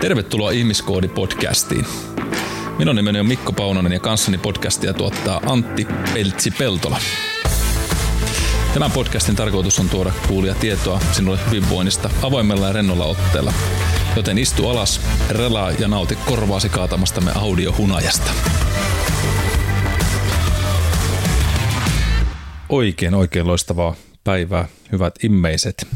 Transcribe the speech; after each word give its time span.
Tervetuloa 0.00 0.50
Ihmiskoodi-podcastiin. 0.50 1.86
Minun 2.78 2.96
nimeni 2.96 3.20
on 3.20 3.26
Mikko 3.26 3.52
Paunonen 3.52 3.92
ja 3.92 4.00
kanssani 4.00 4.38
podcastia 4.38 4.92
tuottaa 4.94 5.40
Antti 5.46 5.86
Peltsi-Peltola. 6.14 6.98
Tämän 8.74 8.90
podcastin 8.90 9.36
tarkoitus 9.36 9.78
on 9.78 9.88
tuoda 9.88 10.12
kuulia 10.28 10.54
tietoa 10.54 11.00
sinulle 11.12 11.38
hyvinvoinnista 11.46 12.10
avoimella 12.22 12.66
ja 12.66 12.72
rennolla 12.72 13.04
otteella. 13.04 13.52
Joten 14.16 14.38
istu 14.38 14.68
alas, 14.68 15.00
relaa 15.30 15.70
ja 15.70 15.88
nauti 15.88 16.18
korvaasi 16.26 16.68
kaatamastamme 16.68 17.32
audiohunajasta. 17.34 18.30
Oikein, 22.68 23.14
oikein 23.14 23.46
loistavaa 23.46 23.94
päivää, 24.24 24.68
hyvät 24.92 25.14
immeiset. 25.24 25.86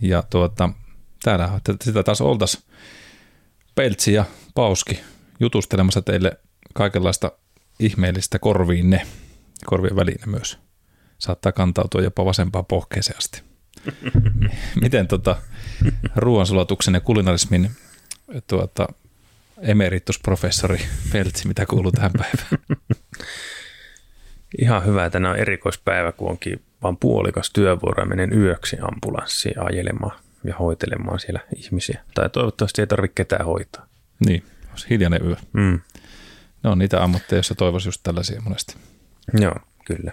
Ja 0.00 0.22
tuota, 0.30 0.70
täällä 1.22 1.60
sitä 1.84 2.02
taas 2.02 2.20
oltaisiin 2.20 2.62
Peltsi 3.76 4.12
ja 4.12 4.24
Pauski 4.54 5.00
jutustelemassa 5.40 6.02
teille 6.02 6.32
kaikenlaista 6.74 7.32
ihmeellistä 7.80 8.38
korviinne, 8.38 9.06
korvien 9.66 9.96
väline 9.96 10.26
myös. 10.26 10.58
Saattaa 11.18 11.52
kantautua 11.52 12.00
jopa 12.00 12.24
vasempaan 12.24 12.66
pohkeeseen 12.66 13.18
asti. 13.18 13.42
Miten 14.82 15.08
tota, 15.08 15.36
ruoansulatuksen 16.16 16.94
ja 16.94 17.00
kulinarismin 17.00 17.70
tuota, 18.46 18.88
emeritusprofessori 19.58 20.80
Peltsi, 21.12 21.48
mitä 21.48 21.66
kuuluu 21.66 21.92
tähän 21.92 22.12
päivään? 22.18 22.78
Ihan 24.62 24.86
hyvä, 24.86 25.04
että 25.04 25.18
on 25.18 25.36
erikoispäivä, 25.36 26.12
kun 26.12 26.30
onkin 26.30 26.62
vaan 26.82 26.96
puolikas 26.96 27.50
työvuoro 27.50 28.02
ja 28.02 28.08
menen 28.08 28.32
yöksi 28.32 28.76
ambulanssiin 28.80 29.62
ajelemaan 29.62 30.25
ja 30.48 30.54
hoitelemaan 30.58 31.20
siellä 31.20 31.40
ihmisiä. 31.56 32.02
Tai 32.14 32.30
toivottavasti 32.30 32.82
ei 32.82 32.86
tarvitse 32.86 33.14
ketään 33.14 33.46
hoitaa. 33.46 33.86
Niin, 34.26 34.44
olisi 34.70 34.86
hiljainen 34.90 35.26
yö. 35.26 35.36
Mm. 35.52 35.80
Ne 36.62 36.70
on 36.70 36.78
niitä 36.78 37.02
ammatteja, 37.02 37.36
joissa 37.36 37.54
toivoisi 37.54 37.88
just 37.88 38.00
tällaisia 38.02 38.40
monesti. 38.40 38.76
Joo, 39.40 39.54
kyllä. 39.84 40.12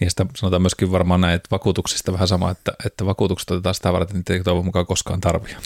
Niistä 0.00 0.26
sanotaan 0.36 0.62
myöskin 0.62 0.92
varmaan 0.92 1.20
näin, 1.20 1.34
että 1.34 1.48
vakuutuksista 1.50 2.12
vähän 2.12 2.28
sama, 2.28 2.50
että, 2.50 2.72
että 2.86 3.06
vakuutukset 3.06 3.50
otetaan 3.50 3.74
sitä 3.74 3.92
varten, 3.92 4.18
että 4.18 4.32
ei 4.32 4.42
toivon 4.42 4.64
mukaan 4.64 4.86
koskaan 4.86 5.20
tarvitse. 5.20 5.56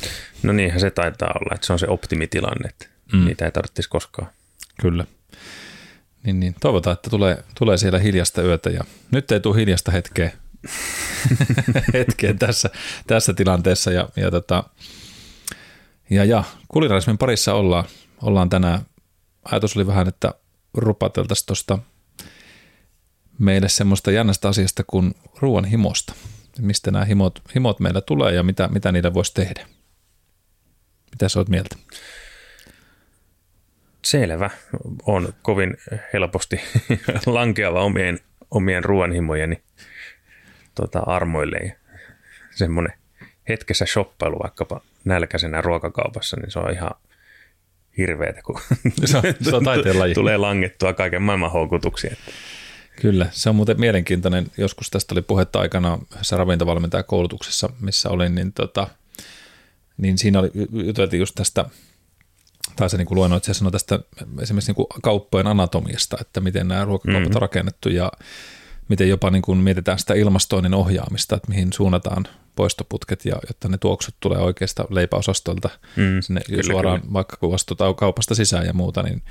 No 0.43 0.53
niinhän 0.53 0.81
se 0.81 0.91
taitaa 0.91 1.33
olla, 1.41 1.55
että 1.55 1.67
se 1.67 1.73
on 1.73 1.79
se 1.79 1.87
optimitilanne, 1.89 2.69
että 2.69 2.87
mm. 3.13 3.25
niitä 3.25 3.45
ei 3.45 3.51
tarvitsisi 3.51 3.89
koskaan. 3.89 4.29
Kyllä. 4.81 5.05
Niin, 6.23 6.41
niin. 6.41 6.55
Toivotaan, 6.61 6.95
että 6.95 7.11
tulee, 7.11 7.45
tulee 7.59 7.77
siellä 7.77 7.99
hiljasta 7.99 8.43
yötä 8.43 8.71
ja 8.71 8.85
nyt 9.11 9.31
ei 9.31 9.41
tule 9.41 9.57
hiljasta 9.57 9.93
hetkeä, 9.93 10.33
hetkeä 11.95 12.35
tässä, 12.35 12.71
tässä 13.07 13.35
tilanteessa 13.35 13.93
ja, 13.93 14.09
ja, 14.17 14.31
tota, 14.31 14.65
ja, 16.11 16.25
ja 16.25 16.45
kulinarismin 16.69 17.19
parissa 17.19 17.55
ollaan, 17.55 17.85
ollaan 18.23 18.51
tänään. 18.51 18.81
Ajatus 19.45 19.77
oli 19.77 19.87
vähän, 19.87 20.09
että 20.09 20.35
rupateltaisiin 20.75 21.47
tuosta 21.47 21.79
meille 23.39 23.69
semmoista 23.69 24.11
jännästä 24.11 24.49
asiasta 24.49 24.85
kuin 24.87 25.15
ruoan 25.39 25.65
himosta. 25.65 26.15
Mistä 26.59 26.91
nämä 26.91 27.05
himot, 27.05 27.43
himot 27.55 27.81
meillä 27.81 28.01
tulee 28.01 28.35
ja 28.35 28.43
mitä, 28.43 28.69
mitä 28.69 28.93
niitä 28.93 29.15
voisi 29.15 29.35
tehdä. 29.35 29.67
Mitä 31.11 31.29
sä 31.29 31.39
oot 31.39 31.49
mieltä? 31.49 31.77
Selvä. 34.05 34.51
On 35.07 35.35
kovin 35.43 35.77
helposti 36.13 36.61
lankeava 37.27 37.83
omien, 37.83 38.19
omien 38.51 38.85
ruoanhimojeni 38.85 39.63
tota, 40.81 40.99
armoille. 41.07 41.77
Semmoinen 42.51 42.93
hetkessä 43.49 43.87
shoppailu 43.87 44.39
vaikkapa 44.43 44.81
nälkäisenä 45.05 45.61
ruokakaupassa, 45.61 46.37
niin 46.37 46.51
se 46.51 46.59
on 46.59 46.73
ihan 46.73 46.91
hirveetä, 47.99 48.43
kun 48.43 48.61
se 49.05 49.17
on, 49.17 49.23
se 49.43 49.57
on 49.57 49.65
tulee 50.15 50.37
langettua 50.37 50.93
kaiken 50.93 51.23
maailman 51.23 51.53
houkutuksia. 51.53 52.17
Kyllä, 53.01 53.27
se 53.31 53.49
on 53.49 53.57
muuten 53.57 53.81
mielenkiintoinen. 53.81 54.47
Joskus 54.59 54.91
tästä 54.91 55.15
oli 55.15 55.23
puhetta 55.23 55.61
aikana 55.61 55.99
yhdessä 56.13 56.37
ravintovalmentajakoulutuksessa, 56.37 57.69
missä 57.81 58.11
olin, 58.11 58.35
niin, 58.35 58.53
tota, 58.53 58.89
niin 59.97 60.19
siinä 60.19 60.39
oli, 60.39 60.51
juteltiin 60.73 61.21
just 61.21 61.35
tästä, 61.35 61.65
tai 62.77 62.91
se 62.91 62.97
niin 62.97 63.07
luennoitsija 63.11 63.55
sanoi 63.55 63.73
tästä 63.73 64.01
esimerkiksi 64.43 64.73
niin 64.73 64.87
kauppojen 65.03 65.47
anatomiasta, 65.47 66.17
että 66.21 66.41
miten 66.41 66.69
nämä 66.69 66.85
ruokakaupat 66.85 67.23
mm-hmm. 67.23 67.37
on 67.37 67.43
rakennettu 67.43 67.89
ja 67.89 68.13
miten 68.91 69.09
jopa 69.09 69.31
niin 69.31 69.43
kuin 69.43 69.59
mietitään 69.59 69.99
sitä 69.99 70.15
ilmastoinnin 70.15 70.75
ohjaamista, 70.75 71.37
että 71.37 71.49
mihin 71.49 71.73
suunnataan 71.73 72.25
poistoputket, 72.57 73.25
ja 73.25 73.37
jotta 73.49 73.69
ne 73.69 73.79
tuoksut 73.79 74.15
tulee 74.21 74.39
oikeasta 74.39 74.85
leipäosastolta 74.91 75.71
mm, 75.97 76.21
sinne 76.21 76.41
kyllä, 76.47 76.63
suoraan, 76.63 77.01
kyllä. 77.01 77.13
vaikka 77.13 77.37
kun 77.37 77.55
astutaan 77.55 77.95
kaupasta 77.95 78.35
sisään 78.35 78.67
ja 78.67 78.73
muuta, 78.73 79.03
niin, 79.03 79.23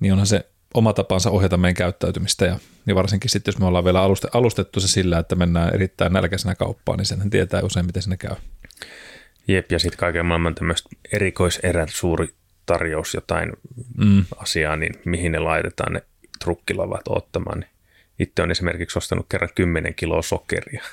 niin 0.00 0.12
onhan 0.12 0.26
se 0.26 0.46
oma 0.74 0.92
tapansa 0.92 1.30
ohjata 1.30 1.56
meidän 1.56 1.74
käyttäytymistä, 1.74 2.46
ja, 2.46 2.58
ja 2.86 2.94
varsinkin 2.94 3.30
sitten, 3.30 3.52
jos 3.52 3.58
me 3.58 3.66
ollaan 3.66 3.84
vielä 3.84 4.00
alustettu 4.32 4.80
se 4.80 4.88
sillä, 4.88 5.18
että 5.18 5.34
mennään 5.34 5.74
erittäin 5.74 6.12
nälkäisenä 6.12 6.54
kauppaan, 6.54 6.98
niin 6.98 7.06
senhän 7.06 7.30
tietää 7.30 7.62
usein, 7.62 7.86
miten 7.86 8.02
sinne 8.02 8.16
käy. 8.16 8.36
Jep, 9.48 9.72
ja 9.72 9.78
sitten 9.78 9.98
kaiken 9.98 10.26
maailman 10.26 10.54
tämmöistä 10.54 10.88
erikoiserät 11.12 11.88
suuri 11.92 12.28
tarjous 12.66 13.14
jotain 13.14 13.52
mm. 13.96 14.24
asiaa, 14.36 14.76
niin 14.76 14.94
mihin 15.04 15.32
ne 15.32 15.38
laitetaan 15.38 15.92
ne 15.92 16.02
trukkilavat 16.44 17.08
ottamaan, 17.08 17.60
niin 17.60 17.71
itse 18.22 18.42
on 18.42 18.50
esimerkiksi 18.50 18.98
ostanut 18.98 19.26
kerran 19.28 19.50
10 19.54 19.94
kiloa 19.94 20.22
sokeria. 20.22 20.82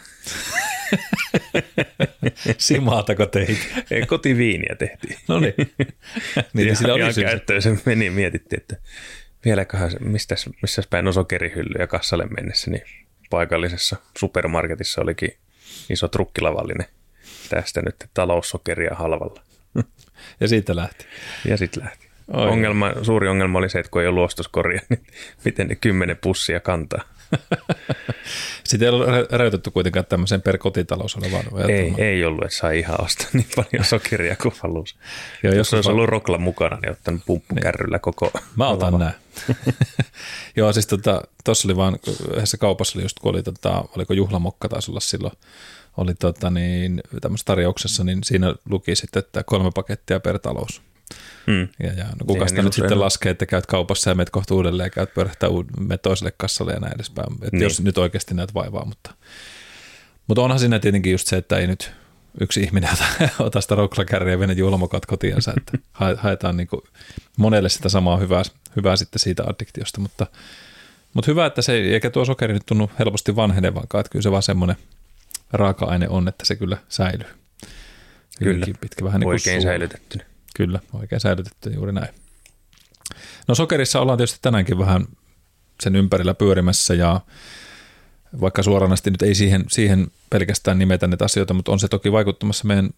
Simaatako 2.58 3.26
teit? 3.26 3.70
Ei, 3.92 4.06
kotiviiniä 4.06 4.76
tehtiin. 4.76 5.18
No 5.28 5.40
niin. 5.40 5.54
niin 6.54 6.76
sillä 6.76 6.94
oli 6.94 7.24
käyttöön 7.24 7.62
se 7.62 7.78
meni 7.86 8.06
ja 8.06 8.12
mietittiin, 8.12 8.62
että 8.62 8.76
vieläköhän, 9.46 9.92
mistä, 10.00 10.36
missä 10.62 10.84
päin 10.90 11.08
on 11.08 11.14
sokerihyllyjä 11.14 11.88
kassalle 11.88 12.26
mennessä, 12.26 12.72
niin 12.72 12.84
paikallisessa 13.30 13.96
supermarketissa 14.18 15.02
olikin 15.02 15.38
iso 15.90 16.08
trukkilavallinen 16.08 16.88
tästä 17.50 17.82
nyt 17.82 17.96
taloussokeria 18.14 18.96
halvalla. 18.96 19.42
Ja 20.40 20.48
siitä 20.48 20.76
lähti. 20.76 21.06
Ja 21.46 21.58
sitten 21.58 21.84
lähti. 21.84 22.10
Ongelma, 22.28 22.94
suuri 23.02 23.28
ongelma 23.28 23.60
oli 23.60 23.70
se, 23.70 23.80
että 23.80 23.92
kun 23.92 24.02
ei 24.02 24.08
ole 24.08 24.16
luostoskoria, 24.16 24.82
niin 24.90 25.06
miten 25.46 25.68
ne 25.68 25.76
kymmenen 25.76 26.18
pussia 26.18 26.60
kantaa. 26.60 27.02
Sitten 28.64 28.90
ei 28.90 28.96
ole 28.96 29.28
rajoitettu 29.32 29.72
kuitenkaan 29.72 30.06
tämmöiseen 30.06 30.42
per 30.42 30.58
kotitalous 30.58 31.16
olevaan 31.16 31.70
Ei, 31.70 31.94
ei 31.98 32.26
ollut, 32.26 32.44
että 32.44 32.58
sai 32.58 32.80
ihan 32.80 33.02
ostaa 33.02 33.28
niin 33.34 33.48
paljon 33.56 33.86
sokeria 33.86 34.36
kuin 34.36 34.54
halusi. 34.60 34.96
Joo, 35.44 35.54
jos 35.54 35.74
olisi 35.74 35.90
ollut 35.90 36.10
rokla 36.10 36.38
mukana, 36.38 36.78
niin 36.82 36.92
ottanut 36.92 37.22
pumppukärryllä 37.26 37.96
niin. 37.96 38.02
koko 38.02 38.32
Mä 38.56 38.68
otan 38.68 38.94
nämä. 38.94 39.12
Joo, 40.58 40.74
siis 40.74 40.88
tuossa 40.88 41.28
tota, 41.44 41.52
oli 41.66 41.76
vaan, 41.76 42.00
yhdessä 42.36 42.58
kaupassa 42.58 42.98
oli 42.98 43.06
just, 43.06 43.20
kun 43.20 43.32
oli, 43.32 43.44
tota, 43.44 43.86
oliko 43.96 44.14
juhlamokka 44.14 44.70
taisi 44.70 44.92
olla 44.92 45.00
silloin, 45.00 45.34
oli 45.98 46.14
tota, 46.16 46.50
niin, 46.50 47.02
tämmöisessä 47.22 47.46
tarjouksessa, 47.46 48.04
niin 48.04 48.24
siinä 48.24 48.56
luki 48.70 48.96
sitten, 48.96 49.20
että 49.20 49.44
kolme 49.44 49.72
pakettia 49.76 50.20
per 50.20 50.40
talous. 50.40 50.82
Mm. 51.48 51.68
Ja, 51.84 51.94
ja 51.94 52.06
no 52.06 52.26
kuka 52.28 52.48
sitä 52.48 52.62
nyt 52.62 52.74
sitten 52.74 52.94
en... 52.94 53.00
laskee, 53.00 53.30
että 53.30 53.46
käyt 53.46 53.66
kaupassa 53.66 54.10
ja 54.10 54.16
menet 54.16 54.30
kohta 54.30 54.56
uudelleen 54.56 54.86
ja 54.86 54.90
käyt 54.90 55.14
pyörähtää 55.14 55.50
me 55.80 55.98
toiselle 55.98 56.34
kassalle 56.38 56.74
ja 56.74 56.80
näin 56.80 56.96
edespäin. 56.96 57.34
Että 57.34 57.50
niin. 57.52 57.64
Jos 57.64 57.82
nyt 57.82 57.98
oikeasti 57.98 58.34
näet 58.34 58.54
vaivaa, 58.54 58.86
mutta, 58.86 59.14
mutta 60.28 60.42
onhan 60.42 60.60
siinä 60.60 60.80
tietenkin 60.80 61.12
just 61.12 61.28
se, 61.28 61.38
että 61.38 61.58
ei 61.58 61.68
nyt 61.68 61.92
yksi 62.42 62.62
ihminen 62.62 62.90
ota, 62.94 63.30
ota 63.40 63.62
sitä 63.62 63.76
rouklakärriä 63.76 64.34
ja 64.34 64.40
vene 64.40 64.54
juhlamokat 64.54 65.06
kotiinsa, 65.06 65.54
että 65.58 65.78
haetaan 66.18 66.58
niin 66.58 66.68
kuin 66.68 66.82
monelle 67.38 67.70
sitä 67.70 67.90
samaa 67.90 68.18
hyvää, 68.18 68.44
hyvää 68.76 68.96
sitten 68.96 69.20
siitä 69.20 69.44
addiktiosta, 69.44 70.02
mutta, 70.02 70.28
mutta 71.14 71.32
hyvä, 71.32 71.46
että 71.46 71.62
se 71.62 71.74
eikä 71.74 72.10
tuo 72.10 72.26
sokeri 72.26 72.54
nyt 72.54 72.66
tunnu 72.66 72.92
helposti 73.00 73.36
vanhenevankaan, 73.36 74.00
että 74.00 74.12
kyllä 74.12 74.24
se 74.24 74.32
vaan 74.32 74.44
semmoinen 74.44 74.76
raaka-aine 75.54 76.10
on, 76.10 76.28
että 76.28 76.46
se 76.46 76.56
kyllä 76.56 76.78
säilyy. 76.90 77.28
Kyllä, 78.40 78.66
pitkä, 78.82 79.06
vähän 79.06 79.20
niin 79.20 79.28
oikein 79.28 79.62
säilytettynä. 79.62 80.24
Kyllä, 80.60 80.80
oikein 80.94 81.20
säilytetty 81.20 81.70
juuri 81.70 81.92
näin. 81.92 82.14
No 83.48 83.56
sokerissa 83.56 84.00
ollaan 84.00 84.18
tietysti 84.18 84.40
tänäänkin 84.42 84.78
vähän 84.78 85.06
sen 85.82 85.96
ympärillä 85.96 86.34
pyörimässä 86.34 86.94
ja 86.94 87.22
vaikka 88.42 88.64
suoranasti 88.64 89.12
nyt 89.12 89.22
ei 89.22 89.36
siihen, 89.36 89.66
siihen 89.68 90.08
pelkästään 90.30 90.80
nimetä 90.80 91.08
näitä 91.08 91.26
asioita, 91.26 91.54
mutta 91.54 91.72
on 91.72 91.80
se 91.80 91.88
toki 91.88 92.12
vaikuttamassa 92.12 92.68
meidän 92.68 92.90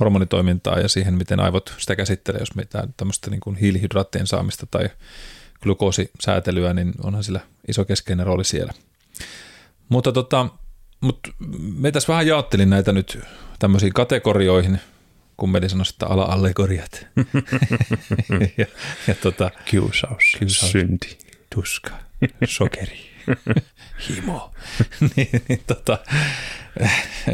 hormonitoimintaa 0.00 0.78
ja 0.78 0.88
siihen, 0.88 1.14
miten 1.14 1.40
aivot 1.40 1.74
sitä 1.78 1.96
käsittelee, 1.96 2.40
jos 2.40 2.54
mitään 2.54 2.94
tämmöistä 2.96 3.30
niin 3.30 3.40
kuin 3.40 3.56
hiilihydraattien 3.56 4.26
saamista 4.26 4.66
tai 4.70 4.90
glukoosisäätelyä, 5.62 6.74
niin 6.74 6.92
onhan 7.02 7.24
sillä 7.24 7.40
iso 7.68 7.84
keskeinen 7.84 8.26
rooli 8.26 8.44
siellä. 8.44 8.72
Mutta 9.88 10.12
tota, 10.12 10.46
mutta 11.00 11.30
me 11.76 11.92
tässä 11.92 12.12
vähän 12.12 12.26
jaottelin 12.26 12.70
näitä 12.70 12.92
nyt 12.92 13.18
tämmöisiin 13.58 13.92
kategorioihin– 13.92 14.80
kummeli 15.36 15.68
sanoi, 15.68 15.84
että 15.90 16.06
ala 16.06 16.22
allegoriat. 16.22 17.06
ja, 18.58 18.66
ja 19.06 19.14
tota, 19.14 19.50
kiusaus, 19.64 20.36
kiusaus, 20.38 20.72
synti, 20.72 21.18
tuska, 21.54 21.90
sokeri, 22.44 23.00
himo. 24.08 24.50
niin, 25.16 25.42
niin, 25.48 25.60
tota, 25.66 25.98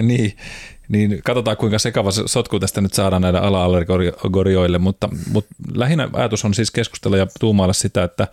niin, 0.02 0.36
niin 0.88 1.20
katsotaan 1.24 1.56
kuinka 1.56 1.78
sekava 1.78 2.10
sotku 2.10 2.60
tästä 2.60 2.80
nyt 2.80 2.94
saadaan 2.94 3.22
näille 3.22 3.40
ala-allegorioille, 3.40 4.78
mutta, 4.78 5.08
mutta 5.32 5.54
lähinnä 5.74 6.08
ajatus 6.12 6.44
on 6.44 6.54
siis 6.54 6.70
keskustella 6.70 7.16
ja 7.16 7.26
tuumailla 7.40 7.72
sitä, 7.72 8.04
että 8.04 8.28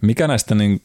mikä 0.00 0.28
näistä 0.28 0.54
niin 0.54 0.82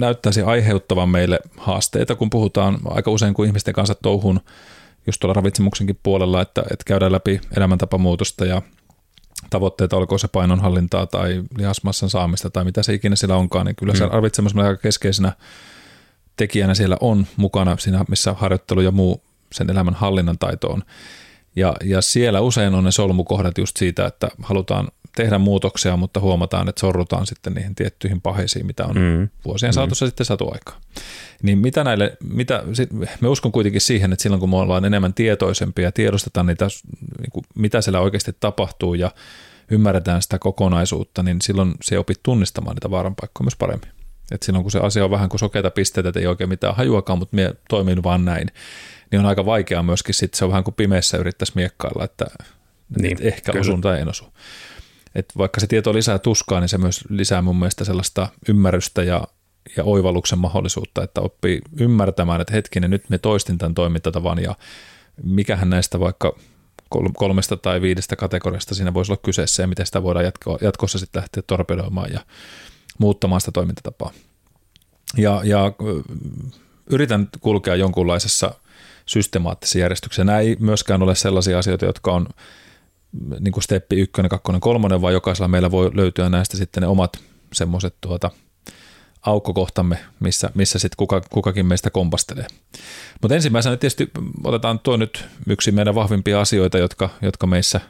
näyttäisi 0.00 0.42
aiheuttavan 0.42 1.08
meille 1.08 1.40
haasteita, 1.56 2.14
kun 2.14 2.30
puhutaan 2.30 2.78
aika 2.84 3.10
usein, 3.10 3.34
kun 3.34 3.46
ihmisten 3.46 3.74
kanssa 3.74 3.94
touhun 3.94 4.40
just 5.06 5.20
tuolla 5.20 5.34
ravitsemuksenkin 5.34 5.98
puolella, 6.02 6.42
että, 6.42 6.60
että 6.60 6.84
käydään 6.86 7.12
läpi 7.12 7.40
elämäntapamuutosta 7.56 8.44
ja 8.44 8.62
tavoitteita, 9.50 9.96
olkoon 9.96 10.18
se 10.18 10.28
painonhallintaa 10.28 11.06
tai 11.06 11.42
lihasmassan 11.58 12.10
saamista 12.10 12.50
tai 12.50 12.64
mitä 12.64 12.82
se 12.82 12.94
ikinä 12.94 13.16
siellä 13.16 13.36
onkaan, 13.36 13.66
niin 13.66 13.76
kyllä 13.76 13.92
mm. 13.92 13.98
se 13.98 14.06
ravitsemus 14.06 14.56
aika 14.56 14.76
keskeisenä 14.76 15.32
tekijänä 16.36 16.74
siellä 16.74 16.96
on 17.00 17.26
mukana 17.36 17.76
siinä, 17.76 18.04
missä 18.08 18.32
harjoittelu 18.32 18.80
ja 18.80 18.90
muu 18.90 19.22
sen 19.52 19.70
elämän 19.70 19.94
hallinnan 19.94 20.38
taito 20.38 20.68
on. 20.68 20.82
Ja, 21.56 21.74
ja 21.84 22.02
siellä 22.02 22.40
usein 22.40 22.74
on 22.74 22.84
ne 22.84 22.90
solmukohdat 22.90 23.58
just 23.58 23.76
siitä, 23.76 24.06
että 24.06 24.28
halutaan 24.42 24.88
tehdä 25.16 25.38
muutoksia, 25.38 25.96
mutta 25.96 26.20
huomataan, 26.20 26.68
että 26.68 26.80
sorrutaan 26.80 27.26
sitten 27.26 27.54
niihin 27.54 27.74
tiettyihin 27.74 28.20
paheisiin, 28.20 28.66
mitä 28.66 28.84
on 28.84 28.96
mm. 28.96 29.28
vuosien 29.44 29.70
mm. 29.70 29.74
saatossa 29.74 30.06
sitten 30.06 30.26
saatu 30.26 30.50
aikaa. 30.52 30.80
Niin 31.42 31.58
mitä 31.58 31.84
näille, 31.84 32.16
mitä, 32.28 32.62
me 33.20 33.28
uskon 33.28 33.52
kuitenkin 33.52 33.80
siihen, 33.80 34.12
että 34.12 34.22
silloin 34.22 34.40
kun 34.40 34.50
me 34.50 34.56
ollaan 34.56 34.84
enemmän 34.84 35.14
tietoisempia 35.14 35.84
ja 35.84 35.92
tiedostetaan 35.92 36.46
niitä, 36.46 36.66
niin 37.18 37.30
kuin, 37.32 37.44
mitä 37.54 37.80
siellä 37.80 38.00
oikeasti 38.00 38.32
tapahtuu 38.40 38.94
ja 38.94 39.10
ymmärretään 39.70 40.22
sitä 40.22 40.38
kokonaisuutta, 40.38 41.22
niin 41.22 41.36
silloin 41.42 41.74
se 41.82 41.98
opit 41.98 42.20
tunnistamaan 42.22 42.76
niitä 42.76 42.90
vaaranpaikkoja 42.90 43.44
myös 43.44 43.56
paremmin. 43.56 43.90
Et 44.30 44.42
silloin 44.42 44.64
kun 44.64 44.70
se 44.70 44.78
asia 44.78 45.04
on 45.04 45.10
vähän 45.10 45.28
kuin 45.28 45.40
sokeita 45.40 45.70
pisteitä, 45.70 46.08
että 46.08 46.20
ei 46.20 46.26
oikein 46.26 46.48
mitään 46.48 46.76
hajuakaan, 46.76 47.18
mutta 47.18 47.36
me 47.36 47.54
toimin 47.68 48.02
vaan 48.02 48.24
näin, 48.24 48.50
niin 49.10 49.20
on 49.20 49.26
aika 49.26 49.46
vaikeaa 49.46 49.82
myöskin 49.82 50.14
sitten, 50.14 50.38
se 50.38 50.44
on 50.44 50.50
vähän 50.50 50.64
kuin 50.64 50.74
pimeässä 50.74 51.18
yrittäisi 51.18 51.52
miekkailla, 51.54 52.04
että 52.04 52.26
niin, 53.00 53.18
ehkä 53.20 53.52
kyllä. 53.52 53.60
osun 53.60 53.80
tai 53.80 54.00
en 54.00 54.08
osu. 54.08 54.24
Et 55.16 55.32
vaikka 55.38 55.60
se 55.60 55.66
tieto 55.66 55.94
lisää 55.94 56.18
tuskaa, 56.18 56.60
niin 56.60 56.68
se 56.68 56.78
myös 56.78 57.04
lisää 57.08 57.42
mun 57.42 57.56
mielestä 57.56 57.84
sellaista 57.84 58.28
ymmärrystä 58.48 59.02
ja, 59.02 59.24
ja 59.76 59.84
oivalluksen 59.84 60.38
mahdollisuutta, 60.38 61.02
että 61.02 61.20
oppii 61.20 61.60
ymmärtämään, 61.80 62.40
että 62.40 62.52
hetkinen, 62.52 62.90
nyt 62.90 63.04
me 63.08 63.18
toistin 63.18 63.58
tämän 63.58 63.74
toimintatavan 63.74 64.42
ja 64.42 64.54
mikähän 65.22 65.70
näistä 65.70 66.00
vaikka 66.00 66.36
kolmesta 67.16 67.56
tai 67.56 67.80
viidestä 67.80 68.16
kategoriasta 68.16 68.74
siinä 68.74 68.94
voisi 68.94 69.12
olla 69.12 69.20
kyseessä 69.24 69.62
ja 69.62 69.66
miten 69.66 69.86
sitä 69.86 70.02
voidaan 70.02 70.24
jatko, 70.24 70.58
jatkossa 70.60 70.98
sitten 70.98 71.20
lähteä 71.20 71.42
torpedoimaan 71.46 72.12
ja 72.12 72.20
muuttamaan 72.98 73.40
sitä 73.40 73.52
toimintatapaa. 73.52 74.12
Ja, 75.16 75.40
ja 75.44 75.72
yritän 76.90 77.28
kulkea 77.40 77.74
jonkunlaisessa 77.74 78.54
systemaattisessa 79.06 79.78
järjestyksessä. 79.78 80.24
Nämä 80.24 80.38
ei 80.38 80.56
myöskään 80.60 81.02
ole 81.02 81.14
sellaisia 81.14 81.58
asioita, 81.58 81.84
jotka 81.84 82.12
on 82.12 82.26
niin 83.40 83.52
kuin 83.52 83.64
steppi 83.64 83.96
ykkönen, 83.96 84.28
kakkonen, 84.28 84.60
kolmonen, 84.60 85.02
vaan 85.02 85.12
jokaisella 85.12 85.48
meillä 85.48 85.70
voi 85.70 85.90
löytyä 85.94 86.28
näistä 86.28 86.56
sitten 86.56 86.80
ne 86.80 86.86
omat 86.86 87.20
semmoiset 87.52 87.94
tuota, 88.00 88.30
aukkokohtamme, 89.22 89.98
missä, 90.20 90.50
missä 90.54 90.78
sitten 90.78 90.96
kuka, 90.96 91.22
kukakin 91.30 91.66
meistä 91.66 91.90
kompastelee. 91.90 92.46
Mutta 93.22 93.34
ensimmäisenä 93.34 93.76
tietysti 93.76 94.10
otetaan 94.44 94.78
tuo 94.78 94.96
nyt 94.96 95.24
yksi 95.46 95.72
meidän 95.72 95.94
vahvimpia 95.94 96.40
asioita, 96.40 96.78
jotka, 96.78 97.10
jotka 97.22 97.46
meissä, 97.46 97.80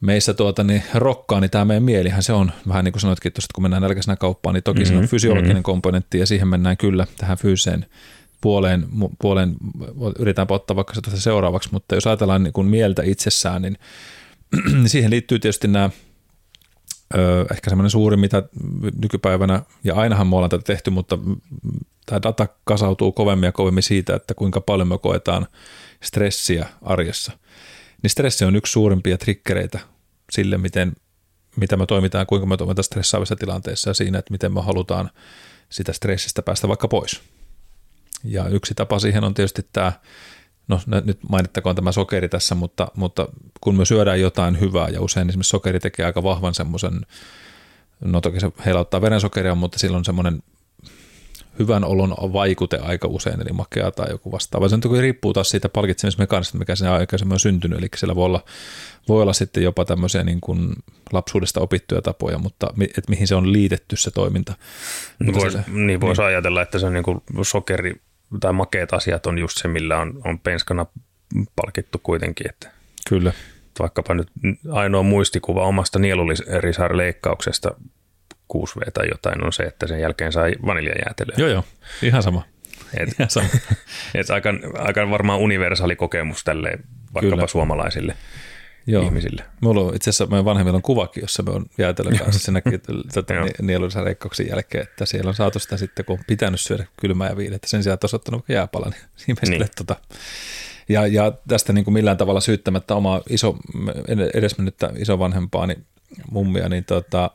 meissä 0.00 0.34
tuota, 0.34 0.64
niin 0.64 0.82
rokkaa, 0.94 1.40
niin 1.40 1.50
tämä 1.50 1.64
meidän 1.64 1.82
mielihän 1.82 2.22
se 2.22 2.32
on, 2.32 2.52
vähän 2.68 2.84
niin 2.84 2.92
kuin 2.92 3.00
sanoitkin 3.00 3.32
tuosta, 3.32 3.52
kun 3.54 3.64
mennään 3.64 3.82
nälkäisenä 3.82 4.16
kauppaan, 4.16 4.54
niin 4.54 4.62
toki 4.62 4.80
mm-hmm. 4.80 4.94
se 4.94 4.98
on 4.98 5.08
fysiologinen 5.08 5.56
mm-hmm. 5.56 5.62
komponentti 5.62 6.18
ja 6.18 6.26
siihen 6.26 6.48
mennään 6.48 6.76
kyllä 6.76 7.06
tähän 7.16 7.38
fyyseen 7.38 7.86
puoleen, 8.42 8.86
puoleen 9.20 9.56
yritän 10.18 10.46
ottaa 10.50 10.76
vaikka 10.76 10.94
se 10.94 11.20
seuraavaksi, 11.20 11.68
mutta 11.72 11.94
jos 11.94 12.06
ajatellaan 12.06 12.42
niin 12.42 12.52
kuin 12.52 12.66
mieltä 12.66 13.02
itsessään, 13.02 13.62
niin, 13.62 13.78
siihen 14.86 15.10
liittyy 15.10 15.38
tietysti 15.38 15.68
nämä 15.68 15.90
ehkä 17.52 17.70
semmoinen 17.70 17.90
suuri, 17.90 18.16
mitä 18.16 18.42
nykypäivänä, 19.02 19.62
ja 19.84 19.94
ainahan 19.94 20.26
me 20.26 20.36
ollaan 20.36 20.50
tätä 20.50 20.64
tehty, 20.64 20.90
mutta 20.90 21.18
tämä 22.06 22.22
data 22.22 22.48
kasautuu 22.64 23.12
kovemmin 23.12 23.46
ja 23.46 23.52
kovemmin 23.52 23.82
siitä, 23.82 24.16
että 24.16 24.34
kuinka 24.34 24.60
paljon 24.60 24.88
me 24.88 24.98
koetaan 24.98 25.46
stressiä 26.02 26.66
arjessa. 26.82 27.32
Niin 28.02 28.10
stressi 28.10 28.44
on 28.44 28.56
yksi 28.56 28.72
suurimpia 28.72 29.18
trikkereitä 29.18 29.78
sille, 30.32 30.58
miten, 30.58 30.92
mitä 31.56 31.76
me 31.76 31.86
toimitaan, 31.86 32.26
kuinka 32.26 32.46
me 32.46 32.56
toimitaan 32.56 32.84
stressaavissa 32.84 33.36
tilanteissa 33.36 33.90
ja 33.90 33.94
siinä, 33.94 34.18
että 34.18 34.32
miten 34.32 34.52
me 34.52 34.62
halutaan 34.62 35.10
sitä 35.68 35.92
stressistä 35.92 36.42
päästä 36.42 36.68
vaikka 36.68 36.88
pois. 36.88 37.20
Ja 38.24 38.48
yksi 38.48 38.74
tapa 38.74 38.98
siihen 38.98 39.24
on 39.24 39.34
tietysti 39.34 39.66
tämä, 39.72 39.92
no 40.68 40.80
nyt 41.04 41.18
mainittakoon 41.28 41.76
tämä 41.76 41.92
sokeri 41.92 42.28
tässä, 42.28 42.54
mutta, 42.54 42.88
mutta 42.94 43.28
kun 43.60 43.76
me 43.76 43.84
syödään 43.84 44.20
jotain 44.20 44.60
hyvää 44.60 44.88
ja 44.88 45.00
usein 45.00 45.28
esimerkiksi 45.28 45.50
sokeri 45.50 45.80
tekee 45.80 46.06
aika 46.06 46.22
vahvan 46.22 46.54
semmoisen, 46.54 47.00
no 48.04 48.20
toki 48.20 48.40
se 48.40 48.50
heilauttaa 48.66 49.00
verensokeria, 49.00 49.54
mutta 49.54 49.78
silloin 49.78 50.04
semmoinen 50.04 50.42
hyvän 51.58 51.84
olon 51.84 52.14
vaikute 52.32 52.78
aika 52.78 53.08
usein, 53.08 53.40
eli 53.40 53.52
makea 53.52 53.90
tai 53.90 54.10
joku 54.10 54.32
vastaava. 54.32 54.68
Se 54.68 54.74
on 54.74 55.00
riippuu 55.00 55.32
taas 55.32 55.50
siitä 55.50 55.68
palkitsemismekanismista, 55.68 56.58
mikä 56.58 56.76
siinä 56.76 56.92
aikaisemmin 56.92 57.32
on 57.32 57.40
syntynyt, 57.40 57.78
eli 57.78 57.88
siellä 57.96 58.14
voi 58.14 58.24
olla, 58.24 58.44
voi 59.08 59.22
olla 59.22 59.32
sitten 59.32 59.62
jopa 59.62 59.84
tämmöisiä 59.84 60.24
niin 60.24 60.40
kuin 60.40 60.72
lapsuudesta 61.12 61.60
opittuja 61.60 62.02
tapoja, 62.02 62.38
mutta 62.38 62.74
et 62.98 63.08
mihin 63.08 63.26
se 63.26 63.34
on 63.34 63.52
liitetty 63.52 63.96
se 63.96 64.10
toiminta. 64.10 64.54
Niin 65.18 65.34
voisi, 65.34 65.58
niin 65.68 66.00
voisi 66.00 66.22
niin. 66.22 66.28
ajatella, 66.28 66.62
että 66.62 66.78
se 66.78 66.86
on 66.86 66.92
niin 66.92 67.04
kuin 67.04 67.20
sokeri 67.42 67.94
tai 68.40 68.52
makeat 68.52 68.92
asiat 68.92 69.26
on 69.26 69.38
just 69.38 69.58
se, 69.58 69.68
millä 69.68 69.98
on, 69.98 70.20
on 70.24 70.38
penskana 70.38 70.86
palkittu 71.56 72.00
kuitenkin. 72.02 72.50
Että 72.50 72.70
Kyllä. 73.08 73.32
Vaikkapa 73.78 74.14
nyt 74.14 74.28
ainoa 74.70 75.02
muistikuva 75.02 75.66
omasta 75.66 75.98
nielurisar-leikkauksesta 75.98 77.74
6V 78.56 78.90
tai 78.94 79.08
jotain 79.10 79.44
on 79.44 79.52
se, 79.52 79.62
että 79.62 79.86
sen 79.86 80.00
jälkeen 80.00 80.32
sai 80.32 80.52
vaniljajäätelöä. 80.66 81.34
Joo, 81.38 81.48
joo. 81.48 81.64
Ihan 82.02 82.22
sama. 82.22 82.42
Et, 82.96 83.08
Ihan 83.18 83.30
sama. 83.30 83.48
et 84.14 84.30
aika, 84.30 84.54
aika 84.78 85.10
varmaan 85.10 85.38
universaali 85.38 85.96
kokemus 85.96 86.44
tälle 86.44 86.78
vaikkapa 87.14 87.36
Kyllä. 87.36 87.46
suomalaisille. 87.46 88.16
Joo. 88.86 89.02
ihmisille. 89.02 89.44
Mulla 89.60 89.80
on 89.80 89.96
itse 89.96 90.10
asiassa 90.10 90.26
meidän 90.26 90.44
vanhemmilla 90.44 90.76
on 90.76 90.82
kuvakin, 90.82 91.20
jossa 91.20 91.42
me 91.42 91.50
on 91.50 91.66
jäätelön 91.78 92.18
kanssa. 92.18 92.44
Se 92.44 92.52
näkyy 92.52 92.80
reikkauksen 94.04 94.48
jälkeen, 94.48 94.82
että 94.82 95.06
siellä 95.06 95.28
on 95.28 95.34
saatu 95.34 95.58
sitä 95.58 95.76
sitten, 95.76 96.04
kun 96.04 96.18
on 96.18 96.24
pitänyt 96.26 96.60
syödä 96.60 96.86
kylmää 97.00 97.28
ja 97.28 97.36
viilettä. 97.36 97.68
Sen 97.68 97.82
sijaan, 97.82 97.94
että 97.94 98.04
olisi 98.04 98.16
ottanut 98.16 98.44
jääpala, 98.48 98.86
niin 98.88 99.02
ihmisille 99.28 99.64
niin. 99.64 99.74
tota. 99.76 99.96
Ja, 100.88 101.06
ja 101.06 101.32
tästä 101.48 101.72
niin 101.72 101.84
kuin 101.84 101.94
millään 101.94 102.16
tavalla 102.16 102.40
syyttämättä 102.40 102.94
omaa 102.94 103.20
iso, 103.28 103.56
edesmennyttä 104.34 104.92
isovanhempaani 104.98 105.76
mummia, 106.30 106.68
niin 106.68 106.84
tota, 106.84 107.30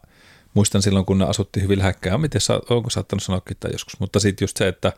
muistan 0.53 0.81
silloin, 0.81 1.05
kun 1.05 1.17
ne 1.17 1.25
asuttiin 1.25 1.63
hyvin 1.63 1.79
lähekkäin, 1.79 2.21
miten 2.21 2.41
onko 2.69 2.89
saattanut 2.89 3.23
sanoakin 3.23 3.57
tai 3.59 3.71
joskus, 3.71 3.99
mutta 3.99 4.19
sitten 4.19 4.43
just 4.43 4.57
se, 4.57 4.67
että 4.67 4.93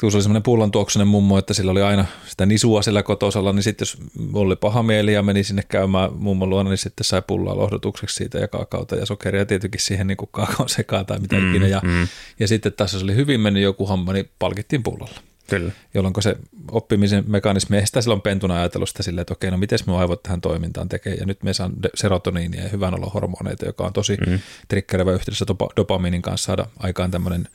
kun 0.00 0.10
se 0.10 0.16
oli 0.16 0.22
semmoinen 0.22 0.42
pullon 0.42 0.70
tuoksunen 0.70 1.08
mummo, 1.08 1.38
että 1.38 1.54
sillä 1.54 1.70
oli 1.70 1.82
aina 1.82 2.04
sitä 2.26 2.46
nisua 2.46 2.82
sillä 2.82 3.02
kotosalla, 3.02 3.52
niin 3.52 3.62
sitten 3.62 3.82
jos 3.82 3.98
oli 4.32 4.56
paha 4.56 4.82
mieli 4.82 5.12
ja 5.12 5.22
meni 5.22 5.44
sinne 5.44 5.62
käymään 5.68 6.12
mummon 6.12 6.50
luona, 6.50 6.70
niin 6.70 6.78
sitten 6.78 7.04
sai 7.04 7.22
pullaa 7.26 7.56
lohdutukseksi 7.56 8.16
siitä 8.16 8.38
ja 8.38 8.48
kaakaota 8.48 8.96
ja 8.96 9.06
sokeria 9.06 9.46
tietenkin 9.46 9.80
siihen 9.80 10.06
niin 10.06 10.16
kaakaon 10.30 10.68
sekaan 10.68 11.06
tai 11.06 11.18
mitä 11.18 11.36
mm, 11.36 11.50
ikinä. 11.50 11.66
Ja, 11.66 11.80
mm. 11.84 12.08
ja 12.38 12.48
sitten 12.48 12.72
tässä 12.72 12.98
oli 12.98 13.14
hyvin 13.14 13.40
mennyt 13.40 13.62
joku 13.62 13.86
homma, 13.86 14.12
niin 14.12 14.30
palkittiin 14.38 14.82
pullolla. 14.82 15.20
Kyllä. 15.50 15.72
Jolloin 15.94 16.14
se 16.20 16.36
oppimisen 16.70 17.24
mekanismi, 17.26 17.76
ei 17.76 17.86
sitä 17.86 18.00
silloin 18.00 18.20
pentuna 18.20 18.56
ajatellut 18.56 18.88
sitä 18.88 19.02
silleen, 19.02 19.22
että 19.22 19.32
okei, 19.32 19.50
no 19.50 19.56
miten 19.56 19.78
me 19.86 19.96
aivot 19.96 20.22
tähän 20.22 20.40
toimintaan 20.40 20.88
tekee, 20.88 21.14
ja 21.14 21.26
nyt 21.26 21.42
me 21.42 21.52
saan 21.52 21.72
serotoniinia 21.94 22.62
ja 22.62 22.68
hyvän 22.68 22.94
olon 22.94 23.12
hormoneita, 23.12 23.66
joka 23.66 23.86
on 23.86 23.92
tosi 23.92 24.16
mm. 24.26 24.38
trikkerevä 24.68 25.12
yhteydessä 25.12 25.46
dopamiinin 25.76 26.22
kanssa 26.22 26.46
saada 26.46 26.66
aikaan 26.78 27.10
tämmöinen 27.10 27.48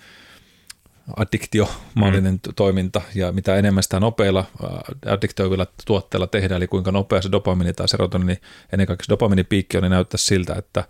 addiktiomaallinen 1.17 2.34
mm. 2.34 2.53
toiminta 2.55 3.01
ja 3.15 3.31
mitä 3.31 3.55
enemmän 3.55 3.84
sitä 3.84 4.00
nopeilla 4.00 4.46
addiktoivilla 5.05 5.67
tuotteilla 5.86 6.27
tehdään, 6.27 6.58
eli 6.58 6.67
kuinka 6.67 6.91
nopea 6.91 7.22
se 7.22 7.31
dopamini 7.31 7.74
tai 7.74 7.88
serotonini, 7.88 8.38
ennen 8.74 8.88
kaikkea 8.88 9.05
se 9.05 9.10
dopaminipiikki 9.10 9.77
on, 9.77 9.84
niin 9.84 9.91
näyttää 9.91 10.17
siltä, 10.17 10.55
että 10.55 10.84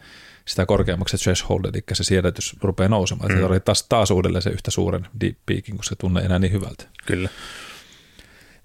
sitä 0.45 0.65
korkeammaksi 0.65 1.17
se 1.17 1.23
threshold, 1.23 1.65
eli 1.65 1.83
se 1.93 2.03
siedätys 2.03 2.55
rupeaa 2.61 2.89
nousemaan. 2.89 3.31
Mm. 3.31 3.53
Se 3.53 3.59
taas, 3.59 3.85
taas 3.89 4.11
uudelleen 4.11 4.41
se 4.41 4.49
yhtä 4.49 4.71
suuren 4.71 5.07
deep 5.21 5.37
peakin, 5.45 5.75
kun 5.75 5.83
se 5.83 5.95
tunne 5.95 6.21
enää 6.21 6.39
niin 6.39 6.51
hyvältä. 6.51 6.83
Kyllä. 7.05 7.29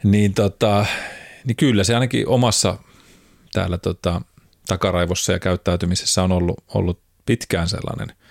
Niin, 0.05 0.35
tota, 0.35 0.87
niin 1.45 1.57
kyllä 1.57 1.85
se 1.85 1.95
ainakin 1.95 2.29
omassa 2.29 2.79
täällä 3.53 3.79
tota, 3.79 4.21
takaraivossa 4.67 5.33
ja 5.33 5.39
käyttäytymisessä 5.39 6.23
on 6.23 6.33
ollut, 6.33 6.65
ollut 6.75 7.01
pitkään 7.27 7.69
sellainen– 7.69 8.13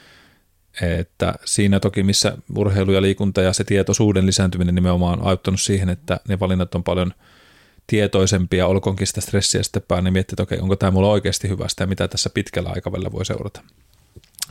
että 0.82 1.34
siinä 1.46 1.80
toki 1.80 2.04
missä 2.04 2.38
urheilu 2.56 2.92
ja 2.92 3.02
liikunta 3.02 3.42
ja 3.42 3.54
se 3.54 3.64
tietoisuuden 3.64 4.26
lisääntyminen 4.26 4.76
nimenomaan 4.76 5.20
on 5.20 5.28
auttanut 5.28 5.62
siihen, 5.62 5.90
että 5.90 6.20
ne 6.28 6.40
valinnat 6.40 6.76
on 6.76 6.84
paljon 6.84 7.14
tietoisempia, 7.88 8.68
olkoonkin 8.68 9.08
sitä 9.08 9.22
stressiä 9.22 9.64
sitten 9.64 9.82
päin, 9.88 10.04
niin 10.04 10.14
miettii, 10.14 10.34
että 10.34 10.44
okei, 10.44 10.60
onko 10.60 10.76
tämä 10.76 10.92
mulla 10.92 11.10
oikeasti 11.10 11.50
hyvästä 11.50 11.84
ja 11.84 11.88
mitä 11.88 12.08
tässä 12.08 12.30
pitkällä 12.30 12.70
aikavälillä 12.70 13.12
voi 13.12 13.26
seurata. 13.26 13.62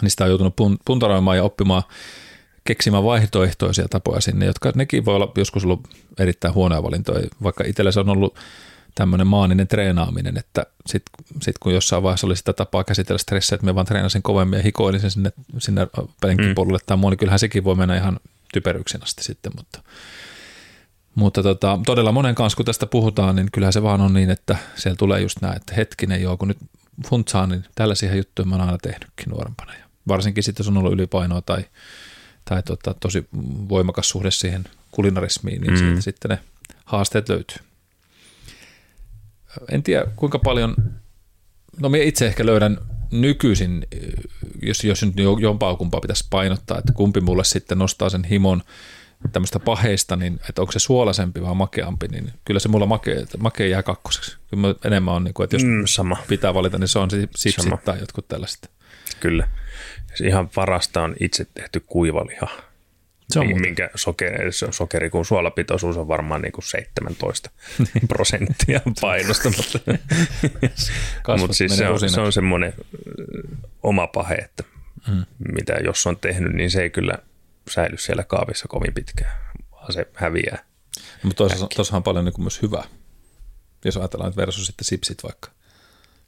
Sitä 0.07 0.25
on 0.25 0.31
joutunut 0.31 0.54
puntaroimaan 0.85 1.37
ja 1.37 1.45
oppimaan 1.45 1.83
keksimään 2.64 3.04
vaihtoehtoisia 3.04 3.88
tapoja 3.88 4.21
sinne, 4.21 4.47
jotka 4.47 4.73
nekin 4.75 5.04
voi 5.04 5.14
olla 5.14 5.33
joskus 5.37 5.64
ollut 5.64 5.88
erittäin 6.19 6.54
huonoja 6.54 6.83
valintoja, 6.83 7.28
vaikka 7.43 7.64
itsellä 7.66 7.93
se 7.93 8.00
on 8.00 8.09
ollut 8.09 8.38
tämmöinen 8.95 9.27
maaninen 9.27 9.69
treenaaminen, 9.69 10.37
että 10.37 10.67
sitten 10.87 11.25
sit 11.43 11.59
kun 11.59 11.75
jossain 11.75 12.03
vaiheessa 12.03 12.27
oli 12.27 12.37
sitä 12.37 12.53
tapaa 12.53 12.85
käsitellä 12.85 13.19
stressiä, 13.19 13.57
että 13.57 13.65
me 13.65 13.75
vaan 13.75 13.87
treenasin 13.87 14.23
kovemmin 14.23 14.57
ja 14.57 14.63
hikoilin 14.63 15.01
sen 15.01 15.11
sinne, 15.11 15.33
sinne 15.59 15.87
penkkipolulle 16.21 16.79
mm. 16.79 16.87
tai 16.87 16.97
muu, 16.97 17.11
niin 17.11 17.19
kyllähän 17.19 17.39
sekin 17.39 17.65
voi 17.65 17.75
mennä 17.75 17.97
ihan 17.97 18.21
typeryksin 18.53 19.03
asti 19.03 19.25
sitten, 19.25 19.53
mutta, 19.57 19.83
mutta 21.15 21.43
tota, 21.43 21.81
todella 21.87 22.13
monen 22.13 22.35
kanssa, 22.35 22.57
kun 22.57 22.67
tästä 22.67 22.87
puhutaan, 22.87 23.37
niin 23.37 23.49
kyllähän 23.53 23.73
se 23.73 23.83
vaan 23.83 24.01
on 24.01 24.15
niin, 24.15 24.31
että 24.31 24.57
siellä 24.75 24.97
tulee 24.97 25.21
just 25.21 25.41
näin, 25.41 25.57
että 25.57 25.75
hetkinen 25.75 26.23
joo, 26.23 26.37
kun 26.37 26.49
nyt 26.49 26.59
funtsaan, 27.07 27.49
niin 27.49 27.65
tällaisia 27.75 28.15
juttuja 28.15 28.47
mä 28.47 28.55
oon 28.55 28.65
aina 28.65 28.79
tehnytkin 28.79 29.29
nuorempana. 29.29 29.75
Ja 29.75 29.85
varsinkin 30.09 30.43
sitten, 30.43 30.65
jos 30.65 30.69
on 30.69 30.77
ollut 30.77 30.93
ylipainoa 30.93 31.43
tai, 31.43 31.65
tai 32.45 32.63
tota, 32.63 32.95
tosi 33.01 33.29
voimakas 33.69 34.09
suhde 34.09 34.31
siihen 34.31 34.65
kulinarismiin, 34.91 35.61
niin 35.61 35.73
mm. 35.73 35.79
siitä 35.79 36.01
sitten 36.01 36.29
ne 36.29 36.39
haasteet 36.85 37.29
löytyy. 37.29 37.59
En 39.70 39.82
tiedä 39.82 40.04
kuinka 40.16 40.38
paljon, 40.38 40.75
no 41.80 41.88
minä 41.88 42.04
itse 42.04 42.26
ehkä 42.26 42.46
löydän 42.46 42.78
nykyisin, 43.11 43.87
jos, 44.62 44.84
jos 44.84 45.02
nyt 45.02 45.14
jompaa 45.40 45.76
kumpaa 45.76 46.00
pitäisi 46.00 46.26
painottaa, 46.30 46.78
että 46.78 46.92
kumpi 46.92 47.20
mulle 47.20 47.44
sitten 47.44 47.78
nostaa 47.78 48.08
sen 48.08 48.25
himon 48.25 48.62
tämmöistä 49.32 49.58
paheista, 49.61 50.16
niin 50.16 50.40
että 50.49 50.62
onko 50.62 50.73
se 50.73 50.78
suolaisempi 50.78 51.42
vai 51.42 51.54
makeampi, 51.54 52.08
niin 52.08 52.32
kyllä 52.44 52.61
se 52.61 52.68
mulla 52.68 52.87
makea, 52.87 53.26
makea 53.38 53.66
jää 53.66 53.82
kakkoseksi. 53.82 54.37
Kyllä 54.50 54.75
enemmän 54.84 55.14
on, 55.14 55.25
niin 55.25 55.34
kuin, 55.34 55.44
että 55.44 55.56
jos 55.56 55.64
mm, 55.64 55.82
sama. 55.87 56.16
pitää 56.28 56.54
valita, 56.54 56.78
niin 56.78 56.88
se 56.88 56.99
on 56.99 57.11
sipsit 57.11 57.64
sama. 57.64 57.76
tai 57.76 58.00
jotkut 58.00 58.28
tällaiset. 58.28 58.70
Kyllä. 59.20 59.49
Ihan 60.23 60.49
parasta 60.49 61.02
on 61.02 61.14
itse 61.20 61.46
tehty 61.54 61.80
kuivaliha. 61.80 62.49
Se 63.31 63.40
on 63.40 63.61
minkä 63.61 63.90
sokeri, 63.95 64.50
sokeri, 64.71 65.11
kun 65.11 65.25
suolapitoisuus 65.25 65.97
on 65.97 66.09
varmaan 66.09 66.43
niin 66.43 66.52
kuin 66.52 66.64
17 66.64 67.50
prosenttia 68.09 68.81
painosta. 69.00 69.50
mutta 69.50 69.78
Mut 71.38 71.52
siis 71.52 71.76
se 71.76 71.88
on, 71.88 72.11
se 72.11 72.21
on 72.21 72.33
semmoinen 72.33 72.75
oma 73.83 74.07
pahe, 74.07 74.35
että 74.35 74.64
hmm. 75.07 75.25
mitä 75.54 75.73
jos 75.73 76.07
on 76.07 76.16
tehnyt, 76.16 76.52
niin 76.52 76.71
se 76.71 76.83
ei 76.83 76.90
kyllä 76.90 77.19
säily 77.71 77.97
siellä 77.99 78.23
kaavissa 78.23 78.69
kovin 78.69 78.95
pitkään, 78.95 79.38
vaan 79.73 79.93
se 79.93 80.07
häviää. 80.14 80.64
No, 80.97 81.02
mutta 81.23 81.45
tuossa 81.76 81.97
on 81.97 82.02
paljon 82.02 82.25
niin 82.25 82.35
myös 82.38 82.62
hyvää, 82.62 82.85
jos 83.85 83.97
ajatellaan 83.97 84.28
että 84.28 84.40
versus 84.40 84.66
sitten 84.66 84.85
sipsit 84.85 85.23
vaikka. 85.23 85.50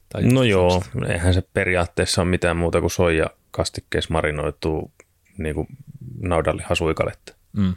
Tai 0.09 0.23
no 0.23 0.43
joo, 0.43 0.69
sellaista. 0.69 1.13
eihän 1.13 1.33
se 1.33 1.41
periaatteessa 1.53 2.21
ole 2.21 2.29
mitään 2.29 2.57
muuta 2.57 2.81
kuin 2.81 2.91
soija 2.91 3.29
kastikkeessa 3.51 4.13
marinoituu 4.13 4.91
niin 5.37 5.55
kuin 5.55 5.67
naudallihasuikaletta. 6.21 7.33
Mm. 7.53 7.75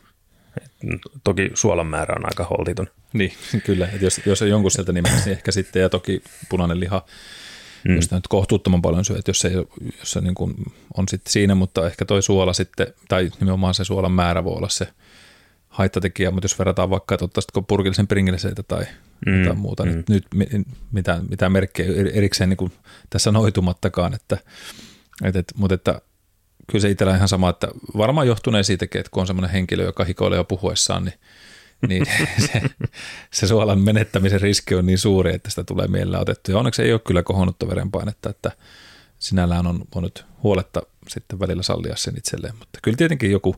toki 1.24 1.50
suolan 1.54 1.86
määrä 1.86 2.14
on 2.16 2.26
aika 2.26 2.44
holtiton. 2.44 2.86
Niin, 3.12 3.32
kyllä. 3.66 3.88
Et 3.94 4.02
jos, 4.02 4.20
jos 4.26 4.40
jonkun 4.40 4.70
sieltä 4.70 4.92
nimessä, 4.92 5.24
niin 5.24 5.32
ehkä 5.32 5.52
sitten, 5.52 5.82
ja 5.82 5.88
toki 5.88 6.22
punainen 6.48 6.80
liha, 6.80 7.04
mm. 7.88 7.96
jos 7.96 8.10
nyt 8.10 8.28
kohtuuttoman 8.28 8.82
paljon 8.82 9.04
syö, 9.04 9.18
että 9.18 9.30
jos 9.30 9.38
se, 9.38 9.52
jos 9.98 10.10
se 10.10 10.20
niin 10.20 10.34
kuin 10.34 10.54
on 10.96 11.08
sitten 11.08 11.32
siinä, 11.32 11.54
mutta 11.54 11.86
ehkä 11.86 12.04
toi 12.04 12.22
suola 12.22 12.52
sitten, 12.52 12.86
tai 13.08 13.30
nimenomaan 13.40 13.74
se 13.74 13.84
suolan 13.84 14.12
määrä 14.12 14.44
voi 14.44 14.56
olla 14.56 14.68
se 14.68 14.88
haittatekijä, 15.68 16.30
mutta 16.30 16.44
jos 16.44 16.58
verrataan 16.58 16.90
vaikka, 16.90 17.14
että 17.14 17.24
ottaisitko 17.24 17.62
purkillisen 17.62 18.06
pringleseitä 18.06 18.62
tai 18.62 18.84
mm. 19.26 19.38
jotain 19.38 19.58
muuta, 19.58 19.84
niin 19.84 19.96
mm. 19.96 20.04
nyt 20.08 20.26
mitään, 20.92 21.22
mitään 21.28 21.52
merkkejä 21.52 22.10
erikseen 22.12 22.48
niin 22.50 22.56
kuin 22.56 22.72
tässä 23.10 23.32
noitumattakaan, 23.32 24.14
että, 24.14 24.38
että, 25.24 25.38
että, 25.38 25.54
mutta 25.56 25.74
että 25.74 26.00
kyllä 26.70 26.82
se 26.82 26.90
itsellä 26.90 27.16
ihan 27.16 27.28
sama, 27.28 27.50
että 27.50 27.68
varmaan 27.96 28.26
johtuneen 28.26 28.64
siitäkin, 28.64 28.98
että 29.00 29.10
kun 29.10 29.20
on 29.20 29.26
semmoinen 29.26 29.50
henkilö, 29.50 29.84
joka 29.84 30.04
hikoilee 30.04 30.36
jo 30.36 30.44
puhuessaan, 30.44 31.04
niin, 31.04 31.14
niin 31.88 32.06
se, 32.52 32.62
se 33.32 33.46
suolan 33.46 33.80
menettämisen 33.80 34.40
riski 34.40 34.74
on 34.74 34.86
niin 34.86 34.98
suuri, 34.98 35.34
että 35.34 35.50
sitä 35.50 35.64
tulee 35.64 35.88
mielellä 35.88 36.18
otettu. 36.18 36.50
Ja 36.50 36.58
onneksi 36.58 36.82
ei 36.82 36.92
ole 36.92 37.00
kyllä 37.06 37.22
kohonnutta 37.22 37.68
verenpainetta, 37.68 38.30
että 38.30 38.52
sinällään 39.18 39.66
on 39.66 39.84
voinut 39.94 40.24
huoletta 40.42 40.82
sitten 41.08 41.40
välillä 41.40 41.62
sallia 41.62 41.96
sen 41.96 42.18
itselleen. 42.18 42.56
Mutta 42.58 42.78
kyllä 42.82 42.96
tietenkin 42.96 43.30
joku 43.30 43.56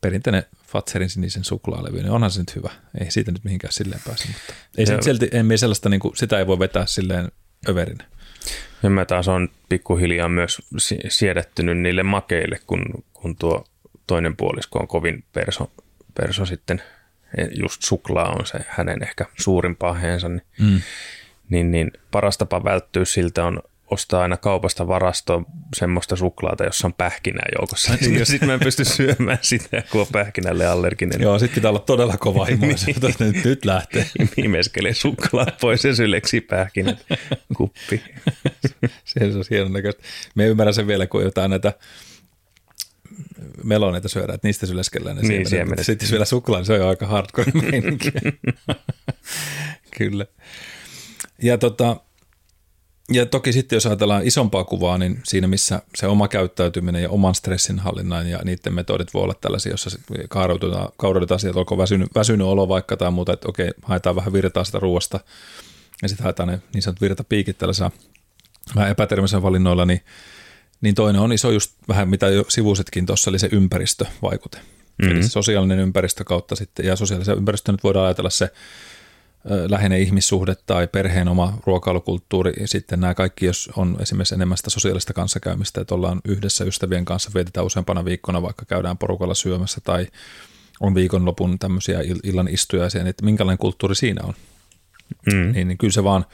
perinteinen 0.00 0.42
Fatserin 0.66 1.10
sinisen 1.10 1.44
suklaalevy, 1.44 1.96
niin 1.96 2.10
onhan 2.10 2.30
se 2.30 2.40
nyt 2.40 2.56
hyvä. 2.56 2.70
Ei 3.00 3.10
siitä 3.10 3.32
nyt 3.32 3.44
mihinkään 3.44 3.72
silleen 3.72 4.00
pääse, 4.06 4.26
mutta 4.26 4.54
ei 4.78 4.86
se 4.86 4.98
silti, 5.00 5.28
en 5.32 5.58
sellaista, 5.58 5.88
niin 5.88 6.00
kuin, 6.00 6.16
sitä 6.16 6.38
ei 6.38 6.46
voi 6.46 6.58
vetää 6.58 6.86
silleen 6.86 7.32
överinä. 7.68 8.04
Ja 8.82 8.90
mä 8.90 9.04
taas 9.04 9.28
on 9.28 9.48
pikkuhiljaa 9.68 10.28
myös 10.28 10.62
siedättynyt 11.08 11.78
niille 11.78 12.02
makeille, 12.02 12.58
kun, 12.66 13.04
kun 13.12 13.36
tuo 13.36 13.64
toinen 14.06 14.36
puolisko 14.36 14.78
on 14.78 14.88
kovin 14.88 15.24
perso, 15.32 15.70
perso 16.14 16.46
sitten, 16.46 16.82
e, 17.38 17.44
just 17.58 17.82
suklaa 17.82 18.30
on 18.30 18.46
se 18.46 18.58
hänen 18.68 19.02
ehkä 19.02 19.26
suurin 19.38 19.76
paheensa, 19.76 20.28
niin, 20.28 20.42
mm. 20.60 20.80
niin, 21.48 21.70
niin 21.70 21.90
paras 22.10 22.38
tapa 22.38 22.64
välttyä 22.64 23.04
siltä 23.04 23.44
on 23.44 23.62
ostaa 23.90 24.22
aina 24.22 24.36
kaupasta 24.36 24.88
varastoon 24.88 25.46
semmoista 25.76 26.16
suklaata, 26.16 26.64
jossa 26.64 26.86
on 26.86 26.94
pähkinää 26.94 27.46
joukossa. 27.58 27.94
Niin 28.00 28.26
sitten 28.26 28.48
mä 28.48 28.54
en 28.54 28.60
pysty 28.60 28.84
syömään 28.84 29.38
sitä, 29.42 29.82
kun 29.90 30.00
on 30.00 30.06
pähkinälle 30.12 30.66
allerginen. 30.66 31.20
Joo, 31.20 31.38
sitten 31.38 31.54
pitää 31.54 31.68
olla 31.68 31.80
todella 31.80 32.16
kova 32.16 32.44
himo, 32.50 32.66
niin. 32.66 32.76
nyt, 33.20 33.44
nyt 33.44 33.64
lähtee. 33.64 34.06
Imeskelee 34.44 34.94
suklaa 34.94 35.46
pois 35.60 35.84
ja 35.84 35.94
syleksi 35.94 36.40
pähkinät 36.40 37.06
kuppi. 37.56 38.02
se 39.04 39.24
on 39.24 39.44
hienon 39.50 39.72
näköistä. 39.72 40.02
Me 40.34 40.46
ymmärrän 40.46 40.74
sen 40.74 40.86
vielä, 40.86 41.06
kun 41.06 41.22
jotain 41.22 41.50
näitä 41.50 41.72
meloneita 43.64 44.08
syödään, 44.08 44.34
että 44.34 44.48
niistä 44.48 44.66
syleskellään 44.66 45.16
ne 45.16 45.22
niin, 45.22 45.48
siemenet. 45.48 45.86
Sitten 45.86 46.06
jos 46.06 46.12
vielä 46.12 46.24
suklaa, 46.24 46.58
niin 46.58 46.66
se 46.66 46.72
on 46.72 46.78
jo 46.78 46.88
aika 46.88 47.06
hardcore. 47.06 47.52
Kyllä. 49.98 50.26
Ja 51.42 51.58
tota, 51.58 51.96
ja 53.12 53.26
toki 53.26 53.52
sitten 53.52 53.76
jos 53.76 53.86
ajatellaan 53.86 54.26
isompaa 54.26 54.64
kuvaa, 54.64 54.98
niin 54.98 55.20
siinä 55.24 55.46
missä 55.46 55.82
se 55.94 56.06
oma 56.06 56.28
käyttäytyminen 56.28 57.02
ja 57.02 57.10
oman 57.10 57.34
stressinhallinnan 57.34 58.28
ja 58.28 58.38
niiden 58.44 58.74
metodit 58.74 59.14
voi 59.14 59.22
olla 59.22 59.34
tällaisia, 59.34 59.72
jossa 59.72 59.98
kaaraudutaan 60.28 61.40
sieltä, 61.40 61.58
olkoon 61.58 61.78
väsynyt, 61.78 62.14
väsynyt 62.14 62.46
olo 62.46 62.68
vaikka 62.68 62.96
tai 62.96 63.10
muuta, 63.10 63.32
että 63.32 63.48
okei, 63.48 63.70
haetaan 63.82 64.16
vähän 64.16 64.32
virtaa 64.32 64.64
sitä 64.64 64.78
ruoasta 64.78 65.20
ja 66.02 66.08
sitten 66.08 66.24
haetaan 66.24 66.48
ne 66.48 66.60
niin 66.74 66.82
sanotut 66.82 67.00
virtapiikit 67.00 67.58
tällaisella 67.58 67.90
vähän 68.74 68.90
epäterveellisellä 68.90 69.42
valinnoilla, 69.42 69.86
niin, 69.86 70.00
niin 70.80 70.94
toinen 70.94 71.22
on 71.22 71.32
iso 71.32 71.50
just 71.50 71.72
vähän 71.88 72.08
mitä 72.08 72.28
jo 72.28 72.44
sivuisetkin 72.48 73.06
tuossa, 73.06 73.30
eli 73.30 73.38
se 73.38 73.48
ympäristövaikute. 73.52 74.58
Mm-hmm. 74.58 75.10
Eli 75.16 75.22
se 75.22 75.28
sosiaalinen 75.28 75.78
ympäristö 75.78 76.24
kautta 76.24 76.56
sitten, 76.56 76.86
ja 76.86 76.96
sosiaalisen 76.96 77.36
ympäristön 77.36 77.72
nyt 77.72 77.84
voidaan 77.84 78.06
ajatella 78.06 78.30
se 78.30 78.50
läheinen 79.68 80.00
ihmissuhde 80.00 80.54
tai 80.66 80.86
perheen 80.86 81.28
oma 81.28 81.58
ruokailukulttuuri. 81.66 82.52
Sitten 82.64 83.00
nämä 83.00 83.14
kaikki, 83.14 83.46
jos 83.46 83.70
on 83.76 83.96
esimerkiksi 84.00 84.34
enemmän 84.34 84.56
sitä 84.56 84.70
sosiaalista 84.70 85.12
kanssakäymistä, 85.12 85.80
että 85.80 85.94
ollaan 85.94 86.20
yhdessä 86.24 86.64
ystävien 86.64 87.04
kanssa, 87.04 87.30
vietetään 87.34 87.66
useampana 87.66 88.04
viikkona, 88.04 88.42
vaikka 88.42 88.64
käydään 88.64 88.98
porukalla 88.98 89.34
syömässä 89.34 89.80
tai 89.84 90.06
on 90.80 90.94
viikonlopun 90.94 91.58
tämmöisiä 91.58 92.00
illan 92.24 92.48
istujaisia, 92.48 93.00
niin 93.00 93.10
että 93.10 93.24
minkälainen 93.24 93.58
kulttuuri 93.58 93.94
siinä 93.94 94.20
on. 94.24 94.34
Mm. 95.32 95.52
Niin, 95.52 95.68
niin 95.68 95.78
kyllä 95.78 95.92
se 95.92 96.04
vaan 96.04 96.26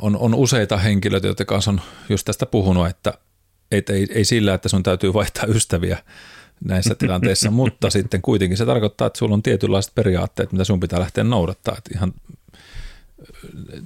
on, 0.00 0.16
on 0.16 0.34
useita 0.34 0.76
henkilöitä, 0.76 1.26
joiden 1.26 1.46
kanssa 1.46 1.70
on 1.70 1.80
just 2.08 2.24
tästä 2.24 2.46
puhunut, 2.46 2.86
että 2.86 3.14
et 3.70 3.90
ei, 3.90 4.06
ei 4.10 4.24
sillä, 4.24 4.54
että 4.54 4.68
sun 4.68 4.82
täytyy 4.82 5.14
vaihtaa 5.14 5.44
ystäviä, 5.46 5.98
näissä 6.64 6.94
tilanteissa, 6.94 7.50
mutta 7.60 7.90
sitten 7.90 8.22
kuitenkin 8.22 8.58
se 8.58 8.66
tarkoittaa, 8.66 9.06
että 9.06 9.18
sulla 9.18 9.34
on 9.34 9.42
tietynlaiset 9.42 9.94
periaatteet, 9.94 10.52
mitä 10.52 10.64
sun 10.64 10.80
pitää 10.80 11.00
lähteä 11.00 11.24
noudattaa. 11.24 11.74
Että 11.78 11.90
ihan 11.94 12.12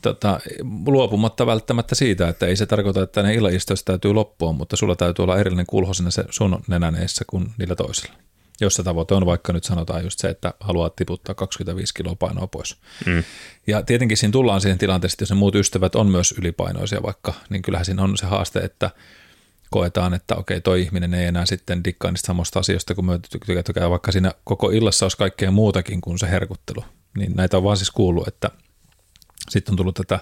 tota, 0.02 0.40
luopumatta 0.86 1.46
välttämättä 1.46 1.94
siitä, 1.94 2.28
että 2.28 2.46
ei 2.46 2.56
se 2.56 2.66
tarkoita, 2.66 3.02
että 3.02 3.22
ne 3.22 3.34
illanistoista 3.34 3.92
täytyy 3.92 4.12
loppua, 4.12 4.52
mutta 4.52 4.76
sulla 4.76 4.96
täytyy 4.96 5.22
olla 5.22 5.38
erillinen 5.38 5.66
kulho 5.66 5.94
sinne 5.94 6.10
se 6.10 6.24
sun 6.30 6.62
nenäneessä 6.68 7.24
kuin 7.26 7.52
niillä 7.58 7.74
toisilla. 7.74 8.14
Jos 8.60 8.74
se 8.74 8.82
tavoite 8.82 9.14
on 9.14 9.26
vaikka 9.26 9.52
nyt 9.52 9.64
sanotaan 9.64 10.04
just 10.04 10.18
se, 10.18 10.28
että 10.28 10.54
haluaa 10.60 10.90
tiputtaa 10.90 11.34
25 11.34 11.94
kiloa 11.94 12.14
painoa 12.14 12.46
pois. 12.46 12.76
Mm. 13.06 13.24
Ja 13.66 13.82
tietenkin 13.82 14.16
siinä 14.16 14.32
tullaan 14.32 14.60
siihen 14.60 14.78
tilanteeseen, 14.78 15.14
että 15.14 15.22
jos 15.22 15.30
ne 15.30 15.36
muut 15.36 15.54
ystävät 15.54 15.94
on 15.94 16.06
myös 16.06 16.34
ylipainoisia 16.38 17.02
vaikka, 17.02 17.34
niin 17.50 17.62
kyllähän 17.62 17.84
siinä 17.84 18.02
on 18.02 18.16
se 18.16 18.26
haaste, 18.26 18.60
että– 18.60 18.90
koetaan, 19.74 20.14
että 20.14 20.34
okei, 20.34 20.60
toi 20.60 20.80
ihminen 20.80 21.14
ei 21.14 21.26
enää 21.26 21.46
sitten 21.46 21.84
dikkaa 21.84 22.10
niistä 22.10 22.26
samasta 22.26 22.60
asioista, 22.60 22.94
kun 22.94 23.06
me 23.06 23.20
tykätään 23.66 23.90
vaikka 23.90 24.12
siinä 24.12 24.32
koko 24.44 24.70
illassa 24.70 25.04
olisi 25.04 25.16
kaikkea 25.16 25.50
muutakin 25.50 26.00
kuin 26.00 26.18
se 26.18 26.30
herkuttelu. 26.30 26.84
Niin 27.18 27.32
näitä 27.36 27.56
on 27.56 27.64
vaan 27.64 27.76
siis 27.76 27.90
kuullut, 27.90 28.28
että 28.28 28.50
sitten 29.50 29.72
on 29.72 29.76
tullut 29.76 29.94
tätä, 29.94 30.20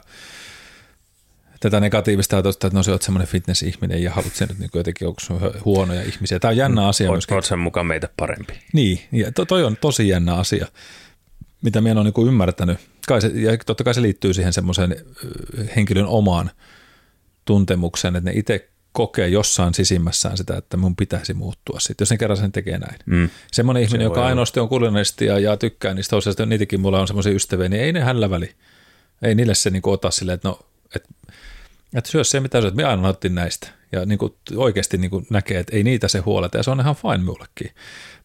tätä 1.60 1.80
negatiivista 1.80 2.36
ajatusta, 2.36 2.66
että 2.66 2.78
no 2.78 2.82
se 2.82 2.92
on 2.92 2.98
semmoinen 3.00 3.28
fitness-ihminen 3.28 4.02
ja 4.02 4.10
haluat 4.10 4.34
sen 4.34 4.48
nyt 4.48 4.58
niin 4.58 4.70
jotenkin, 4.74 5.08
onko 5.08 5.20
huonoja 5.64 6.02
ihmisiä. 6.02 6.38
Tämä 6.38 6.50
on 6.50 6.56
jännä 6.56 6.88
asia 6.88 7.08
Oot, 7.08 7.14
myöskin. 7.14 7.34
Oot 7.34 7.44
sen 7.44 7.58
mukaan 7.58 7.86
meitä 7.86 8.08
parempi. 8.16 8.52
Niin, 8.72 9.00
ja 9.12 9.32
to, 9.32 9.44
toi 9.44 9.64
on 9.64 9.76
tosi 9.76 10.08
jännä 10.08 10.34
asia, 10.34 10.66
mitä 11.62 11.80
minä 11.80 12.00
olen 12.00 12.12
niin 12.16 12.28
ymmärtänyt. 12.28 12.78
Kai 13.08 13.20
se, 13.20 13.28
ja 13.28 13.56
totta 13.66 13.84
kai 13.84 13.94
se 13.94 14.02
liittyy 14.02 14.34
siihen 14.34 14.52
semmoiseen 14.52 14.96
henkilön 15.76 16.06
omaan 16.06 16.50
tuntemukseen, 17.44 18.16
että 18.16 18.30
ne 18.30 18.38
itse 18.38 18.71
kokee 18.92 19.28
jossain 19.28 19.74
sisimmässään 19.74 20.36
sitä, 20.36 20.56
että 20.56 20.76
mun 20.76 20.96
pitäisi 20.96 21.34
muuttua 21.34 21.80
sitten, 21.80 22.02
jos 22.02 22.08
sen 22.08 22.18
kerran 22.18 22.36
sen 22.36 22.52
tekee 22.52 22.78
näin. 22.78 22.98
Mm. 23.06 23.30
Semmoinen 23.52 23.82
ihminen, 23.82 24.00
se 24.00 24.04
joka 24.04 24.26
ainoasti 24.26 24.60
on 24.60 24.68
kulinaristi 24.68 25.26
ja, 25.26 25.38
ja 25.38 25.56
tykkää 25.56 25.94
niistä 25.94 26.16
osasta, 26.16 26.46
niitäkin 26.46 26.80
mulla 26.80 27.00
on 27.00 27.06
semmoisia 27.06 27.32
ystäviä, 27.32 27.68
niin 27.68 27.82
ei 27.82 27.92
ne 27.92 28.00
hällä 28.00 28.30
väli. 28.30 28.54
Ei 29.22 29.34
niille 29.34 29.54
se 29.54 29.70
niin 29.70 29.82
ota 29.84 30.10
silleen, 30.10 30.34
että 30.34 30.48
no, 30.48 30.58
et, 30.96 31.04
et 31.94 32.06
syö 32.06 32.24
se 32.24 32.40
mitä 32.40 32.60
syöt, 32.60 32.74
minä 32.74 32.88
aina 32.88 33.02
nautin 33.02 33.34
näistä. 33.34 33.68
Ja 33.92 34.06
niin 34.06 34.18
kuin 34.18 34.32
oikeasti 34.56 34.98
niin 34.98 35.10
kuin 35.10 35.26
näkee, 35.30 35.58
että 35.58 35.76
ei 35.76 35.82
niitä 35.82 36.08
se 36.08 36.18
huoleta 36.18 36.56
ja 36.56 36.62
se 36.62 36.70
on 36.70 36.80
ihan 36.80 36.96
fine 36.96 37.24
mullekin. 37.24 37.70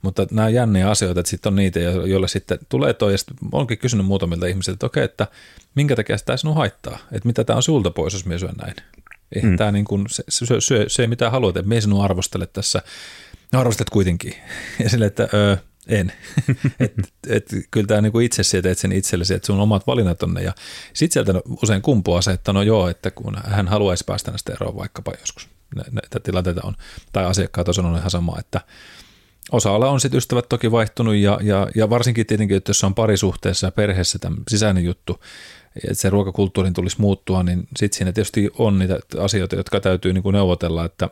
Mutta 0.02 0.28
nämä 0.32 0.50
jänniä 0.50 0.90
asioita, 0.90 1.20
että 1.20 1.30
sitten 1.30 1.50
on 1.50 1.56
niitä, 1.56 1.80
joille 1.80 2.28
sitten 2.28 2.60
tulee 2.70 2.94
toi, 2.94 3.12
ja 3.12 3.18
sitten 3.18 3.38
olenkin 3.52 3.78
kysynyt 3.78 4.06
muutamilta 4.06 4.46
ihmisiltä, 4.46 4.76
että 4.76 4.86
okei, 4.86 5.04
että 5.04 5.28
minkä 5.76 5.96
takia 5.96 6.18
sitä 6.18 6.38
sinun 6.38 6.56
haittaa, 6.56 6.98
että 7.12 7.28
mitä 7.28 7.44
tämä 7.44 7.58
on 7.58 7.64
sulta 7.64 7.92
pois, 7.92 8.14
jos 8.14 8.26
minä 8.26 8.38
syön 8.38 8.56
näin. 8.62 8.76
Eihän 9.36 9.52
mm. 9.52 9.58
tämä 9.58 9.72
niin 9.72 9.86
kuin, 9.86 10.06
se, 10.10 10.24
se, 10.30 10.46
se, 10.60 10.86
se, 10.88 11.08
mitä 11.08 11.30
haluat, 11.30 11.58
että 11.58 11.70
minä 11.70 11.82
sinun 11.82 12.04
arvostele 12.04 12.48
tässä, 12.48 12.82
no 13.54 13.60
arvostat 13.60 13.90
kuitenkin. 13.90 14.34
Ja 14.84 14.90
sille, 14.90 15.06
että 15.06 15.30
öö, 15.34 15.58
en. 15.88 16.14
et, 16.80 16.94
et, 17.28 17.46
kyllä 17.72 17.88
tämä 17.88 18.02
niinku 18.02 18.20
itse 18.20 18.44
sieltä 18.44 18.74
sen 18.74 18.92
itsellesi, 18.92 19.34
että 19.34 19.46
sun 19.46 19.60
omat 19.60 19.88
valinnat 19.88 20.24
on 20.24 20.34
ne. 20.34 20.44
Ja 20.44 20.54
sitten 20.94 21.26
sieltä 21.26 21.42
usein 21.64 21.82
kumpuaa 21.82 22.22
se, 22.22 22.32
että 22.32 22.54
no 22.54 22.62
joo, 22.62 22.90
että 22.90 23.12
kun 23.12 23.38
hän 23.44 23.68
haluaisi 23.68 24.04
päästä 24.08 24.32
näistä 24.32 24.54
eroon 24.54 24.76
vaikkapa 24.76 25.14
joskus. 25.20 25.50
Näitä 25.92 26.20
tilanteita 26.20 26.62
on, 26.64 26.76
tai 27.14 27.26
asiakkaat 27.26 27.68
on 27.68 27.98
ihan 27.98 28.12
sama, 28.12 28.40
että 28.40 28.62
Osalla 29.52 29.90
on 29.90 30.00
sitten 30.00 30.18
ystävät 30.18 30.50
toki 30.50 30.72
vaihtunut 30.72 31.16
ja, 31.16 31.40
ja, 31.44 31.68
ja 31.76 31.90
varsinkin 31.90 32.26
tietenkin, 32.26 32.58
että 32.58 32.70
jos 32.70 32.84
on 32.84 32.96
parisuhteessa 32.96 33.68
ja 33.68 33.72
perheessä 33.72 34.20
tämä 34.20 34.36
sisäinen 34.48 34.84
juttu, 34.84 35.20
että 35.76 35.94
se 35.94 36.10
ruokakulttuurin 36.10 36.74
tulisi 36.74 37.02
muuttua, 37.02 37.44
niin 37.44 37.68
sitten 37.78 37.98
siinä 37.98 38.12
tietysti 38.12 38.50
on 38.58 38.80
niitä 38.80 39.00
asioita, 39.20 39.56
jotka 39.56 39.80
täytyy 39.80 40.14
niin 40.14 40.24
kuin 40.24 40.34
neuvotella, 40.34 40.86
että, 40.86 41.10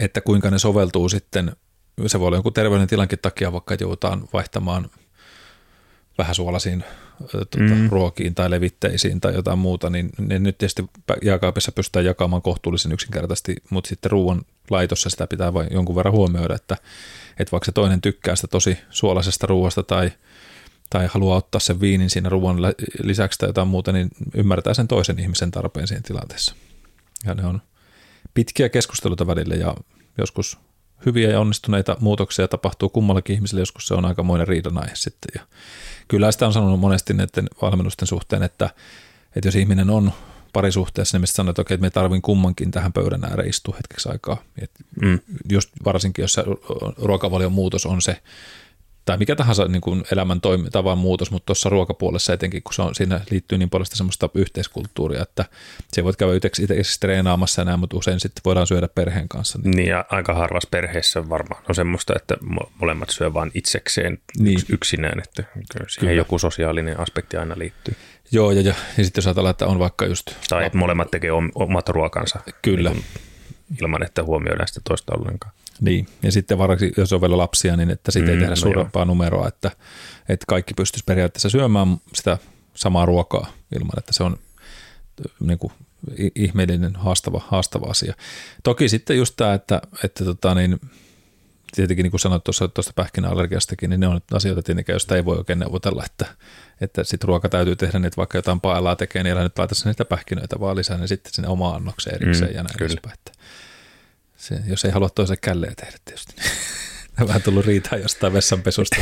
että 0.00 0.20
kuinka 0.20 0.50
ne 0.50 0.58
soveltuu 0.58 1.08
sitten, 1.08 1.56
se 2.06 2.20
voi 2.20 2.26
olla 2.26 2.36
jonkun 2.36 2.52
terveyden 2.52 2.88
tilankin 2.88 3.18
takia, 3.22 3.52
vaikka 3.52 3.76
joudutaan 3.80 4.28
vaihtamaan 4.32 4.90
vähän 6.18 6.34
suolaisiin 6.34 6.84
tuota, 7.28 7.74
mm. 7.74 7.88
ruokiin 7.90 8.34
tai 8.34 8.50
levitteisiin 8.50 9.20
tai 9.20 9.34
jotain 9.34 9.58
muuta, 9.58 9.90
niin 9.90 10.10
ne 10.18 10.38
nyt 10.38 10.58
tietysti 10.58 10.84
jääkaapissa 11.22 11.72
pystytään 11.72 12.04
jakamaan 12.04 12.42
kohtuullisen 12.42 12.92
yksinkertaisesti, 12.92 13.56
mutta 13.70 13.88
sitten 13.88 14.10
ruoan 14.10 14.42
laitossa 14.70 15.10
sitä 15.10 15.26
pitää 15.26 15.54
vain 15.54 15.68
jonkun 15.70 15.96
verran 15.96 16.14
huomioida, 16.14 16.54
että, 16.54 16.76
että 17.38 17.52
vaikka 17.52 17.64
se 17.64 17.72
toinen 17.72 18.00
tykkää 18.00 18.36
sitä 18.36 18.48
tosi 18.48 18.78
suolaisesta 18.90 19.46
ruoasta 19.46 19.82
tai, 19.82 20.10
tai 20.90 21.08
haluaa 21.10 21.36
ottaa 21.36 21.60
sen 21.60 21.80
viinin 21.80 22.10
siinä 22.10 22.28
ruoan 22.28 22.56
lisäksi 23.02 23.38
tai 23.38 23.48
jotain 23.48 23.68
muuta, 23.68 23.92
niin 23.92 24.08
ymmärtää 24.34 24.74
sen 24.74 24.88
toisen 24.88 25.18
ihmisen 25.18 25.50
tarpeen 25.50 25.86
siinä 25.86 26.02
tilanteessa. 26.06 26.54
Ja 27.26 27.34
ne 27.34 27.46
on 27.46 27.62
pitkiä 28.34 28.68
keskusteluita 28.68 29.26
välillä 29.26 29.54
ja 29.54 29.74
joskus 30.18 30.58
hyviä 31.06 31.30
ja 31.30 31.40
onnistuneita 31.40 31.96
muutoksia 32.00 32.48
tapahtuu 32.48 32.88
kummallakin 32.88 33.34
ihmiselle, 33.34 33.60
joskus 33.60 33.86
se 33.86 33.94
on 33.94 34.04
aikamoinen 34.04 34.48
riidan 34.48 34.78
aihe 34.78 34.94
sitten. 34.94 35.30
Ja 35.34 35.46
kyllä 36.08 36.32
sitä 36.32 36.46
on 36.46 36.52
sanonut 36.52 36.80
monesti 36.80 37.14
näiden 37.14 37.48
valmennusten 37.62 38.08
suhteen, 38.08 38.42
että, 38.42 38.70
että 39.36 39.48
jos 39.48 39.56
ihminen 39.56 39.90
on 39.90 40.12
parisuhteessa, 40.52 41.16
niin 41.16 41.20
mistä 41.20 41.36
sanoit, 41.36 41.52
että, 41.52 41.62
okei, 41.62 41.74
että 41.74 41.82
me 41.82 41.90
tarvin 41.90 42.22
kummankin 42.22 42.70
tähän 42.70 42.92
pöydän 42.92 43.24
ääreen 43.24 43.50
istua 43.50 43.76
hetkeksi 43.76 44.08
aikaa. 44.08 44.42
Et 44.62 44.70
mm. 45.02 45.18
Just 45.50 45.70
varsinkin, 45.84 46.22
jos 46.22 46.36
ruokavalion 46.96 47.52
muutos 47.52 47.86
on 47.86 48.02
se 48.02 48.22
tai 49.10 49.18
mikä 49.18 49.36
tahansa 49.36 49.68
niin 49.68 49.80
kuin 49.80 50.04
elämän 50.12 50.40
tavan 50.72 50.98
muutos, 50.98 51.30
mutta 51.30 51.46
tuossa 51.46 51.68
ruokapuolessa 51.68 52.32
etenkin, 52.32 52.62
kun 52.62 52.74
se 52.74 52.82
on, 52.82 52.94
siinä 52.94 53.20
liittyy 53.30 53.58
niin 53.58 53.70
paljon 53.70 53.86
semmoista 53.86 54.30
yhteiskulttuuria, 54.34 55.22
että 55.22 55.44
se 55.92 56.04
voit 56.04 56.16
käydä 56.16 56.36
itse 56.36 57.00
treenaamassa 57.00 57.60
ja 57.60 57.64
näin, 57.64 57.80
mutta 57.80 57.96
usein 57.96 58.20
sitten 58.20 58.40
voidaan 58.44 58.66
syödä 58.66 58.88
perheen 58.88 59.28
kanssa. 59.28 59.58
Niin 59.64 59.88
ja 59.88 60.04
aika 60.08 60.34
harvassa 60.34 60.68
perheessä 60.70 61.28
varmaan 61.28 61.62
on 61.68 61.74
semmoista, 61.74 62.12
että 62.16 62.36
molemmat 62.80 63.10
syö 63.10 63.34
vain 63.34 63.50
itsekseen 63.54 64.18
niin. 64.38 64.60
yksinään, 64.68 65.18
että 65.18 65.42
siihen 65.42 65.88
Kyllä. 65.98 66.12
joku 66.12 66.38
sosiaalinen 66.38 67.00
aspekti 67.00 67.36
aina 67.36 67.54
liittyy. 67.58 67.94
Joo, 68.32 68.50
ja, 68.50 68.60
ja, 68.60 68.74
ja 68.98 69.04
sitten 69.04 69.18
jos 69.22 69.26
ajatellaan, 69.26 69.50
että 69.50 69.66
on 69.66 69.78
vaikka 69.78 70.06
just... 70.06 70.30
Tai 70.48 70.66
että 70.66 70.78
molemmat 70.78 71.10
tekee 71.10 71.30
omat 71.54 71.88
ruokansa. 71.88 72.40
Kyllä. 72.62 72.90
Niin 72.90 73.04
ilman, 73.80 74.02
että 74.02 74.22
huomioidaan 74.22 74.68
sitä 74.68 74.80
toista 74.88 75.12
ollenkaan. 75.18 75.52
Niin, 75.80 76.06
ja 76.22 76.32
sitten 76.32 76.58
varsinkin, 76.58 76.94
jos 76.96 77.12
on 77.12 77.20
vielä 77.20 77.36
lapsia, 77.36 77.76
niin 77.76 77.90
että 77.90 78.10
siitä 78.10 78.26
mm, 78.26 78.32
ei 78.32 78.38
tehdä 78.38 78.50
no 78.50 78.56
suurempaa 78.56 79.00
joo. 79.00 79.04
numeroa, 79.04 79.48
että, 79.48 79.70
että 80.28 80.44
kaikki 80.48 80.74
pystyisi 80.74 81.04
periaatteessa 81.06 81.50
syömään 81.50 81.96
sitä 82.14 82.38
samaa 82.74 83.06
ruokaa 83.06 83.52
ilman, 83.76 83.98
että 83.98 84.12
se 84.12 84.22
on 84.22 84.38
niin 85.40 85.58
kuin, 85.58 85.72
ihmeellinen 86.34 86.96
haastava, 86.96 87.42
haastava 87.48 87.86
asia. 87.86 88.14
Toki 88.62 88.88
sitten 88.88 89.16
just 89.16 89.34
tämä, 89.36 89.54
että, 89.54 89.82
että 90.04 90.24
tota, 90.24 90.54
niin, 90.54 90.80
tietenkin 91.74 92.02
niin 92.02 92.10
kuin 92.10 92.20
sanoit 92.20 92.44
tuossa, 92.44 92.68
tuosta 92.68 92.92
pähkinäallergiastakin, 92.96 93.90
niin 93.90 94.00
ne 94.00 94.08
on 94.08 94.20
asioita 94.32 94.62
tietenkin, 94.62 94.92
joista 94.92 95.16
ei 95.16 95.24
voi 95.24 95.36
oikein 95.36 95.58
neuvotella, 95.58 96.04
että, 96.06 96.26
että 96.80 97.04
sitten 97.04 97.28
ruoka 97.28 97.48
täytyy 97.48 97.76
tehdä, 97.76 97.98
niin 97.98 98.06
että 98.06 98.16
vaikka 98.16 98.38
jotain 98.38 98.60
paelaa 98.60 98.96
tekee, 98.96 99.22
niin 99.22 99.32
älä 99.32 99.42
nyt 99.42 99.58
laita 99.58 99.74
niitä 99.84 100.04
pähkinöitä, 100.04 100.60
vaan 100.60 100.76
lisää 100.76 100.98
ne 100.98 101.06
sitten 101.06 101.32
sinne 101.32 101.48
omaan 101.48 101.74
annokseen 101.74 102.16
erikseen 102.16 102.50
mm, 102.50 102.56
ja 102.56 102.62
näin 102.62 102.78
kyllä. 102.78 102.92
edespäin. 102.92 103.14
Että 103.14 103.32
se, 104.40 104.60
jos 104.66 104.84
ei 104.84 104.90
halua 104.90 105.08
toisen 105.08 105.36
källeä 105.40 105.72
tehdä 105.76 105.98
tietysti. 106.04 106.34
Vähän 107.28 107.42
tullut 107.42 107.66
riitaa 107.66 107.98
jostain 107.98 108.32
vessanpesusta. 108.32 108.96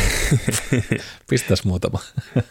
Pistäisi 1.30 1.66
muutama. 1.66 1.98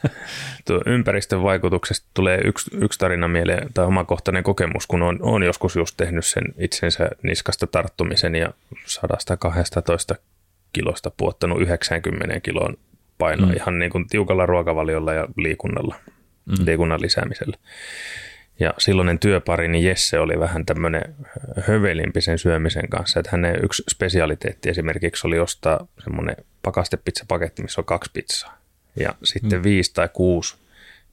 Tuo 0.65 0.81
ympäristön 0.85 1.43
vaikutuksesta 1.43 2.07
tulee 2.13 2.41
yksi, 2.45 2.71
yksi 2.73 2.99
tarina 2.99 3.27
mieleen, 3.27 3.73
tai 3.73 3.85
omakohtainen 3.85 4.43
kokemus, 4.43 4.87
kun 4.87 5.03
on, 5.03 5.19
on 5.21 5.43
joskus 5.43 5.75
just 5.75 5.97
tehnyt 5.97 6.25
sen 6.25 6.43
itsensä 6.57 7.09
niskasta 7.23 7.67
tarttumisen 7.67 8.35
ja 8.35 8.53
112 8.85 10.15
kilosta 10.73 11.11
puottanut 11.17 11.61
90 11.61 12.39
kilon 12.39 12.77
painoa 13.17 13.49
mm. 13.49 13.55
ihan 13.55 13.79
niin 13.79 13.91
kuin 13.91 14.07
tiukalla 14.07 14.45
ruokavaliolla 14.45 15.13
ja 15.13 15.27
liikunnalla, 15.37 15.95
mm. 16.45 16.65
liikunnan 16.65 17.01
lisäämisellä. 17.01 17.57
Ja 18.59 18.73
silloinen 18.77 19.19
työpari, 19.19 19.67
niin 19.67 19.83
Jesse 19.83 20.19
oli 20.19 20.39
vähän 20.39 20.65
tämmöinen 20.65 21.15
hövelimpi 21.67 22.21
sen 22.21 22.39
syömisen 22.39 22.89
kanssa, 22.89 23.19
että 23.19 23.29
hänen 23.31 23.59
yksi 23.63 23.83
spesialiteetti 23.89 24.69
esimerkiksi 24.69 25.27
oli 25.27 25.39
ostaa 25.39 25.87
semmoinen 26.03 26.35
pakastepizzapaketti, 26.63 27.61
missä 27.61 27.81
on 27.81 27.85
kaksi 27.85 28.11
pizzaa. 28.13 28.57
Ja 28.99 29.15
sitten 29.23 29.59
mm. 29.59 29.63
viisi 29.63 29.93
tai 29.93 30.09
kuusi 30.13 30.55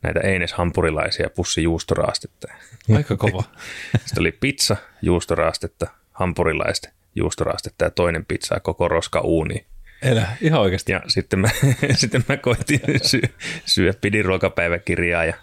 näitä 0.02 0.20
Eines-hampurilaisia 0.20 1.30
pussi 1.30 1.62
juustoraastetta. 1.62 2.48
Aika 2.96 3.16
kova. 3.16 3.42
sitten 4.06 4.20
oli 4.20 4.32
pizza, 4.32 4.76
juustoraastetta, 5.02 5.86
hampurilaista, 6.12 6.88
juustoraastetta 7.14 7.84
ja 7.84 7.90
toinen 7.90 8.24
pizza 8.24 8.60
koko 8.60 8.88
roska 8.88 9.20
uuni. 9.20 9.66
Elä, 10.02 10.28
ihan 10.40 10.60
oikeasti. 10.60 10.92
Ja 10.92 11.02
sitten 11.08 11.38
mä, 11.38 11.48
sitten 11.94 12.24
mä 12.28 12.36
koitin 12.36 12.80
syödä, 13.02 13.28
syö, 13.66 13.92
pidin 14.00 14.24
ruokapäiväkirjaa 14.24 15.24
ja, 15.24 15.34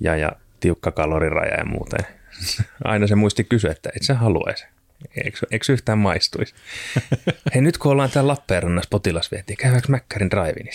ja, 0.00 0.16
ja 0.16 0.32
tiukka 0.62 0.90
kaloriraja 0.92 1.54
ja 1.54 1.64
muuta. 1.64 1.96
Aina 2.84 3.06
se 3.06 3.14
muisti 3.14 3.44
kysyä, 3.44 3.70
että 3.70 3.90
et 3.96 4.02
sä 4.02 4.14
haluaisi. 4.14 4.64
Eikö, 5.24 5.38
eikö 5.50 5.72
yhtään 5.72 5.98
maistuisi? 5.98 6.54
Hei 7.54 7.62
nyt 7.62 7.78
kun 7.78 7.92
ollaan 7.92 8.10
täällä 8.10 8.30
Lappeenrannassa 8.30 8.88
potilasviettiä, 8.90 9.56
käydäänkö 9.56 9.88
Mäkkärin 9.88 10.30
drive 10.30 10.70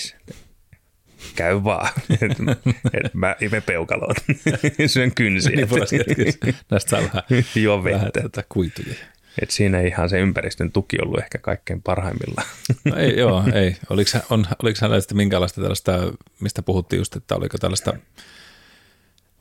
Käy 1.35 1.63
vaan. 1.63 1.89
Et, 2.93 3.13
mä 3.13 3.35
imen 3.41 3.63
peukaloon. 3.63 4.15
Syön 4.87 5.11
kynsiä. 5.15 5.55
niin, 5.55 5.67
Näistä 6.71 6.89
saa 6.89 7.01
vähän, 7.01 7.23
Juo 7.55 7.83
vettä. 7.83 7.97
vähän 7.97 8.11
tätä 8.11 8.43
kuituja. 8.49 8.95
Et 9.41 9.51
siinä 9.51 9.81
ihan 9.81 10.09
se 10.09 10.19
ympäristön 10.19 10.71
tuki 10.71 10.97
ollut 11.01 11.19
ehkä 11.19 11.37
kaikkein 11.37 11.81
parhaimmillaan. 11.81 12.47
No 12.85 12.95
ei, 12.95 13.17
joo, 13.17 13.43
ei. 13.53 13.77
Oliko, 13.89 14.09
on, 14.29 14.45
oliko 14.63 14.77
hänellä 14.81 15.01
sitten 15.01 15.17
minkälaista 15.17 15.61
tällaista, 15.61 15.91
mistä 16.39 16.61
puhuttiin 16.61 16.97
just, 16.97 17.15
että 17.15 17.35
oliko 17.35 17.57
tällaista 17.57 17.93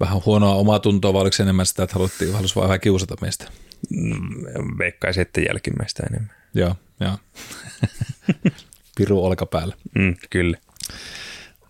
vähän 0.01 0.21
huonoa 0.27 0.55
omaa 0.55 0.79
tuntoa, 0.79 1.13
vai 1.13 1.23
oliko 1.23 1.37
se 1.37 1.43
enemmän 1.43 1.67
sitä, 1.67 1.83
että 1.83 1.95
haluttiin, 1.95 2.33
halusi 2.33 2.55
vaan 2.55 2.69
vähän 2.69 2.81
kiusata 2.81 3.17
meistä? 3.21 3.49
Mm, 3.91 4.79
veikkaisin, 4.79 5.23
että 5.23 5.41
jälkimmäistä 5.41 6.03
enemmän. 6.11 6.35
Joo, 6.55 6.77
joo. 7.01 7.19
Piru 8.97 9.25
olkapäällä. 9.25 9.75
Mm, 9.95 10.17
kyllä. 10.31 10.59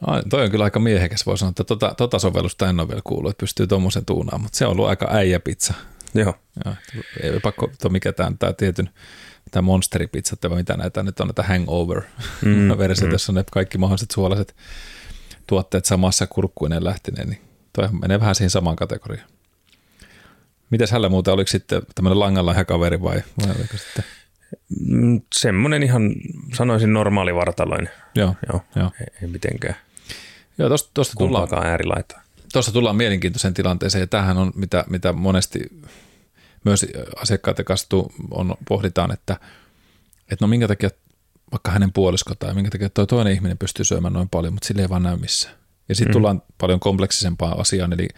Ai, 0.01 0.23
toi 0.31 0.45
on 0.45 0.51
kyllä 0.51 0.65
aika 0.65 0.81
miehekäs, 0.81 1.27
voi 1.27 1.39
sanoa, 1.39 1.51
että 1.51 1.65
tota, 1.65 1.95
tota 1.97 2.19
sovellusta 2.19 2.69
en 2.69 2.81
ole 2.81 2.89
vielä 2.89 3.01
kuullut, 3.05 3.31
että 3.31 3.41
pystyy 3.41 3.67
tuommoisen 3.67 4.05
tuunaamaan, 4.05 4.41
mutta 4.41 4.59
se 4.59 4.67
on 4.67 4.73
ollut 4.73 4.89
aika 4.89 5.09
äijäpizza. 5.11 5.75
Joo. 6.15 6.35
Joo 6.65 6.75
ei 7.23 7.41
pakko, 7.41 7.71
to 7.83 7.89
mikä 7.89 8.13
tämä, 8.13 8.33
tämä 8.39 8.53
tietyn, 8.53 8.91
tämä 9.51 9.63
monsteripizza, 9.63 10.37
vai 10.51 10.57
mitä 10.57 10.77
näitä 10.77 11.03
nyt 11.03 11.21
on, 11.21 11.27
näitä 11.27 11.43
hangover 11.43 12.03
mm, 12.43 12.51
mm. 13.05 13.13
jossa 13.13 13.33
on 13.33 13.35
ne 13.35 13.45
kaikki 13.53 13.79
mahdolliset 13.79 14.11
suolaiset 14.11 14.57
tuotteet 15.47 15.85
samassa 15.85 16.27
kurkkuinen 16.27 16.85
lähtineen, 16.85 17.29
niin 17.29 17.41
Toi 17.77 17.89
menee 17.93 18.21
vähän 18.21 18.35
siihen 18.35 18.51
samaan 18.51 18.77
kategoriaan. 18.77 19.29
Mitäs 20.71 20.91
hänellä 20.91 21.09
muuten, 21.09 21.35
oliko 21.35 21.49
sitten 21.49 21.83
tämmöinen 21.95 22.21
langalla 22.21 22.65
kaveri 22.65 23.03
vai, 23.03 23.23
vai 23.43 23.55
oliko 23.59 23.77
sitten? 23.77 24.05
Mm, 24.87 25.21
semmoinen 25.35 25.83
ihan, 25.83 26.15
sanoisin 26.55 26.93
normaali 26.93 27.35
vartaloinen. 27.35 27.91
Joo, 28.15 28.35
joo, 28.53 28.61
joo. 28.77 28.91
Ei, 29.01 29.07
ei 29.23 29.29
mitenkään. 29.29 29.77
Joo, 30.59 30.69
tosta, 30.69 30.91
tosta 30.95 31.15
tullaan, 31.19 31.67
äärilaita. 31.67 32.21
Tuossa 32.53 32.73
tullaan 32.73 32.97
mielenkiintoiseen 32.97 33.55
tilanteeseen, 33.55 34.01
ja 34.01 34.07
tämähän 34.07 34.39
on, 34.39 34.53
mitä, 34.55 34.85
mitä 34.89 35.13
monesti 35.13 35.61
myös 36.65 36.87
asiakkaiden 37.17 37.65
kanssa 37.65 37.87
on, 38.31 38.55
pohditaan, 38.69 39.13
että, 39.13 39.37
että 40.21 40.45
no 40.45 40.47
minkä 40.47 40.69
takia 40.69 40.91
vaikka 41.53 41.71
hänen 41.71 41.93
puolisko 41.93 42.35
tai 42.35 42.55
minkä 42.55 42.71
takia 42.71 42.91
tuo 42.91 43.07
toinen 43.07 43.33
ihminen 43.33 43.59
pystyy 43.59 43.85
syömään 43.85 44.15
noin 44.15 44.29
paljon, 44.29 44.53
mutta 44.53 44.67
sille 44.67 44.83
ei 44.83 44.89
vaan 44.89 45.03
näy 45.03 45.17
missään. 45.17 45.66
Ja 45.89 45.95
sitten 45.95 46.11
mm. 46.11 46.13
tullaan 46.13 46.43
paljon 46.59 46.81
kompleksisempaan 46.81 47.61
asiaan, 47.61 47.93
eli 47.93 48.09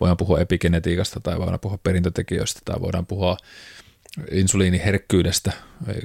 voidaan 0.00 0.16
puhua 0.16 0.40
epigenetiikasta 0.40 1.20
tai 1.20 1.38
voidaan 1.38 1.60
puhua 1.60 1.78
perintötekijöistä 1.78 2.60
tai 2.64 2.80
voidaan 2.80 3.06
puhua 3.06 3.36
insuliiniherkkyydestä, 4.30 5.52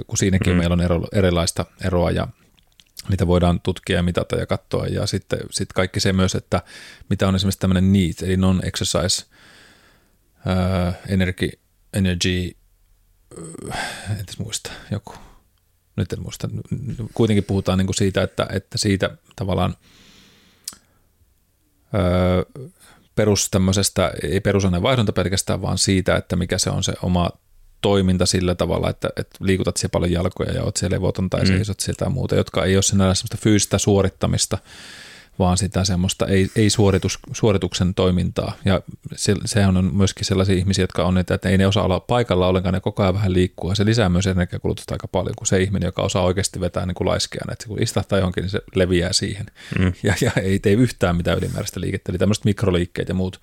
kun 0.07 0.17
siinäkin 0.17 0.53
mm. 0.53 0.57
meillä 0.57 0.73
on 0.73 0.81
ero, 0.81 1.03
erilaista 1.13 1.65
eroa 1.85 2.11
ja 2.11 2.27
niitä 3.09 3.27
voidaan 3.27 3.61
tutkia 3.61 3.95
ja 3.95 4.03
mitata 4.03 4.35
ja 4.35 4.45
katsoa. 4.45 4.87
Ja 4.87 5.07
sitten 5.07 5.39
sit 5.51 5.73
kaikki 5.73 5.99
se 5.99 6.13
myös, 6.13 6.35
että 6.35 6.61
mitä 7.09 7.27
on 7.27 7.35
esimerkiksi 7.35 7.59
tämmöinen 7.59 7.93
NEAT, 7.93 8.21
eli 8.21 8.37
non-exercise 8.37 9.25
uh, 10.45 10.93
energy, 11.07 11.49
energy 11.93 12.51
uh, 13.37 13.75
en 14.09 14.25
muista, 14.37 14.71
joku, 14.91 15.13
nyt 15.95 16.13
en 16.13 16.21
muista, 16.21 16.49
kuitenkin 17.13 17.43
puhutaan 17.43 17.77
niin 17.77 17.87
kuin 17.87 17.95
siitä, 17.95 18.23
että, 18.23 18.47
että 18.53 18.77
siitä 18.77 19.17
tavallaan 19.35 19.75
perus 23.15 23.49
tämmöisestä, 23.49 24.11
ei 24.23 24.41
vaihdonta 24.81 25.13
pelkästään, 25.13 25.61
vaan 25.61 25.77
siitä, 25.77 26.15
että 26.15 26.35
mikä 26.35 26.57
se 26.57 26.69
on 26.69 26.83
se 26.83 26.93
oma 27.01 27.29
toiminta 27.81 28.25
sillä 28.25 28.55
tavalla, 28.55 28.89
että, 28.89 29.09
että 29.17 29.37
liikutat 29.39 29.77
siellä 29.77 29.91
paljon 29.91 30.11
jalkoja 30.11 30.53
ja 30.53 30.63
oot 30.63 30.77
siellä 30.77 30.95
levoton 30.95 31.29
tai 31.29 31.41
mm. 31.41 31.47
seisot 31.47 31.79
sieltä 31.79 32.05
ja 32.05 32.09
muuta, 32.09 32.35
jotka 32.35 32.65
ei 32.65 32.75
ole 32.75 32.83
sinällä 32.83 33.13
semmoista 33.13 33.37
fyysistä 33.37 33.77
suorittamista, 33.77 34.57
vaan 35.39 35.57
sitä 35.57 35.83
semmoista 35.83 36.27
ei, 36.27 36.47
ei 36.55 36.69
suoritus, 36.69 37.19
suorituksen 37.33 37.93
toimintaa. 37.93 38.53
Ja 38.65 38.81
se, 39.15 39.35
sehän 39.45 39.77
on 39.77 39.95
myöskin 39.95 40.25
sellaisia 40.25 40.55
ihmisiä, 40.55 40.83
jotka 40.83 41.03
on, 41.03 41.17
että, 41.17 41.33
että 41.33 41.49
ei 41.49 41.57
ne 41.57 41.67
osaa 41.67 41.83
olla 41.83 41.99
paikalla 41.99 42.47
ollenkaan, 42.47 42.73
ne 42.73 42.79
koko 42.79 43.03
ajan 43.03 43.13
vähän 43.13 43.33
liikkuu. 43.33 43.71
Ja 43.71 43.75
se 43.75 43.85
lisää 43.85 44.09
myös 44.09 44.27
energiakulutusta 44.27 44.93
aika 44.93 45.07
paljon 45.07 45.35
kuin 45.37 45.47
se 45.47 45.61
ihminen, 45.61 45.87
joka 45.87 46.01
osaa 46.01 46.23
oikeasti 46.23 46.59
vetää 46.59 46.85
niin 46.85 46.95
kuin 46.95 47.07
laiskeana. 47.07 47.53
Että 47.53 47.67
kun 47.67 47.81
istahtaa 47.81 48.19
johonkin, 48.19 48.41
niin 48.41 48.49
se 48.49 48.61
leviää 48.75 49.13
siihen. 49.13 49.45
Mm. 49.79 49.93
Ja, 50.03 50.13
ja 50.21 50.31
ei 50.41 50.59
tee 50.59 50.73
yhtään 50.73 51.15
mitään 51.15 51.37
ylimääräistä 51.37 51.81
liikettä. 51.81 52.11
Eli 52.11 52.17
tämmöiset 52.17 52.45
mikroliikkeet 52.45 53.09
ja 53.09 53.15
muut 53.15 53.41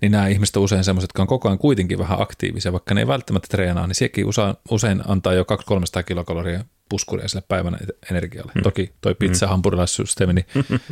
niin 0.00 0.12
nämä 0.12 0.28
ihmiset 0.28 0.56
on 0.56 0.62
usein 0.62 0.84
semmoiset, 0.84 1.08
jotka 1.08 1.22
on 1.22 1.28
koko 1.28 1.48
ajan 1.48 1.58
kuitenkin 1.58 1.98
vähän 1.98 2.22
aktiivisia, 2.22 2.72
vaikka 2.72 2.94
ne 2.94 3.00
ei 3.00 3.06
välttämättä 3.06 3.48
treenaa, 3.50 3.86
niin 3.86 3.94
sekin 3.94 4.26
usein, 4.70 5.02
antaa 5.08 5.34
jo 5.34 5.42
200-300 5.42 6.02
kilokaloria 6.06 6.64
puskuria 6.88 7.28
sille 7.28 7.42
päivän 7.48 7.76
energialle. 8.10 8.52
Mm. 8.54 8.62
Toki 8.62 8.92
toi 9.00 9.14
pizza 9.14 9.46
mm. 9.46 9.50
hampurilaissysteemi, 9.50 10.32
niin 10.32 10.46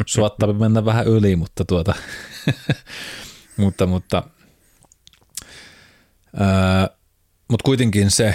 suottaa 0.06 0.52
mennä 0.52 0.84
vähän 0.84 1.06
yli, 1.06 1.36
mutta 1.36 1.64
tuota, 1.64 1.94
mutta, 3.56 3.86
mutta, 3.86 4.22
ää, 6.36 6.88
mutta 7.48 7.64
kuitenkin 7.64 8.10
se, 8.10 8.34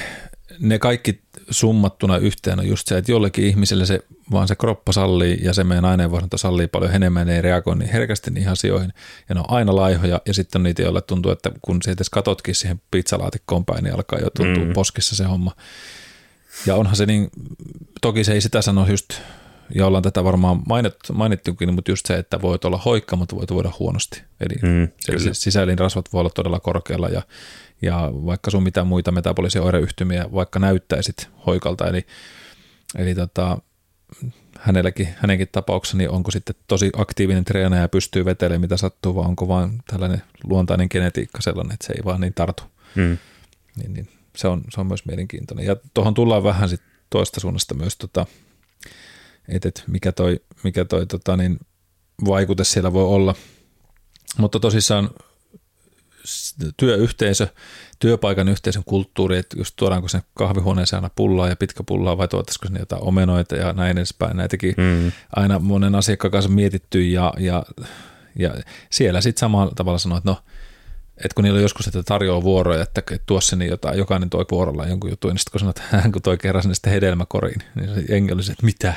ne 0.60 0.80
kaikki 0.80 1.22
summattuna 1.50 2.18
yhteen 2.18 2.60
on 2.60 2.68
just 2.68 2.88
se, 2.88 2.98
että 2.98 3.12
jollekin 3.12 3.46
ihmiselle 3.46 3.86
se 3.86 4.00
vaan 4.32 4.48
se 4.48 4.56
kroppa 4.56 4.92
sallii 4.92 5.40
ja 5.42 5.54
se 5.54 5.64
meidän 5.64 5.86
aineenvaihdunta 5.86 6.38
sallii 6.38 6.68
paljon 6.68 6.96
enemmän, 6.96 7.28
ne 7.28 7.36
ei 7.36 7.42
reagoi 7.42 7.76
niin 7.76 7.90
herkästi 7.90 8.32
niihin 8.32 8.52
asioihin 8.52 8.94
ja 9.30 9.36
ne 9.36 9.42
on 9.42 9.52
aina 9.52 9.76
laihoja 9.76 10.22
ja 10.26 10.34
sitten 10.34 10.60
on 10.60 10.64
niitä, 10.64 10.82
joille 10.82 11.02
tuntuu, 11.02 11.32
että 11.32 11.52
kun 11.62 11.82
se 11.82 11.92
edes 11.92 12.10
katotkin 12.10 12.56
siihen 12.56 12.82
pizzalaatikkoon 12.92 13.66
päin, 13.66 13.84
niin 13.84 13.96
alkaa 13.96 14.20
jo 14.20 14.30
tuntua 14.30 14.66
mm. 14.66 14.74
poskissa 14.74 15.16
se 15.16 15.24
homma. 15.24 15.52
Ja 16.66 16.76
onhan 16.76 16.96
se 16.96 17.06
niin, 17.06 17.30
toki 18.02 18.24
se 18.24 18.34
ei 18.34 18.42
sitä 18.42 18.62
sano 18.62 18.88
just, 18.88 19.14
ja 19.76 19.88
ollaan 19.88 20.04
tätä 20.04 20.24
varmaan 20.24 20.62
mainittu, 20.68 21.14
mainittukin, 21.14 21.74
mutta 21.74 21.92
just 21.92 22.06
se, 22.06 22.18
että 22.18 22.42
voit 22.42 22.66
olla 22.66 22.78
hoikka, 22.78 23.16
mutta 23.16 23.36
voit 23.36 23.52
voida 23.52 23.72
huonosti. 23.80 24.22
Eli 24.40 24.56
mm, 24.62 24.88
se, 25.00 25.34
sisäelinrasvat 25.34 26.14
voi 26.14 26.20
olla 26.20 26.30
todella 26.30 26.60
korkealla 26.60 27.10
ja 27.10 27.22
ja 27.82 28.12
vaikka 28.26 28.52
sun 28.52 28.64
mitä 28.64 28.84
muita 28.84 29.12
metabolisia 29.12 29.64
oireyhtymiä 29.64 30.26
vaikka 30.34 30.60
näyttäisit 30.60 31.30
hoikalta, 31.46 31.88
eli, 31.88 32.06
eli 32.98 33.16
tota, 33.16 33.58
hänelläkin, 34.60 35.08
hänenkin 35.18 35.48
tapauksessa, 35.52 35.98
niin 35.98 36.10
onko 36.10 36.32
sitten 36.32 36.56
tosi 36.68 36.90
aktiivinen 36.98 37.46
treenaaja 37.46 37.82
ja 37.82 37.90
pystyy 37.90 38.26
vetelemään 38.26 38.62
mitä 38.62 38.78
sattuu, 38.78 39.16
vai 39.16 39.26
onko 39.26 39.48
vaan 39.48 39.84
tällainen 39.88 40.22
luontainen 40.44 40.88
genetiikka 40.92 41.42
sellainen, 41.42 41.74
että 41.74 41.88
se 41.88 41.94
ei 41.94 42.06
vaan 42.06 42.22
niin 42.22 42.34
tartu. 42.34 42.64
Hmm. 42.96 43.18
Niin, 43.76 43.94
niin, 43.94 44.10
se, 44.36 44.48
on, 44.48 44.64
se 44.74 44.82
on 44.82 44.88
myös 44.88 45.06
mielenkiintoinen. 45.06 45.66
Ja 45.66 45.76
tuohon 45.94 46.14
tullaan 46.14 46.44
vähän 46.44 46.70
sitten 46.70 46.92
toista 47.10 47.40
suunnasta 47.40 47.74
myös, 47.74 47.98
tota, 47.98 48.26
että 49.48 49.70
et 49.70 49.84
mikä 49.88 50.12
toi, 50.12 50.42
mikä 50.64 50.86
toi 50.86 51.06
tota, 51.06 51.38
niin 51.38 51.60
vaikute 52.26 52.64
siellä 52.64 52.94
voi 52.94 53.06
olla. 53.06 53.36
Mutta 54.38 54.60
tosissaan 54.60 55.10
työyhteisö, 56.78 57.48
työpaikan 58.00 58.50
yhteisön 58.50 58.84
kulttuuri, 58.86 59.38
että 59.38 59.58
just 59.60 59.76
tuodaanko 59.76 60.08
sen 60.08 60.22
kahvihuoneeseen 60.34 60.98
aina 60.98 61.14
pullaa 61.16 61.50
ja 61.50 61.56
pitkä 61.56 61.84
pullaa 61.84 62.18
vai 62.18 62.28
tuottaisiko 62.28 62.66
sinne 62.66 62.80
jotain 62.80 63.04
omenoita 63.04 63.56
ja 63.56 63.74
näin 63.74 63.98
edespäin. 63.98 64.38
Näitäkin 64.38 64.74
mm. 64.78 65.12
aina 65.36 65.60
monen 65.60 65.96
asiakkaan 65.96 66.32
kanssa 66.32 66.52
mietitty 66.52 67.02
ja, 67.02 67.34
ja, 67.38 67.64
ja 68.40 68.56
siellä 68.90 69.22
sitten 69.22 69.40
samalla 69.40 69.72
tavalla 69.76 70.00
sanoo, 70.00 70.18
että 70.18 70.30
no, 70.30 70.38
että 71.18 71.36
kun 71.36 71.44
niillä 71.44 71.58
on 71.58 71.62
joskus, 71.62 71.88
että 71.88 72.04
tarjoaa 72.04 72.44
vuoroja, 72.44 72.84
että 72.84 73.02
tuossa 73.26 73.56
niin 73.56 73.70
jotain, 73.70 73.98
jokainen 73.98 74.30
toi 74.30 74.46
vuorolla 74.52 74.88
jonkun 74.88 75.10
jutun, 75.10 75.32
niin 75.32 75.38
sitten 75.38 75.52
kun 75.52 75.60
sanot, 75.60 75.78
että 75.78 75.98
hän 75.98 76.12
kun 76.14 76.22
toi 76.22 76.38
kerran 76.38 76.62
sinne 76.62 76.76
sitten 76.76 76.94
hedelmäkoriin, 76.94 77.62
niin 77.76 77.96
se 77.96 78.04
jengi 78.10 78.34
oli 78.34 78.44
se, 78.44 78.52
että 78.52 78.66
mitä, 78.66 78.94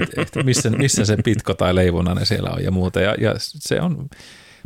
että, 0.00 0.22
että 0.22 0.42
missä, 0.42 0.70
missä 0.70 1.04
se 1.04 1.16
pitko 1.24 1.54
tai 1.54 1.74
leivonainen 1.74 2.26
siellä 2.26 2.50
on 2.50 2.64
ja 2.64 2.70
muuta. 2.70 3.00
Ja, 3.00 3.14
ja 3.20 3.34
se 3.38 3.80
on, 3.80 4.08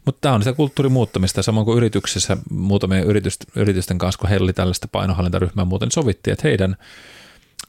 mutta 0.04 0.18
tämä 0.20 0.34
on 0.34 0.42
sitä 0.42 0.52
kulttuurin 0.52 0.92
muuttamista, 0.92 1.42
samoin 1.42 1.64
kuin 1.64 1.76
yrityksissä 1.76 2.36
muutamien 2.50 3.04
yritysten 3.56 3.98
kanssa, 3.98 4.18
kun 4.18 4.30
he 4.30 4.38
oli 4.40 4.52
tällaista 4.52 4.88
painohallintaryhmää 4.92 5.64
muuten, 5.64 5.90
sovittiin, 5.90 6.32
että 6.32 6.48
heidän– 6.48 6.76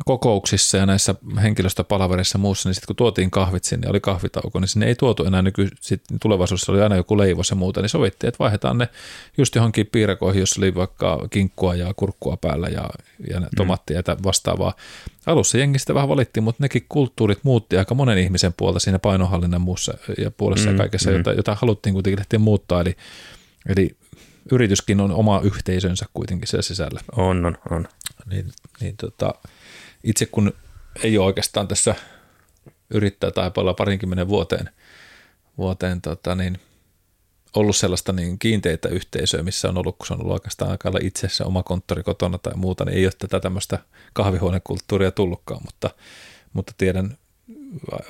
kokouksissa 0.05 0.77
ja 0.77 0.85
näissä 0.85 1.15
henkilöstöpalaverissa 1.41 2.37
ja 2.37 2.41
muussa, 2.41 2.69
niin 2.69 2.75
sitten 2.75 2.87
kun 2.87 2.95
tuotiin 2.95 3.31
kahvit 3.31 3.63
sinne, 3.63 3.89
oli 3.89 3.99
kahvitauko, 3.99 4.59
niin 4.59 4.67
sinne 4.67 4.85
ei 4.85 4.95
tuotu 4.95 5.25
enää 5.25 5.41
nyky, 5.41 5.67
sit 5.81 6.01
tulevaisuudessa 6.21 6.71
oli 6.71 6.81
aina 6.81 6.95
joku 6.95 7.17
leivos 7.17 7.49
ja 7.49 7.55
muuta, 7.55 7.81
niin 7.81 7.89
sovittiin, 7.89 8.27
että 8.27 8.39
vaihdetaan 8.39 8.77
ne 8.77 8.89
just 9.37 9.55
johonkin 9.55 9.87
piirakoihin, 9.91 10.39
jossa 10.39 10.61
oli 10.61 10.75
vaikka 10.75 11.27
kinkkua 11.29 11.75
ja 11.75 11.93
kurkkua 11.95 12.37
päällä 12.37 12.67
ja, 12.67 12.89
ja 13.29 13.39
mm. 13.39 13.47
tomattia 13.55 14.01
ja 14.07 14.17
vastaavaa. 14.23 14.73
Alussa 15.25 15.57
jengistä 15.57 15.93
vähän 15.93 16.09
valittiin, 16.09 16.43
mutta 16.43 16.63
nekin 16.63 16.85
kulttuurit 16.89 17.39
muutti 17.43 17.77
aika 17.77 17.95
monen 17.95 18.17
ihmisen 18.17 18.53
puolta 18.57 18.79
siinä 18.79 18.99
painohallinnan 18.99 19.61
muussa 19.61 19.93
ja 20.17 20.31
puolessa 20.31 20.69
mm, 20.69 20.75
ja 20.75 20.77
kaikessa, 20.77 21.09
mm. 21.09 21.17
jota, 21.17 21.33
jota 21.33 21.57
haluttiin 21.61 21.93
kuitenkin 21.93 22.41
muuttaa, 22.41 22.81
eli, 22.81 22.95
eli 23.65 23.97
yrityskin 24.51 25.01
on 25.01 25.11
oma 25.11 25.41
yhteisönsä 25.43 26.05
kuitenkin 26.13 26.47
siellä 26.47 26.61
sisällä. 26.61 27.01
On, 27.17 27.45
on, 27.45 27.57
on. 27.69 27.87
Niin, 28.29 28.51
niin 28.81 28.97
tota, 28.97 29.33
itse 30.03 30.25
kun 30.25 30.53
ei 31.03 31.17
ole 31.17 31.25
oikeastaan 31.25 31.67
tässä 31.67 31.95
yrittää 32.89 33.31
taipalla 33.31 33.73
parinkymmenen 33.73 34.27
vuoteen, 34.27 34.69
vuoteen 35.57 36.01
tota 36.01 36.35
niin, 36.35 36.59
ollut 37.55 37.75
sellaista 37.75 38.13
niin 38.13 38.39
kiinteitä 38.39 38.89
yhteisöä, 38.89 39.43
missä 39.43 39.69
on 39.69 39.77
ollut, 39.77 39.97
kun 39.97 40.07
se 40.07 40.13
on 40.13 40.19
ollut 40.21 40.33
oikeastaan 40.33 40.71
aika 40.71 40.91
itse 41.01 41.29
se 41.29 41.43
oma 41.43 41.63
konttori 41.63 42.03
kotona 42.03 42.37
tai 42.37 42.53
muuta, 42.55 42.85
niin 42.85 42.97
ei 42.97 43.05
ole 43.05 43.13
tätä 43.17 43.39
tämmöistä 43.39 43.79
kahvihuonekulttuuria 44.13 45.11
tullutkaan, 45.11 45.61
mutta, 45.65 45.89
mutta 46.53 46.73
tiedän 46.77 47.17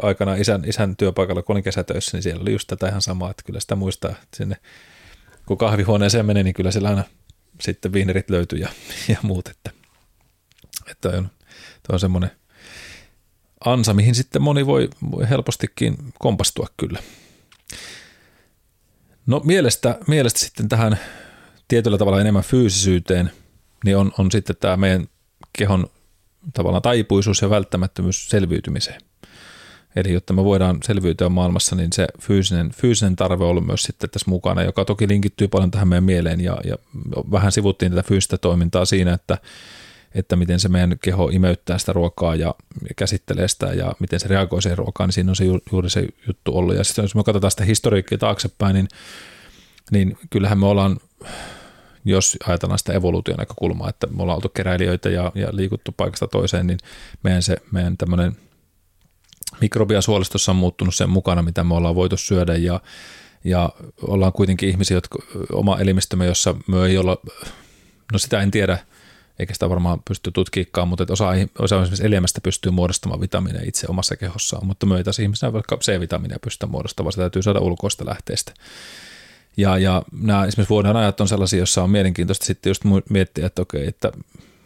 aikana 0.02 0.36
isän, 0.36 0.64
isän 0.66 0.96
työpaikalla, 0.96 1.42
kun 1.42 1.54
olin 1.54 1.64
kesätöissä, 1.64 2.18
niin 2.18 2.24
siellä 2.24 2.42
oli 2.42 2.52
just 2.52 2.68
tätä 2.68 2.88
ihan 2.88 3.02
samaa, 3.02 3.32
että 3.32 3.44
kyllä 3.44 3.60
sitä 3.60 3.76
muistaa, 3.76 4.12
että 4.12 4.38
sinne 4.38 4.58
kun 5.46 5.58
kahvihuoneeseen 5.58 6.26
menee, 6.26 6.44
niin 6.44 6.54
kyllä 6.54 6.72
siellä 6.72 6.90
aina 6.90 7.04
sitten 7.62 7.94
viinerit 7.94 8.30
löytyy 8.30 8.60
ja, 8.60 8.70
ja 9.08 9.18
muut, 9.22 9.48
että, 9.48 9.72
että 10.92 11.10
on 11.10 11.30
Tuo 11.88 11.94
on 11.94 12.00
semmoinen 12.00 12.32
ansa, 13.66 13.94
mihin 13.94 14.16
sitten 14.16 14.42
moni 14.42 14.66
voi, 14.66 14.90
voi 15.12 15.30
helpostikin 15.30 15.98
kompastua 16.20 16.68
kyllä. 16.78 17.00
No 19.26 19.42
mielestä, 19.44 20.00
mielestä 20.08 20.40
sitten 20.40 20.70
tähän 20.70 21.00
tietyllä 21.68 21.98
tavalla 21.98 22.22
enemmän 22.22 22.44
fyysisyyteen, 22.44 23.32
niin 23.86 23.98
on, 23.98 24.12
on 24.18 24.32
sitten 24.32 24.56
tämä 24.60 24.78
meidän 24.78 25.08
kehon 25.58 25.88
tavallaan 26.54 26.82
taipuisuus 26.82 27.42
ja 27.42 27.50
välttämättömyys 27.50 28.30
selviytymiseen. 28.30 29.02
Eli 29.96 30.14
jotta 30.14 30.34
me 30.34 30.44
voidaan 30.44 30.78
selviytyä 30.84 31.30
maailmassa, 31.30 31.76
niin 31.76 31.94
se 31.94 32.08
fyysinen, 32.22 32.72
fyysinen 32.72 33.16
tarve 33.16 33.44
on 33.44 33.50
ollut 33.50 33.66
myös 33.66 33.84
sitten 33.84 34.10
tässä 34.10 34.30
mukana, 34.30 34.64
joka 34.64 34.86
toki 34.86 35.08
linkittyy 35.08 35.48
paljon 35.48 35.72
tähän 35.72 35.88
meidän 35.88 36.04
mieleen 36.04 36.42
ja, 36.42 36.58
ja 36.64 36.76
vähän 37.32 37.52
sivuttiin 37.52 37.92
tätä 37.92 38.04
fyysistä 38.04 38.38
toimintaa 38.38 38.86
siinä, 38.86 39.14
että 39.14 39.38
että 40.16 40.36
miten 40.36 40.60
se 40.60 40.70
meidän 40.70 41.00
keho 41.02 41.30
imeyttää 41.30 41.78
sitä 41.78 41.94
ruokaa 41.94 42.36
ja 42.36 42.56
käsittelee 42.96 43.48
sitä 43.48 43.66
ja 43.66 43.94
miten 44.00 44.20
se 44.20 44.28
reagoi 44.28 44.62
siihen 44.62 44.78
ruokaan, 44.78 45.08
niin 45.08 45.14
siinä 45.14 45.32
on 45.32 45.36
se 45.36 45.46
ju, 45.46 45.60
juuri 45.72 45.90
se 45.90 46.08
juttu 46.28 46.58
ollut. 46.58 46.76
Ja 46.76 46.84
sitten 46.84 47.04
jos 47.04 47.16
me 47.16 47.24
katsotaan 47.24 47.52
sitä 47.52 47.64
historiikkia 47.64 48.18
taaksepäin, 48.18 48.74
niin, 48.74 48.88
niin 49.92 50.18
kyllähän 50.30 50.60
me 50.60 50.66
ollaan, 50.66 50.98
jos 52.06 52.38
ajatellaan 52.48 52.80
sitä 52.80 52.94
evoluution 52.94 53.38
näkökulmaa, 53.38 53.90
että 53.90 54.08
me 54.08 54.22
ollaan 54.24 54.36
oltu 54.36 54.50
keräilijöitä 54.50 55.10
ja, 55.10 55.32
ja 55.36 55.48
liikuttu 55.52 55.92
paikasta 55.92 56.28
toiseen, 56.28 56.68
niin 56.68 56.80
meidän, 57.24 57.44
se, 57.44 57.58
meidän 57.72 57.98
tämmöinen 57.98 58.36
mikrobiasuolistossa 59.62 60.52
on 60.52 60.56
muuttunut 60.56 60.96
sen 60.96 61.10
mukana, 61.10 61.42
mitä 61.42 61.64
me 61.64 61.74
ollaan 61.74 61.96
voitu 61.96 62.18
syödä 62.18 62.56
ja, 62.56 62.82
ja 63.44 63.70
ollaan 64.02 64.34
kuitenkin 64.34 64.70
ihmisiä, 64.70 64.98
jotka 64.98 65.20
oma 65.54 65.80
elimistömme, 65.80 66.26
jossa 66.26 66.56
me 66.68 66.86
ei 66.86 66.98
olla 66.98 67.18
no 68.14 68.20
sitä 68.20 68.42
en 68.42 68.52
tiedä, 68.52 68.78
eikä 69.40 69.54
sitä 69.54 69.70
varmaan 69.70 70.02
pysty 70.08 70.32
tutkiikaan, 70.32 70.88
mutta 70.88 71.06
osa, 71.10 71.28
osa 71.60 71.76
esimerkiksi 71.76 72.06
elämästä 72.06 72.42
pystyy 72.42 72.72
muodostamaan 72.72 73.22
vitamiineja 73.22 73.68
itse 73.68 73.88
omassa 73.90 74.16
kehossaan, 74.16 74.66
mutta 74.66 74.86
me 74.86 74.98
ei 74.98 75.04
taas 75.04 75.20
ihmisenä 75.20 75.54
vaikka 75.54 75.78
C-vitamiineja 75.78 76.40
pystytä 76.40 76.66
muodostamaan, 76.66 77.14
se 77.14 77.18
täytyy 77.18 77.42
saada 77.42 77.60
ulkoista 77.60 78.06
lähteestä. 78.06 78.54
Ja, 79.58 79.78
ja 79.78 80.04
nämä 80.12 80.46
esimerkiksi 80.46 80.70
vuoden 80.70 80.96
ajat 80.96 81.22
on 81.22 81.28
sellaisia, 81.28 81.58
joissa 81.58 81.84
on 81.84 81.90
mielenkiintoista 81.90 82.46
sitten 82.46 82.70
just 82.70 82.84
miettiä, 83.10 83.46
että 83.46 83.62
okei, 83.62 83.88
että 83.88 84.12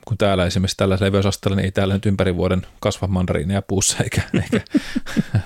kun 0.05 0.17
täällä 0.17 0.45
esimerkiksi 0.45 0.77
tällä 0.77 0.97
leveysasteella, 0.99 1.55
niin 1.55 1.65
ei 1.65 1.71
täällä 1.71 1.93
nyt 1.93 2.05
ympäri 2.05 2.35
vuoden 2.35 2.67
kasva 2.79 3.07
mandariineja 3.07 3.61
puussa 3.61 3.97
eikä, 4.03 4.21
eikä 4.43 4.61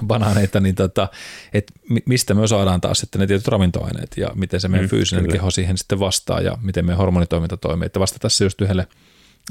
banaaneita, 0.08 0.60
niin 0.60 0.75
tota, 0.75 1.08
että 1.53 1.73
mistä 2.05 2.34
me 2.34 2.47
saadaan 2.47 2.82
taas 2.82 2.99
sitten 2.99 3.21
ne 3.21 3.27
tietyt 3.27 3.47
ravintoaineet 3.47 4.17
ja 4.17 4.29
miten 4.36 4.62
se 4.62 4.67
meidän 4.67 4.86
mm, 4.86 4.89
fyysinen 4.89 5.23
kyllä. 5.23 5.34
keho 5.34 5.51
siihen 5.51 5.77
sitten 5.77 5.99
vastaa 5.99 6.41
ja 6.41 6.58
miten 6.62 6.86
meidän 6.86 6.97
hormonitoiminta 6.97 7.58
toimii. 7.58 7.86
Että 7.86 7.99
vasta 7.99 8.19
tässä 8.19 8.43
just 8.43 8.62
yhdelle 8.62 8.88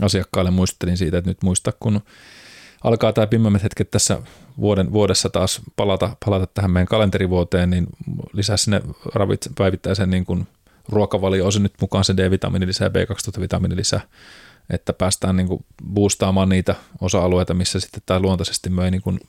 asiakkaalle 0.03 0.51
muistelin 0.51 0.97
siitä, 0.97 1.19
että 1.19 1.31
nyt 1.31 1.43
muista, 1.43 1.73
kun 1.81 2.01
alkaa 2.85 3.13
tämä 3.13 3.27
pimmemmät 3.27 3.63
hetket 3.63 3.91
tässä 3.91 4.23
vuoden, 4.61 4.93
vuodessa 4.93 5.31
taas 5.31 5.61
palata, 5.77 6.17
palata 6.25 6.47
tähän 6.47 6.71
meidän 6.71 6.87
kalenterivuoteen, 6.87 7.71
niin 7.71 7.87
lisää 8.33 8.57
sinne 8.57 8.83
ravit, 9.15 9.49
päivittäisen 9.59 10.11
niin 10.11 10.25
kuin 10.25 10.47
ruokavalio 10.89 11.47
on 11.47 11.53
se 11.53 11.59
nyt 11.59 11.75
mukaan 11.81 12.05
se 12.05 12.17
D-vitamiini 12.17 12.67
lisää 12.67 12.91
ja 12.95 13.05
B12-vitamiini 13.05 13.77
lisää, 13.77 14.01
että 14.71 14.93
päästään 14.93 15.37
niin 15.37 15.49
kuin 15.49 15.65
boostaamaan 15.95 16.49
niitä 16.49 16.75
osa-alueita, 17.01 17.55
missä 17.55 17.81
sitten 17.81 18.03
tämä 18.07 18.21
luontaisesti 18.21 18.71
me 18.71 18.85
ei 18.85 18.91
niin 18.91 19.03
kuin 19.03 19.21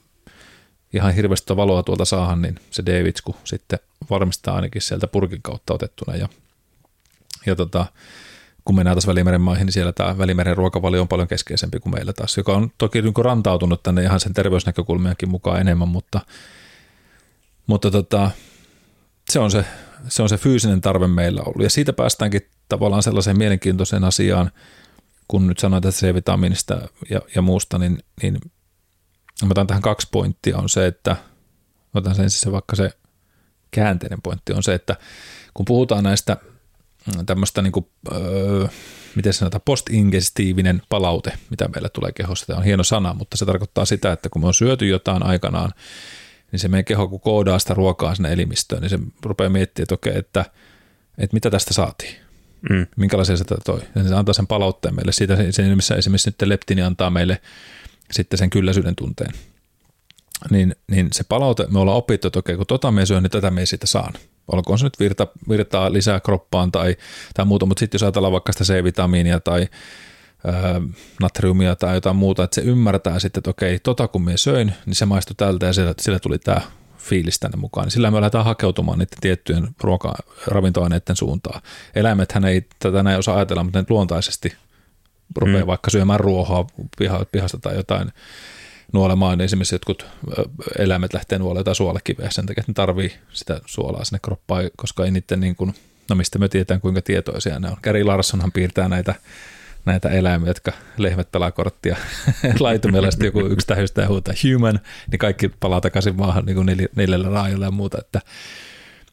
ihan 0.92 1.14
hirveästi 1.14 1.56
valoa 1.56 1.82
tuolta 1.82 2.04
saahan, 2.04 2.42
niin 2.42 2.54
se 2.70 2.82
D-vitsku 2.86 3.36
sitten 3.44 3.78
varmistaa 4.10 4.54
ainakin 4.56 4.82
sieltä 4.82 5.06
purkin 5.06 5.42
kautta 5.42 5.74
otettuna 5.74 6.16
ja, 6.16 6.28
ja 7.46 7.56
tota, 7.56 7.86
kun 8.70 8.76
mennään 8.76 8.96
taas 8.96 9.06
Välimeren 9.06 9.40
maihin, 9.40 9.66
niin 9.66 9.72
siellä 9.72 9.92
tämä 9.92 10.18
Välimeren 10.18 10.56
ruokavalio 10.56 11.00
on 11.00 11.08
paljon 11.08 11.28
keskeisempi 11.28 11.80
kuin 11.80 11.94
meillä 11.94 12.12
taas, 12.12 12.36
joka 12.36 12.56
on 12.56 12.70
toki 12.78 13.02
niin 13.02 13.14
rantautunut 13.22 13.82
tänne 13.82 14.02
ihan 14.02 14.20
sen 14.20 14.34
terveysnäkökulmiakin 14.34 15.28
mukaan 15.28 15.60
enemmän, 15.60 15.88
mutta, 15.88 16.20
mutta 17.66 17.90
tota, 17.90 18.30
se, 19.30 19.38
on 19.38 19.50
se, 19.50 19.64
se 20.08 20.22
on 20.22 20.28
se 20.28 20.36
fyysinen 20.36 20.80
tarve 20.80 21.06
meillä 21.06 21.42
ollut. 21.42 21.62
Ja 21.62 21.70
siitä 21.70 21.92
päästäänkin 21.92 22.40
tavallaan 22.68 23.02
sellaiseen 23.02 23.38
mielenkiintoiseen 23.38 24.04
asiaan, 24.04 24.50
kun 25.28 25.46
nyt 25.46 25.58
sanoit 25.58 25.84
että 25.84 26.00
C-vitamiinista 26.00 26.88
ja, 27.10 27.20
ja 27.34 27.42
muusta, 27.42 27.78
niin, 27.78 27.98
niin 28.22 28.38
mä 29.42 29.48
otan 29.50 29.66
tähän 29.66 29.82
kaksi 29.82 30.08
pointtia, 30.12 30.58
on 30.58 30.68
se, 30.68 30.86
että 30.86 31.16
otan 31.94 32.14
sen 32.14 32.30
siis 32.30 32.52
vaikka 32.52 32.76
se 32.76 32.90
käänteinen 33.70 34.22
pointti 34.22 34.52
on 34.52 34.62
se, 34.62 34.74
että 34.74 34.96
kun 35.54 35.64
puhutaan 35.64 36.04
näistä– 36.04 36.36
tämmöistä 37.26 37.62
niin 37.62 37.72
kuin, 37.72 37.86
öö, 38.12 38.66
miten 39.14 39.32
sanotaan, 39.32 39.62
postingestiivinen 39.64 40.82
palaute, 40.88 41.32
mitä 41.50 41.68
meillä 41.68 41.88
tulee 41.88 42.12
kehossa. 42.12 42.46
Tämä 42.46 42.58
on 42.58 42.64
hieno 42.64 42.82
sana, 42.82 43.14
mutta 43.14 43.36
se 43.36 43.46
tarkoittaa 43.46 43.84
sitä, 43.84 44.12
että 44.12 44.28
kun 44.28 44.42
me 44.42 44.46
on 44.46 44.54
syöty 44.54 44.86
jotain 44.86 45.22
aikanaan, 45.22 45.72
niin 46.52 46.60
se 46.60 46.68
meidän 46.68 46.84
keho, 46.84 47.08
kun 47.08 47.20
koodaa 47.20 47.58
sitä 47.58 47.74
ruokaa 47.74 48.14
sinne 48.14 48.32
elimistöön, 48.32 48.82
niin 48.82 48.90
se 48.90 48.98
rupeaa 49.24 49.50
miettimään, 49.50 49.84
että 49.84 49.94
okei, 49.94 50.18
että, 50.18 50.44
että 51.18 51.34
mitä 51.34 51.50
tästä 51.50 51.74
saatiin. 51.74 52.16
Mm. 52.70 52.86
Minkälaisia 52.96 53.36
se 53.36 53.44
toi. 53.64 53.80
Ja 53.94 54.04
se 54.08 54.14
antaa 54.14 54.32
sen 54.32 54.46
palautteen 54.46 54.94
meille. 54.94 55.12
Siitä 55.12 55.36
sen 55.50 55.76
missä 55.76 55.94
esimerkiksi 55.94 56.30
nyt 56.30 56.48
leptini 56.48 56.82
antaa 56.82 57.10
meille 57.10 57.40
sitten 58.12 58.38
sen 58.38 58.50
kylläisyyden 58.50 58.96
tunteen. 58.96 59.34
Niin, 60.50 60.76
niin 60.90 61.08
se 61.12 61.24
palaute, 61.24 61.66
me 61.70 61.78
ollaan 61.78 61.96
opittu, 61.96 62.26
että 62.26 62.38
okei, 62.38 62.56
kun 62.56 62.66
tota 62.66 62.90
me 62.90 63.06
syön, 63.06 63.22
niin 63.22 63.30
tätä 63.30 63.50
me 63.50 63.60
ei 63.60 63.66
siitä 63.66 63.86
saa 63.86 64.12
olkoon 64.52 64.78
se 64.78 64.84
nyt 64.86 65.00
virta, 65.00 65.26
virtaa 65.48 65.92
lisää 65.92 66.20
kroppaan 66.20 66.72
tai, 66.72 66.96
tai 67.34 67.44
muuta, 67.44 67.66
mutta 67.66 67.80
sitten 67.80 67.96
jos 67.96 68.02
ajatellaan 68.02 68.32
vaikka 68.32 68.52
sitä 68.52 68.64
C-vitamiinia 68.64 69.40
tai 69.40 69.68
natriumia 71.22 71.76
tai 71.76 71.94
jotain 71.94 72.16
muuta, 72.16 72.44
että 72.44 72.54
se 72.54 72.60
ymmärtää 72.60 73.18
sitten, 73.18 73.40
että 73.40 73.50
okei, 73.50 73.78
tota 73.78 74.08
kun 74.08 74.22
minä 74.22 74.36
söin, 74.36 74.74
niin 74.86 74.94
se 74.94 75.06
maistui 75.06 75.34
tältä 75.36 75.66
ja 75.66 75.72
sillä, 75.72 75.94
sillä 76.00 76.18
tuli 76.18 76.38
tämä 76.38 76.60
fiilis 76.98 77.40
tänne 77.40 77.56
mukaan, 77.56 77.84
niin 77.84 77.92
sillä 77.92 78.10
me 78.10 78.20
lähdetään 78.20 78.44
hakeutumaan 78.44 78.98
niiden 78.98 79.18
tiettyjen 79.20 79.68
ruoka- 79.84 80.32
ravintoaineiden 80.46 81.16
suuntaan. 81.16 81.62
Eläimethän 81.94 82.44
ei 82.44 82.66
tätä 82.78 83.02
näin 83.02 83.18
osaa 83.18 83.36
ajatella, 83.36 83.64
mutta 83.64 83.78
ne 83.78 83.84
luontaisesti 83.88 84.52
rupeaa 85.36 85.60
mm. 85.60 85.66
vaikka 85.66 85.90
syömään 85.90 86.20
ruohoa 86.20 86.66
pihasta 87.32 87.58
tai 87.58 87.76
jotain 87.76 88.12
nuolemaan, 88.92 89.40
esimerkiksi 89.40 89.74
jotkut 89.74 90.06
eläimet 90.78 91.14
lähtee 91.14 91.38
nuolemaan 91.38 91.60
jotain 91.60 91.74
suolakiveä 91.74 92.30
sen 92.30 92.46
takia, 92.46 92.60
että 92.60 92.70
ne 92.70 92.74
tarvii 92.74 93.12
sitä 93.32 93.60
suolaa 93.66 94.04
sinne 94.04 94.18
kroppaan, 94.22 94.70
koska 94.76 95.04
ei 95.04 95.10
niiden 95.10 95.40
niin 95.40 95.56
kuin, 95.56 95.74
no 96.10 96.16
mistä 96.16 96.38
me 96.38 96.48
tiedetään 96.48 96.80
kuinka 96.80 97.02
tietoisia 97.02 97.58
ne 97.58 97.68
on. 97.68 97.76
Gary 97.82 98.04
Larsonhan 98.04 98.52
piirtää 98.52 98.88
näitä 98.88 99.14
näitä 99.84 100.08
eläimiä, 100.08 100.50
jotka 100.50 100.72
lehmät 100.96 101.32
pelaa 101.32 101.50
korttia 101.50 101.96
laitumella, 102.60 103.10
sitten 103.10 103.26
joku 103.26 103.40
yksi 103.40 103.66
tähystä 103.66 104.02
ja 104.02 104.08
huutaa 104.08 104.34
human, 104.44 104.80
niin 105.10 105.18
kaikki 105.18 105.48
palaa 105.48 105.80
takaisin 105.80 106.16
maahan 106.16 106.44
niin 106.44 106.56
kuin 106.56 106.88
neljällä 106.96 107.28
raajalla 107.28 107.64
ja 107.64 107.70
muuta, 107.70 107.98
että 107.98 108.20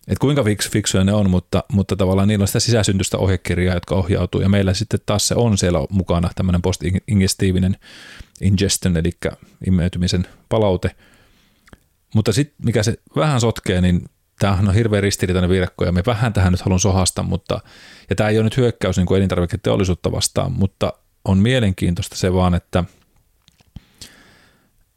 että 0.08 0.22
kuinka 0.22 0.44
fiksu, 0.44 0.70
fiksuja 0.70 1.04
ne 1.04 1.14
on, 1.14 1.30
mutta, 1.30 1.64
mutta 1.74 1.96
tavallaan 1.96 2.28
niillä 2.28 2.44
on 2.44 2.48
sitä 2.48 2.60
sisäsyntystä 2.60 3.18
ohjekirjaa, 3.18 3.74
jotka 3.74 3.96
ohjautuu, 3.96 4.42
ja 4.42 4.50
meillä 4.50 4.74
sitten 4.74 5.00
taas 5.06 5.28
se 5.28 5.36
on 5.36 5.58
siellä 5.58 5.80
mukana 5.90 6.30
tämmöinen 6.36 6.62
post-ingestiivinen 6.62 7.78
ingestion, 8.42 8.98
eli 8.98 9.12
imeytymisen 9.68 10.28
palaute. 10.50 10.96
Mutta 12.16 12.34
sitten 12.34 12.66
mikä 12.66 12.84
se 12.84 12.98
vähän 13.16 13.42
sotkee, 13.42 13.82
niin 13.82 14.02
tämähän 14.40 14.68
on 14.68 14.74
hirveän 14.74 15.04
ristiriitainen 15.04 15.50
virkko, 15.50 15.86
ja 15.86 15.92
me 15.92 16.04
vähän 16.06 16.34
tähän 16.34 16.52
nyt 16.54 16.62
haluan 16.62 16.80
sohasta, 16.80 17.24
mutta, 17.24 17.60
ja 18.10 18.16
tämä 18.16 18.30
ei 18.30 18.38
ole 18.38 18.44
nyt 18.44 18.58
hyökkäys 18.58 18.98
niin 18.98 19.08
kuin 19.08 19.18
elintarviketeollisuutta 19.18 20.12
vastaan, 20.12 20.52
mutta 20.52 20.94
on 21.26 21.38
mielenkiintoista 21.38 22.16
se 22.16 22.34
vaan, 22.34 22.56
että– 22.56 22.84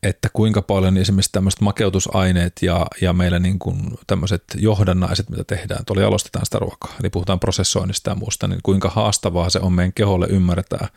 että 0.03 0.29
kuinka 0.33 0.63
paljon 0.63 0.97
esimerkiksi 0.97 1.33
tämmöiset 1.33 1.61
makeutusaineet 1.61 2.53
ja, 2.63 2.87
ja 3.01 3.13
meillä 3.13 3.39
niin 3.39 3.59
kuin 3.59 3.99
tämmöiset 4.07 4.43
johdannaiset, 4.57 5.31
mitä 5.31 5.45
tehdään, 5.45 5.85
tuolla 5.85 6.03
jalostetaan 6.03 6.45
sitä 6.47 6.59
ruokaa, 6.59 6.95
eli 7.01 7.11
puhutaan 7.11 7.41
prosessoinnista 7.41 8.11
ja 8.11 8.15
muusta, 8.15 8.49
niin 8.49 8.61
kuinka 8.63 8.89
haastavaa 8.89 9.51
se 9.51 9.59
on 9.63 9.73
meidän 9.73 9.93
keholle 9.93 10.27
ymmärtää, 10.31 10.89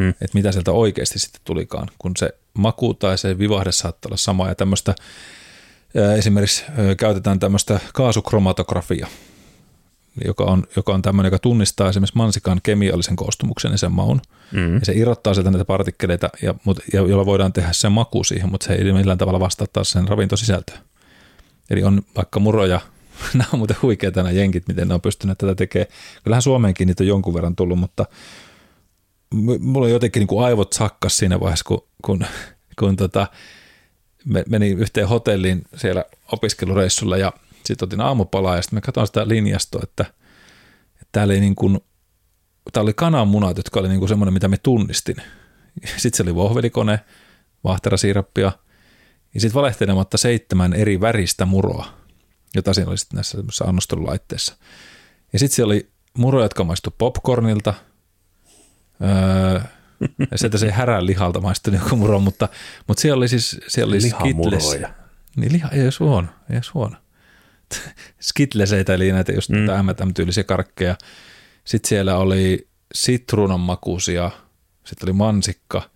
mm. 0.00 0.08
että 0.08 0.30
mitä 0.34 0.52
sieltä 0.52 0.72
oikeasti 0.72 1.18
sitten 1.18 1.40
tulikaan, 1.44 1.88
kun 1.98 2.12
se 2.16 2.30
maku 2.54 2.94
tai 2.94 3.18
se 3.18 3.38
vivahde 3.38 3.72
saattaa 3.72 4.08
olla 4.08 4.16
sama 4.16 4.48
ja 4.48 4.54
tämmöistä 4.54 4.94
esimerkiksi 6.16 6.64
käytetään 6.98 7.40
tämmöistä 7.40 7.80
kaasukromatografiaa, 7.94 9.08
joka 10.24 10.44
on, 10.44 10.64
joka 10.76 10.94
on 10.94 11.02
tämmöinen, 11.02 11.28
joka 11.28 11.38
tunnistaa 11.38 11.88
esimerkiksi 11.88 12.16
mansikan 12.16 12.60
kemiallisen 12.62 13.16
koostumuksen 13.16 13.72
ja 13.72 13.78
sen 13.78 13.92
maun. 13.92 14.20
Mm. 14.52 14.74
Ja 14.74 14.80
se 14.82 14.92
irrottaa 14.92 15.34
sieltä 15.34 15.50
näitä 15.50 15.64
partikkeleita, 15.64 16.28
ja, 16.42 16.54
ja, 16.92 17.00
jolla 17.00 17.26
voidaan 17.26 17.52
tehdä 17.52 17.72
se 17.72 17.88
maku 17.88 18.24
siihen, 18.24 18.50
mutta 18.50 18.66
se 18.66 18.72
ei 18.72 18.92
millään 18.92 19.18
tavalla 19.18 19.40
vastaa 19.40 19.66
taas 19.72 19.90
sen 19.90 20.08
ravintosisältöön. 20.08 20.78
Eli 21.70 21.82
on 21.82 22.02
vaikka 22.16 22.40
muroja, 22.40 22.80
nämä 23.34 23.48
on 23.52 23.58
muuten 23.58 23.76
huikeita 23.82 24.22
nämä 24.22 24.30
jenkit, 24.30 24.68
miten 24.68 24.88
ne 24.88 24.94
on 24.94 25.00
pystynyt 25.00 25.38
tätä 25.38 25.54
tekemään. 25.54 25.92
Kyllähän 26.24 26.42
Suomeenkin 26.42 26.86
niitä 26.86 27.02
on 27.02 27.08
jonkun 27.08 27.34
verran 27.34 27.56
tullut, 27.56 27.78
mutta 27.78 28.06
mulla 29.60 29.86
on 29.86 29.92
jotenkin 29.92 30.20
niin 30.20 30.28
kuin 30.28 30.44
aivot 30.44 30.72
sakkas 30.72 31.16
siinä 31.16 31.40
vaiheessa, 31.40 31.64
kun, 31.64 31.84
kun, 32.04 32.24
kun 32.78 32.96
tota, 32.96 33.26
menin 34.48 34.78
yhteen 34.78 35.08
hotelliin 35.08 35.62
siellä 35.76 36.04
opiskelureissulla 36.32 37.16
ja– 37.16 37.32
sitten 37.64 37.86
otin 37.86 38.00
aamupalaa 38.00 38.56
ja 38.56 38.62
sitten 38.62 38.76
me 38.76 38.80
katsoin 38.80 39.06
sitä 39.06 39.28
linjastoa, 39.28 39.80
että, 39.84 40.04
että 40.94 41.08
täällä 41.12 41.34
ei 41.34 41.40
niin 41.40 41.54
kuin, 41.54 41.78
täällä 42.72 42.88
oli 42.88 42.94
kananmunat, 42.94 43.56
jotka 43.56 43.80
oli 43.80 43.88
niin 43.88 43.98
kuin 43.98 44.08
semmoinen, 44.08 44.34
mitä 44.34 44.48
me 44.48 44.56
tunnistin. 44.56 45.16
Sitten 45.96 46.16
se 46.16 46.22
oli 46.22 46.34
vohvelikone, 46.34 47.00
vahterasiirappia 47.64 48.52
ja 49.34 49.40
sitten 49.40 49.54
valehtelematta 49.54 50.18
seitsemän 50.18 50.72
eri 50.72 51.00
väristä 51.00 51.46
muroa, 51.46 51.86
jota 52.54 52.74
siinä 52.74 52.90
oli 52.90 52.98
sitten 52.98 53.16
näissä 53.16 53.64
annostelulaitteissa. 53.64 54.56
Ja 55.32 55.38
sitten 55.38 55.56
siellä 55.56 55.72
oli 55.72 55.90
muroja, 56.18 56.44
jotka 56.44 56.64
maistu 56.64 56.94
popcornilta, 56.98 57.74
öö, 59.02 59.60
ja 60.30 60.38
sieltä 60.38 60.58
se 60.58 60.70
härän 60.70 61.06
lihalta 61.06 61.40
maistui 61.40 61.74
joku 61.74 61.96
muro, 61.96 62.20
mutta, 62.20 62.48
mutta 62.86 63.00
siellä 63.00 63.16
oli 63.16 63.28
siis 63.28 63.60
siellä 63.68 63.90
oli 63.90 64.00
Skittles. 64.00 64.78
Niin 65.36 65.52
liha 65.52 65.68
ei 65.68 65.84
olisi 65.84 65.98
huono, 66.04 66.28
ei 66.50 66.56
olisi 66.56 66.70
huono 66.74 66.96
skitleseitä, 68.20 68.94
eli 68.94 69.12
näitä 69.12 69.32
just 69.32 69.50
mm. 69.50 69.58
M&M-tyylisiä 69.58 70.44
karkkeja. 70.44 70.96
Sitten 71.64 71.88
siellä 71.88 72.16
oli 72.16 72.68
sitruunan 72.94 73.60
makuusia, 73.60 74.30
sitten 74.84 75.08
oli 75.08 75.12
mansikka. 75.12 75.90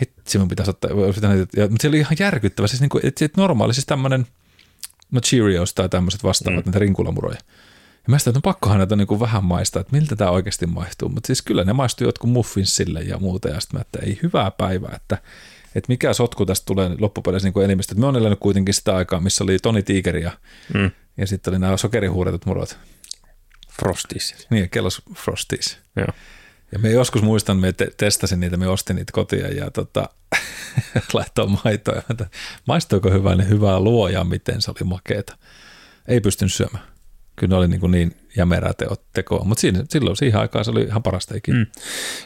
Hitsi, 0.00 0.38
mun 0.38 0.48
pitäisi 0.48 0.70
ottaa, 0.70 0.90
ja, 0.90 1.68
mutta 1.68 1.82
se 1.82 1.88
oli 1.88 1.98
ihan 1.98 2.16
järkyttävä. 2.18 2.66
Siis, 2.66 2.80
niin 2.80 2.88
kuin, 2.88 3.06
että, 3.06 3.24
että 3.24 3.40
normaali, 3.40 3.74
siis 3.74 3.86
tämmöinen, 3.86 4.26
no 5.10 5.20
Cheerios 5.20 5.74
tai 5.74 5.88
tämmöiset 5.88 6.24
vastaavat, 6.24 6.64
mm. 6.64 6.68
näitä 6.68 6.78
rinkulamuroja. 6.78 7.38
Ja 7.94 8.10
mä 8.10 8.18
sitä, 8.18 8.30
että 8.30 8.38
no 8.38 8.42
pakkohan 8.42 8.78
näitä 8.78 8.96
niin 8.96 9.20
vähän 9.20 9.44
maistaa, 9.44 9.80
että 9.80 9.96
miltä 9.96 10.16
tämä 10.16 10.30
oikeasti 10.30 10.66
maistuu. 10.66 11.08
Mutta 11.08 11.26
siis 11.26 11.42
kyllä 11.42 11.64
ne 11.64 11.72
maistuu 11.72 12.06
jotkut 12.06 12.30
muffinsille 12.30 13.00
ja 13.00 13.18
muuta. 13.18 13.48
Ja 13.48 13.60
sitten 13.60 13.78
mä, 13.78 13.80
että 13.80 13.98
ei 14.02 14.18
hyvää 14.22 14.50
päivää, 14.50 14.92
että 14.96 15.18
että 15.74 15.88
mikä 15.88 16.12
sotku 16.12 16.46
tästä 16.46 16.66
tulee 16.66 16.90
loppupeleissä 16.98 17.48
niin 17.48 17.64
elimistä. 17.64 17.94
Me 17.94 18.06
on 18.06 18.16
elänyt 18.16 18.38
kuitenkin 18.40 18.74
sitä 18.74 18.96
aikaa, 18.96 19.20
missä 19.20 19.44
oli 19.44 19.58
Toni 19.58 19.82
Tiger 19.82 20.16
ja, 20.16 20.30
mm. 20.74 20.90
ja 21.16 21.26
sitten 21.26 21.52
oli 21.52 21.58
nämä 21.58 21.76
sokerihuuretut 21.76 22.46
murot. 22.46 22.78
Frosties. 23.72 24.46
Niin, 24.50 24.70
kellos 24.70 25.02
Frosties. 25.14 25.78
Joo. 25.96 26.06
Ja 26.72 26.78
me 26.78 26.90
joskus 26.90 27.22
muistan, 27.22 27.56
me 27.56 27.72
te- 27.72 27.92
testasin 27.96 28.40
niitä, 28.40 28.56
me 28.56 28.68
ostin 28.68 28.96
niitä 28.96 29.12
kotiin 29.12 29.56
ja 29.56 29.70
tota, 29.70 30.08
laittoin 31.14 31.58
maitoa. 31.64 32.02
Että 32.10 32.26
maistuiko 32.66 33.10
hyvää, 33.10 33.34
niin 33.34 33.48
hyvää 33.48 33.80
luoja, 33.80 34.24
miten 34.24 34.62
se 34.62 34.70
oli 34.70 34.88
makeeta. 34.88 35.36
Ei 36.08 36.20
pystynyt 36.20 36.52
syömään. 36.52 36.84
Kyllä 37.36 37.50
ne 37.50 37.56
oli 37.56 37.68
niin, 37.68 37.80
kuin 37.80 37.92
niin 37.92 38.16
jämerää 38.36 38.72
tekoa, 39.12 39.44
mutta 39.44 39.60
siinä, 39.60 39.84
silloin 39.88 40.16
siihen 40.16 40.40
aikaan 40.40 40.64
se 40.64 40.70
oli 40.70 40.82
ihan 40.82 41.02
parasta 41.02 41.36
ikinä. 41.36 41.58
Mm. 41.58 41.66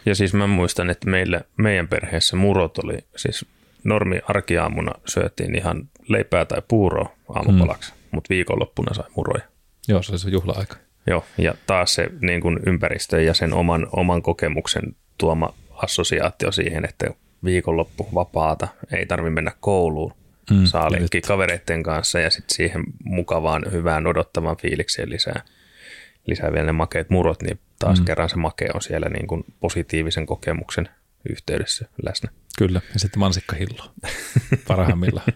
Ja 0.07 0.15
siis 0.15 0.35
mä 0.35 0.47
muistan, 0.47 0.91
että 0.91 1.11
meillä, 1.11 1.41
meidän 1.57 1.89
perheessä 1.89 2.37
murot 2.37 2.79
oli, 2.79 2.99
siis 3.17 3.47
normi 3.85 4.21
arkiaamuna 4.29 4.93
syötiin 5.07 5.59
ihan 5.59 5.89
leipää 6.09 6.45
tai 6.45 6.63
puuroa 6.69 7.13
aamupalaksi, 7.29 7.93
mm. 7.93 7.99
mutta 8.11 8.29
viikonloppuna 8.31 8.95
sai 8.95 9.05
muroja. 9.17 9.45
Joo, 9.89 10.03
se 10.03 10.13
oli 10.13 10.19
se 10.19 10.31
juhla-aika. 10.31 10.77
Joo, 11.07 11.25
ja 11.39 11.55
taas 11.67 11.95
se 11.95 12.09
niin 12.21 12.41
kuin 12.41 12.59
ympäristö 12.67 13.23
ja 13.23 13.35
sen 13.35 13.53
oman, 13.53 13.87
oman 13.93 14.23
kokemuksen 14.23 14.97
tuoma 15.19 15.55
assosiaatio 15.71 16.53
siihen, 16.53 16.85
että 16.85 17.07
viikonloppu 17.45 18.09
vapaata, 18.15 18.69
ei 18.93 19.07
tarvi 19.07 19.31
mennä 19.31 19.53
kouluun, 19.61 20.15
mm, 20.51 20.65
saa 20.65 20.93
leikkiä 20.93 21.21
kavereiden 21.21 21.83
kanssa 21.83 22.21
ja 22.21 22.31
sitten 22.31 22.57
siihen 22.57 22.85
mukavaan, 23.05 23.65
hyvään, 23.73 24.07
odottavan 24.07 24.57
fiilikseen 24.57 25.11
lisää, 25.11 25.43
lisää 26.27 26.53
vielä 26.53 26.67
ne 26.67 26.73
makeat 26.73 27.11
murot, 27.11 27.43
niin 27.43 27.59
taas 27.79 27.99
mm. 27.99 28.05
kerran 28.05 28.29
se 28.29 28.37
make 28.37 28.69
on 28.75 28.83
siellä 28.83 29.09
niin 29.09 29.27
kuin 29.27 29.45
positiivisen 29.61 30.27
kokemuksen 30.27 30.89
yhteydessä 31.31 31.89
läsnä. 32.07 32.31
Kyllä, 32.59 32.81
ja 32.93 33.01
sitten 33.01 33.21
mansikkahillo 33.21 33.91
parhaimmillaan. 34.69 35.27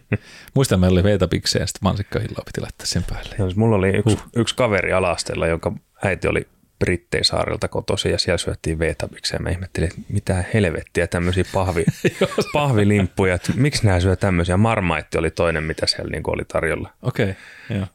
Muistan, 0.55 0.81
meillä 0.81 0.95
oli 0.95 1.05
veetapiksejä 1.05 1.63
ja 1.63 1.67
sitten 1.67 1.81
mansikkahilloa 1.83 2.43
piti 2.47 2.61
laittaa 2.61 2.87
sen 2.87 3.05
päälle. 3.09 3.35
No, 3.39 3.47
siis 3.47 3.57
mulla 3.57 3.77
oli 3.77 3.89
yksi, 3.89 4.15
uh. 4.15 4.23
yksi 4.37 4.55
kaveri 4.55 4.93
alastella, 4.93 5.47
jonka 5.47 5.73
äiti 6.05 6.29
oli 6.29 6.49
Britteisaarilta 6.79 7.69
kotosi 7.69 8.11
ja 8.11 8.19
siellä 8.19 8.39
syöttiin 8.39 8.79
veetapiksejä. 8.79 9.41
Mä 9.41 9.51
ihmettelin, 9.51 9.89
että 9.89 10.01
mitä 10.09 10.45
helvettiä 10.55 11.07
tämmöisiä 11.07 11.45
pahvi, 11.55 11.85
pahvilimppuja, 12.53 13.35
että 13.35 13.53
miksi 13.57 13.87
nämä 13.87 14.01
syö 14.01 14.17
tämmöisiä. 14.17 14.57
Marmaitti 14.57 15.19
oli 15.19 15.31
toinen, 15.31 15.65
mitä 15.65 15.87
siellä 15.87 16.11
niin 16.11 16.23
oli 16.27 16.45
tarjolla. 16.45 16.91
Okei, 17.03 17.31
okay, 17.31 17.77
joo. 17.77 17.87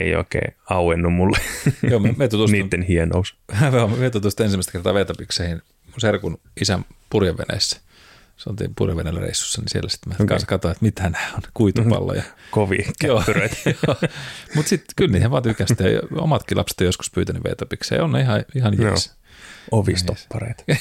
Ei 0.00 0.14
oikein 0.14 0.54
auennut 0.70 1.14
mulle 1.14 1.38
Joo, 1.90 2.00
me, 2.00 2.14
me 2.16 2.28
tutustun, 2.28 2.58
niiden 2.58 2.82
hienous. 2.82 3.36
me 3.98 4.10
tutustun 4.10 4.44
ensimmäistä 4.44 4.72
kertaa 4.72 4.94
veetapikseihin 4.94 5.62
mun 5.86 6.00
serkun 6.00 6.40
isän 6.60 6.84
purjeveneessä 7.10 7.80
se 8.38 8.50
oltiin 8.50 8.74
purjevenellä 8.76 9.20
reissussa, 9.20 9.60
niin 9.60 9.68
siellä 9.68 9.88
sitten 9.88 10.10
mä 10.10 10.14
okay. 10.14 10.26
kanssa 10.26 10.46
katsoin, 10.46 10.72
että 10.72 10.84
mitä 10.84 11.02
nämä 11.02 11.30
on, 11.34 11.42
kuitupalloja. 11.54 12.22
Kovia 12.50 12.92
käppyröitä. 13.00 13.56
Mutta 14.54 14.68
sitten 14.68 14.94
kyllä 14.96 15.12
niihin 15.12 15.30
vaan 15.30 15.42
tykästä, 15.42 15.88
ja 15.88 16.00
omatkin 16.12 16.58
lapset 16.58 16.80
on 16.80 16.86
joskus 16.86 17.10
pyytänyt 17.10 17.44
veetopikseen, 17.44 18.02
on 18.02 18.12
ne 18.12 18.20
ihan, 18.20 18.44
ihan 18.54 18.80
jees. 18.80 19.17
Ovistoppareita. 19.70 20.64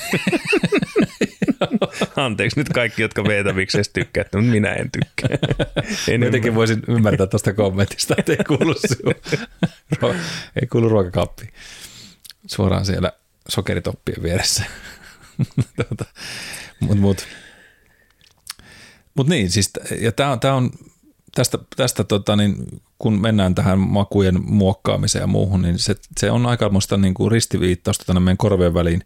Anteeksi 2.16 2.60
nyt 2.60 2.70
kaikki, 2.70 3.02
jotka 3.02 3.24
veetäviksestä 3.24 3.94
tykkää, 3.94 4.24
mutta 4.24 4.38
minä 4.38 4.74
en 4.74 4.92
tykkää. 4.92 5.38
En 6.14 6.24
Jotenkin 6.24 6.56
voisin 6.56 6.84
ymmärtää 6.88 7.28
tuosta 7.28 7.54
kommentista, 7.54 8.16
että 8.18 8.32
ei 8.32 8.44
kuulu, 8.48 8.76
ei 10.62 10.68
kuulu 10.72 10.90
ruokakappi. 10.90 11.50
Suoraan 12.48 12.86
siellä 12.86 13.12
sokeritoppien 13.50 14.24
vieressä. 14.24 14.64
tuota, 15.76 16.06
mut, 16.80 17.00
mut. 17.00 17.28
Mutta 19.16 19.34
niin, 19.34 19.52
siis, 19.52 19.72
ja 20.00 20.12
tämä 20.12 20.32
on, 20.32 20.40
tää 20.40 20.56
on 20.56 20.72
tästä, 21.38 21.58
tästä 21.76 22.04
tota, 22.04 22.36
niin, 22.36 22.82
kun 23.00 23.22
mennään 23.22 23.56
tähän 23.56 23.80
makujen 23.80 24.42
muokkaamiseen 24.46 25.22
ja 25.22 25.28
muuhun, 25.28 25.62
niin 25.62 25.80
se, 25.80 25.96
se 26.20 26.32
on 26.32 26.46
aikamoista 26.46 26.98
niin 26.98 27.14
kuin 27.14 27.32
ristiviittausta 27.32 28.06
tänne 28.06 28.20
meidän 28.20 28.38
korvien 28.38 28.74
väliin. 28.74 29.02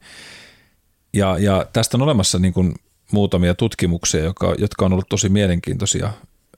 Ja, 1.13 1.37
ja 1.37 1.65
tästä 1.73 1.97
on 1.97 2.01
olemassa 2.01 2.39
niin 2.39 2.53
kuin 2.53 2.75
muutamia 3.11 3.53
tutkimuksia, 3.53 4.23
jotka, 4.23 4.55
jotka 4.57 4.85
on 4.85 4.93
ollut 4.93 5.09
tosi 5.09 5.29
mielenkiintoisia 5.29 6.13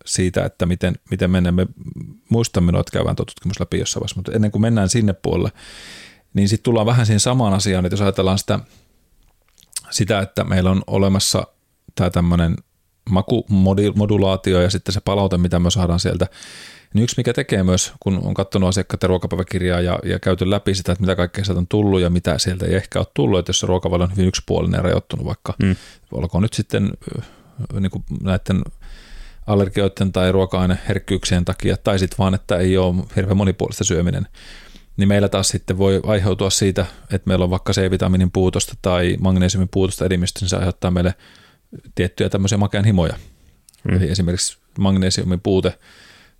siitä, 0.05 0.45
että 0.45 0.65
miten, 0.65 0.95
miten 1.11 1.31
mennään. 1.31 1.55
Me 1.55 1.67
muistamme 2.29 2.71
noita 2.71 2.91
käydään 2.91 3.15
tuo 3.15 3.25
tutkimus 3.25 3.59
läpi 3.59 3.79
jossain 3.79 4.01
vaiheessa, 4.01 4.15
mutta 4.15 4.31
ennen 4.31 4.51
kuin 4.51 4.61
mennään 4.61 4.89
sinne 4.89 5.13
puolelle, 5.13 5.51
niin 6.33 6.49
sitten 6.49 6.63
tullaan 6.63 6.87
vähän 6.87 7.05
siihen 7.05 7.19
samaan 7.19 7.53
asiaan, 7.53 7.85
että 7.85 7.93
jos 7.93 8.01
ajatellaan 8.01 8.39
sitä, 8.39 8.59
sitä 9.91 10.19
että 10.19 10.43
meillä 10.43 10.71
on 10.71 10.83
olemassa 10.87 11.47
tämä 11.95 12.09
tämmöinen 12.09 12.55
makumodulaatio 13.09 14.61
ja 14.61 14.69
sitten 14.69 14.93
se 14.93 15.01
palaute, 15.01 15.37
mitä 15.37 15.59
me 15.59 15.71
saadaan 15.71 15.99
sieltä. 15.99 16.27
Niin 16.93 17.03
yksi, 17.03 17.15
mikä 17.17 17.33
tekee 17.33 17.63
myös, 17.63 17.93
kun 17.99 18.19
on 18.23 18.33
katsonut 18.33 18.69
asiakkaiden 18.69 19.09
ruokapäiväkirjaa 19.09 19.81
ja, 19.81 19.99
ja 20.03 20.19
käyty 20.19 20.49
läpi 20.49 20.75
sitä, 20.75 20.91
että 20.91 21.01
mitä 21.01 21.15
kaikkea 21.15 21.43
sieltä 21.43 21.59
on 21.59 21.67
tullut 21.67 22.01
ja 22.01 22.09
mitä 22.09 22.37
sieltä 22.37 22.65
ei 22.65 22.75
ehkä 22.75 22.99
ole 22.99 23.07
tullut, 23.13 23.39
että 23.39 23.49
jos 23.49 23.59
se 23.59 23.67
ruokavalio 23.67 24.03
on 24.03 24.11
hyvin 24.11 24.27
yksipuolinen 24.27 24.77
ja 24.77 24.81
rajoittunut 24.81 25.25
vaikka, 25.25 25.53
mm. 25.63 25.75
olkoon 26.11 26.43
nyt 26.43 26.53
sitten 26.53 26.93
niin 27.79 27.91
kuin 27.91 28.03
näiden 28.21 28.61
allergioiden 29.47 30.11
tai 30.11 30.31
ruoka-aineherkkyyksien 30.31 31.45
takia, 31.45 31.77
tai 31.77 31.99
sitten 31.99 32.17
vaan, 32.17 32.33
että 32.33 32.57
ei 32.57 32.77
ole 32.77 32.95
hirveän 33.15 33.37
monipuolista 33.37 33.83
syöminen, 33.83 34.27
niin 34.97 35.07
meillä 35.07 35.29
taas 35.29 35.47
sitten 35.47 35.77
voi 35.77 36.01
aiheutua 36.05 36.49
siitä, 36.49 36.85
että 37.11 37.27
meillä 37.27 37.43
on 37.43 37.49
vaikka 37.49 37.73
C-vitamiinin 37.73 38.31
puutosta 38.31 38.73
tai 38.81 39.17
magnesiumin 39.19 39.69
puutosta 39.69 40.05
elimistössä, 40.05 40.43
niin 40.43 40.49
se 40.49 40.55
aiheuttaa 40.55 40.91
meille 40.91 41.13
tiettyjä 41.95 42.29
tämmöisiä 42.29 42.57
makean 42.57 42.85
himoja. 42.85 43.13
Mm. 43.83 43.97
Eli 43.97 44.09
esimerkiksi 44.09 44.57
magnesiumin 44.79 45.41
puute 45.41 45.79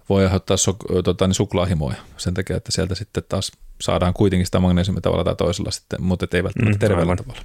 voi 0.09 0.23
aiheuttaa 0.23 0.57
so- 0.57 0.77
tota, 1.03 1.27
niin 1.27 1.35
suklaahimoja 1.35 1.97
sen 2.17 2.33
takia, 2.33 2.57
että 2.57 2.71
sieltä 2.71 2.95
sitten 2.95 3.23
taas 3.29 3.51
saadaan 3.81 4.13
kuitenkin 4.13 4.45
sitä 4.45 4.59
magnesiumia 4.59 5.01
tavalla 5.01 5.23
tai 5.23 5.35
toisella 5.35 5.71
sitten, 5.71 6.03
mutta 6.03 6.27
ei 6.33 6.43
välttämättä 6.43 6.75
mm, 6.75 6.79
terveellä 6.79 7.11
aivan. 7.11 7.17
tavalla. 7.17 7.41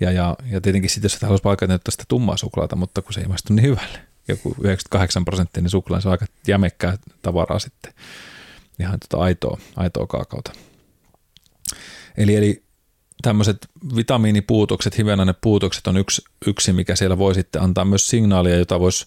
Ja, 0.00 0.10
ja, 0.10 0.36
ja 0.50 0.60
tietenkin 0.60 0.90
sitten, 0.90 1.06
jos 1.06 1.22
haluaisi 1.22 1.42
paikata 1.42 1.72
niin 1.72 1.80
sitä 1.88 2.04
tummaa 2.08 2.36
suklaata, 2.36 2.76
mutta 2.76 3.02
kun 3.02 3.12
se 3.12 3.20
ei 3.20 3.26
maistu 3.26 3.52
niin 3.52 3.62
hyvälle, 3.62 3.98
joku 4.28 4.48
98 4.48 5.24
prosenttia, 5.24 5.62
niin 5.62 5.70
suklaa 5.70 6.00
se 6.00 6.08
on 6.08 6.12
aika 6.12 6.26
jämekkää 6.46 6.98
tavaraa 7.22 7.58
sitten, 7.58 7.92
ihan 8.80 8.98
tota 9.00 9.22
aitoa, 9.22 9.58
aitoa 9.76 10.06
kaakauta. 10.06 10.52
Eli, 12.16 12.36
eli 12.36 12.63
tämmöiset 13.24 13.68
vitamiinipuutokset, 13.96 14.98
hivenainepuutokset 14.98 15.86
on 15.86 15.96
yksi, 15.96 16.22
yksi, 16.46 16.72
mikä 16.72 16.96
siellä 16.96 17.18
voi 17.18 17.34
sitten 17.34 17.62
antaa 17.62 17.84
myös 17.84 18.06
signaalia, 18.06 18.56
jota 18.56 18.80
voisi 18.80 19.06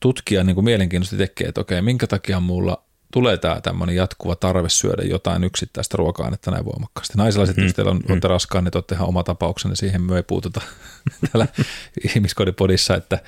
tutkia 0.00 0.44
niin 0.44 0.54
kuin 0.54 0.64
mielenkiintoisesti 0.64 1.16
tekee, 1.16 1.48
että 1.48 1.60
okei, 1.60 1.82
minkä 1.82 2.06
takia 2.06 2.40
mulla 2.40 2.82
tulee 3.12 3.36
tämä 3.36 3.60
tämmöinen 3.60 3.96
jatkuva 3.96 4.36
tarve 4.36 4.68
syödä 4.68 5.02
jotain 5.02 5.44
yksittäistä 5.44 5.96
ruoka-ainetta 5.96 6.50
näin 6.50 6.64
voimakkaasti. 6.64 7.14
Naisilaiset, 7.16 7.56
mm, 7.56 7.62
jos 7.62 7.74
teillä 7.74 7.90
on, 7.90 7.96
mm. 7.96 8.04
olette 8.08 8.28
raskaan, 8.28 8.64
niin 8.64 8.72
olette 8.74 8.94
ihan 8.94 9.08
oma 9.08 9.22
tapauksenne, 9.24 9.76
siihen 9.76 10.02
me 10.02 10.16
ei 10.16 10.22
puututa 10.22 10.60
täällä 11.32 11.46
ihmiskodipodissa, 12.14 12.96
että, 12.96 13.18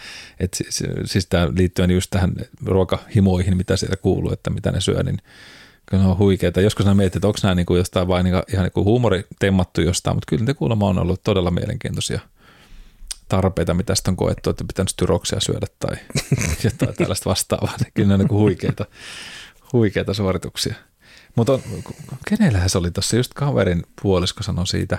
että 0.40 0.56
siis, 0.56 0.82
siis 1.04 1.26
tämä 1.26 1.48
liittyen 1.56 1.90
just 1.90 2.10
tähän 2.10 2.32
ruokahimoihin, 2.64 3.56
mitä 3.56 3.76
sieltä 3.76 3.96
kuuluu, 3.96 4.32
että 4.32 4.50
mitä 4.50 4.72
ne 4.72 4.80
syö, 4.80 5.02
niin 5.02 5.18
kyllä 5.86 6.02
ne 6.02 6.08
on 6.10 6.18
huikeita. 6.18 6.60
Joskus 6.60 6.86
nämä 6.86 6.94
mietit, 6.94 7.16
että 7.16 7.28
onko 7.28 7.38
nämä 7.42 7.54
niin 7.54 7.66
kuin 7.66 7.78
jostain 7.78 8.08
vain 8.08 8.24
niin 8.24 8.42
ihan 8.52 8.64
niin 8.64 8.72
kuin 8.72 8.84
huumori 8.84 9.26
temmattu 9.38 9.80
jostain, 9.80 10.16
mutta 10.16 10.26
kyllä 10.28 10.44
ne 10.44 10.54
kuulemma 10.54 10.88
on 10.88 10.98
ollut 10.98 11.20
todella 11.24 11.50
mielenkiintoisia 11.50 12.20
tarpeita, 13.28 13.74
mitä 13.74 13.94
sitten 13.94 14.12
on 14.12 14.16
koettu, 14.16 14.50
että 14.50 14.64
pitänyt 14.64 14.88
styroksia 14.88 15.40
syödä 15.40 15.66
tai 15.78 15.96
jotain 16.64 16.94
tällaista 16.96 17.30
vastaavaa. 17.30 17.76
Kyllä 17.94 18.08
ne 18.08 18.14
on 18.14 18.20
niin 18.20 18.28
kuin 18.28 18.38
huikeita, 18.38 18.86
huikeita 19.72 20.14
suorituksia. 20.14 20.74
Mutta 21.34 21.58
kenellähän 22.28 22.70
se 22.70 22.78
oli 22.78 22.90
tuossa 22.90 23.16
just 23.16 23.34
kaverin 23.34 23.82
puolisko 24.02 24.42
sanoi 24.42 24.66
siitä, 24.66 24.98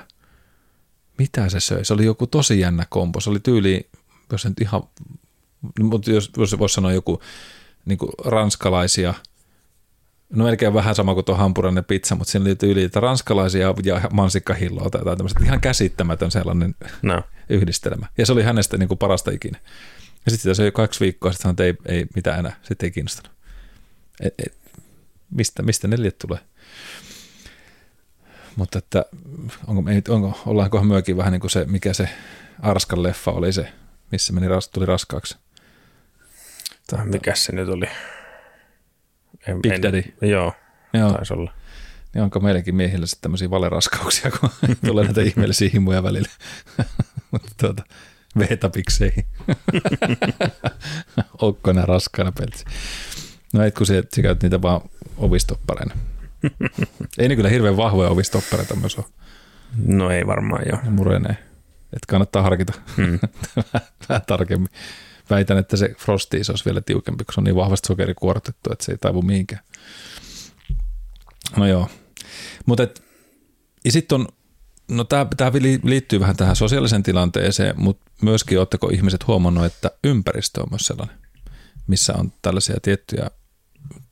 mitä 1.17 1.49
se 1.49 1.59
söi. 1.59 1.85
Se 1.85 1.93
oli 1.93 2.05
joku 2.05 2.27
tosi 2.27 2.59
jännä 2.59 2.85
kompo. 2.89 3.19
Se 3.19 3.29
oli 3.29 3.39
tyyli, 3.39 3.89
jos 4.31 4.45
nyt 4.45 4.61
ihan, 4.61 4.83
mutta 5.79 6.11
jos, 6.11 6.31
jos 6.37 6.59
voisi 6.59 6.75
sanoa 6.75 6.93
joku 6.93 7.21
niin 7.85 7.99
ranskalaisia– 8.25 9.13
No 10.29 10.43
melkein 10.45 10.73
vähän 10.73 10.95
sama 10.95 11.13
kuin 11.13 11.25
tuo 11.25 11.35
hampurainen 11.35 11.85
pizza, 11.85 12.15
mutta 12.15 12.31
siinä 12.31 12.43
liittyy 12.43 12.71
yli, 12.71 12.83
että 12.83 12.99
ranskalaisia 12.99 13.73
ja 13.83 14.01
mansikkahilloa 14.13 14.89
tai 14.89 15.01
tämmöistä 15.15 15.43
ihan 15.43 15.61
käsittämätön 15.61 16.31
sellainen 16.31 16.75
no. 17.01 17.23
yhdistelmä. 17.49 18.07
Ja 18.17 18.25
se 18.25 18.33
oli 18.33 18.43
hänestä 18.43 18.77
niin 18.77 18.87
kuin 18.87 18.97
parasta 18.97 19.31
ikinä. 19.31 19.59
Ja 20.25 20.31
sitten 20.31 20.55
se 20.55 20.63
oli 20.63 20.71
kaksi 20.71 20.99
viikkoa, 20.99 21.31
sitten 21.31 21.55
sanoi, 21.55 21.69
että 21.69 21.91
ei, 21.91 21.97
ei 21.97 22.05
mitään 22.15 22.39
enää, 22.39 22.55
sitten 22.63 22.87
ei 22.87 22.91
kiinnostanut. 22.91 23.31
Et, 24.19 24.33
et, 24.45 24.53
mistä, 25.31 25.63
mistä 25.63 25.87
neljät 25.87 26.17
tulee? 26.17 26.39
Mutta 28.55 28.77
että 28.79 29.05
onko, 29.67 29.91
onko, 30.09 30.39
ollaankohan 30.45 30.87
myökin 30.87 31.17
vähän 31.17 31.31
niin 31.31 31.41
kuin 31.41 31.51
se, 31.51 31.65
mikä 31.65 31.93
se 31.93 32.09
Arskan 32.61 33.03
leffa 33.03 33.31
oli 33.31 33.53
se, 33.53 33.73
missä 34.11 34.33
meni, 34.33 34.47
tuli 34.71 34.85
raskaaksi. 34.85 35.37
Tämä, 36.87 37.05
mikä 37.05 37.35
se 37.35 37.51
nyt 37.51 37.69
oli? 37.69 37.85
En, 39.47 39.61
Big 39.61 39.83
Daddy. 39.83 40.03
En, 40.21 40.29
joo, 40.29 40.53
joo, 40.93 41.11
taisi 41.11 41.33
olla. 41.33 41.53
Niin 42.13 42.23
onko 42.23 42.39
meidänkin 42.39 42.75
miehillä 42.75 43.05
sitten 43.05 43.21
tämmöisiä 43.21 43.49
valeraskauksia, 43.49 44.31
kun 44.31 44.49
tulee 44.85 45.05
näitä 45.05 45.21
ihmeellisiä 45.21 45.69
himuja 45.73 46.03
välillä. 46.03 46.29
Mutta 47.31 47.49
tuota, 47.61 47.83
veetapikseihin. 48.39 49.25
Okkona 51.41 51.85
raskaana 51.85 52.31
pelti. 52.31 52.63
No 53.53 53.63
et 53.63 53.75
kun 53.75 53.85
se, 53.85 54.03
se 54.09 54.21
käyt 54.21 54.43
niitä 54.43 54.61
vaan 54.61 54.81
ovistoppareina. 55.17 55.95
Ei 57.17 57.29
ne 57.29 57.35
kyllä 57.35 57.49
hirveän 57.49 57.77
vahvoja 57.77 58.09
ovistoppareita 58.09 58.75
myös 58.75 58.97
ole. 58.97 59.05
No 59.85 60.11
ei 60.11 60.27
varmaan 60.27 60.63
joo. 60.69 60.79
Murenee. 60.89 61.37
Että 61.93 62.07
kannattaa 62.07 62.41
harkita 62.41 62.73
mm. 62.97 63.19
vähän 64.09 64.21
tarkemmin. 64.27 64.69
Väitän, 65.29 65.57
että 65.57 65.77
se 65.77 65.95
Frosties 65.97 66.49
olisi 66.49 66.65
vielä 66.65 66.81
tiukempi, 66.81 67.23
kun 67.23 67.33
se 67.33 67.39
on 67.39 67.43
niin 67.43 67.55
vahvasti 67.55 67.87
sokerikuortettu, 67.87 68.69
että 68.73 68.85
se 68.85 68.91
ei 68.91 68.97
taivu 68.97 69.21
mihinkään. 69.21 69.61
No 71.55 71.67
joo. 71.67 71.89
Mutta 72.65 72.87
ja 73.85 73.91
sitten 73.91 74.15
on, 74.15 74.27
no 74.87 75.03
tämä 75.03 75.51
liittyy 75.83 76.19
vähän 76.19 76.37
tähän 76.37 76.55
sosiaaliseen 76.55 77.03
tilanteeseen, 77.03 77.73
mutta 77.77 78.11
myöskin 78.21 78.59
oletteko 78.59 78.89
ihmiset 78.93 79.27
huomannut, 79.27 79.65
että 79.65 79.91
ympäristö 80.03 80.61
on 80.61 80.67
myös 80.71 80.81
sellainen, 80.81 81.17
missä 81.87 82.13
on 82.17 82.33
tällaisia 82.41 82.75
tiettyjä 82.81 83.31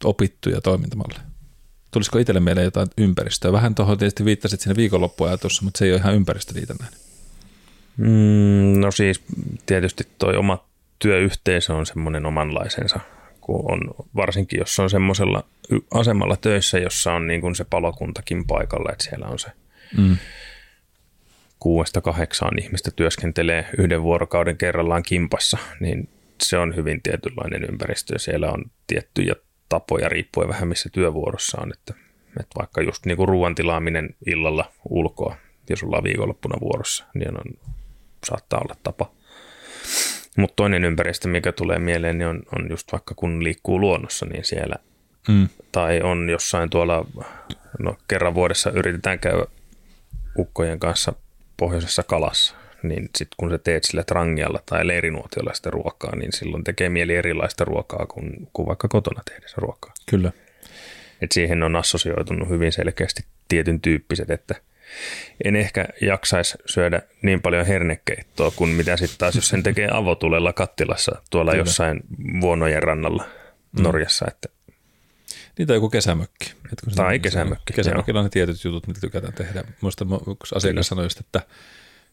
opittuja 0.04 0.62
toimintamalleja. 0.62 1.22
Tulisiko 1.92 2.20
itselle 2.20 2.40
mieleen 2.40 2.66
jotain 2.66 2.88
ympäristöä? 2.98 3.52
Vähän 3.52 3.76
tuohon 3.76 3.98
tietysti 3.98 4.26
viittasit 4.26 4.62
sinne 4.62 4.76
viikonloppuajatussa, 4.76 5.64
mutta 5.64 5.78
se 5.78 5.86
ei 5.86 5.92
ole 5.92 6.00
ihan 6.00 6.16
ympäristöliitännäinen. 6.16 7.00
Mm, 7.98 8.80
no 8.80 8.92
siis 8.92 9.22
tietysti 9.66 10.08
toi 10.18 10.36
oma 10.36 10.66
työyhteisö 11.00 11.74
on 11.74 11.86
semmoinen 11.86 12.26
omanlaisensa, 12.26 13.00
kun 13.42 13.72
on, 13.72 13.80
varsinkin 14.16 14.60
jos 14.60 14.80
on 14.80 14.90
semmoisella 14.90 15.44
asemalla 15.94 16.38
töissä, 16.38 16.80
jossa 16.80 17.14
on 17.14 17.28
niin 17.28 17.42
kuin 17.42 17.56
se 17.56 17.64
palokuntakin 17.64 18.48
paikalla, 18.48 18.92
että 18.92 19.04
siellä 19.04 19.28
on 19.28 19.40
se 19.40 19.48
mm. 19.98 20.18
kuudesta 21.60 22.02
kahdeksaan 22.02 22.60
ihmistä 22.60 22.92
työskentelee 22.92 23.70
yhden 23.78 24.04
vuorokauden 24.04 24.58
kerrallaan 24.58 25.04
kimpassa, 25.04 25.58
niin 25.80 26.10
se 26.42 26.58
on 26.58 26.76
hyvin 26.76 27.02
tietynlainen 27.02 27.64
ympäristö 27.64 28.16
ja 28.16 28.20
siellä 28.20 28.52
on 28.52 28.66
tiettyjä 28.88 29.36
tapoja 29.70 30.10
riippuen 30.10 30.50
vähän 30.50 30.68
missä 30.68 30.90
työvuorossa 30.90 31.62
on, 31.62 31.72
että, 31.74 31.94
että 32.40 32.60
vaikka 32.60 32.82
just 32.82 33.06
niin 33.06 33.18
kuin 33.18 33.30
ruoan 33.30 33.56
tilaaminen 33.56 34.16
illalla 34.26 34.72
ulkoa, 34.90 35.36
jos 35.70 35.84
ollaan 35.84 36.04
viikonloppuna 36.04 36.60
vuorossa, 36.62 37.06
niin 37.14 37.38
on, 37.38 37.72
saattaa 38.26 38.60
olla 38.60 38.76
tapa. 38.84 39.12
Mutta 40.36 40.56
toinen 40.56 40.86
ympäristö, 40.86 41.28
mikä 41.28 41.52
tulee 41.52 41.80
mieleen, 41.80 42.18
niin 42.18 42.28
on, 42.28 42.44
on 42.60 42.70
just 42.70 42.92
vaikka 42.92 43.16
kun 43.16 43.44
liikkuu 43.44 43.80
luonnossa, 43.80 44.26
niin 44.26 44.44
siellä 44.44 44.76
mm. 45.28 45.50
tai 45.72 46.02
on 46.02 46.30
jossain 46.30 46.70
tuolla, 46.70 47.06
no 47.80 47.98
kerran 48.08 48.36
vuodessa 48.36 48.72
yritetään 48.72 49.20
käydä 49.20 49.46
ukkojen 50.40 50.80
kanssa 50.80 51.14
pohjoisessa 51.58 52.04
kalassa, 52.04 52.56
niin 52.84 53.10
sitten 53.18 53.36
kun 53.38 53.50
sä 53.50 53.58
teet 53.58 53.84
sillä 53.84 54.04
trangialla 54.04 54.60
tai 54.66 54.88
leirinuotiolla 54.88 55.54
sitä 55.54 55.70
ruokaa, 55.70 56.16
niin 56.16 56.34
silloin 56.34 56.64
tekee 56.64 56.90
mieli 56.90 57.16
erilaista 57.16 57.66
ruokaa 57.66 58.06
kuin, 58.06 58.48
kuin 58.54 58.68
vaikka 58.68 58.88
kotona 58.88 59.22
tehdessä 59.32 59.56
ruokaa. 59.58 59.94
Kyllä. 60.10 60.32
Et 61.22 61.32
siihen 61.32 61.64
on 61.64 61.76
assosioitunut 61.76 62.50
hyvin 62.50 62.72
selkeästi 62.72 63.24
tietyn 63.48 63.82
tyyppiset, 63.82 64.30
että 64.30 64.56
en 65.46 65.56
ehkä 65.56 65.86
jaksaisi 66.02 66.58
syödä 66.66 67.02
niin 67.22 67.42
paljon 67.42 67.66
hernekeittoa 67.66 68.52
kuin 68.52 68.70
mitä 68.70 68.98
sitten 68.98 69.18
taas, 69.18 69.36
jos 69.36 69.48
sen 69.48 69.64
tekee 69.64 69.90
avotulella 69.92 70.54
kattilassa 70.54 71.22
tuolla 71.30 71.52
Kyllä. 71.52 71.62
jossain 71.62 72.00
vuonojen 72.42 72.84
rannalla 72.84 73.26
mm. 73.72 73.84
Norjassa. 73.84 74.26
Että 74.28 74.50
Niitä 75.58 75.74
on 75.74 75.78
joku 75.78 75.90
kesämökki. 75.90 76.54
Et 76.74 76.82
kun 76.84 76.94
tai 76.94 77.20
kesämökki. 77.20 77.74
Kesämökkillä 77.74 78.20
on 78.20 78.26
ne 78.26 78.30
tietyt 78.30 78.64
jutut, 78.64 78.88
mitä 78.88 79.00
tykätään 79.00 79.34
tehdä. 79.34 79.64
Muista 79.82 80.06
yksi 80.32 80.56
asiakas 80.56 80.88
sanoi 80.88 81.06
just, 81.06 81.20
että, 81.20 81.42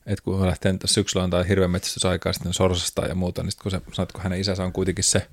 että 0.06 0.24
kun 0.24 0.46
lähtee 0.46 0.74
syksyllä 0.84 1.24
antaa 1.24 1.42
hirveän 1.42 1.70
metsästysaikaa 1.70 2.32
sitten 2.32 2.52
sorsasta 2.52 3.06
ja 3.06 3.14
muuta, 3.14 3.42
niin 3.42 3.50
sitten 3.50 3.62
kun, 3.62 3.70
se, 3.70 3.80
sanot, 3.92 4.12
kun 4.12 4.22
hänen 4.22 4.40
isänsä 4.40 4.64
on 4.64 4.72
kuitenkin 4.72 5.04
se 5.04 5.26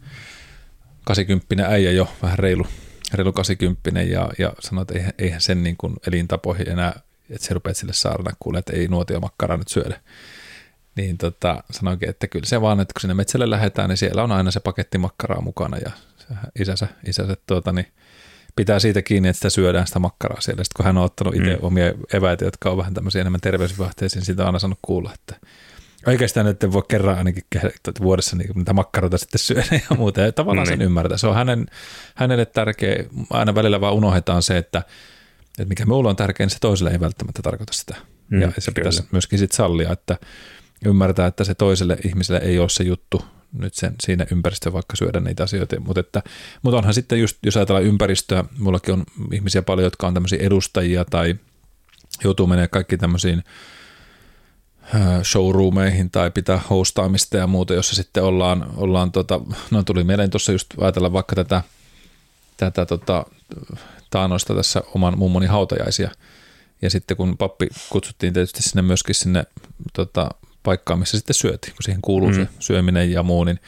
80 1.03 1.65
äijä 1.65 1.91
jo, 1.91 2.07
vähän 2.21 2.39
reilu, 2.39 2.67
reilu 3.13 3.33
80 3.33 4.01
ja, 4.01 4.29
ja 4.37 4.53
sanoi, 4.59 4.81
että 4.81 4.93
eihän, 4.93 5.13
eihän 5.17 5.41
sen 5.41 5.63
niin 5.63 5.77
kuin 5.77 5.95
elintapoihin 6.07 6.69
enää, 6.69 6.99
että 7.29 7.47
se 7.47 7.53
rupeat 7.53 7.77
sille 7.77 7.93
saarna 7.93 8.31
kuule, 8.39 8.59
että 8.59 8.73
ei 8.73 8.87
nuotiomakkaraa 8.87 9.57
nyt 9.57 9.67
syödä. 9.67 10.01
Niin 10.95 11.17
tota, 11.17 11.63
sanoinkin, 11.71 12.09
että 12.09 12.27
kyllä 12.27 12.45
se 12.45 12.61
vaan, 12.61 12.79
että 12.79 12.93
kun 12.93 13.01
sinne 13.01 13.13
metsälle 13.13 13.49
lähdetään, 13.49 13.89
niin 13.89 13.97
siellä 13.97 14.23
on 14.23 14.31
aina 14.31 14.51
se 14.51 14.59
paketti 14.59 14.97
makkaraa 14.97 15.41
mukana 15.41 15.77
ja 15.77 15.91
isänsä, 16.59 16.87
isänsä 17.07 17.37
tuota, 17.47 17.71
niin 17.71 17.87
pitää 18.55 18.79
siitä 18.79 19.01
kiinni, 19.01 19.29
että 19.29 19.37
sitä 19.37 19.49
syödään 19.49 19.87
sitä 19.87 19.99
makkaraa 19.99 20.41
siellä. 20.41 20.63
Sitten 20.63 20.75
kun 20.77 20.85
hän 20.85 20.97
on 20.97 21.03
ottanut 21.03 21.35
itse 21.35 21.53
mm. 21.55 21.59
omia 21.61 21.93
eväitä, 22.13 22.45
jotka 22.45 22.69
on 22.69 22.77
vähän 22.77 22.93
tämmöisiä 22.93 23.21
enemmän 23.21 23.41
terveysvivahteisia, 23.41 24.19
niin 24.19 24.25
siitä 24.25 24.43
on 24.43 24.45
aina 24.45 24.59
saanut 24.59 24.79
kuulla, 24.81 25.13
että 25.13 25.47
oikeastaan 26.07 26.45
nyt 26.45 26.71
voi 26.71 26.83
kerran 26.87 27.17
ainakin 27.17 27.43
vuodessa 28.01 28.35
niin 28.35 28.51
mitä 28.55 28.73
makkaroita 28.73 29.17
sitten 29.17 29.39
syödä 29.39 29.81
ja 29.89 29.97
muuta. 29.97 30.21
Ja 30.21 30.31
tavallaan 30.31 30.67
mm. 30.67 30.71
sen 30.71 30.81
ymmärtää. 30.81 31.17
Se 31.17 31.27
on 31.27 31.35
hänen, 31.35 31.65
hänelle 32.15 32.45
tärkeä. 32.45 33.03
Aina 33.29 33.55
välillä 33.55 33.81
vaan 33.81 33.93
unohdetaan 33.93 34.43
se, 34.43 34.57
että, 34.57 34.83
että 35.61 35.69
mikä 35.69 35.85
minulla 35.85 36.09
on 36.09 36.15
tärkeä, 36.15 36.45
niin 36.45 36.53
se 36.53 36.59
toiselle 36.59 36.91
ei 36.91 36.99
välttämättä 36.99 37.41
tarkoita 37.41 37.73
sitä. 37.73 37.95
Mm, 38.29 38.41
ja 38.41 38.51
se 38.57 38.71
pitäisi 38.71 38.99
kyllä. 38.99 39.09
myöskin 39.11 39.39
sitten 39.39 39.57
sallia, 39.57 39.91
että 39.91 40.17
ymmärtää, 40.85 41.27
että 41.27 41.43
se 41.43 41.55
toiselle 41.55 41.97
ihmiselle 42.05 42.41
ei 42.43 42.59
ole 42.59 42.69
se 42.69 42.83
juttu, 42.83 43.21
nyt 43.53 43.73
sen, 43.73 43.95
siinä 44.03 44.25
ympäristössä 44.31 44.73
vaikka 44.73 44.95
syödä 44.95 45.19
niitä 45.19 45.43
asioita. 45.43 45.79
Mutta, 45.79 45.99
että, 45.99 46.23
mutta 46.61 46.77
onhan 46.77 46.93
sitten 46.93 47.19
just, 47.19 47.37
jos 47.43 47.57
ajatellaan 47.57 47.85
ympäristöä, 47.85 48.43
mullakin 48.57 48.93
on 48.93 49.03
ihmisiä 49.33 49.61
paljon, 49.61 49.83
jotka 49.83 50.07
on 50.07 50.13
tämmöisiä 50.13 50.39
edustajia 50.41 51.05
tai 51.05 51.35
joutuu 52.23 52.47
menemään 52.47 52.69
kaikki 52.69 52.97
tämmöisiin 52.97 53.43
showroomeihin 55.23 56.11
tai 56.11 56.31
pitää 56.31 56.61
hostaamista 56.69 57.37
ja 57.37 57.47
muuta, 57.47 57.73
jossa 57.73 57.95
sitten 57.95 58.23
ollaan, 58.23 58.73
ollaan 58.75 59.11
tota, 59.11 59.41
no 59.71 59.83
tuli 59.83 60.03
mieleen 60.03 60.29
tuossa 60.29 60.51
just 60.51 60.67
ajatella 60.77 61.13
vaikka 61.13 61.35
tätä, 61.35 61.63
tätä 62.59 62.85
tota, 62.85 63.25
taanoista 64.09 64.55
tässä 64.55 64.81
oman 64.95 65.17
mummoni 65.17 65.45
hautajaisia. 65.45 66.09
Ja 66.81 66.89
sitten 66.89 67.17
kun 67.17 67.37
pappi 67.37 67.67
kutsuttiin 67.89 68.33
tietysti 68.33 68.63
sinne 68.63 68.81
myöskin 68.81 69.15
sinne 69.15 69.43
tota, 69.93 70.29
paikkaa, 70.63 70.97
missä 70.97 71.17
sitten 71.17 71.33
syötiin, 71.33 71.73
kun 71.73 71.83
siihen 71.83 72.01
kuuluu 72.01 72.29
mm. 72.29 72.35
se 72.35 72.47
syöminen 72.59 73.11
ja 73.11 73.23
muu, 73.23 73.43
niin, 73.43 73.59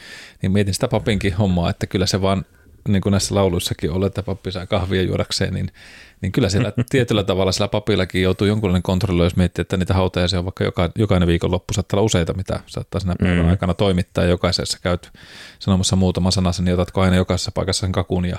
niin 0.42 0.52
mietin 0.52 0.74
sitä 0.74 0.88
papinkin 0.88 1.34
hommaa, 1.34 1.70
että 1.70 1.86
kyllä 1.86 2.06
se 2.06 2.22
vaan, 2.22 2.44
niin 2.88 3.02
kuin 3.02 3.10
näissä 3.10 3.34
lauluissakin 3.34 3.90
on, 3.90 4.04
että 4.06 4.22
pappi 4.22 4.52
saa 4.52 4.66
kahvia 4.66 5.02
juodakseen, 5.02 5.54
niin, 5.54 5.72
niin 6.20 6.32
kyllä 6.32 6.48
siellä 6.48 6.72
tietyllä 6.90 7.24
tavalla 7.24 7.52
sillä 7.52 7.68
papillakin 7.68 8.22
joutuu 8.22 8.46
jonkunlainen 8.46 8.82
kontrolli, 8.82 9.24
jos 9.24 9.36
miettii, 9.36 9.62
että 9.62 9.76
niitä 9.76 9.94
hautajaisia 9.94 10.38
on 10.38 10.44
vaikka 10.44 10.64
joka, 10.64 10.90
jokainen 10.94 11.26
viikonloppu, 11.26 11.74
saattaa 11.74 11.96
olla 11.96 12.06
useita, 12.06 12.34
mitä 12.34 12.60
saattaa 12.66 13.00
siinä 13.00 13.14
päivän 13.20 13.44
mm. 13.44 13.50
aikana 13.50 13.74
toimittaa, 13.74 14.24
jokaisessa 14.24 14.78
käyt 14.82 15.12
sanomassa 15.58 15.96
muutaman 15.96 16.32
sanasen, 16.32 16.64
niin 16.64 16.74
otatko 16.74 17.00
aina 17.00 17.16
jokaisessa 17.16 17.52
paikassa 17.52 17.80
sen 17.80 17.92
kakun 17.92 18.24
ja 18.24 18.38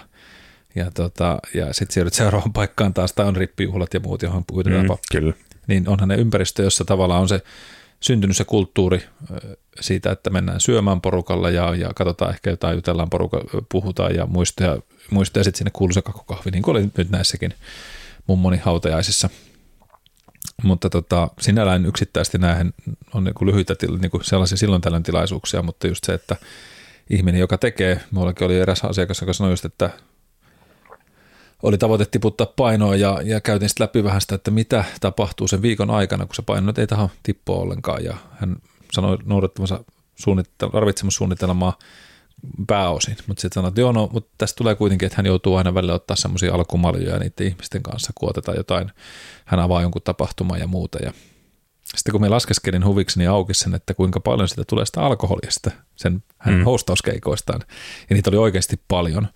ja, 0.75 0.91
tota, 0.91 1.39
ja 1.53 1.73
sitten 1.73 1.93
siirryt 1.93 2.13
seuraavaan 2.13 2.53
paikkaan 2.63 2.93
taas, 2.93 3.13
tai 3.13 3.25
on 3.25 3.35
rippijuhlat 3.35 3.93
ja 3.93 3.99
muut, 3.99 4.21
johon 4.21 4.43
puhutaan 4.47 4.85
mm. 4.85 4.97
Kyllä. 5.11 5.33
Niin 5.67 5.89
onhan 5.89 6.09
ne 6.09 6.15
ympäristö, 6.15 6.63
jossa 6.63 6.85
tavallaan 6.85 7.21
on 7.21 7.29
se 7.29 7.41
syntynyt 7.99 8.37
se 8.37 8.45
kulttuuri 8.45 9.03
siitä, 9.79 10.11
että 10.11 10.29
mennään 10.29 10.61
syömään 10.61 11.01
porukalla 11.01 11.49
ja, 11.49 11.75
ja 11.75 11.93
katsotaan 11.95 12.31
ehkä 12.31 12.49
jotain, 12.49 12.75
jutellaan 12.75 13.09
porukalla, 13.09 13.63
puhutaan 13.71 14.15
ja 14.15 14.25
muistoja, 14.25 14.77
muistoja 15.11 15.39
ja 15.39 15.43
sitten 15.43 15.57
sinne 15.57 15.71
kuuluu 15.73 15.93
se 15.93 16.01
kakukahvi, 16.01 16.51
niin 16.51 16.63
kuin 16.63 16.77
oli 16.77 16.89
nyt 16.97 17.09
näissäkin 17.09 17.53
mummoni 18.27 18.57
hautajaisissa. 18.57 19.29
Mutta 20.63 20.89
tota, 20.89 21.29
sinällään 21.41 21.85
yksittäisesti 21.85 22.37
näihin 22.37 22.73
on 23.13 23.23
niin 23.23 23.33
kuin 23.33 23.47
lyhyitä 23.47 23.75
niin 23.99 24.11
kuin 24.11 24.23
sellaisia 24.23 24.57
silloin 24.57 24.81
tällöin 24.81 25.03
tilaisuuksia, 25.03 25.61
mutta 25.61 25.87
just 25.87 26.03
se, 26.03 26.13
että 26.13 26.35
ihminen, 27.09 27.39
joka 27.39 27.57
tekee, 27.57 28.01
minullakin 28.11 28.45
oli 28.45 28.59
eräs 28.59 28.83
asiakas, 28.83 29.21
joka 29.21 29.33
sanoi 29.33 29.53
just, 29.53 29.65
että 29.65 29.89
oli 31.63 31.77
tavoite 31.77 32.05
tiputtaa 32.05 32.47
painoa 32.55 32.95
ja, 32.95 33.19
ja 33.23 33.41
käytin 33.41 33.69
sitten 33.69 33.83
läpi 33.83 34.03
vähän 34.03 34.21
sitä, 34.21 34.35
että 34.35 34.51
mitä 34.51 34.85
tapahtuu 35.01 35.47
sen 35.47 35.61
viikon 35.61 35.89
aikana, 35.89 36.25
kun 36.25 36.35
se 36.35 36.41
paino 36.41 36.73
ei 36.77 36.87
tähän 36.87 37.09
tippua 37.23 37.55
ollenkaan. 37.55 38.03
Ja 38.03 38.17
hän 38.31 38.55
sanoi 38.91 39.17
noudattamansa 39.25 39.83
suunnittel- 40.15 40.71
tarvitsemassa 40.71 41.17
suunnitelmaa 41.17 41.77
pääosin, 42.67 43.17
mutta 43.27 43.41
sitten 43.41 43.53
sanoi, 43.53 43.67
että 43.67 43.81
joo, 43.81 43.91
no, 43.91 44.09
mutta 44.13 44.33
tästä 44.37 44.57
tulee 44.57 44.75
kuitenkin, 44.75 45.05
että 45.05 45.15
hän 45.17 45.25
joutuu 45.25 45.55
aina 45.55 45.73
välillä 45.73 45.93
ottaa 45.93 46.15
semmoisia 46.15 46.53
alkumaljoja 46.53 47.19
niiden 47.19 47.47
ihmisten 47.47 47.83
kanssa, 47.83 48.11
kun 48.15 48.29
otetaan 48.29 48.57
jotain, 48.57 48.91
hän 49.45 49.59
avaa 49.59 49.81
jonkun 49.81 50.01
tapahtuman 50.01 50.59
ja 50.59 50.67
muuta. 50.67 50.97
Ja 51.03 51.13
sitten 51.95 52.11
kun 52.11 52.21
me 52.21 52.29
laskeskelin 52.29 52.85
huviksi, 52.85 53.19
niin 53.19 53.29
auki 53.29 53.53
sen, 53.53 53.75
että 53.75 53.93
kuinka 53.93 54.19
paljon 54.19 54.47
sitä 54.47 54.63
tulee 54.67 54.85
sitä 54.85 55.01
alkoholia 55.01 55.51
sitä, 55.51 55.71
sen 55.95 56.23
hänen 56.37 56.59
mm. 56.59 56.65
hostauskeikoistaan, 56.65 57.61
ja 58.09 58.15
niitä 58.15 58.29
oli 58.29 58.37
oikeasti 58.37 58.81
paljon, 58.87 59.27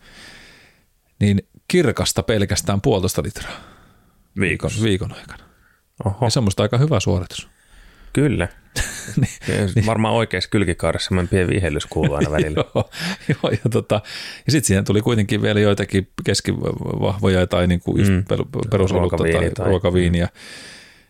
niin 1.19 1.47
kirkasta 1.67 2.23
pelkästään 2.23 2.81
puolitoista 2.81 3.23
litraa 3.23 3.77
viikon, 4.39 4.71
viikon 4.83 5.13
aikana. 5.13 5.43
Oho. 6.05 6.25
Ja 6.25 6.29
semmoista 6.29 6.63
aika 6.63 6.77
hyvä 6.77 6.99
suoritus. 6.99 7.47
Kyllä. 8.13 8.47
niin, 9.21 9.69
niin. 9.75 9.85
Varmaan 9.85 10.13
oikeassa 10.13 10.49
kylkikaaressa 10.49 11.07
semmoinen 11.07 11.29
pieni 11.29 11.47
vihellys 11.47 11.85
kuuluu 11.85 12.15
aina 12.15 12.31
välillä. 12.31 12.63
joo, 12.75 12.89
joo, 13.29 13.51
ja, 13.51 13.69
tota, 13.71 14.01
ja 14.45 14.51
sitten 14.51 14.67
siihen 14.67 14.83
tuli 14.83 15.01
kuitenkin 15.01 15.41
vielä 15.41 15.59
joitakin 15.59 16.07
keskivahvoja 16.23 17.47
tai 17.47 17.67
niin 17.67 17.79
kuin 17.79 18.07
mm, 18.07 18.25
perusolutta 18.71 19.17
tai, 19.17 19.51
tai 19.51 19.65
ruokaviiniä. 19.65 20.27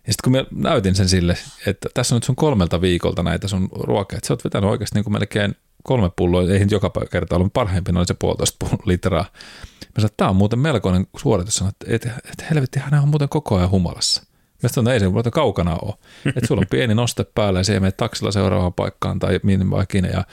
Ja 0.08 0.14
sitten 0.14 0.24
kun 0.24 0.58
mä 0.62 0.70
näytin 0.70 0.96
sen 0.96 1.10
sille, 1.10 1.38
että 1.66 1.90
tässä 1.94 2.16
on 2.16 2.18
nyt 2.18 2.24
sun 2.24 2.36
kolmelta 2.36 2.82
viikolta 2.82 3.24
näitä 3.24 3.48
sun 3.48 3.70
ruokia, 3.72 4.18
että 4.18 4.28
sä 4.28 4.34
oot 4.34 4.44
vetänyt 4.44 4.70
oikeasti 4.70 4.96
niin 4.96 5.04
kuin 5.04 5.14
melkein 5.14 5.56
kolme 5.84 6.10
pulloa, 6.16 6.42
ei 6.42 6.66
joka 6.72 6.92
kerta 7.12 7.36
ollut 7.36 7.54
parhaimpina, 7.54 8.00
oli 8.00 8.08
se 8.08 8.14
puolitoista 8.14 8.66
litraa. 8.86 9.24
Mä 9.24 9.92
sanoin, 9.98 10.06
että 10.06 10.18
tämä 10.18 10.30
on 10.30 10.36
muuten 10.36 10.60
melkoinen 10.60 11.08
suoritus, 11.18 11.56
sanoin, 11.56 11.74
että, 11.82 11.96
että, 11.96 12.22
että 12.32 12.46
helvetti, 12.50 12.80
hän 12.80 13.02
on 13.02 13.10
muuten 13.10 13.30
koko 13.30 13.58
ajan 13.58 13.70
humalassa. 13.70 14.24
Mä 14.64 14.70
sanoin, 14.70 14.94
ei 14.94 15.00
se 15.00 15.32
kaukana 15.32 15.78
ole. 15.82 15.94
Että 16.26 16.48
sulla 16.48 16.62
on 16.62 16.68
pieni 16.70 16.96
noste 16.96 17.24
päällä 17.36 17.60
ja 17.60 17.64
se 17.64 17.80
menet 17.80 17.98
taksilla 17.98 18.32
seuraavaan 18.32 18.74
paikkaan 18.74 19.20
tai 19.20 19.40
minne 19.44 19.70
vaikka. 19.70 19.98
Ja, 19.98 20.24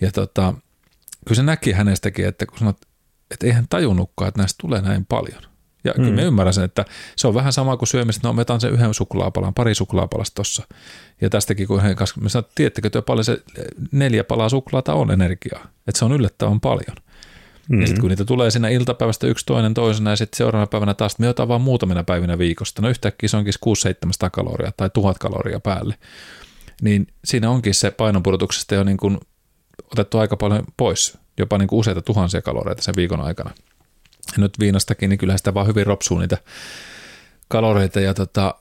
ja 0.00 0.12
tota, 0.12 0.54
kyllä 1.26 1.36
se 1.36 1.42
näki 1.42 1.72
hänestäkin, 1.72 2.26
että 2.26 2.46
kun 2.46 2.58
sanot, 2.58 2.76
että 3.30 3.46
eihän 3.46 3.66
tajunnutkaan, 3.70 4.28
että 4.28 4.40
näistä 4.40 4.58
tulee 4.60 4.80
näin 4.80 5.06
paljon. 5.06 5.42
Ja 5.84 5.92
mm. 5.92 6.04
kyllä 6.04 6.16
me 6.16 6.22
ymmärrän 6.22 6.54
sen, 6.54 6.64
että 6.64 6.84
se 7.16 7.28
on 7.28 7.34
vähän 7.34 7.52
sama 7.52 7.76
kuin 7.76 7.88
syömistä, 7.88 8.28
no 8.28 8.32
metan 8.32 8.60
sen 8.60 8.72
yhden 8.72 8.94
suklaapalan, 8.94 9.54
pari 9.54 9.74
suklaapalasta 9.74 10.34
tossa. 10.34 10.66
Ja 11.20 11.30
tästäkin 11.30 11.66
kun 11.66 11.82
he 11.82 11.94
kanssa, 11.94 12.20
me 12.20 12.28
sanoin, 12.28 12.52
tiedättekö 12.54 12.86
että 12.88 13.02
paljon 13.02 13.24
se 13.24 13.38
neljä 13.92 14.24
palaa 14.24 14.48
suklaata 14.48 14.94
on 14.94 15.10
energiaa. 15.10 15.66
Että 15.86 15.98
se 15.98 16.04
on 16.04 16.12
yllättävän 16.12 16.60
paljon. 16.60 16.96
Mm. 17.68 17.80
Ja 17.80 17.86
sitten 17.86 18.00
kun 18.00 18.10
niitä 18.10 18.24
tulee 18.24 18.50
siinä 18.50 18.68
iltapäivästä 18.68 19.26
yksi 19.26 19.46
toinen 19.46 19.74
toisena 19.74 20.10
ja 20.10 20.16
sitten 20.16 20.36
seuraavana 20.36 20.66
päivänä 20.66 20.94
taas, 20.94 21.18
me 21.18 21.28
otetaan 21.28 21.48
vaan 21.48 21.60
muutamina 21.60 22.04
päivinä 22.04 22.38
viikosta. 22.38 22.82
No 22.82 22.88
yhtäkkiä 22.88 23.28
se 23.28 23.36
onkin 23.36 23.54
600-700 24.26 24.30
kaloria 24.32 24.72
tai 24.76 24.90
1000 24.90 25.18
kaloria 25.18 25.60
päälle. 25.60 25.94
Niin 26.82 27.06
siinä 27.24 27.50
onkin 27.50 27.74
se 27.74 27.90
painonpudotuksesta 27.90 28.74
jo 28.74 28.84
niin 28.84 28.96
kuin 28.96 29.18
otettu 29.92 30.18
aika 30.18 30.36
paljon 30.36 30.64
pois, 30.76 31.18
jopa 31.38 31.58
niin 31.58 31.68
kuin 31.68 31.80
useita 31.80 32.02
tuhansia 32.02 32.42
kaloreita 32.42 32.82
sen 32.82 32.94
viikon 32.96 33.20
aikana. 33.20 33.50
Nyt 34.36 34.58
viinastakin, 34.58 35.10
niin 35.10 35.18
kyllä 35.18 35.36
sitä 35.36 35.54
vaan 35.54 35.66
hyvin 35.66 35.86
ropsuu 35.86 36.18
niitä 36.18 36.38
kaloreita 37.48 38.00
ja 38.00 38.14
tota, 38.14 38.54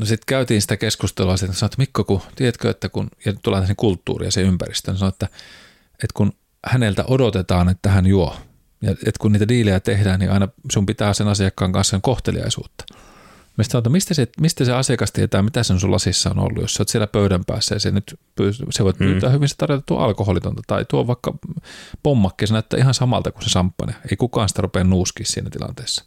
No 0.00 0.06
sitten 0.06 0.26
käytiin 0.26 0.62
sitä 0.62 0.76
keskustelua, 0.76 1.34
että 1.34 1.46
sanoin, 1.46 1.68
että 1.68 1.78
Mikko, 1.78 2.04
kun 2.04 2.22
tiedätkö, 2.34 2.70
että 2.70 2.88
kun, 2.88 3.10
ja 3.24 3.32
tullaan 3.42 3.66
sen 3.66 3.76
kulttuuri 3.76 4.26
ja 4.26 4.32
se 4.32 4.40
ympäristö, 4.40 4.90
niin 4.90 4.98
sanoin, 4.98 5.12
että, 5.12 5.26
että 5.92 6.14
kun 6.14 6.32
häneltä 6.66 7.04
odotetaan, 7.08 7.68
että 7.68 7.90
hän 7.90 8.06
juo. 8.06 8.36
Ja 8.82 8.90
että 8.90 9.18
kun 9.20 9.32
niitä 9.32 9.48
diilejä 9.48 9.80
tehdään, 9.80 10.20
niin 10.20 10.30
aina 10.30 10.48
sun 10.72 10.86
pitää 10.86 11.14
sen 11.14 11.28
asiakkaan 11.28 11.72
kanssa 11.72 12.00
kohteliaisuutta. 12.02 12.84
Mä 13.56 13.64
sanoin, 13.64 13.92
mistä 13.92 14.14
se, 14.14 14.28
mistä 14.40 14.64
se 14.64 14.72
asiakas 14.72 15.12
tietää, 15.12 15.42
mitä 15.42 15.62
sen 15.62 15.80
sun 15.80 15.92
lasissa 15.92 16.30
on 16.30 16.38
ollut, 16.38 16.62
jos 16.62 16.74
sä 16.74 16.80
oot 16.80 16.88
siellä 16.88 17.06
pöydän 17.06 17.44
päässä 17.44 17.74
ja 17.74 17.80
se, 17.80 17.90
nyt, 17.90 18.18
se 18.70 18.84
voit 18.84 19.00
mm. 19.00 19.06
pyytää 19.06 19.30
mm. 19.30 19.34
hyvin 19.34 19.48
se 19.48 19.56
tarjota 19.56 19.82
tuo 19.86 19.98
alkoholitonta 19.98 20.62
tai 20.66 20.84
tuo 20.84 21.06
vaikka 21.06 21.34
pommakki, 22.02 22.46
se 22.46 22.52
näyttää 22.52 22.80
ihan 22.80 22.94
samalta 22.94 23.32
kuin 23.32 23.44
se 23.44 23.50
samppane. 23.50 23.94
Ei 24.10 24.16
kukaan 24.16 24.48
sitä 24.48 24.62
rupea 24.62 24.84
nuuskia 24.84 25.26
siinä 25.26 25.50
tilanteessa. 25.50 26.04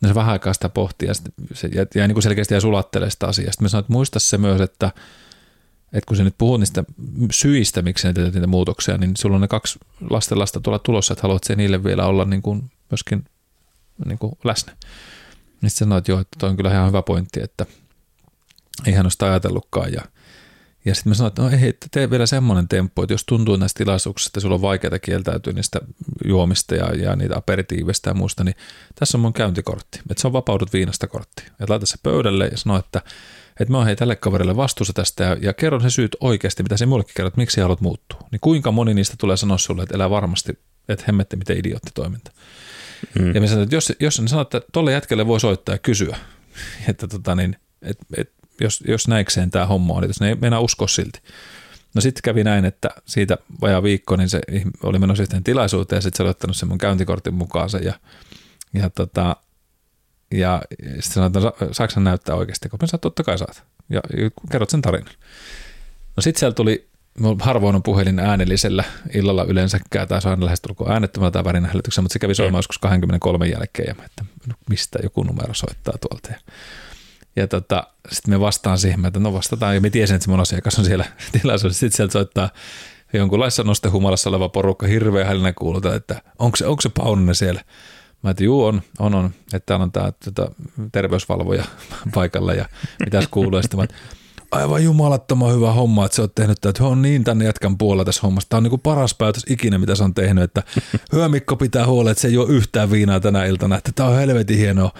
No 0.00 0.08
se 0.08 0.14
vähän 0.14 0.32
aikaa 0.32 0.52
sitä 0.52 0.68
pohtii 0.68 1.08
ja, 1.08 1.14
se, 1.52 1.68
ja, 1.72 1.86
ja 1.94 2.08
niin 2.08 2.14
kuin 2.14 2.22
selkeästi 2.22 2.54
ja 2.54 2.60
sulattelee 2.60 3.10
sitä 3.10 3.26
asiaa. 3.26 3.52
Sitten 3.52 3.64
mä 3.64 3.68
sanoin, 3.68 3.82
että 3.82 3.92
muista 3.92 4.18
se 4.18 4.38
myös, 4.38 4.60
että– 4.60 4.90
että 5.94 6.08
kun 6.08 6.16
sä 6.16 6.24
nyt 6.24 6.34
puhut 6.38 6.60
niistä 6.60 6.84
syistä, 7.32 7.82
miksi 7.82 8.06
ne 8.06 8.12
teet 8.12 8.34
niitä 8.34 8.46
muutoksia, 8.46 8.98
niin 8.98 9.16
sulla 9.18 9.34
on 9.34 9.40
ne 9.40 9.48
kaksi 9.48 9.78
lasten 10.10 10.38
lasta 10.38 10.60
tuolla 10.60 10.78
tulossa, 10.78 11.12
että 11.12 11.22
haluat 11.22 11.44
se 11.44 11.56
niille 11.56 11.84
vielä 11.84 12.06
olla 12.06 12.24
niin 12.24 12.42
kuin 12.42 12.70
myöskin 12.90 13.24
niin 14.04 14.18
kuin 14.18 14.32
läsnä. 14.44 14.72
Niin 15.64 15.70
sanoit, 15.70 15.98
että 15.98 16.12
joo, 16.12 16.20
että 16.20 16.36
toi 16.38 16.50
on 16.50 16.56
kyllä 16.56 16.70
ihan 16.70 16.88
hyvä 16.88 17.02
pointti, 17.02 17.40
että 17.42 17.66
eihän 18.86 19.06
ole 19.06 19.10
sitä 19.10 19.26
ajatellutkaan. 19.26 19.92
Ja, 19.92 20.02
ja 20.84 20.94
sitten 20.94 21.10
mä 21.10 21.14
sanoin, 21.14 21.28
että 21.28 21.42
no 21.42 21.48
ei, 21.48 21.78
tee 21.90 22.10
vielä 22.10 22.26
semmoinen 22.26 22.68
temppu, 22.68 23.02
että 23.02 23.14
jos 23.14 23.24
tuntuu 23.24 23.56
näistä 23.56 23.78
tilaisuuksista, 23.78 24.28
että 24.28 24.40
sulla 24.40 24.54
on 24.54 24.62
vaikeaa 24.62 24.98
kieltäytyä 24.98 25.52
niistä 25.52 25.80
juomista 26.24 26.74
ja, 26.74 26.94
ja 26.94 27.16
niitä 27.16 27.36
aperitiivistä 27.36 28.10
ja 28.10 28.14
muusta, 28.14 28.44
niin 28.44 28.54
tässä 28.94 29.18
on 29.18 29.22
mun 29.22 29.32
käyntikortti. 29.32 29.98
Että 30.10 30.20
se 30.20 30.26
on 30.26 30.32
vapaudut 30.32 30.72
viinasta 30.72 31.06
kortti. 31.06 31.42
Että 31.46 31.66
laita 31.68 31.86
se 31.86 31.96
pöydälle 32.02 32.46
ja 32.46 32.56
sano, 32.56 32.78
että 32.78 33.02
että 33.60 33.72
mä 33.72 33.78
oon 33.78 33.86
hei 33.86 33.96
tälle 33.96 34.16
kaverille 34.16 34.56
vastuussa 34.56 34.92
tästä 34.92 35.24
ja, 35.24 35.36
ja 35.40 35.52
kerron 35.52 35.80
sen 35.80 35.90
syyt 35.90 36.16
oikeasti, 36.20 36.62
mitä 36.62 36.76
se 36.76 36.86
mullekin 36.86 37.12
kerrot, 37.16 37.30
että 37.30 37.40
miksi 37.40 37.60
haluat 37.60 37.80
muuttua. 37.80 38.28
Niin 38.30 38.40
kuinka 38.40 38.72
moni 38.72 38.94
niistä 38.94 39.14
tulee 39.18 39.36
sanoa 39.36 39.58
sulle, 39.58 39.82
että 39.82 39.94
elää 39.94 40.10
varmasti, 40.10 40.58
että 40.88 41.04
hemmetti 41.06 41.36
miten 41.36 41.58
idiootti 41.58 41.90
toiminta. 41.94 42.30
Mm. 43.18 43.34
Ja 43.34 43.40
mä 43.40 43.46
sanoin, 43.46 43.62
että 43.64 43.76
jos, 43.76 43.92
jos 44.00 44.20
ne 44.20 44.28
sanoo, 44.28 44.42
että 44.42 44.60
tolle 44.72 44.92
jätkelle 44.92 45.26
voi 45.26 45.40
soittaa 45.40 45.74
ja 45.74 45.78
kysyä, 45.78 46.16
että 46.88 47.08
tota 47.08 47.34
niin, 47.34 47.56
et, 47.82 47.98
et, 48.16 48.32
jos, 48.60 48.82
jos 48.88 49.08
näikseen 49.08 49.50
tämä 49.50 49.66
homma 49.66 49.94
on, 49.94 50.02
niin 50.02 50.12
ne 50.20 50.28
ei 50.28 50.34
mennä 50.34 50.58
uskoa 50.58 50.88
silti. 50.88 51.20
No 51.94 52.00
sitten 52.00 52.22
kävi 52.22 52.44
näin, 52.44 52.64
että 52.64 52.90
siitä 53.06 53.38
vajaa 53.60 53.82
viikko, 53.82 54.16
niin 54.16 54.28
se 54.28 54.40
oli 54.82 54.98
menossa 54.98 55.22
yhteen 55.22 55.44
tilaisuuteen 55.44 55.96
ja 55.96 56.00
sitten 56.00 56.16
se 56.16 56.22
oli 56.22 56.30
ottanut 56.30 56.56
sen 56.56 56.68
mun 56.68 56.78
käyntikortin 56.78 57.34
mukaan 57.34 57.68
ja, 57.82 57.92
ja 58.74 58.90
tota, 58.90 59.36
ja 60.34 60.62
sitten 60.76 61.02
sanoin, 61.02 61.32
että 61.36 61.68
saako 61.72 62.00
näyttää 62.00 62.34
oikeasti, 62.34 62.68
kun 62.68 62.78
mä 62.82 62.86
sanoin, 62.86 63.00
totta 63.00 63.24
kai 63.24 63.38
saat. 63.38 63.64
Ja 63.90 64.00
kerrot 64.50 64.70
sen 64.70 64.82
tarinan. 64.82 65.14
No 66.16 66.20
sitten 66.20 66.40
siellä 66.40 66.54
tuli, 66.54 66.88
harvoin 67.40 67.76
on 67.76 67.82
puhelin 67.82 68.18
äänellisellä 68.18 68.84
illalla 69.14 69.44
yleensäkään, 69.44 70.08
tai 70.08 70.22
saan 70.22 70.44
lähestulkoon 70.44 70.92
äänettömällä 70.92 71.30
tai 71.30 71.44
värinähälytyksellä, 71.44 72.04
mutta 72.04 72.12
se 72.12 72.18
kävi 72.18 72.34
soimaan 72.34 72.58
joskus 72.58 72.78
23 72.78 73.46
jälkeen, 73.46 73.86
ja 73.98 74.04
että 74.04 74.24
no, 74.46 74.54
mistä 74.70 74.98
joku 75.02 75.22
numero 75.22 75.54
soittaa 75.54 75.94
tuolta. 76.00 76.28
Ja, 76.30 76.38
ja 77.36 77.48
tota, 77.48 77.86
sitten 78.12 78.34
me 78.34 78.40
vastaan 78.40 78.78
siihen, 78.78 79.04
että 79.04 79.20
no 79.20 79.32
vastataan, 79.32 79.74
ja 79.74 79.80
me 79.80 79.90
tiesin, 79.90 80.16
että 80.16 80.24
se 80.24 80.30
mun 80.30 80.40
asiakas 80.40 80.78
on 80.78 80.84
siellä 80.84 81.04
tilaisuudessa. 81.40 81.80
Sitten 81.80 81.96
sieltä 81.96 82.12
soittaa 82.12 82.50
jonkunlaisessa 83.12 83.62
nostehumalassa 83.62 84.30
oleva 84.30 84.48
porukka, 84.48 84.86
hirveä 84.86 85.24
hälinä 85.24 85.52
kuuluta, 85.52 85.94
että 85.94 86.22
onko 86.38 86.56
se, 86.56 86.66
onko 86.66 86.80
se 86.80 86.88
Paunonen 86.88 87.34
siellä. 87.34 87.64
Mä 88.22 88.30
että 88.30 88.44
juu 88.44 88.64
on, 88.64 88.82
on, 88.98 89.14
on, 89.14 89.30
että 89.52 89.66
täällä 89.66 89.82
on 89.82 89.92
tämä 89.92 90.12
tota, 90.24 90.50
terveysvalvoja 90.92 91.64
paikalla 92.14 92.54
ja 92.54 92.68
mitäs 93.04 93.28
kuuluu. 93.30 93.62
Sitten 93.62 93.80
mä, 93.80 93.86
aivan 94.50 94.84
jumalattoman 94.84 95.54
hyvä 95.54 95.72
homma, 95.72 96.04
että 96.04 96.16
sä 96.16 96.22
oot 96.22 96.34
tehnyt 96.34 96.66
että 96.66 96.84
on 96.84 97.02
niin 97.02 97.24
tänne 97.24 97.44
jätkän 97.44 97.78
puolella 97.78 98.04
tässä 98.04 98.20
hommassa. 98.22 98.48
Tämä 98.48 98.58
on 98.58 98.62
niin 98.62 98.80
paras 98.80 99.14
päätös 99.14 99.44
ikinä, 99.48 99.78
mitä 99.78 99.94
sä 99.94 100.04
on 100.04 100.14
tehnyt, 100.14 100.44
että 100.44 100.62
hyvä 101.12 101.28
Mikko 101.28 101.56
pitää 101.56 101.86
huolta, 101.86 102.10
että 102.10 102.20
se 102.20 102.28
ei 102.28 102.38
ole 102.38 102.50
yhtään 102.50 102.90
viinaa 102.90 103.20
tänä 103.20 103.44
iltana, 103.44 103.78
että 103.78 103.92
tämä 103.94 104.08
on 104.08 104.16
helvetin 104.16 104.58
hienoa. 104.58 104.92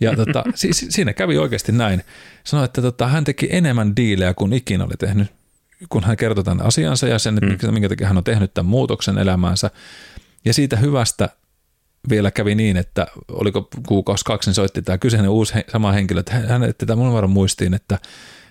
Ja 0.00 0.16
tota, 0.24 0.44
si- 0.54 0.72
siinä 0.72 1.12
kävi 1.12 1.38
oikeasti 1.38 1.72
näin. 1.72 2.02
Sanoi, 2.44 2.64
että 2.64 2.82
tota, 2.82 3.06
hän 3.06 3.24
teki 3.24 3.48
enemmän 3.50 3.96
diilejä 3.96 4.34
kuin 4.34 4.52
ikinä 4.52 4.84
oli 4.84 4.94
tehnyt, 4.98 5.28
kun 5.88 6.04
hän 6.04 6.16
kertoi 6.16 6.44
tämän 6.44 6.66
asiansa 6.66 7.08
ja 7.08 7.18
sen, 7.18 7.38
että 7.38 7.66
mm. 7.66 7.72
minkä 7.72 7.88
takia 7.88 8.06
hän 8.06 8.18
on 8.18 8.24
tehnyt 8.24 8.54
tämän 8.54 8.70
muutoksen 8.70 9.18
elämäänsä. 9.18 9.70
Ja 10.44 10.54
siitä 10.54 10.76
hyvästä 10.76 11.28
vielä 12.10 12.30
kävi 12.30 12.54
niin, 12.54 12.76
että 12.76 13.06
oliko 13.28 13.68
kuukausi 13.88 14.24
kaksi, 14.24 14.48
niin 14.48 14.54
soitti 14.54 14.82
tämä 14.82 14.98
kyseinen 14.98 15.30
uusi 15.30 15.54
sama 15.72 15.92
henkilö, 15.92 16.20
että 16.20 16.32
hän 16.32 16.62
etti 16.62 16.86
tämän 16.86 17.06
mun 17.06 17.30
muistiin, 17.30 17.74
että, 17.74 17.98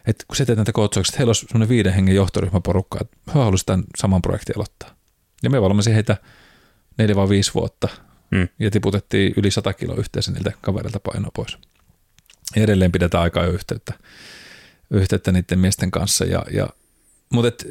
että 0.07 0.25
kun 0.27 0.35
se 0.35 0.45
teet 0.45 0.57
näitä 0.57 0.71
kootsauksia, 0.71 1.11
että 1.11 1.17
heillä 1.17 1.29
olisi 1.29 1.45
semmoinen 1.45 1.69
viiden 1.69 1.93
hengen 1.93 2.15
johtoryhmäporukka, 2.15 2.97
että 3.01 3.17
he 3.27 3.33
haluaisivat 3.33 3.65
tämän 3.65 3.83
saman 3.97 4.21
projektin 4.21 4.55
aloittaa. 4.57 4.95
Ja 5.43 5.49
me 5.49 5.61
valmisin 5.61 5.93
heitä 5.93 6.17
neljä 6.97 7.15
vai 7.15 7.29
viisi 7.29 7.53
vuotta 7.53 7.87
mm. 8.31 8.47
ja 8.59 8.71
tiputettiin 8.71 9.33
yli 9.37 9.51
sata 9.51 9.73
kiloa 9.73 9.95
yhteensä 9.95 10.31
niiltä 10.31 10.51
kaverilta 10.61 10.99
painoa 10.99 11.31
pois. 11.35 11.57
Ja 12.55 12.63
edelleen 12.63 12.91
pidetään 12.91 13.23
aikaa 13.23 13.45
jo 13.45 13.51
yhteyttä, 13.51 13.93
yhteyttä 14.91 15.31
niiden 15.31 15.59
miesten 15.59 15.91
kanssa. 15.91 16.25
Ja, 16.25 16.45
ja, 16.53 16.69
mutta 17.29 17.47
et, 17.47 17.67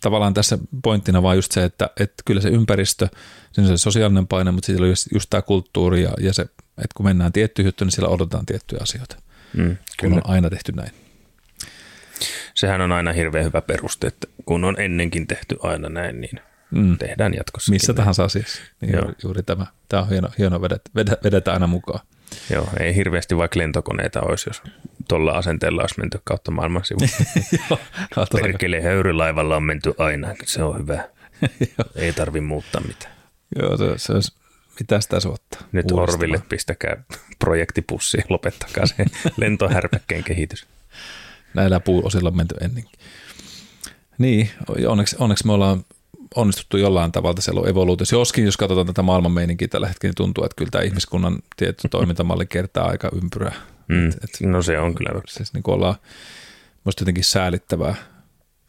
tavallaan 0.00 0.34
tässä 0.34 0.58
pointtina 0.82 1.22
vaan 1.22 1.36
just 1.36 1.52
se, 1.52 1.64
että, 1.64 1.90
että 2.00 2.22
kyllä 2.24 2.40
se 2.40 2.48
ympäristö, 2.48 3.08
se 3.52 3.60
on 3.60 3.66
se 3.66 3.76
sosiaalinen 3.76 4.26
paine, 4.26 4.50
mutta 4.50 4.66
sitten 4.66 4.82
on 4.82 4.88
just, 4.88 5.06
just 5.12 5.30
tämä 5.30 5.42
kulttuuri 5.42 6.02
ja, 6.02 6.12
ja 6.20 6.32
se, 6.32 6.42
että 6.42 6.94
kun 6.94 7.06
mennään 7.06 7.32
tiettyyn 7.32 7.66
juttuun, 7.66 7.86
niin 7.86 7.92
siellä 7.92 8.08
odotetaan 8.08 8.46
tiettyjä 8.46 8.80
asioita. 8.82 9.16
Mm, 9.56 9.76
kyllä. 10.00 10.16
on 10.16 10.22
aina 10.24 10.50
tehty 10.50 10.72
näin. 10.72 10.90
Sehän 12.54 12.80
on 12.80 12.92
aina 12.92 13.12
hirveän 13.12 13.44
hyvä 13.44 13.60
peruste, 13.60 14.06
että 14.06 14.26
kun 14.44 14.64
on 14.64 14.80
ennenkin 14.80 15.26
tehty 15.26 15.56
aina 15.62 15.88
näin, 15.88 16.20
niin 16.20 16.40
mm. 16.70 16.98
tehdään 16.98 17.34
jatkossa. 17.34 17.72
Missä 17.72 17.94
tahansa 17.94 18.24
asiassa. 18.24 18.62
Niin 18.80 18.92
Joo. 18.92 19.12
juuri 19.22 19.42
tämä. 19.42 19.66
Tämä 19.88 20.02
on 20.02 20.08
hieno, 20.08 20.28
hieno 20.38 20.62
vedet, 20.62 20.82
vedetään 21.24 21.54
aina 21.54 21.66
mukaan. 21.66 22.00
Joo, 22.50 22.68
ei 22.80 22.94
hirveästi 22.94 23.36
vaikka 23.36 23.58
lentokoneita 23.58 24.20
olisi, 24.20 24.50
jos 24.50 24.62
tuolla 25.08 25.32
asenteella 25.32 25.80
olisi 25.80 26.00
menty 26.00 26.20
kautta 26.24 26.50
maailman 26.50 26.84
sivu. 26.84 27.00
Perkele 28.42 28.82
höyrylaivalla 28.82 29.56
on 29.56 29.62
menty 29.62 29.94
aina, 29.98 30.34
se 30.44 30.62
on 30.62 30.78
hyvä. 30.78 31.08
ei 31.96 32.12
tarvi 32.12 32.40
muuttaa 32.40 32.80
mitään. 32.80 33.12
Joo, 33.58 33.76
se, 33.76 33.84
se 33.96 34.12
olisi, 34.12 34.32
mitä 34.80 35.00
sitä 35.00 35.20
suottaa? 35.20 35.60
Nyt 35.72 35.92
Orville 35.92 36.42
pistäkää 36.48 37.02
projektipussiin, 37.38 38.24
lopettakaa 38.28 38.86
se 38.86 39.04
lentohärpäkkeen 39.36 40.24
kehitys. 40.24 40.66
Näillä 41.54 41.80
puuosilla 41.80 42.30
menty 42.30 42.54
ennenkin. 42.60 43.00
Niin, 44.18 44.50
onneksi, 44.86 45.16
onneksi 45.18 45.46
me 45.46 45.52
ollaan 45.52 45.84
onnistuttu 46.34 46.76
jollain 46.76 47.12
tavalla 47.12 47.40
siellä 47.40 47.68
evoluutiossa. 47.70 48.16
Joskin, 48.16 48.44
jos 48.44 48.56
katsotaan 48.56 48.86
tätä 48.86 49.02
maailman 49.02 49.32
meininkiä 49.32 49.68
tällä 49.68 49.88
hetkellä, 49.88 50.10
niin 50.10 50.16
tuntuu, 50.16 50.44
että 50.44 50.54
kyllä 50.56 50.70
tämä 50.70 50.84
ihmiskunnan 50.84 51.38
tietty 51.56 51.88
toimintamalli 51.90 52.46
kertaa 52.46 52.88
aika 52.88 53.10
ympyrää. 53.22 53.54
Mm, 53.88 54.08
et, 54.08 54.14
et, 54.14 54.40
no 54.40 54.62
se 54.62 54.78
on 54.78 54.94
kyllä. 54.94 55.22
Siis 55.28 55.54
niin 55.54 55.62
kuin 55.62 55.74
ollaan 55.74 55.94
musta 56.84 57.02
jotenkin 57.02 57.24
säälittävää. 57.24 57.94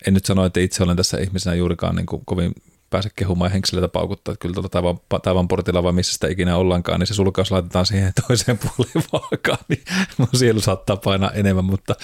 En 0.07 0.13
nyt 0.13 0.25
sano, 0.25 0.45
että 0.45 0.59
itse 0.59 0.83
olen 0.83 0.97
tässä 0.97 1.17
ihmisenä 1.17 1.55
juurikaan 1.55 1.95
niin 1.95 2.05
kuin 2.05 2.21
kovin 2.25 2.53
pääse 2.91 3.09
kehumaan 3.15 3.51
henkselöitä 3.51 3.87
paukuttaa, 3.87 4.31
että 4.31 4.41
kyllä 4.41 4.53
tuota 4.53 4.69
taivaan, 4.69 4.99
taivaan 5.23 5.47
portilla 5.47 5.83
vai 5.83 5.91
missä 5.91 6.13
sitä 6.13 6.27
ikinä 6.27 6.57
ollaankaan, 6.57 6.99
niin 6.99 7.07
se 7.07 7.13
sulkaus 7.13 7.51
laitetaan 7.51 7.85
siihen 7.85 8.13
toiseen 8.27 8.57
puoleen 8.59 9.07
vaakaan, 9.13 9.65
niin 9.67 9.83
mun 10.17 10.27
sielu 10.33 10.61
saattaa 10.61 10.97
painaa 10.97 11.31
enemmän, 11.31 11.65
mutta 11.65 11.95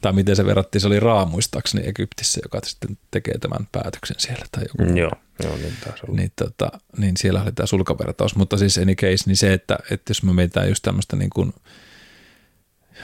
tai 0.00 0.12
miten 0.12 0.36
se 0.36 0.46
verrattiin, 0.46 0.82
se 0.82 0.86
oli 0.86 1.00
Raa 1.00 1.26
muistaakseni 1.26 1.88
Egyptissä, 1.88 2.40
joka 2.44 2.60
sitten 2.64 2.98
tekee 3.10 3.38
tämän 3.38 3.68
päätöksen 3.72 4.16
siellä 4.18 4.44
tai 4.52 4.64
joku. 4.64 4.98
Joo, 4.98 5.10
joo 5.42 5.56
niin 5.56 5.74
taas. 5.84 6.00
Niin, 6.12 6.32
tota, 6.36 6.68
niin 6.96 7.16
siellä 7.16 7.42
oli 7.42 7.52
tämä 7.52 7.66
sulkavertaus, 7.66 8.36
mutta 8.36 8.56
siis 8.56 8.78
any 8.78 8.94
case, 8.94 9.24
niin 9.26 9.36
se, 9.36 9.52
että, 9.52 9.78
että 9.90 10.10
jos 10.10 10.22
me 10.22 10.32
mietitään 10.32 10.68
just 10.68 10.82
tämmöistä 10.82 11.16
niin 11.16 11.30
kuin 11.30 11.52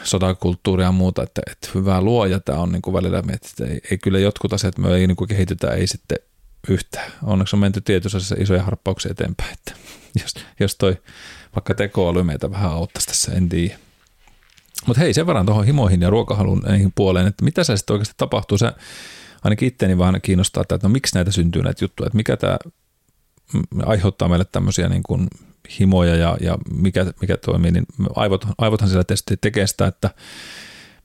sotakulttuuria 0.05 0.87
ja 0.87 0.93
muuta, 0.93 1.23
että, 1.23 1.43
että 1.53 1.69
hyvää 1.75 2.01
luoja 2.01 2.41
tämä 2.41 2.59
on 2.59 2.73
niin 2.73 2.83
kuin 2.83 2.95
välillä 2.95 3.19
että 3.19 3.65
ei, 3.65 3.81
ei, 3.91 3.99
kyllä 3.99 4.19
jotkut 4.19 4.53
asiat 4.53 4.79
me 4.79 4.95
ei 4.95 5.07
niin 5.07 5.17
kuin 5.17 5.29
kehitytä, 5.29 5.71
ei 5.71 5.87
sitten 5.87 6.19
yhtään. 6.69 7.13
Onneksi 7.23 7.57
on 7.57 7.61
menty 7.61 7.81
tietysti 7.81 8.35
isoja 8.39 8.63
harppauksia 8.63 9.11
eteenpäin, 9.11 9.53
että 9.53 9.73
jos, 10.23 10.35
jos 10.61 10.77
toi 10.77 10.97
vaikka 11.55 11.75
tekoäly 11.75 12.23
meitä 12.23 12.51
vähän 12.51 12.71
auttaisi 12.71 13.09
tässä, 13.09 13.33
en 13.33 13.49
tiedä. 13.49 13.79
Mutta 14.87 15.01
hei, 15.01 15.15
sen 15.15 15.27
verran 15.27 15.47
tuohon 15.47 15.65
himoihin 15.65 16.01
ja 16.01 16.11
ruokahalun 16.11 16.63
näihin 16.67 16.93
puoleen, 16.95 17.27
että 17.27 17.45
mitä 17.45 17.65
se 17.65 17.77
sitten 17.77 17.95
oikeasti 17.95 18.15
tapahtuu, 18.17 18.59
se 18.59 18.73
ainakin 19.45 19.69
itteeni 19.69 19.99
vähän 19.99 20.21
kiinnostaa, 20.21 20.63
että 20.63 20.79
no 20.83 20.89
miksi 20.89 21.15
näitä 21.15 21.31
syntyy 21.31 21.63
näitä 21.63 21.85
juttuja, 21.85 22.07
että 22.07 22.17
mikä 22.17 22.37
tämä 22.37 22.59
aiheuttaa 23.87 24.29
meille 24.29 24.45
tämmöisiä 24.45 24.89
niin 24.89 25.03
kuin 25.03 25.29
himoja 25.81 26.17
ja, 26.17 26.37
ja 26.41 26.59
mikä, 26.73 27.07
mikä 27.21 27.37
toimii, 27.37 27.71
niin 27.71 27.87
aivot, 28.17 28.47
aivothan 28.59 28.89
siellä 28.89 29.05
tekee 29.41 29.67
sitä, 29.67 29.87
että 29.87 30.11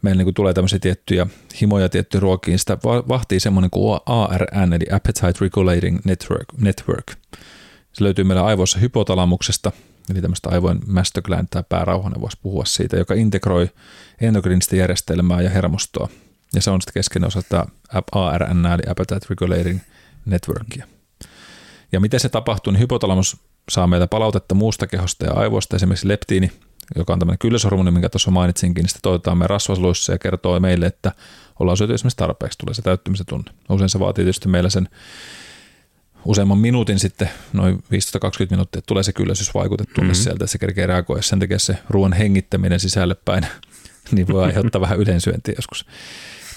meillä 0.03 0.17
niin 0.17 0.25
kuin 0.25 0.33
tulee 0.33 0.53
tämmöisiä 0.53 0.79
tiettyjä 0.79 1.27
himoja 1.61 1.89
tiettyjä 1.89 2.19
ruokiin, 2.19 2.59
sitä 2.59 2.77
vahtii 2.85 3.39
semmoinen 3.39 3.69
kuin 3.69 3.99
ARN, 4.05 4.73
eli 4.73 4.85
Appetite 4.91 5.33
Regulating 5.41 5.99
Network. 6.05 6.45
Network. 6.57 7.05
Se 7.93 8.03
löytyy 8.03 8.23
meillä 8.23 8.45
aivoissa 8.45 8.79
hypotalamuksesta, 8.79 9.71
eli 10.11 10.21
tämmöistä 10.21 10.49
aivojen 10.49 10.79
mästöglään 10.87 11.47
tai 11.49 11.63
päärauhanen 11.69 12.21
voisi 12.21 12.37
puhua 12.41 12.65
siitä, 12.65 12.97
joka 12.97 13.13
integroi 13.13 13.69
endokrinista 14.21 14.75
järjestelmää 14.75 15.41
ja 15.41 15.49
hermostoa. 15.49 16.09
Ja 16.55 16.61
se 16.61 16.71
on 16.71 16.81
sitten 16.81 16.93
keskeinen 16.93 17.27
osa 17.27 17.41
tätä 17.41 17.65
ARN, 18.11 18.65
eli 18.65 18.83
Appetite 18.89 19.25
Regulating 19.29 19.79
Networkia. 20.25 20.87
Ja 21.91 21.99
miten 21.99 22.19
se 22.19 22.29
tapahtuu, 22.29 22.73
niin 22.73 22.81
hypotalamus 22.81 23.37
saa 23.69 23.87
meiltä 23.87 24.07
palautetta 24.07 24.55
muusta 24.55 24.87
kehosta 24.87 25.25
ja 25.25 25.33
aivoista, 25.33 25.75
esimerkiksi 25.75 26.07
leptiini, 26.07 26.51
joka 26.95 27.13
on 27.13 27.19
tämmöinen 27.19 27.39
kylläshormoni, 27.39 27.91
minkä 27.91 28.09
tuossa 28.09 28.31
mainitsinkin, 28.31 28.81
niin 28.81 28.89
sitä 28.89 28.99
toivotaan 29.01 29.37
meidän 29.37 29.49
rasvasluissa 29.49 30.11
ja 30.11 30.17
kertoo 30.17 30.59
meille, 30.59 30.85
että 30.85 31.11
ollaan 31.59 31.77
syöty 31.77 31.93
esimerkiksi 31.93 32.17
tarpeeksi, 32.17 32.57
tulee 32.57 32.73
se 32.73 32.81
täyttymisen 32.81 33.25
tunne. 33.25 33.51
Usein 33.69 33.89
se 33.89 33.99
vaatii 33.99 34.23
tietysti 34.23 34.49
meillä 34.49 34.69
sen 34.69 34.89
useamman 36.25 36.57
minuutin 36.57 36.99
sitten, 36.99 37.29
noin 37.53 37.75
15-20 37.75 37.79
minuuttia, 38.49 38.79
että 38.79 38.87
tulee 38.87 39.03
se 39.03 39.13
kylläisyysvaikutetunne 39.13 40.01
mm-hmm. 40.01 40.23
sieltä, 40.23 40.43
että 40.43 40.51
se 40.51 40.57
kerkee 40.57 40.87
reagoida. 40.87 41.21
Sen 41.21 41.39
takia 41.39 41.59
se 41.59 41.77
ruoan 41.89 42.13
hengittäminen 42.13 42.79
sisälle 42.79 43.15
päin, 43.25 43.45
niin 44.11 44.27
voi 44.27 44.43
aiheuttaa 44.43 44.81
vähän 44.81 44.99
ylensyöntiä 44.99 45.53
joskus. 45.57 45.85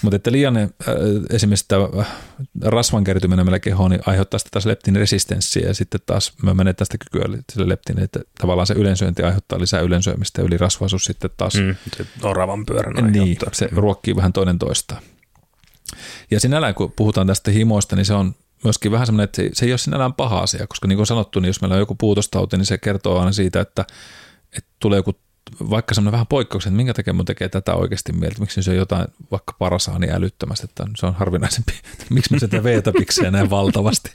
Mutta 0.01 0.15
että 0.15 0.31
liian 0.31 0.57
äh, 0.57 0.67
esimerkiksi 1.29 1.65
tämä 1.67 1.87
äh, 1.99 2.07
rasvan 2.61 3.03
kertyminen 3.03 3.45
meillä 3.45 3.59
kehoon 3.59 3.91
niin 3.91 4.01
aiheuttaa 4.05 4.37
sitä 4.37 4.49
taas 4.51 4.65
leptinresistenssiä 4.65 5.67
ja 5.67 5.73
sitten 5.73 6.01
taas 6.05 6.33
me 6.43 6.53
menee 6.53 6.73
tästä 6.73 6.97
kykyä 6.97 7.37
sille 7.53 7.69
leptiin, 7.69 7.99
että 7.99 8.19
tavallaan 8.41 8.67
se 8.67 8.73
ylensyönti 8.73 9.23
aiheuttaa 9.23 9.59
lisää 9.59 9.81
ylensyömistä 9.81 10.41
ja 10.41 10.45
ylirasvaisuus 10.45 11.05
sitten 11.05 11.29
taas. 11.37 11.53
Mm, 11.55 11.75
se 11.97 12.05
oravan 12.23 12.65
pyörän 12.65 12.93
Niin, 13.11 13.21
aiheuttaa. 13.21 13.49
se 13.53 13.69
ruokkii 13.71 14.15
vähän 14.15 14.33
toinen 14.33 14.59
toista. 14.59 14.95
Ja 16.31 16.39
sinällään 16.39 16.75
kun 16.75 16.93
puhutaan 16.95 17.27
tästä 17.27 17.51
himoista, 17.51 17.95
niin 17.95 18.05
se 18.05 18.13
on 18.13 18.35
myöskin 18.63 18.91
vähän 18.91 19.05
semmoinen, 19.05 19.23
että 19.23 19.41
se 19.53 19.65
ei 19.65 19.71
ole 19.71 19.77
sinällään 19.77 20.13
paha 20.13 20.39
asia, 20.39 20.67
koska 20.67 20.87
niin 20.87 20.97
kuin 20.97 21.07
sanottu, 21.07 21.39
niin 21.39 21.47
jos 21.47 21.61
meillä 21.61 21.73
on 21.73 21.79
joku 21.79 21.95
puutostauti, 21.95 22.57
niin 22.57 22.65
se 22.65 22.77
kertoo 22.77 23.19
aina 23.19 23.31
siitä, 23.31 23.61
että, 23.61 23.85
että 24.57 24.69
tulee 24.79 24.97
joku 24.97 25.13
vaikka 25.69 25.93
semmoinen 25.95 26.11
vähän 26.11 26.27
poikkeuksen, 26.27 26.69
että 26.69 26.77
minkä 26.77 26.93
takia 26.93 27.13
mun 27.13 27.25
tekee 27.25 27.49
tätä 27.49 27.75
oikeasti 27.75 28.13
mieltä, 28.13 28.39
miksi 28.39 28.63
se 28.63 28.71
on 28.71 28.77
jotain 28.77 29.07
vaikka 29.31 29.55
parasaa 29.59 29.99
niin 29.99 30.13
älyttömästi, 30.13 30.65
että 30.65 30.87
se 30.95 31.05
on 31.05 31.13
harvinaisempi, 31.13 31.73
miksi 32.09 32.33
me 32.33 32.39
sitä 32.39 32.63
veetä 32.63 32.91
piksejä 32.91 33.31
näin 33.31 33.49
valtavasti, 33.49 34.11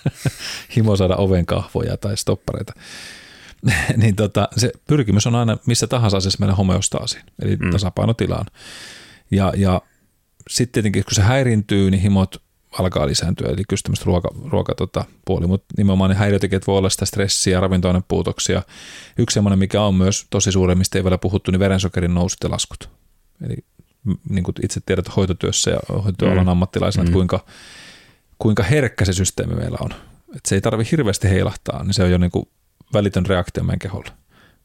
himo 0.76 0.96
saada 0.96 1.16
oven 1.16 1.46
kahvoja 1.46 1.96
tai 1.96 2.16
stoppareita. 2.16 2.72
niin 3.96 4.16
tota, 4.16 4.48
se 4.56 4.72
pyrkimys 4.86 5.26
on 5.26 5.34
aina 5.34 5.56
missä 5.66 5.86
tahansa 5.86 6.16
asiassa 6.16 6.38
meidän 6.40 6.56
homeostaasiin, 6.56 7.22
eli 7.42 7.56
mm. 7.56 7.70
tasapainotilaan. 7.70 8.46
Ja, 9.30 9.52
ja 9.56 9.82
sitten 10.50 10.72
tietenkin, 10.72 11.04
kun 11.04 11.14
se 11.14 11.22
häirintyy, 11.22 11.90
niin 11.90 12.02
himot 12.02 12.42
alkaa 12.78 13.06
lisääntyä, 13.06 13.48
eli 13.48 13.62
kyllä 13.68 13.80
tämmöistä 13.82 14.04
ruoka, 14.04 14.28
ruoka 14.50 14.74
tota, 14.74 15.04
puoli, 15.24 15.46
mutta 15.46 15.74
nimenomaan 15.76 16.10
ne 16.10 16.16
häiriötekijät 16.16 16.66
voi 16.66 16.78
olla 16.78 16.90
sitä 16.90 17.04
stressiä, 17.04 17.60
ravintoinen 17.60 18.04
puutoksia. 18.08 18.62
Yksi 19.18 19.34
semmoinen, 19.34 19.58
mikä 19.58 19.82
on 19.82 19.94
myös 19.94 20.26
tosi 20.30 20.52
suuri, 20.52 20.74
mistä 20.74 20.98
ei 20.98 21.04
vielä 21.04 21.18
puhuttu, 21.18 21.50
niin 21.50 21.60
verensokerin 21.60 22.14
nousut 22.14 22.38
ja 22.42 22.50
laskut. 22.50 22.90
Eli 23.46 23.56
niin 24.28 24.44
kuin 24.44 24.54
itse 24.62 24.80
tiedät 24.86 25.16
hoitotyössä 25.16 25.70
ja 25.70 25.78
hoitotyöalan 25.88 26.44
mm. 26.44 26.48
ammattilaisena, 26.48 27.02
mm. 27.02 27.06
että 27.06 27.14
kuinka, 27.14 27.44
kuinka 28.38 28.62
herkkä 28.62 29.04
se 29.04 29.12
systeemi 29.12 29.54
meillä 29.54 29.78
on. 29.80 29.90
Että 30.36 30.48
se 30.48 30.54
ei 30.54 30.60
tarvi 30.60 30.84
hirveästi 30.90 31.28
heilahtaa, 31.28 31.82
niin 31.82 31.94
se 31.94 32.04
on 32.04 32.10
jo 32.10 32.18
niin 32.18 32.30
kuin 32.30 32.48
välitön 32.92 33.26
reaktio 33.26 33.64
meidän 33.64 33.78
keholle. 33.78 34.10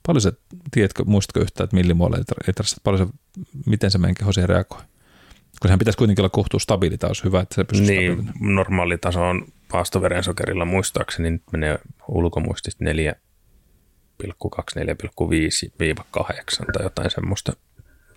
Paljon 0.07 0.21
se, 0.21 0.33
tiedätkö, 0.71 1.03
muistatko 1.05 1.39
yhtään, 1.39 1.65
että 1.65 2.35
ei 2.47 2.53
tarvitse, 2.53 2.75
paljon 2.83 3.07
se, 3.07 3.13
miten 3.65 3.91
se 3.91 3.97
meidän 3.97 4.15
keho 4.15 4.31
siihen 4.31 4.49
reagoi? 4.49 4.81
Kun 5.59 5.67
sehän 5.67 5.79
pitäisi 5.79 5.97
kuitenkin 5.97 6.21
olla 6.21 6.29
kohtuu 6.29 6.59
stabiili, 6.59 6.97
tämä 6.97 7.09
olisi 7.09 7.23
hyvä, 7.23 7.39
että 7.39 7.55
se 7.55 7.63
pysyy 7.63 7.85
Niin, 7.85 8.13
stabiilina. 8.13 8.53
normaali 8.55 8.97
taso 8.97 9.29
on 9.29 9.45
paastoverensokerilla 9.71 10.65
muistaakseni 10.65 11.31
nyt 11.31 11.41
menee 11.51 11.79
ulkomuistista 12.07 12.85
4,2, 12.85 12.91
4,5-8 14.23 16.65
tai 16.73 16.83
jotain 16.83 17.11
semmoista 17.11 17.53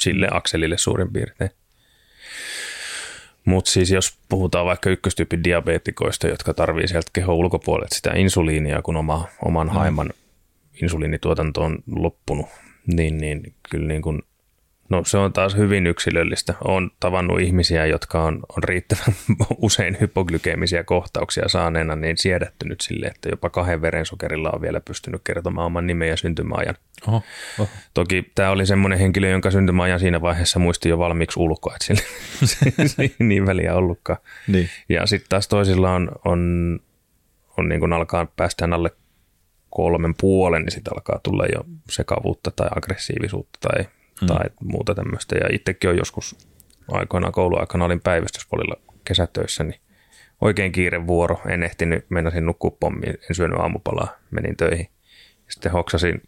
sille 0.01 0.29
akselille 0.31 0.79
suurin 0.79 1.13
piirtein. 1.13 1.51
Mutta 3.45 3.71
siis 3.71 3.91
jos 3.91 4.19
puhutaan 4.29 4.67
vaikka 4.67 4.91
ykköstyypin 4.91 5.45
diabeetikoista, 5.45 6.29
jotka 6.29 6.55
tarvii 6.55 6.89
sieltä 6.89 7.11
kehon 7.13 7.37
ulkopuolelta 7.37 7.95
sitä 7.95 8.13
insuliinia, 8.17 8.83
kun 8.83 8.97
oma, 8.97 9.29
oman 9.45 9.67
mm. 9.67 9.73
haiman 9.73 10.11
insuliinituotanto 10.83 11.63
on 11.63 11.79
loppunut, 11.97 12.47
niin, 12.87 13.19
niin 13.19 13.55
kyllä 13.71 13.89
niin 13.89 14.03
kuin 14.03 14.23
No 14.93 15.03
se 15.05 15.19
on 15.19 15.33
taas 15.33 15.57
hyvin 15.57 15.87
yksilöllistä. 15.87 16.55
Olen 16.65 16.91
tavannut 17.01 17.41
ihmisiä, 17.41 17.87
jotka 17.87 18.23
on, 18.23 18.41
on 18.57 18.65
riittävän 18.65 19.15
usein 19.57 19.97
hypoglykeemisiä 20.01 20.85
kohtauksia 20.85 21.49
saaneena 21.49 21.97
niin 21.97 22.19
siedättynyt 22.19 22.81
sille, 22.81 23.07
että 23.07 23.29
jopa 23.29 23.51
kahden 23.51 23.83
verensokerilla 23.83 24.51
on 24.51 24.63
vielä 24.63 24.81
pystynyt 24.81 25.21
kertomaan 25.25 25.67
oman 25.67 25.87
nimen 25.87 26.09
ja 26.09 26.17
syntymäajan. 26.17 26.75
Oho, 27.09 27.23
oho. 27.59 27.69
Toki 27.95 28.31
tämä 28.35 28.51
oli 28.51 28.67
semmoinen 28.67 28.99
henkilö, 28.99 29.29
jonka 29.29 29.51
syntymäajan 29.51 30.01
siinä 30.01 30.21
vaiheessa 30.21 30.59
muisti 30.59 30.89
jo 30.89 30.99
valmiiksi 30.99 31.41
ulkoa, 31.41 31.75
että 31.75 31.87
sille 31.87 33.15
niin 33.29 33.47
väliä 33.47 33.75
ollutkaan. 33.75 34.19
Niin. 34.49 34.69
Ja 34.89 35.07
sitten 35.07 35.29
taas 35.29 35.49
toisilla 35.49 35.91
on, 35.91 36.13
on, 36.25 36.81
on 37.57 37.69
niin 37.69 37.81
kuin 37.81 37.93
alkaa 37.93 38.27
päästä 38.37 38.69
alle 38.73 38.91
kolmen 39.71 40.15
puolen, 40.21 40.63
niin 40.63 40.73
sitten 40.73 40.93
alkaa 40.95 41.21
tulla 41.23 41.45
jo 41.55 41.65
sekavuutta 41.91 42.51
tai 42.51 42.69
aggressiivisuutta 42.77 43.59
tai 43.61 43.85
mm. 44.23 44.27
tai 44.27 44.45
muuta 44.61 44.95
tämmöistä. 44.95 45.37
Ja 45.39 45.49
itsekin 45.53 45.91
on 45.91 45.97
joskus 45.97 46.37
aikoinaan 46.89 47.33
kouluaikana 47.33 47.85
olin 47.85 48.01
päivystyspolilla 48.01 48.77
kesätöissä, 49.05 49.65
niin 49.65 49.81
oikein 50.41 50.73
kiire 50.73 51.07
vuoro. 51.07 51.41
En 51.49 51.63
ehtinyt, 51.63 52.07
meinasin 52.09 52.47
nukkua 52.47 52.77
pommiin, 52.81 53.19
en 53.31 53.35
syönyt 53.35 53.59
aamupalaa, 53.59 54.17
menin 54.31 54.57
töihin. 54.57 54.89
Sitten 55.49 55.73
hoksasin 55.73 56.23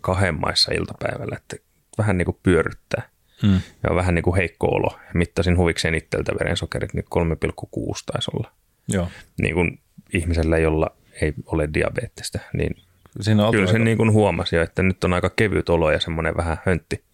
kahden 0.00 0.40
maissa 0.40 0.74
iltapäivällä, 0.74 1.36
että 1.36 1.56
vähän 1.98 2.18
niin 2.18 2.26
kuin 2.26 2.38
pyörryttää. 2.42 3.08
Mm. 3.42 3.60
Ja 3.82 3.90
on 3.90 3.96
vähän 3.96 4.14
niin 4.14 4.22
kuin 4.22 4.36
heikko 4.36 4.66
olo. 4.66 4.98
Mittasin 5.14 5.58
huvikseen 5.58 5.94
itseltä 5.94 6.32
verensokerit, 6.40 6.94
niin 6.94 7.04
3,6 7.04 8.02
taisi 8.12 8.30
olla. 8.34 8.52
Joo. 8.88 9.08
Niin 9.42 9.54
kuin 9.54 9.78
ihmisellä, 10.14 10.58
jolla 10.58 10.96
ei 11.22 11.34
ole 11.46 11.68
diabeettista, 11.74 12.38
niin 12.52 12.76
Siinä 13.20 13.50
kyllä 13.50 13.72
sen 13.72 13.84
niin 13.84 13.96
kuin 13.96 14.12
huomasi 14.12 14.56
jo, 14.56 14.62
että 14.62 14.82
nyt 14.82 15.04
on 15.04 15.12
aika 15.12 15.30
kevyt 15.30 15.68
olo 15.68 15.90
ja 15.90 16.00
semmoinen 16.00 16.36
vähän 16.36 16.56
höntti 16.66 17.04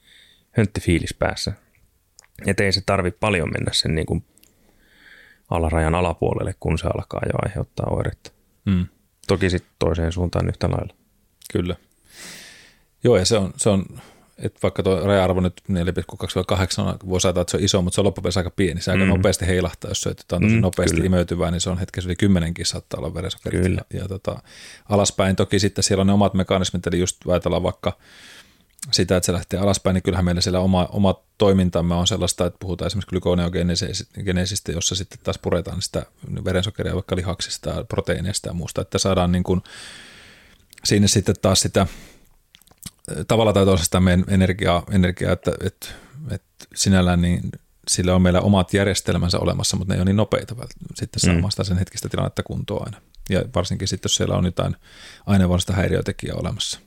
hönttifiilis 0.59 1.15
päässä. 1.15 1.53
Että 2.47 2.65
ei 2.65 2.73
se 2.73 2.83
tarvi 2.87 3.11
paljon 3.11 3.51
mennä 3.53 3.73
sen 3.73 3.95
niin 3.95 4.07
kuin 4.07 4.25
alarajan 5.51 5.95
alapuolelle, 5.95 6.55
kun 6.61 6.79
se 6.79 6.87
alkaa 6.87 7.21
jo 7.27 7.39
aiheuttaa 7.45 7.87
oiretta. 7.91 8.31
Mm. 8.65 8.87
Toki 9.27 9.51
sitten 9.51 9.73
toiseen 9.79 10.13
suuntaan 10.13 10.49
yhtä 10.49 10.71
lailla. 10.71 10.95
Kyllä. 11.53 11.77
Joo, 13.05 13.17
ja 13.17 13.25
se 13.25 13.37
on, 13.37 13.53
se 13.57 13.69
on 13.69 13.85
että 14.39 14.59
vaikka 14.63 14.83
tuo 14.83 15.01
raja-arvo 15.07 15.41
nyt 15.41 15.63
4,2-8 15.71 17.09
voi 17.09 17.21
saada, 17.21 17.41
että 17.41 17.51
se 17.51 17.57
on 17.57 17.63
iso, 17.63 17.83
mutta 17.83 17.95
se 17.95 18.01
on 18.01 18.05
loppupeleissä 18.05 18.41
aika 18.41 18.51
pieni. 18.51 18.81
Se 18.81 18.91
aika 18.91 19.05
mm. 19.05 19.09
nopeasti 19.11 19.47
heilahtaa, 19.47 19.91
jos 19.91 20.01
se 20.01 20.09
on 20.09 20.15
tosi 20.29 20.55
mm, 20.55 20.61
nopeasti 20.61 20.97
kyllä. 20.97 21.07
imeytyvää, 21.07 21.51
niin 21.51 21.61
se 21.61 21.71
on 21.71 21.79
hetkessä 21.79 22.09
yli 22.09 22.17
kymmenenkin 22.17 22.67
saattaa 22.67 23.01
olla 23.01 23.15
verensokerit. 23.15 23.75
Ja, 23.75 24.01
ja 24.01 24.09
tota, 24.09 24.43
alaspäin 24.89 25.37
toki 25.37 25.59
sitten 25.59 25.85
siellä 25.85 26.01
on 26.01 26.07
ne 26.07 26.13
omat 26.13 26.35
mekanismit, 26.35 26.87
eli 26.87 26.99
just 26.99 27.17
ajatellaan 27.29 27.63
vaikka– 27.63 27.93
sitä, 28.93 29.16
että 29.16 29.26
se 29.26 29.33
lähtee 29.33 29.61
alaspäin, 29.61 29.95
niin 29.95 30.03
kyllähän 30.03 30.24
meillä 30.24 30.41
siellä 30.41 30.61
oma, 30.61 30.89
oma 30.93 31.20
toimintamme 31.39 31.95
on 31.95 32.07
sellaista, 32.07 32.47
että 32.47 32.59
puhutaan 32.61 32.87
esimerkiksi 32.87 33.11
glykoneogeneesistä, 33.11 34.72
jossa 34.72 34.95
sitten 34.95 35.18
taas 35.22 35.39
puretaan 35.39 35.83
sitä 35.83 36.07
verensokeria 36.45 36.95
vaikka 36.95 37.16
lihaksista, 37.16 37.85
proteiineista 37.85 38.49
ja 38.49 38.55
muusta, 38.55 38.83
että 38.83 38.99
saadaan 38.99 39.33
niin 39.33 39.43
kuin 39.43 39.62
sinne 40.85 41.09
sitten 41.09 41.35
taas 41.43 41.61
sitä 41.61 41.87
tavalla 43.29 43.53
tai 43.53 43.64
toisesta 43.64 44.01
meidän 44.01 44.24
energiaa, 44.29 44.83
energiaa 44.91 45.33
että, 45.33 45.53
että, 45.64 45.87
että 46.31 46.64
sinällään 46.74 47.20
niin 47.20 47.41
sillä 47.89 48.14
on 48.14 48.22
meillä 48.22 48.41
omat 48.41 48.74
järjestelmänsä 48.74 49.39
olemassa, 49.39 49.76
mutta 49.76 49.93
ne 49.93 49.97
ei 49.97 50.01
ole 50.01 50.05
niin 50.05 50.16
nopeita 50.16 50.55
sitten 50.95 51.20
saamaan 51.20 51.51
sitä 51.51 51.64
sen 51.64 51.79
hetkistä 51.79 52.09
tilannetta 52.09 52.43
kuntoon 52.43 52.87
aina. 52.87 53.01
Ja 53.31 53.45
varsinkin 53.55 53.89
sitten, 53.89 54.09
jos 54.09 54.14
siellä 54.14 54.37
on 54.37 54.45
jotain 54.45 54.76
aineenvaiheista 55.26 55.72
häiriötekijää 55.72 56.37
olemassa. 56.37 56.81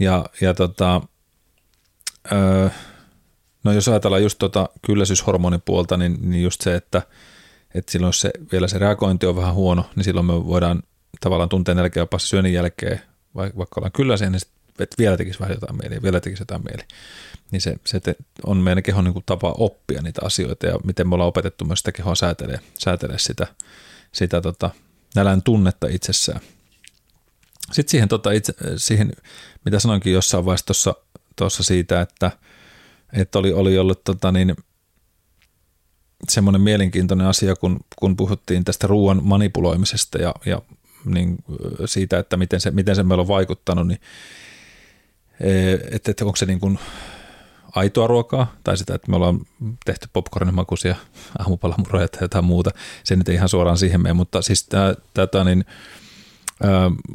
Ja, 0.00 0.24
ja 0.40 0.54
tota, 0.54 1.00
Öö, 2.32 2.68
no 3.64 3.72
jos 3.72 3.88
ajatellaan 3.88 4.22
just 4.22 4.38
tuota 4.38 4.68
kylläisyyshormonipuolta, 4.86 5.96
niin, 5.96 6.18
niin 6.20 6.42
just 6.42 6.60
se, 6.60 6.74
että, 6.74 7.02
että 7.74 7.92
silloin 7.92 8.14
se, 8.14 8.30
vielä 8.52 8.68
se 8.68 8.78
reagointi 8.78 9.26
on 9.26 9.36
vähän 9.36 9.54
huono, 9.54 9.84
niin 9.96 10.04
silloin 10.04 10.26
me 10.26 10.46
voidaan 10.46 10.82
tavallaan 11.20 11.48
tunteen 11.48 11.78
jopa 11.96 12.18
syönnin 12.18 12.52
jälkeen, 12.52 13.00
vaikka 13.34 13.66
ollaan 13.76 13.92
kylläisiä, 13.92 14.30
niin 14.30 14.40
että 14.78 14.96
vielä 14.98 15.16
tekisi 15.16 15.40
vähän 15.40 15.54
jotain 15.54 15.76
mieli, 15.76 16.02
vielä 16.02 16.20
tekisi 16.20 16.42
jotain 16.42 16.62
mieli. 16.64 16.82
Niin 17.50 17.60
se, 17.60 17.76
se 17.86 18.00
on 18.46 18.56
meidän 18.56 18.82
kehon 18.82 19.04
niin 19.04 19.12
kuin 19.12 19.24
tapa 19.26 19.54
oppia 19.58 20.02
niitä 20.02 20.20
asioita 20.24 20.66
ja 20.66 20.78
miten 20.84 21.08
me 21.08 21.14
ollaan 21.14 21.28
opetettu 21.28 21.64
myös 21.64 21.78
sitä 21.78 21.92
kehoa 21.92 22.14
säätelee, 22.14 22.60
säätelee 22.78 23.18
sitä, 23.18 23.46
sitä 24.12 24.40
tota, 24.40 24.70
nälän 25.14 25.42
tunnetta 25.42 25.86
itsessään. 25.88 26.40
Sitten 27.72 27.90
siihen, 27.90 28.08
tota, 28.08 28.30
itse, 28.30 28.54
siihen, 28.76 29.12
mitä 29.64 29.78
sanoinkin 29.78 30.12
jossain 30.12 30.44
vaiheessa 30.44 30.94
tuossa 31.36 31.62
siitä, 31.62 32.00
että, 32.00 32.30
että 33.12 33.38
oli, 33.38 33.52
oli 33.52 33.78
ollut 33.78 34.04
tota, 34.04 34.32
niin, 34.32 34.56
semmoinen 36.28 36.60
mielenkiintoinen 36.60 37.26
asia, 37.26 37.56
kun, 37.56 37.80
kun 37.96 38.16
puhuttiin 38.16 38.64
tästä 38.64 38.86
ruoan 38.86 39.20
manipuloimisesta 39.22 40.18
ja, 40.18 40.34
ja 40.46 40.62
niin, 41.04 41.36
siitä, 41.84 42.18
että 42.18 42.36
miten 42.36 42.60
se, 42.60 42.70
miten 42.70 42.96
se 42.96 43.02
meillä 43.02 43.22
on 43.22 43.28
vaikuttanut, 43.28 43.86
niin 43.86 44.00
että, 45.90 46.10
että 46.10 46.24
onko 46.24 46.36
se 46.36 46.46
niin 46.46 46.60
kuin 46.60 46.78
aitoa 47.74 48.06
ruokaa 48.06 48.54
tai 48.64 48.76
sitä, 48.76 48.94
että 48.94 49.10
me 49.10 49.16
ollaan 49.16 49.40
tehty 49.84 50.08
popcornin 50.12 50.54
makuisia 50.54 50.94
aamupalamuroja 51.38 52.08
tai 52.08 52.22
jotain 52.22 52.44
muuta. 52.44 52.70
Se 53.04 53.16
nyt 53.16 53.28
ei 53.28 53.34
ihan 53.34 53.48
suoraan 53.48 53.78
siihen 53.78 54.02
mene, 54.02 54.12
mutta 54.12 54.42
siis 54.42 54.64
tämä, 54.64 54.94
tämä 55.30 55.44
niin, 55.44 55.64
ää, 55.64 55.74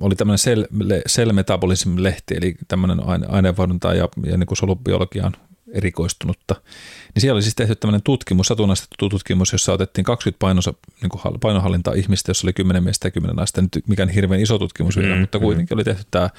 oli 0.01 0.15
tämmöinen 0.15 0.39
cell, 0.39 0.63
cell 1.09 1.31
Metabolism-lehti, 1.31 2.37
eli 2.37 2.55
tämmöinen 2.67 2.99
aineenvaihdunta 3.27 3.93
ja, 3.93 4.09
ja 4.25 4.37
niin 4.37 4.47
kuin 4.47 4.57
solubiologiaan 4.57 5.33
erikoistunutta. 5.75 6.55
Niin 7.15 7.21
siellä 7.21 7.35
oli 7.35 7.41
siis 7.41 7.55
tehty 7.55 7.75
tämmöinen 7.75 8.01
tutkimus, 8.03 8.47
satunnaistettu 8.47 9.09
tutkimus, 9.09 9.51
jossa 9.51 9.73
otettiin 9.73 10.05
20 10.05 10.39
painosa, 10.39 10.73
niin 11.01 11.09
kuin 11.09 11.21
painohallintaa 11.41 11.93
ihmistä, 11.93 12.29
jossa 12.29 12.47
oli 12.47 12.53
10 12.53 12.83
miestä 12.83 13.07
ja 13.07 13.11
10 13.11 13.35
naista. 13.35 13.61
Nyt 13.61 13.83
mikään 13.87 14.09
hirveän 14.09 14.41
iso 14.41 14.59
tutkimus 14.59 14.97
vielä, 14.97 15.15
mm, 15.15 15.21
mutta 15.21 15.39
kuitenkin 15.39 15.75
mm. 15.75 15.77
oli 15.77 15.83
tehty 15.83 16.03
tämä 16.11 16.29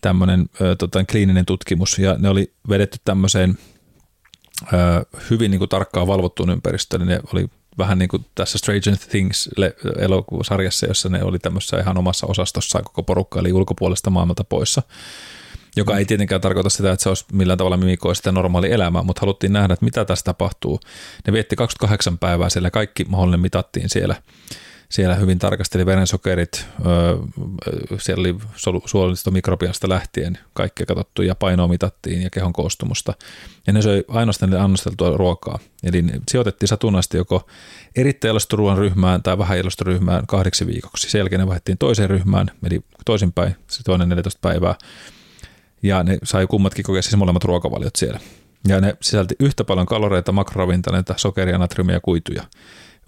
tämmöinen 0.00 0.46
tota, 0.78 1.04
kliininen 1.04 1.46
tutkimus 1.46 1.98
ja 1.98 2.16
ne 2.18 2.28
oli 2.28 2.52
vedetty 2.68 2.98
tämmöiseen 3.04 3.58
ö, 4.72 4.76
hyvin 5.30 5.50
niin 5.50 5.58
kuin 5.58 5.68
tarkkaan 5.68 6.06
valvottuun 6.06 6.50
ympäristöön. 6.50 7.06
Ne 7.06 7.20
oli 7.32 7.48
vähän 7.78 7.98
niin 7.98 8.08
kuin 8.08 8.26
tässä 8.34 8.58
Stranger 8.58 8.96
Things 9.10 9.48
elokuvasarjassa, 9.98 10.86
jossa 10.86 11.08
ne 11.08 11.22
oli 11.24 11.38
tämmöisessä 11.38 11.80
ihan 11.80 11.98
omassa 11.98 12.26
osastossaan 12.26 12.84
koko 12.84 13.02
porukka, 13.02 13.40
eli 13.40 13.52
ulkopuolesta 13.52 14.10
maailmalta 14.10 14.44
poissa 14.44 14.82
joka 15.76 15.98
ei 15.98 16.04
tietenkään 16.04 16.40
tarkoita 16.40 16.70
sitä, 16.70 16.92
että 16.92 17.02
se 17.02 17.08
olisi 17.08 17.24
millään 17.32 17.58
tavalla 17.58 17.76
mimikoi 17.76 18.16
sitä 18.16 18.32
normaali 18.32 18.72
elämää, 18.72 19.02
mutta 19.02 19.20
haluttiin 19.20 19.52
nähdä, 19.52 19.74
että 19.74 19.84
mitä 19.84 20.04
tässä 20.04 20.24
tapahtuu. 20.24 20.80
Ne 21.26 21.32
vietti 21.32 21.56
28 21.56 22.18
päivää 22.18 22.50
siellä, 22.50 22.70
kaikki 22.70 23.04
mahdollinen 23.04 23.40
mitattiin 23.40 23.88
siellä, 23.88 24.22
siellä 24.90 25.14
hyvin 25.14 25.38
tarkasteli 25.38 25.86
verensokerit, 25.86 26.66
siellä 27.98 28.20
oli 28.20 28.36
suolista 28.86 29.30
mikrobiasta 29.30 29.88
lähtien 29.88 30.38
kaikkea 30.52 30.86
katsottu 30.86 31.22
ja 31.22 31.34
painoa 31.34 31.68
mitattiin 31.68 32.22
ja 32.22 32.30
kehon 32.30 32.52
koostumusta. 32.52 33.14
Ja 33.66 33.72
ne 33.72 33.82
söi 33.82 34.04
ainoastaan 34.08 34.54
annosteltua 34.54 35.16
ruokaa. 35.16 35.58
Eli 35.82 36.02
ne 36.02 36.20
sijoitettiin 36.30 36.68
satunnaisesti 36.68 37.16
joko 37.16 37.46
erittäin 37.96 38.34
ruoan 38.52 38.78
ryhmään 38.78 39.22
tai 39.22 39.38
vähän 39.38 39.58
ryhmään 39.80 40.26
kahdeksi 40.26 40.66
viikoksi. 40.66 41.10
Sen 41.10 41.18
jälkeen 41.18 41.40
ne 41.40 41.46
vaihdettiin 41.46 41.78
toiseen 41.78 42.10
ryhmään, 42.10 42.50
eli 42.64 42.80
toisinpäin, 43.04 43.56
se 43.66 43.82
toinen 43.82 44.08
14 44.08 44.38
päivää 44.42 44.74
ja 45.82 46.02
ne 46.02 46.18
sai 46.24 46.46
kummatkin 46.46 46.84
kokea 46.84 47.02
siis 47.02 47.16
molemmat 47.16 47.44
ruokavaliot 47.44 47.96
siellä. 47.96 48.20
Ja 48.68 48.80
ne 48.80 48.96
sisälti 49.02 49.34
yhtä 49.40 49.64
paljon 49.64 49.86
kaloreita, 49.86 50.32
makroravintoneita, 50.32 51.14
sokeria, 51.16 51.58
natriumia 51.58 51.96
ja 51.96 52.00
kuituja. 52.00 52.42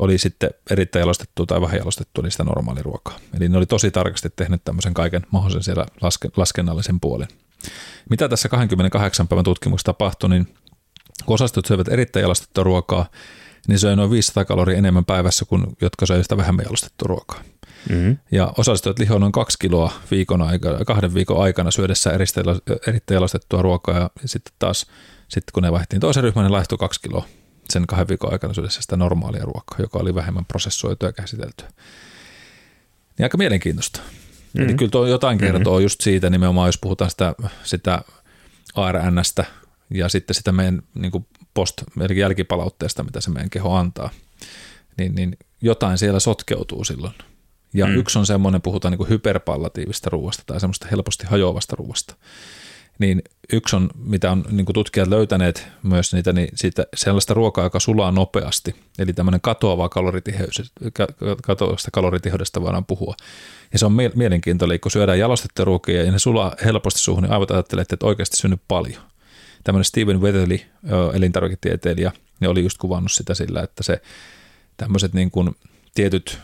Oli 0.01 0.19
sitten 0.19 0.51
erittäin 0.71 1.01
jalostettua 1.01 1.47
tai 1.47 1.61
vähän 1.61 1.77
jalostettua 1.77 2.25
niistä 2.25 2.45
normaaliruokaa. 2.45 3.19
Eli 3.37 3.49
ne 3.49 3.59
oli 3.59 3.67
tosi 3.67 3.91
tarkasti 3.91 4.29
tehnyt 4.37 4.65
tämmöisen 4.65 4.95
kaiken 4.95 5.27
mahdollisen 5.31 5.63
siellä 5.63 5.87
laske, 6.01 6.29
laskennallisen 6.37 7.01
puolen. 7.01 7.29
Mitä 8.11 8.29
tässä 8.29 8.49
28 8.49 9.29
päivän 9.29 9.45
tutkimuksessa 9.45 9.93
tapahtui, 9.93 10.31
niin 10.31 10.55
kun 11.27 11.35
osastot 11.35 11.67
syövät 11.67 11.89
erittäin 11.89 12.23
jalostettua 12.23 12.65
ruokaa, 12.65 13.07
niin 13.69 13.79
söi 13.79 13.97
noin 13.97 14.11
500 14.11 14.45
kaloria 14.45 14.79
enemmän 14.79 15.05
päivässä 15.05 15.45
kuin 15.45 15.67
jotka 15.81 16.07
söivät 16.07 16.25
sitä 16.25 16.37
vähemmän 16.37 16.65
jalostettua 16.65 17.07
ruokaa. 17.07 17.41
Mm-hmm. 17.89 18.17
Ja 18.33 18.53
osallistujat 18.59 18.99
lihoivat 18.99 19.21
noin 19.21 19.33
kaksi 19.33 19.59
kiloa 19.59 19.93
viikon 20.11 20.43
aikana, 20.43 20.85
kahden 20.85 21.15
viikon 21.15 21.43
aikana 21.43 21.71
syödessä 21.71 22.11
erittäin 22.87 23.15
jalostettua 23.15 23.63
ruokaa 23.63 23.99
ja 23.99 24.11
sitten 24.25 24.53
taas 24.59 24.87
sitten 25.29 25.53
kun 25.53 25.63
ne 25.63 25.73
vaihdettiin 25.73 26.01
toisen 26.01 26.23
ryhmän, 26.23 26.45
ne 26.45 26.51
laihtui 26.51 26.79
kaksi 26.79 27.01
kiloa 27.01 27.25
sen 27.71 27.87
kahden 27.87 28.09
viikon 28.09 28.33
aikana 28.33 28.55
syödessä 28.55 28.83
sitä 28.83 28.97
normaalia 28.97 29.45
ruokaa, 29.45 29.79
joka 29.79 29.99
oli 29.99 30.15
vähemmän 30.15 30.45
prosessoitua 30.45 31.09
ja 31.09 31.13
käsiteltyä. 31.13 31.69
Niin 33.19 33.25
aika 33.25 33.39
mielenkiintoista. 33.39 34.01
Mm-hmm. 34.01 34.69
Eli 34.69 34.75
kyllä 34.75 34.91
tuo 34.91 35.07
jotain 35.07 35.39
kertoo 35.39 35.73
mm-hmm. 35.73 35.83
just 35.83 36.01
siitä 36.01 36.31
nimenomaan, 36.31 36.69
jos 36.69 36.79
puhutaan 36.79 37.11
sitä, 37.11 37.35
sitä 37.65 38.03
ARNstä 38.75 39.45
ja 39.91 40.09
sitten 40.09 40.35
sitä 40.35 40.53
meidän 40.53 40.83
niin 40.95 41.13
kuin 41.13 41.27
post, 41.55 41.83
eli 42.01 42.19
jälkipalautteesta, 42.19 43.03
mitä 43.03 43.21
se 43.21 43.31
meidän 43.31 43.51
keho 43.51 43.75
antaa, 43.75 44.11
niin, 44.99 45.15
niin 45.15 45.37
jotain 45.63 45.99
siellä 45.99 46.21
sotkeutuu 46.21 46.85
silloin– 46.85 47.15
ja 47.75 47.87
mm. 47.87 47.97
yksi 47.97 48.19
on 48.19 48.27
semmoinen, 48.27 48.63
puhutaan 48.63 48.93
niin 48.93 49.09
hyperpallatiivista 49.09 50.11
ruoasta 50.11 50.43
tai 50.47 50.61
semmoista 50.61 50.87
helposti 50.91 51.27
hajoavasta 51.27 51.77
ruoasta. 51.77 52.15
Niin 53.01 53.23
yksi 53.53 53.77
on, 53.77 53.91
mitä 54.05 54.31
on 54.31 54.45
niin 54.51 54.67
tutkijat 54.75 55.09
löytäneet 55.09 55.69
myös 55.83 56.13
niitä, 56.13 56.33
niin 56.33 56.49
siitä 56.55 56.87
sellaista 56.97 57.35
ruokaa, 57.35 57.65
joka 57.65 57.81
sulaa 57.81 58.13
nopeasti. 58.13 58.75
Eli 58.99 59.13
tämmöinen 59.13 59.41
katoava 59.41 59.89
kaloritiheys, 59.89 60.73
katoavasta 61.43 61.91
kaloritiheydestä 61.91 62.61
voidaan 62.61 62.85
puhua. 62.85 63.15
Ja 63.73 63.79
se 63.79 63.87
on 63.87 63.93
mielenkiintoinen, 64.15 64.81
kun 64.81 64.91
syödään 64.91 65.19
jalostettuja 65.19 65.65
ruokia 65.65 66.03
ja 66.03 66.13
ne 66.13 66.19
sulaa 66.19 66.55
helposti 66.65 67.01
suuhun, 67.01 67.23
niin 67.23 67.33
aivot 67.33 67.51
ajattelee, 67.51 67.83
että 67.83 68.07
oikeasti 68.07 68.37
synny 68.37 68.57
paljon. 68.69 69.03
Tämmöinen 69.65 69.85
Steven 69.85 70.21
Weatherly, 70.21 70.59
elintarviketieteilijä, 71.15 72.13
niin 72.41 72.49
oli 72.49 72.63
just 72.63 72.79
kuvannut 72.79 73.13
sitä 73.13 73.35
sillä, 73.35 73.63
että 73.63 73.83
se 73.83 74.03
tämmöiset 74.77 75.15
niin 75.15 75.31
kuin 75.31 75.57
tietyt 75.95 76.39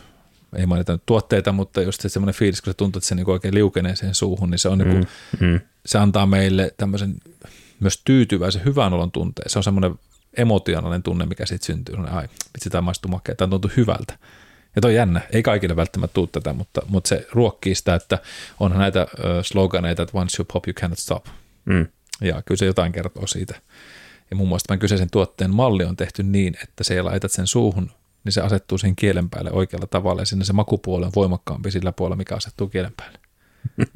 ei 0.55 0.65
mainita 0.65 0.91
nyt 0.91 1.05
tuotteita, 1.05 1.51
mutta 1.51 1.81
just 1.81 2.01
se 2.01 2.09
semmoinen 2.09 2.35
fiilis, 2.35 2.61
kun 2.61 2.73
se 2.73 2.77
tuntuu, 2.77 2.99
että 2.99 3.07
se 3.07 3.15
niin 3.15 3.29
oikein 3.29 3.53
liukenee 3.53 3.95
siihen 3.95 4.15
suuhun, 4.15 4.49
niin 4.49 4.59
se, 4.59 4.69
on 4.69 4.77
niin 4.77 4.89
kuin, 4.89 5.07
mm, 5.39 5.47
mm. 5.47 5.59
se 5.85 5.97
antaa 5.97 6.25
meille 6.25 6.73
tämmöisen 6.77 7.15
myös 7.79 8.01
tyytyväisen 8.05 8.65
hyvän 8.65 8.93
olon 8.93 9.11
tunteen. 9.11 9.49
Se 9.49 9.59
on 9.59 9.63
semmoinen 9.63 9.95
emotionaalinen 10.37 11.03
tunne, 11.03 11.25
mikä 11.25 11.45
siitä 11.45 11.65
syntyy. 11.65 11.95
Ai, 12.11 12.27
vitsi, 12.53 12.69
tämä 12.69 12.81
maistuu 12.81 13.11
makea, 13.11 13.35
tämä 13.35 13.49
tuntuu 13.49 13.71
hyvältä. 13.77 14.17
Ja 14.75 14.81
toi 14.81 14.95
jännä, 14.95 15.21
ei 15.31 15.43
kaikille 15.43 15.75
välttämättä 15.75 16.13
tule 16.13 16.27
tätä, 16.31 16.53
mutta, 16.53 16.81
mutta 16.87 17.07
se 17.07 17.27
ruokkii 17.31 17.75
sitä, 17.75 17.95
että 17.95 18.19
onhan 18.59 18.79
näitä 18.79 19.07
sloganeita, 19.41 20.03
että 20.03 20.17
once 20.17 20.37
you 20.39 20.45
pop, 20.53 20.67
you 20.67 20.73
cannot 20.73 20.99
stop. 20.99 21.25
Mm. 21.65 21.87
Ja 22.21 22.41
kyllä 22.41 22.57
se 22.57 22.65
jotain 22.65 22.91
kertoo 22.91 23.27
siitä. 23.27 23.61
Ja 24.29 24.35
muun 24.35 24.49
muassa 24.49 24.67
tämän 24.67 24.79
kyseisen 24.79 25.09
tuotteen 25.11 25.53
malli 25.53 25.83
on 25.83 25.95
tehty 25.95 26.23
niin, 26.23 26.57
että 26.63 26.83
se 26.83 27.01
laitat 27.01 27.31
sen 27.31 27.47
suuhun 27.47 27.91
niin 28.27 28.33
se 28.33 28.41
asettuu 28.41 28.77
siihen 28.77 28.95
kielen 28.95 29.29
päälle 29.29 29.51
oikealla 29.51 29.87
tavalla 29.87 30.21
ja 30.21 30.25
sinne 30.25 30.45
se 30.45 30.53
makupuoli 30.53 31.05
on 31.05 31.11
voimakkaampi 31.15 31.71
sillä 31.71 31.91
puolella, 31.91 32.15
mikä 32.15 32.35
asettuu 32.35 32.67
kielen 32.67 32.93
päälle. 32.97 33.19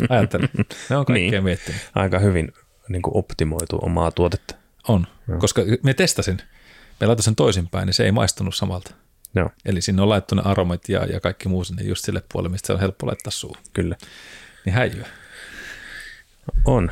Ajattelen. 0.09 0.49
Ne 0.89 0.97
on 0.97 1.05
kaikkea 1.05 1.31
niin. 1.31 1.43
miettinyt. 1.43 1.81
Aika 1.95 2.19
hyvin 2.19 2.53
niin 2.89 3.01
kuin 3.01 3.17
optimoitu 3.17 3.79
omaa 3.81 4.11
tuotetta. 4.11 4.55
On, 4.87 5.07
no. 5.27 5.37
koska 5.37 5.61
me 5.83 5.93
testasin. 5.93 6.41
Me 6.99 7.07
laitoin 7.07 7.23
sen 7.23 7.35
toisinpäin, 7.35 7.85
niin 7.85 7.93
se 7.93 8.05
ei 8.05 8.11
maistunut 8.11 8.55
samalta. 8.55 8.91
No. 9.33 9.49
Eli 9.65 9.81
sinne 9.81 10.01
on 10.01 10.09
laittu 10.09 10.35
ne 10.35 10.41
aromit 10.45 10.89
ja, 10.89 11.05
ja 11.05 11.19
kaikki 11.19 11.49
muu 11.49 11.63
sinne 11.63 11.83
just 11.83 12.05
sille 12.05 12.23
puolelle, 12.33 12.51
mistä 12.51 12.67
se 12.67 12.73
on 12.73 12.79
helppo 12.79 13.07
laittaa 13.07 13.31
suuhun. 13.31 13.57
Kyllä. 13.73 13.95
Niin 14.65 14.73
häijyä. 14.73 15.07
On. 16.65 16.91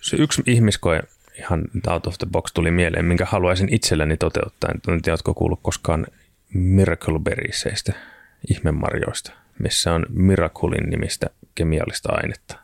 Se 0.00 0.16
yksi 0.16 0.42
ihmiskoe 0.46 1.02
ihan 1.38 1.64
out 1.86 2.06
of 2.06 2.18
the 2.18 2.26
box 2.32 2.50
tuli 2.54 2.70
mieleen, 2.70 3.04
minkä 3.04 3.24
haluaisin 3.24 3.68
itselleni 3.74 4.16
toteuttaa. 4.16 4.70
En 4.70 5.02
tiedä, 5.02 5.12
oletko 5.12 5.34
kuullut 5.34 5.60
koskaan 5.62 6.06
Miracle 6.54 7.18
Berriesseistä, 7.18 7.92
ihmemarjoista, 8.50 9.32
missä 9.58 9.92
on 9.94 10.06
Miraculin 10.08 10.90
nimistä 10.90 11.26
kemiallista 11.54 12.12
ainetta. 12.12 12.58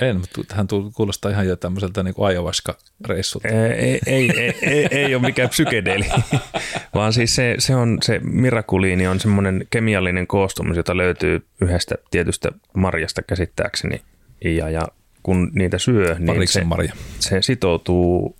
En, 0.00 0.16
mutta 0.16 0.40
tähän 0.48 0.66
kuulostaa 0.94 1.30
ihan 1.30 1.46
jo 1.46 1.56
tämmöiseltä 1.56 2.02
niin 2.02 2.14
ayahuasca-reissulta. 2.18 3.48
Ei, 3.48 4.00
ei, 4.06 4.30
ei, 4.36 4.54
ei, 4.62 4.88
ei 4.90 5.14
ole 5.14 5.22
mikään 5.22 5.48
psykedeli, 5.48 6.04
vaan 6.94 7.12
siis 7.12 7.34
se, 7.34 7.54
se, 7.58 7.74
on, 7.74 7.98
se 8.02 8.20
mirakuliini 8.22 9.06
on 9.06 9.20
semmoinen 9.20 9.66
kemiallinen 9.70 10.26
koostumus, 10.26 10.76
jota 10.76 10.96
löytyy 10.96 11.46
yhdestä 11.60 11.94
tietystä 12.10 12.52
marjasta 12.74 13.22
käsittääkseni. 13.22 14.02
Ja, 14.44 14.70
ja 14.70 14.88
kun 15.22 15.50
niitä 15.54 15.78
syö, 15.78 16.16
niin 16.18 16.48
se, 16.48 16.64
marja. 16.64 16.92
se 17.18 17.42
sitoutuu 17.42 18.36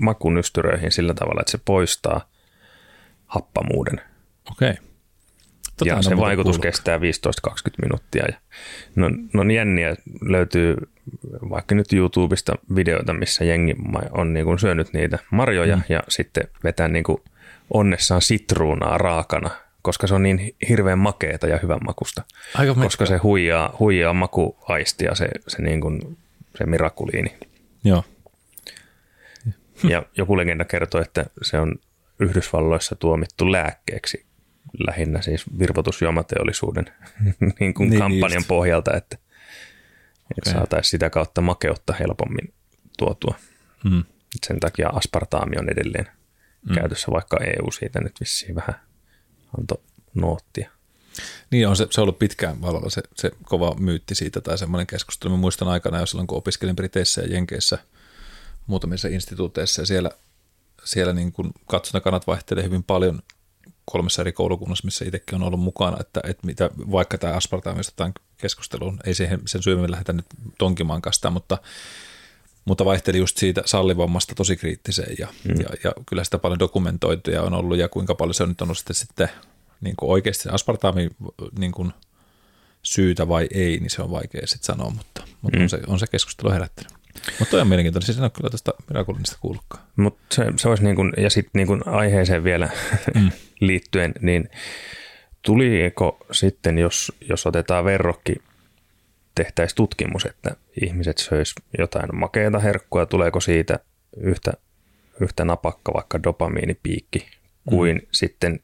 makunystyröihin 0.00 0.92
sillä 0.92 1.14
tavalla, 1.14 1.40
että 1.40 1.50
se 1.50 1.58
poistaa 1.64 2.31
happamuuden. 3.34 4.00
Okei. 4.50 4.74
Tota 5.76 5.88
ja 5.88 6.02
se 6.02 6.16
vaikutus 6.16 6.56
kuullut. 6.56 6.62
kestää 6.62 6.98
15-20 6.98 7.00
minuuttia. 7.82 8.24
Ja 8.28 8.34
no, 8.96 9.10
no 9.32 9.42
jänniä 9.42 9.96
löytyy 10.20 10.76
vaikka 11.50 11.74
nyt 11.74 11.92
YouTubesta 11.92 12.52
videoita, 12.74 13.12
missä 13.12 13.44
jengi 13.44 13.76
on 14.10 14.34
niin 14.34 14.46
kuin 14.46 14.58
syönyt 14.58 14.92
niitä 14.92 15.18
marjoja 15.30 15.76
mm. 15.76 15.82
ja 15.88 16.02
sitten 16.08 16.48
vetää 16.64 16.88
niin 16.88 17.04
kuin 17.04 17.22
onnessaan 17.70 18.22
sitruunaa 18.22 18.98
raakana, 18.98 19.50
koska 19.82 20.06
se 20.06 20.14
on 20.14 20.22
niin 20.22 20.54
hirveän 20.68 20.98
makeeta 20.98 21.46
ja 21.46 21.58
hyvän 21.62 21.80
makusta. 21.84 22.22
Aika 22.54 22.74
koska 22.74 23.06
se 23.06 23.16
huijaa, 23.16 23.76
huijaa 23.78 24.12
makuaistia 24.12 25.14
se, 25.14 25.28
se, 25.48 25.62
niin 25.62 25.80
kuin, 25.80 26.18
se 26.58 26.66
mirakuliini. 26.66 27.34
Joo. 27.84 28.04
Ja 29.88 30.02
joku 30.16 30.36
legenda 30.36 30.64
kertoo, 30.64 31.00
että 31.00 31.24
se 31.42 31.58
on 31.58 31.74
Yhdysvalloissa 32.22 32.96
tuomittu 32.96 33.52
lääkkeeksi 33.52 34.26
lähinnä 34.86 35.22
siis 35.22 35.44
virvotusjuomateollisuuden 35.58 36.84
niin 37.60 37.74
kuin 37.74 37.90
niin 37.90 38.00
kampanjan 38.00 38.38
just. 38.38 38.48
pohjalta, 38.48 38.96
että, 38.96 39.16
okay. 39.16 40.34
että 40.38 40.50
saataisiin 40.50 40.90
sitä 40.90 41.10
kautta 41.10 41.40
makeutta 41.40 41.92
helpommin 41.92 42.54
tuotua. 42.98 43.34
Mm. 43.84 44.04
Sen 44.46 44.60
takia 44.60 44.88
aspartaami 44.88 45.56
on 45.58 45.68
edelleen 45.68 46.06
mm. 46.68 46.74
käytössä, 46.74 47.12
vaikka 47.12 47.38
EU 47.44 47.70
siitä 47.70 48.00
nyt 48.00 48.20
vissiin 48.20 48.54
vähän 48.54 48.74
antoi 49.58 49.78
noottia. 50.14 50.70
Niin 51.50 51.68
on 51.68 51.76
se, 51.76 51.86
se 51.90 52.00
on 52.00 52.02
ollut 52.02 52.18
pitkään 52.18 52.62
valolla 52.62 52.90
se, 52.90 53.02
se 53.14 53.30
kova 53.44 53.74
myytti 53.78 54.14
siitä 54.14 54.40
tai 54.40 54.58
semmoinen 54.58 54.86
keskustelu. 54.86 55.32
Mä 55.32 55.40
muistan 55.40 55.68
aikana 55.68 56.00
jo 56.00 56.06
silloin, 56.06 56.26
kun 56.26 56.38
opiskelin 56.38 56.76
Briteissä 56.76 57.20
ja 57.20 57.28
Jenkeissä 57.28 57.78
muutamissa 58.66 59.08
instituuteissa 59.08 59.82
ja 59.82 59.86
siellä, 59.86 60.10
siellä 60.84 61.12
niin 61.12 61.32
kuin 61.32 61.52
katsonakanat 61.66 62.26
vaihtelee 62.26 62.64
hyvin 62.64 62.82
paljon 62.82 63.22
kolmessa 63.84 64.22
eri 64.22 64.32
koulukunnassa, 64.32 64.84
missä 64.84 65.04
itsekin 65.04 65.34
on 65.34 65.42
ollut 65.42 65.60
mukana, 65.60 65.96
että, 66.00 66.20
että 66.24 66.46
mitä, 66.46 66.70
vaikka 66.90 67.18
tämä 67.18 67.32
aspartaamista 67.32 67.92
tämän 67.96 68.12
keskusteluun, 68.36 68.98
ei 69.06 69.14
siihen, 69.14 69.40
sen 69.46 69.62
syömmin 69.62 69.90
lähdetä 69.90 70.12
nyt 70.12 70.26
tonkimaan 70.58 71.02
kastaa, 71.02 71.30
mutta, 71.30 71.58
mutta 72.64 72.84
vaihteli 72.84 73.18
just 73.18 73.36
siitä 73.36 73.62
sallivammasta 73.64 74.34
tosi 74.34 74.56
kriittiseen 74.56 75.16
ja, 75.18 75.28
mm. 75.44 75.60
ja, 75.60 75.68
ja, 75.84 75.92
kyllä 76.06 76.24
sitä 76.24 76.38
paljon 76.38 76.58
dokumentoituja 76.58 77.42
on 77.42 77.54
ollut 77.54 77.78
ja 77.78 77.88
kuinka 77.88 78.14
paljon 78.14 78.34
se 78.34 78.42
on 78.42 78.48
nyt 78.48 78.60
ollut 78.60 78.78
sitten, 78.78 78.96
sitten 78.96 79.28
niin 79.80 79.96
kuin 79.96 80.10
oikeasti 80.10 80.48
aspartaami 80.48 81.08
niin 81.58 81.72
kuin 81.72 81.92
syytä 82.82 83.28
vai 83.28 83.48
ei, 83.50 83.80
niin 83.80 83.90
se 83.90 84.02
on 84.02 84.10
vaikea 84.10 84.46
sitten 84.46 84.66
sanoa, 84.66 84.90
mutta, 84.90 85.22
mutta 85.42 85.58
mm. 85.58 85.62
on, 85.62 85.68
se, 85.68 85.80
on 85.86 85.98
se 85.98 86.06
keskustelu 86.06 86.50
herättänyt. 86.50 86.92
Mutta 87.38 87.50
toi 87.50 87.60
on 87.60 87.68
mielenkiintoinen, 87.68 88.06
siis 88.06 88.18
en 88.18 88.24
ole 88.24 88.30
kyllä 88.30 88.50
tästä 88.50 88.72
Miraculinista 88.88 89.38
kuullutkaan. 89.40 89.84
Mutta 89.96 90.34
se, 90.34 90.44
se 90.56 90.68
olisi 90.68 90.84
niin 90.84 90.96
kuin, 90.96 91.12
ja 91.16 91.30
sitten 91.30 91.50
niin 91.54 91.66
kuin 91.66 91.88
aiheeseen 91.88 92.44
vielä 92.44 92.70
mm. 93.14 93.30
liittyen, 93.60 94.12
niin 94.20 94.48
tuliko 95.42 96.26
sitten, 96.32 96.78
jos, 96.78 97.12
jos 97.28 97.46
otetaan 97.46 97.84
verrokki, 97.84 98.34
tehtäisiin 99.34 99.76
tutkimus, 99.76 100.24
että 100.24 100.56
ihmiset 100.82 101.18
söis 101.18 101.54
jotain 101.78 102.16
makeata 102.16 102.58
herkkua, 102.58 103.06
tuleeko 103.06 103.40
siitä 103.40 103.78
yhtä, 104.16 104.52
yhtä 105.20 105.44
napakka 105.44 105.92
vaikka 105.94 106.22
dopamiinipiikki 106.22 107.26
kuin 107.68 107.96
mm. 107.96 108.06
sitten 108.12 108.60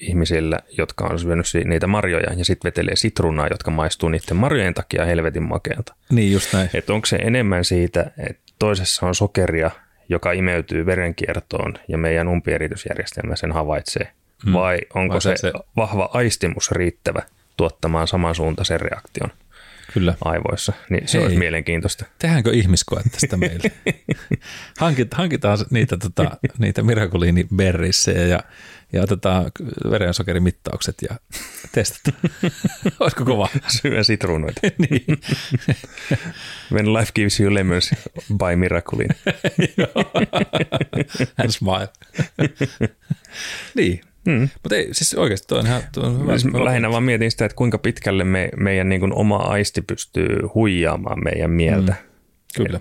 ihmisillä, 0.00 0.58
jotka 0.78 1.04
on 1.04 1.18
syönyt 1.18 1.46
niitä 1.64 1.86
marjoja 1.86 2.32
ja 2.32 2.44
sitten 2.44 2.68
vetelee 2.68 2.96
sitruunaa, 2.96 3.46
jotka 3.50 3.70
maistuu 3.70 4.08
niiden 4.08 4.36
marjojen 4.36 4.74
takia 4.74 5.04
helvetin 5.04 5.42
makealta. 5.42 5.94
Niin 6.10 6.32
just 6.32 6.52
näin. 6.52 6.70
Että 6.74 6.92
onko 6.92 7.06
se 7.06 7.16
enemmän 7.16 7.64
siitä, 7.64 8.10
että 8.18 8.42
toisessa 8.58 9.06
on 9.06 9.14
sokeria, 9.14 9.70
joka 10.08 10.32
imeytyy 10.32 10.86
verenkiertoon 10.86 11.74
ja 11.88 11.98
meidän 11.98 12.28
umpieritysjärjestelmä 12.28 13.36
sen 13.36 13.52
havaitsee, 13.52 14.12
hmm. 14.44 14.52
vai 14.52 14.78
onko 14.94 15.12
vai 15.12 15.20
se, 15.20 15.36
se 15.36 15.52
vahva 15.76 16.10
aistimus 16.12 16.70
riittävä 16.70 17.22
tuottamaan 17.56 18.08
samansuuntaisen 18.08 18.80
reaktion? 18.80 19.30
Kyllä. 19.94 20.14
aivoissa, 20.24 20.72
niin 20.90 21.08
se 21.08 21.18
Hei, 21.18 21.24
olisi 21.24 21.38
mielenkiintoista. 21.38 22.04
Tehdäänkö 22.18 22.50
ihmiskoe 22.52 23.02
tästä 23.10 23.36
meille? 23.46 23.72
Hankit, 24.78 25.14
hankitaan 25.14 25.58
niitä, 25.70 25.96
tota, 25.96 26.30
niitä 26.58 26.82
mirakuliiniberrissejä 26.82 28.26
ja, 28.26 28.40
ja 28.92 29.02
otetaan 29.02 29.52
verensokerimittaukset 29.90 30.96
ja 31.10 31.16
testataan. 31.72 32.18
Olisiko 33.00 33.24
kova? 33.24 33.48
Syö 33.68 34.04
sitruunoita. 34.04 34.60
niin. 34.90 35.04
When 36.72 36.92
life 36.94 37.12
gives 37.14 37.40
you 37.40 37.54
lemons, 37.54 37.90
by 38.28 38.56
Miraculin. 38.56 39.08
And 41.38 41.50
smile. 41.50 41.88
niin, 43.74 44.00
Mm. 44.26 44.48
Mutta 44.62 44.76
ei, 44.76 44.94
siis 44.94 45.14
oikeasti 45.14 45.48
tuo 45.48 45.58
on 45.58 45.66
ihan 45.66 45.82
tuo 45.94 46.04
on 46.04 46.22
hyvä. 46.22 46.38
Siis 46.38 46.54
lähinnä 46.54 46.90
vaan 46.90 47.02
mietin 47.02 47.30
sitä, 47.30 47.44
että 47.44 47.56
kuinka 47.56 47.78
pitkälle 47.78 48.24
me, 48.24 48.48
meidän 48.56 48.88
niin 48.88 49.00
kuin 49.00 49.14
oma 49.14 49.36
aisti 49.36 49.82
pystyy 49.82 50.38
huijaamaan 50.54 51.24
meidän 51.24 51.50
mieltä. 51.50 51.92
Mm. 51.92 52.64
Kyllä. 52.64 52.80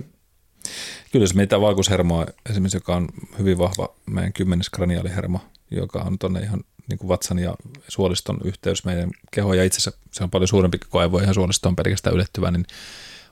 Kyllä 1.12 1.24
jos 1.24 1.36
meitä 1.36 1.62
valkuushermoa 1.62 2.26
esimerkiksi, 2.50 2.78
joka 2.78 2.96
on 2.96 3.08
hyvin 3.40 3.58
vahva 3.58 3.96
meidän 4.06 4.34
kymmenes 4.34 4.70
kraniaalihermo, 4.70 5.40
joka 5.72 6.00
on 6.00 6.20
tuonne 6.20 6.40
ihan 6.40 6.64
niin 6.90 7.00
kuin 7.00 7.08
vatsan 7.08 7.40
ja 7.40 7.56
suoliston 7.88 8.38
yhteys 8.44 8.86
meidän 8.86 9.12
kehoon, 9.32 9.58
ja 9.58 9.64
itse 9.64 9.78
asiassa 9.78 10.02
se 10.12 10.24
on 10.24 10.30
paljon 10.30 10.48
suurempi 10.48 10.78
kuin 10.90 11.02
aivo 11.02 11.20
ihan 11.20 11.34
suolistoon 11.34 11.76
pelkästään 11.76 12.16
ylettyvä, 12.16 12.52
niin 12.52 12.66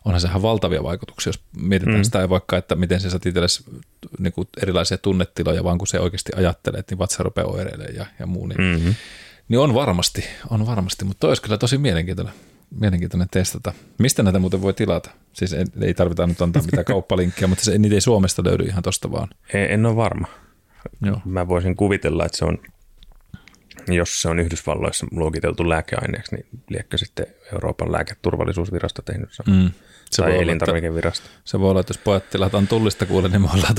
onhan 0.05 0.21
sehän 0.21 0.41
valtavia 0.41 0.83
vaikutuksia, 0.83 1.29
jos 1.29 1.39
mietitään 1.57 1.97
mm. 1.97 2.03
sitä 2.03 2.29
vaikka, 2.29 2.57
että 2.57 2.75
miten 2.75 2.99
se 2.99 3.09
saat 3.09 3.25
itsellesi 3.25 3.63
niin 4.19 4.33
erilaisia 4.61 4.97
tunnetiloja, 4.97 5.63
vaan 5.63 5.77
kun 5.77 5.87
se 5.87 5.99
oikeasti 5.99 6.31
ajattelee, 6.35 6.83
niin 6.89 6.97
vatsa 6.97 7.23
rupeaa 7.23 7.47
oireilemaan 7.47 7.95
ja, 7.95 8.05
ja 8.19 8.25
muu, 8.25 8.47
niin, 8.47 8.61
mm-hmm. 8.61 8.95
niin 9.47 9.59
on 9.59 9.73
varmasti, 9.73 10.25
on 10.49 10.67
varmasti, 10.67 11.05
mutta 11.05 11.19
toi 11.19 11.29
olisi 11.29 11.41
kyllä 11.41 11.57
tosi 11.57 11.77
mielenkiintoinen, 11.77 12.33
mielenkiintoinen 12.79 13.27
testata. 13.31 13.73
Mistä 13.97 14.23
näitä 14.23 14.39
muuten 14.39 14.61
voi 14.61 14.73
tilata? 14.73 15.09
Siis 15.33 15.53
ei, 15.53 15.65
ei 15.81 15.93
tarvita 15.93 16.27
nyt 16.27 16.41
antaa 16.41 16.61
mitään 16.61 16.85
kauppalinkkiä, 16.95 17.47
mutta 17.47 17.63
se, 17.63 17.77
niitä 17.77 17.95
ei 17.95 18.01
Suomesta 18.01 18.43
löydy 18.43 18.63
ihan 18.63 18.83
tosta 18.83 19.11
vaan. 19.11 19.27
En, 19.53 19.71
en 19.71 19.85
ole 19.85 19.95
varma. 19.95 20.27
Joo. 21.01 21.21
Mä 21.25 21.47
voisin 21.47 21.75
kuvitella, 21.75 22.25
että 22.25 22.37
se 22.37 22.45
on, 22.45 22.57
jos 23.87 24.21
se 24.21 24.29
on 24.29 24.39
Yhdysvalloissa 24.39 25.07
luokiteltu 25.11 25.69
lääkeaineeksi, 25.69 26.35
niin 26.35 26.45
liekkö 26.69 26.97
sitten 26.97 27.27
Euroopan 27.53 27.91
lääketurvallisuusvirasto 27.91 29.01
tehnyt 29.01 29.29
sen. 29.33 29.45
Mm. 29.55 29.71
Se 30.11 30.21
tai 30.21 30.41
elintarvikevirasto. 30.41 31.29
Se 31.45 31.59
voi 31.59 31.69
olla, 31.69 31.79
että 31.79 31.91
jos 31.91 31.97
pojat 31.97 32.29
tilataan 32.29 32.67
tullista 32.67 33.05
kuule, 33.05 33.29
niin 33.29 33.41
me 33.41 33.47
ollaan 33.53 33.75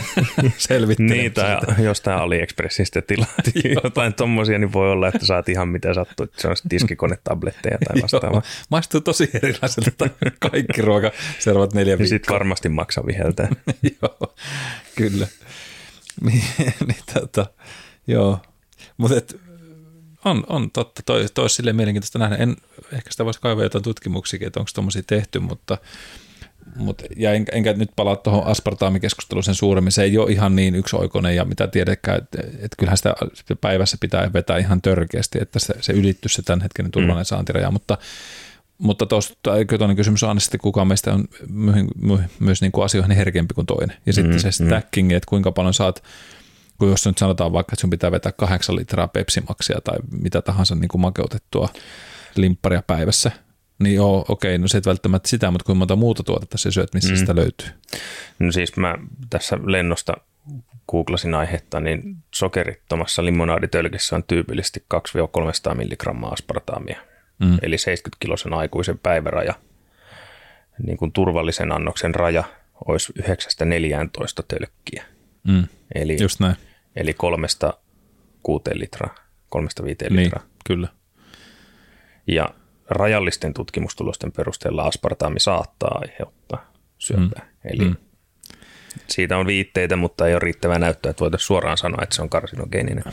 selvittänyt. 0.58 1.16
niin, 1.16 1.32
tai 1.32 1.58
jostain 1.78 2.18
AliExpressistä 2.18 3.02
tilaat 3.02 3.46
jotain 3.84 4.14
tommosia, 4.14 4.58
niin 4.58 4.72
voi 4.72 4.90
olla, 4.90 5.08
että 5.08 5.26
saat 5.26 5.48
ihan 5.48 5.68
mitä 5.68 5.94
sattuu. 5.94 6.26
Se 6.36 6.48
on 6.48 6.56
tiskikonetabletteja 6.68 7.78
tai 7.78 8.02
vastaavaa. 8.02 8.42
maistuu 8.70 9.00
tosi 9.00 9.30
erilaiselta 9.34 10.10
kaikki 10.38 10.82
ruoka 10.82 11.10
seuraavat 11.38 11.74
neljä 11.74 11.98
viikkoa. 11.98 12.04
Ja 12.04 12.08
sitten 12.08 12.32
varmasti 12.32 12.68
maksaa 12.68 13.06
viheltä. 13.06 13.48
joo, 14.02 14.34
kyllä. 14.94 15.26
niin, 16.30 16.44
niin 16.86 17.02
tota, 17.14 17.46
joo. 18.06 18.38
Mutta 18.96 19.14
on, 20.24 20.44
on 20.48 20.70
totta. 20.70 21.02
Toi, 21.06 21.26
toi 21.34 21.42
olisi 21.42 21.56
silleen 21.56 21.76
mielenkiintoista 21.76 22.18
nähdä. 22.18 22.36
En, 22.36 22.56
ehkä 22.92 23.10
sitä 23.10 23.24
voisi 23.24 23.40
kaivaa 23.40 23.62
jotain 23.62 23.84
tutkimuksiakin, 23.84 24.46
että 24.46 24.60
onko 24.60 24.70
tuommoisia 24.74 25.02
tehty, 25.06 25.38
mutta, 25.38 25.78
mutta 26.76 27.04
ja 27.16 27.32
en, 27.32 27.44
enkä 27.52 27.72
nyt 27.72 27.90
palaa 27.96 28.16
tuohon 28.16 28.46
aspartaamikeskusteluun 28.46 29.44
sen 29.44 29.54
suuremmin. 29.54 29.92
Se 29.92 30.02
ei 30.02 30.18
ole 30.18 30.32
ihan 30.32 30.56
niin 30.56 30.74
yksioikoinen 30.74 31.36
ja 31.36 31.44
mitä 31.44 31.66
tiedekään, 31.66 32.18
että, 32.18 32.38
että 32.52 32.76
kyllähän 32.78 32.96
sitä 32.96 33.14
päivässä 33.60 33.96
pitää 34.00 34.32
vetää 34.32 34.58
ihan 34.58 34.82
törkeästi, 34.82 35.38
että 35.42 35.58
se, 35.58 35.74
se 35.80 35.92
ylittyisi 35.92 36.34
se 36.34 36.42
tämän 36.42 36.60
hetken 36.60 36.90
turvallinen 36.90 37.22
mm. 37.22 37.24
saantiraja, 37.24 37.70
mutta 37.70 37.98
mutta 38.82 39.06
tuosta 39.06 39.34
toinen 39.78 39.96
kysymys 39.96 40.22
on 40.22 40.40
sitten, 40.40 40.60
kuka 40.60 40.84
meistä 40.84 41.14
on 41.14 41.24
my, 41.48 41.72
my, 42.02 42.18
myös 42.40 42.60
niin 42.60 42.72
kuin 42.72 42.84
asioihin 42.84 43.16
herkempi 43.16 43.54
kuin 43.54 43.66
toinen. 43.66 43.96
Ja 44.06 44.12
sitten 44.12 44.34
mm, 44.34 44.38
se 44.38 44.48
mm. 44.48 44.66
stacking, 44.66 45.08
mm. 45.08 45.16
että 45.16 45.28
kuinka 45.28 45.52
paljon 45.52 45.74
saat 45.74 46.02
kun 46.78 46.90
jos 46.90 47.06
nyt 47.06 47.18
sanotaan 47.18 47.52
vaikka, 47.52 47.72
että 47.72 47.80
sun 47.80 47.90
pitää 47.90 48.10
vetää 48.10 48.32
kahdeksan 48.32 48.76
litraa 48.76 49.08
pepsimaksia 49.08 49.80
tai 49.84 49.98
mitä 50.10 50.42
tahansa 50.42 50.74
niin 50.74 50.88
kuin 50.88 51.00
makeutettua 51.00 51.68
limpparia 52.36 52.82
päivässä, 52.86 53.30
niin 53.78 53.94
joo, 53.94 54.24
okei, 54.28 54.58
no 54.58 54.68
se 54.68 54.78
et 54.78 54.86
välttämättä 54.86 55.28
sitä, 55.28 55.50
mutta 55.50 55.64
kuinka 55.64 55.78
monta 55.78 55.96
muuta 55.96 56.22
tuotetta 56.22 56.58
sä 56.58 56.70
syöt, 56.70 56.94
missä 56.94 57.12
mm. 57.12 57.16
sitä 57.16 57.36
löytyy? 57.36 57.68
No 58.38 58.52
siis 58.52 58.76
mä 58.76 58.94
tässä 59.30 59.58
lennosta 59.64 60.14
googlasin 60.88 61.34
aihetta, 61.34 61.80
niin 61.80 62.16
sokerittomassa 62.34 63.24
limonaaditölkissä 63.24 64.16
on 64.16 64.24
tyypillisesti 64.24 64.84
2-300 65.70 65.74
milligrammaa 65.74 66.30
aspartaamia, 66.30 67.00
mm. 67.42 67.58
eli 67.62 67.78
70 67.78 68.16
kilosen 68.20 68.52
aikuisen 68.52 68.98
päiväraja. 68.98 69.54
Niin 70.86 70.96
kuin 70.96 71.12
turvallisen 71.12 71.72
annoksen 71.72 72.14
raja 72.14 72.44
olisi 72.86 73.12
9-14 73.12 73.24
tölkkiä. 74.48 75.04
Mm. 75.44 75.64
Eli 75.94 76.16
Just 76.20 76.40
näin. 76.40 76.56
Eli 76.96 77.12
kolmesta 77.12 77.74
kuuteen 78.42 78.78
litraa, 78.78 79.14
kolmesta 79.48 79.84
viiteen 79.84 80.12
niin, 80.12 80.24
litraa. 80.24 80.42
kyllä. 80.66 80.88
Ja 82.26 82.54
rajallisten 82.90 83.54
tutkimustulosten 83.54 84.32
perusteella 84.32 84.82
aspartaami 84.82 85.40
saattaa 85.40 85.98
aiheuttaa 85.98 86.72
syöpää. 86.98 87.44
Mm. 87.44 87.70
Eli 87.70 87.84
mm. 87.84 87.96
Siitä 89.08 89.38
on 89.38 89.46
viitteitä, 89.46 89.96
mutta 89.96 90.26
ei 90.26 90.34
ole 90.34 90.40
riittävää 90.40 90.78
näyttöä, 90.78 91.10
että 91.10 91.20
voitaisiin 91.20 91.46
suoraan 91.46 91.78
sanoa, 91.78 92.02
että 92.02 92.16
se 92.16 92.22
on 92.22 92.28
karsinogeeninen. 92.28 93.04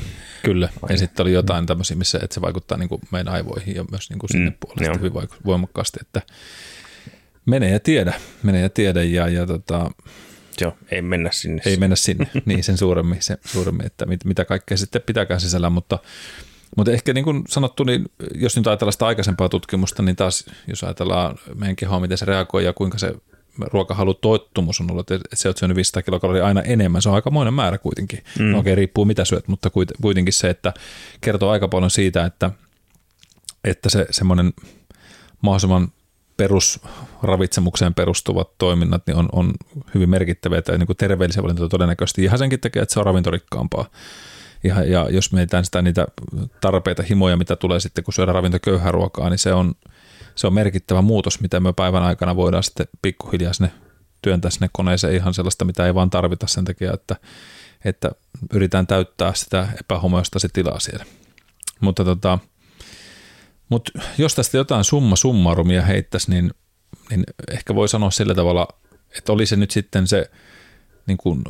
Kyllä, 0.44 0.70
ja 0.90 0.98
sitten 0.98 1.24
oli 1.24 1.34
jotain 1.34 1.66
tämmöisiä, 1.66 1.98
missä 1.98 2.20
että 2.24 2.34
se 2.34 2.42
vaikuttaa 2.42 2.78
niin 2.78 2.90
kuin 2.90 3.02
meidän 3.12 3.34
aivoihin 3.34 3.76
ja 3.76 3.86
myös 3.92 4.10
niin 4.10 4.20
kuin 4.20 4.30
sinne 4.30 4.50
mm, 4.50 4.56
puolesta 4.60 5.00
hyvin 5.00 5.30
voimakkaasti, 5.46 6.00
että 6.02 6.22
menee 7.46 7.72
ja 7.72 7.80
tiedä, 7.80 8.14
menee 8.44 8.62
ja 8.62 8.70
tiedä 8.70 9.04
ja, 9.04 9.28
ja 9.28 9.46
tota, 9.46 9.92
Joo, 10.62 10.78
ei 10.92 11.02
mennä 11.02 11.30
sinne. 11.34 11.62
Ei 11.66 11.78
mennä 11.78 11.96
sinne, 11.96 12.28
niin 12.46 12.64
sen 12.64 12.78
suuremmin, 12.78 13.22
sen 13.22 13.38
suuremmin 13.46 13.86
että 13.86 14.06
mit, 14.06 14.26
mitä 14.26 14.46
kaikkea 14.46 14.78
sitten 14.78 15.02
pitääkään 15.06 15.42
sisällä, 15.42 15.70
mutta, 15.70 16.00
mutta 16.78 16.92
ehkä 16.92 17.14
niin 17.14 17.26
kuin 17.26 17.44
sanottu, 17.48 17.84
niin 17.84 18.06
jos 18.36 18.58
nyt 18.58 18.68
ajatellaan 18.68 18.94
sitä 18.94 19.08
aikaisempaa 19.08 19.50
tutkimusta, 19.50 20.04
niin 20.04 20.16
taas 20.16 20.46
jos 20.68 20.84
ajatellaan 20.84 21.38
meidän 21.56 21.76
kehoa, 21.76 22.00
miten 22.00 22.18
se 22.18 22.26
reagoi 22.26 22.66
ja 22.66 22.74
kuinka 22.74 22.98
se 22.98 23.14
ruokahalutottumus 23.60 24.82
on 24.82 24.92
ollut, 24.92 25.12
että 25.12 25.36
se 25.36 25.50
on 25.50 25.54
syönyt 25.58 25.76
500 25.76 26.04
kilokaloria 26.04 26.46
aina 26.46 26.62
enemmän, 26.62 27.02
se 27.02 27.10
on 27.10 27.16
aikamoinen 27.16 27.54
määrä 27.54 27.78
kuitenkin. 27.78 28.24
Mm. 28.40 28.46
No, 28.46 28.60
okei, 28.60 28.76
riippuu 28.76 29.06
mitä 29.06 29.26
syöt, 29.26 29.48
mutta 29.48 29.70
kuitenkin 30.02 30.34
se, 30.34 30.50
että 30.50 30.74
kertoo 31.22 31.50
aika 31.50 31.68
paljon 31.68 31.92
siitä, 31.92 32.26
että, 32.26 32.52
että 33.64 33.90
se 33.90 34.08
semmoinen 34.12 34.54
mahdollisimman 35.42 35.92
perusravitsemukseen 36.38 37.94
perustuvat 37.94 38.58
toiminnat 38.58 39.08
niin 39.08 39.18
on, 39.18 39.30
on 39.32 39.54
hyvin 39.96 40.10
merkittäviä 40.10 40.62
tai 40.62 40.78
niin 40.78 40.88
kuin 40.88 40.98
terveellisiä 40.98 41.44
valintoja 41.44 41.70
todennäköisesti. 41.70 42.24
Ihan 42.24 42.40
senkin 42.40 42.60
takia, 42.60 42.84
että 42.84 42.94
se 42.94 43.00
on 43.00 43.06
ravintorikkaampaa. 43.06 43.86
Ja, 44.64 44.84
ja 44.84 45.08
jos 45.10 45.32
mietitään 45.32 45.66
sitä 45.66 45.82
niitä 45.82 46.08
tarpeita, 46.62 47.04
himoja, 47.04 47.38
mitä 47.38 47.56
tulee 47.56 47.80
sitten, 47.80 48.04
kun 48.04 48.14
syödään 48.14 48.36
ravintoköyhää 48.36 48.92
ruokaa, 48.92 49.30
niin 49.30 49.40
se 49.40 49.54
on, 49.54 49.74
se 50.36 50.48
on 50.48 50.54
merkittävä 50.54 51.02
muutos, 51.02 51.42
mitä 51.42 51.60
me 51.60 51.74
päivän 51.74 52.04
aikana 52.04 52.36
voidaan 52.36 52.64
sitten 52.64 52.88
pikkuhiljaa 53.02 53.54
sinne 53.54 53.72
työntää 54.22 54.52
sinne 54.52 54.70
koneeseen 54.72 55.16
ihan 55.16 55.34
sellaista, 55.34 55.66
mitä 55.66 55.86
ei 55.86 55.96
vaan 55.96 56.10
tarvita 56.10 56.48
sen 56.48 56.66
takia, 56.66 56.94
että, 56.94 57.16
että 57.86 58.12
yritetään 58.54 58.88
täyttää 58.88 59.34
sitä 59.34 59.68
epähomoista 59.80 60.40
se 60.40 60.48
tilaa 60.54 60.80
siellä. 60.80 61.06
Mutta 61.80 62.06
tota, 62.06 62.40
mutta 63.70 63.92
jos 64.18 64.36
tästä 64.36 64.58
jotain 64.58 64.84
summa 64.84 65.16
summarumia 65.16 65.82
heittäisi, 65.82 66.32
niin, 66.32 66.52
niin 67.10 67.24
ehkä 67.52 67.76
voi 67.76 67.90
sanoa 67.90 68.12
sillä 68.12 68.36
tavalla, 68.36 68.68
että 69.18 69.32
oli 69.32 69.46
se 69.46 69.56
nyt 69.56 69.72
sitten 69.72 70.08
se 70.08 70.32
niin 71.06 71.18
kuin 71.18 71.44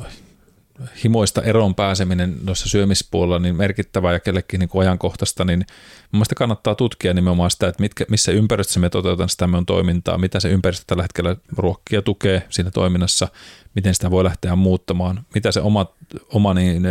himoista 1.04 1.42
eroon 1.42 1.76
pääseminen 1.76 2.36
noissa 2.44 2.70
syömispuolella 2.70 3.40
niin 3.40 3.56
merkittävää 3.56 4.14
ja 4.14 4.20
kellekin 4.20 4.60
niin 4.60 4.70
kuin 4.70 4.88
ajankohtaista, 4.88 5.46
niin 5.46 5.66
mielestäni 6.12 6.38
kannattaa 6.38 6.76
tutkia 6.76 7.14
nimenomaan 7.14 7.52
sitä, 7.52 7.68
että 7.68 7.82
mitkä, 7.82 8.06
missä 8.10 8.32
ympäristössä 8.32 8.80
me 8.80 8.90
toteutetaan 8.90 9.30
sitä 9.30 9.48
meidän 9.48 9.66
toimintaa, 9.66 10.18
mitä 10.18 10.40
se 10.40 10.50
ympäristö 10.50 10.84
tällä 10.88 11.04
hetkellä 11.04 11.36
ruokkia 11.58 12.02
tukee 12.02 12.48
siinä 12.50 12.72
toiminnassa, 12.72 13.28
miten 13.76 13.94
sitä 13.94 14.12
voi 14.12 14.24
lähteä 14.24 14.56
muuttamaan, 14.56 15.26
mitä 15.36 15.52
se 15.52 15.62
oma, 15.62 15.86
oma 16.30 16.54
niin, 16.54 16.84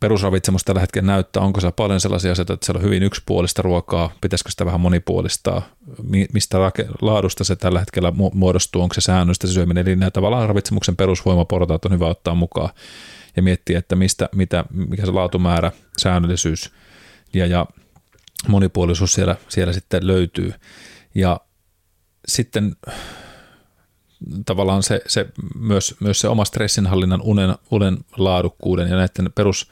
perusravitsemus 0.00 0.64
tällä 0.64 0.80
hetkellä 0.80 1.06
näyttää, 1.06 1.42
onko 1.42 1.60
siellä 1.60 1.72
paljon 1.72 2.00
sellaisia 2.00 2.32
asioita, 2.32 2.52
että 2.52 2.66
siellä 2.66 2.78
on 2.78 2.84
hyvin 2.84 3.02
yksipuolista 3.02 3.62
ruokaa, 3.62 4.12
pitäisikö 4.20 4.50
sitä 4.50 4.66
vähän 4.66 4.80
monipuolistaa, 4.80 5.62
mistä 6.32 6.58
laadusta 7.00 7.44
se 7.44 7.56
tällä 7.56 7.80
hetkellä 7.80 8.12
muodostuu, 8.34 8.82
onko 8.82 8.94
se 8.94 9.00
säännöstä 9.00 9.46
se 9.46 9.52
syöminen, 9.52 9.88
eli 9.88 9.96
nämä 9.96 10.10
tavallaan 10.10 10.48
ravitsemuksen 10.48 10.96
perusvoimaportaat 10.96 11.84
on 11.84 11.92
hyvä 11.92 12.06
ottaa 12.06 12.34
mukaan 12.34 12.70
ja 13.36 13.42
miettiä, 13.42 13.78
että 13.78 13.96
mistä, 13.96 14.28
mitä, 14.34 14.64
mikä 14.70 15.06
se 15.06 15.12
laatumäärä, 15.12 15.72
säännöllisyys 15.98 16.70
ja, 17.34 17.46
ja 17.46 17.66
monipuolisuus 18.48 19.12
siellä, 19.12 19.36
siellä 19.48 19.72
sitten 19.72 20.06
löytyy. 20.06 20.52
Ja 21.14 21.40
sitten 22.28 22.76
tavallaan 24.46 24.82
se, 24.82 25.02
se 25.06 25.26
myös, 25.54 25.94
myös 26.00 26.20
se 26.20 26.28
oma 26.28 26.44
stressinhallinnan 26.44 27.22
unen, 27.22 27.54
unen 27.70 27.98
laadukkuuden 28.16 28.88
ja 28.88 28.96
näiden 28.96 29.32
perus, 29.34 29.70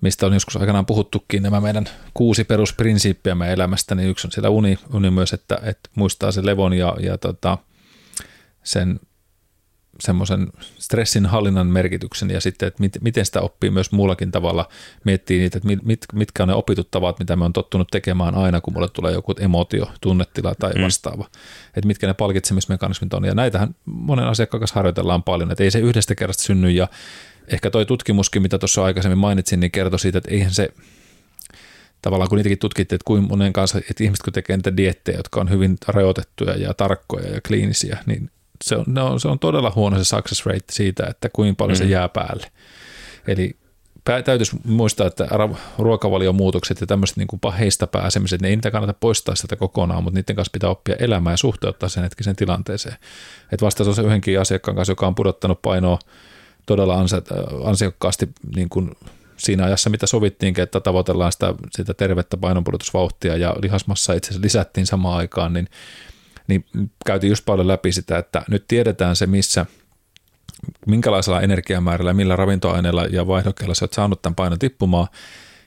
mistä 0.00 0.26
on 0.26 0.32
joskus 0.32 0.56
aikanaan 0.56 0.86
puhuttukin, 0.86 1.42
nämä 1.42 1.60
meidän 1.60 1.84
kuusi 2.14 2.44
perusprinsiippiä 2.44 3.34
meidän 3.34 3.54
elämästä, 3.54 3.94
niin 3.94 4.08
yksi 4.08 4.26
on 4.26 4.32
siellä 4.32 4.50
uni, 4.50 4.78
uni 4.92 5.10
myös, 5.10 5.32
että, 5.32 5.58
että 5.62 5.90
muistaa 5.94 6.32
sen 6.32 6.46
levon 6.46 6.72
ja, 6.72 6.96
ja 7.00 7.18
tota, 7.18 7.58
sen 8.62 9.00
semmoisen 10.00 10.48
stressin 10.78 11.26
hallinnan 11.26 11.66
merkityksen 11.66 12.30
ja 12.30 12.40
sitten, 12.40 12.66
että 12.66 12.80
mit, 12.80 12.98
miten 13.00 13.26
sitä 13.26 13.40
oppii 13.40 13.70
myös 13.70 13.92
muullakin 13.92 14.30
tavalla, 14.30 14.68
miettii 15.04 15.38
niitä, 15.38 15.58
että 15.58 15.68
mit, 15.84 16.06
mitkä 16.12 16.42
on 16.42 16.48
ne 16.48 16.54
opitut 16.54 16.90
tavat, 16.90 17.18
mitä 17.18 17.36
me 17.36 17.44
on 17.44 17.52
tottunut 17.52 17.88
tekemään 17.90 18.34
aina, 18.34 18.60
kun 18.60 18.72
mulle 18.72 18.88
tulee 18.88 19.12
joku 19.12 19.34
emotio, 19.40 19.86
tunnetila 20.00 20.54
tai 20.54 20.72
mm. 20.72 20.84
vastaava, 20.84 21.22
mm. 21.22 21.68
että 21.76 21.86
mitkä 21.86 22.06
ne 22.06 22.14
palkitsemismekanismit 22.14 23.14
on 23.14 23.24
ja 23.24 23.34
näitähän 23.34 23.74
monen 23.84 24.26
asiakkaan 24.26 24.60
kanssa 24.60 24.74
harjoitellaan 24.74 25.22
paljon, 25.22 25.50
että 25.50 25.64
ei 25.64 25.70
se 25.70 25.78
yhdestä 25.78 26.14
kerrasta 26.14 26.42
synny 26.42 26.70
ja 26.70 26.88
ehkä 27.52 27.70
toi 27.70 27.86
tutkimuskin, 27.86 28.42
mitä 28.42 28.58
tuossa 28.58 28.84
aikaisemmin 28.84 29.18
mainitsin, 29.18 29.60
niin 29.60 29.70
kertoi 29.70 29.98
siitä, 29.98 30.18
että 30.18 30.30
eihän 30.30 30.50
se 30.50 30.68
tavallaan 32.02 32.28
kun 32.28 32.36
niitäkin 32.36 32.58
tutkittiin, 32.58 32.96
että 32.96 33.04
kuinka 33.04 33.28
monen 33.28 33.52
kanssa, 33.52 33.78
että 33.78 34.04
ihmiset 34.04 34.22
kun 34.22 34.32
tekee 34.32 34.56
niitä 34.56 34.76
diettejä, 34.76 35.18
jotka 35.18 35.40
on 35.40 35.50
hyvin 35.50 35.76
rajoitettuja 35.88 36.56
ja 36.56 36.74
tarkkoja 36.74 37.34
ja 37.34 37.40
kliinisiä, 37.40 37.98
niin 38.06 38.30
se 38.64 38.76
on, 38.76 38.84
no, 38.86 39.18
se 39.18 39.28
on 39.28 39.38
todella 39.38 39.72
huono 39.74 39.98
se 39.98 40.04
success 40.04 40.46
rate 40.46 40.64
siitä, 40.70 41.06
että 41.06 41.28
kuinka 41.28 41.56
paljon 41.56 41.78
mm. 41.78 41.78
se 41.78 41.84
jää 41.84 42.08
päälle. 42.08 42.46
Eli 43.26 43.56
täytyisi 44.24 44.56
muistaa, 44.64 45.06
että 45.06 45.28
ruokavaliomuutokset 45.78 46.80
ja 46.80 46.86
tämmöiset 46.86 47.16
niin 47.16 47.26
kuin 47.26 47.40
paheista 47.40 47.86
pääsemiset, 47.86 48.42
ne 48.42 48.48
ei 48.48 48.56
niitä 48.56 48.70
kannata 48.70 48.94
poistaa 49.00 49.34
sieltä 49.34 49.56
kokonaan, 49.56 50.04
mutta 50.04 50.20
niiden 50.20 50.36
kanssa 50.36 50.52
pitää 50.52 50.70
oppia 50.70 50.96
elämään 50.98 51.32
ja 51.32 51.36
suhteuttaa 51.36 51.88
sen 51.88 52.02
hetkisen 52.02 52.36
tilanteeseen. 52.36 52.96
Että 53.52 53.66
vasta 53.66 53.94
se 53.94 54.02
yhdenkin 54.02 54.40
asiakkaan 54.40 54.76
kanssa, 54.76 54.92
joka 54.92 55.06
on 55.06 55.14
pudottanut 55.14 55.62
painoa 55.62 55.98
todella 56.68 57.04
ansiokkaasti 57.64 58.28
niin 58.56 58.68
kuin 58.68 58.90
siinä 59.36 59.64
ajassa, 59.64 59.90
mitä 59.90 60.06
sovittiinkin, 60.06 60.62
että 60.62 60.80
tavoitellaan 60.80 61.32
sitä, 61.32 61.54
sitä 61.70 61.94
tervettä 61.94 62.36
painonpudotusvauhtia 62.36 63.36
ja 63.36 63.56
lihasmassa 63.62 64.12
itse 64.12 64.28
asiassa 64.28 64.44
lisättiin 64.44 64.86
samaan 64.86 65.18
aikaan, 65.18 65.52
niin 65.52 65.68
niin 66.48 66.64
käytiin 67.06 67.30
just 67.30 67.44
paljon 67.44 67.68
läpi 67.68 67.92
sitä, 67.92 68.18
että 68.18 68.42
nyt 68.48 68.64
tiedetään 68.68 69.16
se, 69.16 69.26
missä, 69.26 69.66
minkälaisella 70.86 71.40
energiamäärällä, 71.40 72.12
millä 72.12 72.36
ravintoaineella 72.36 73.04
ja 73.04 73.26
vaihdokkeella 73.26 73.74
sä 73.74 73.84
oot 73.84 73.92
saanut 73.92 74.22
tämän 74.22 74.34
painon 74.34 74.58
tippumaan, 74.58 75.08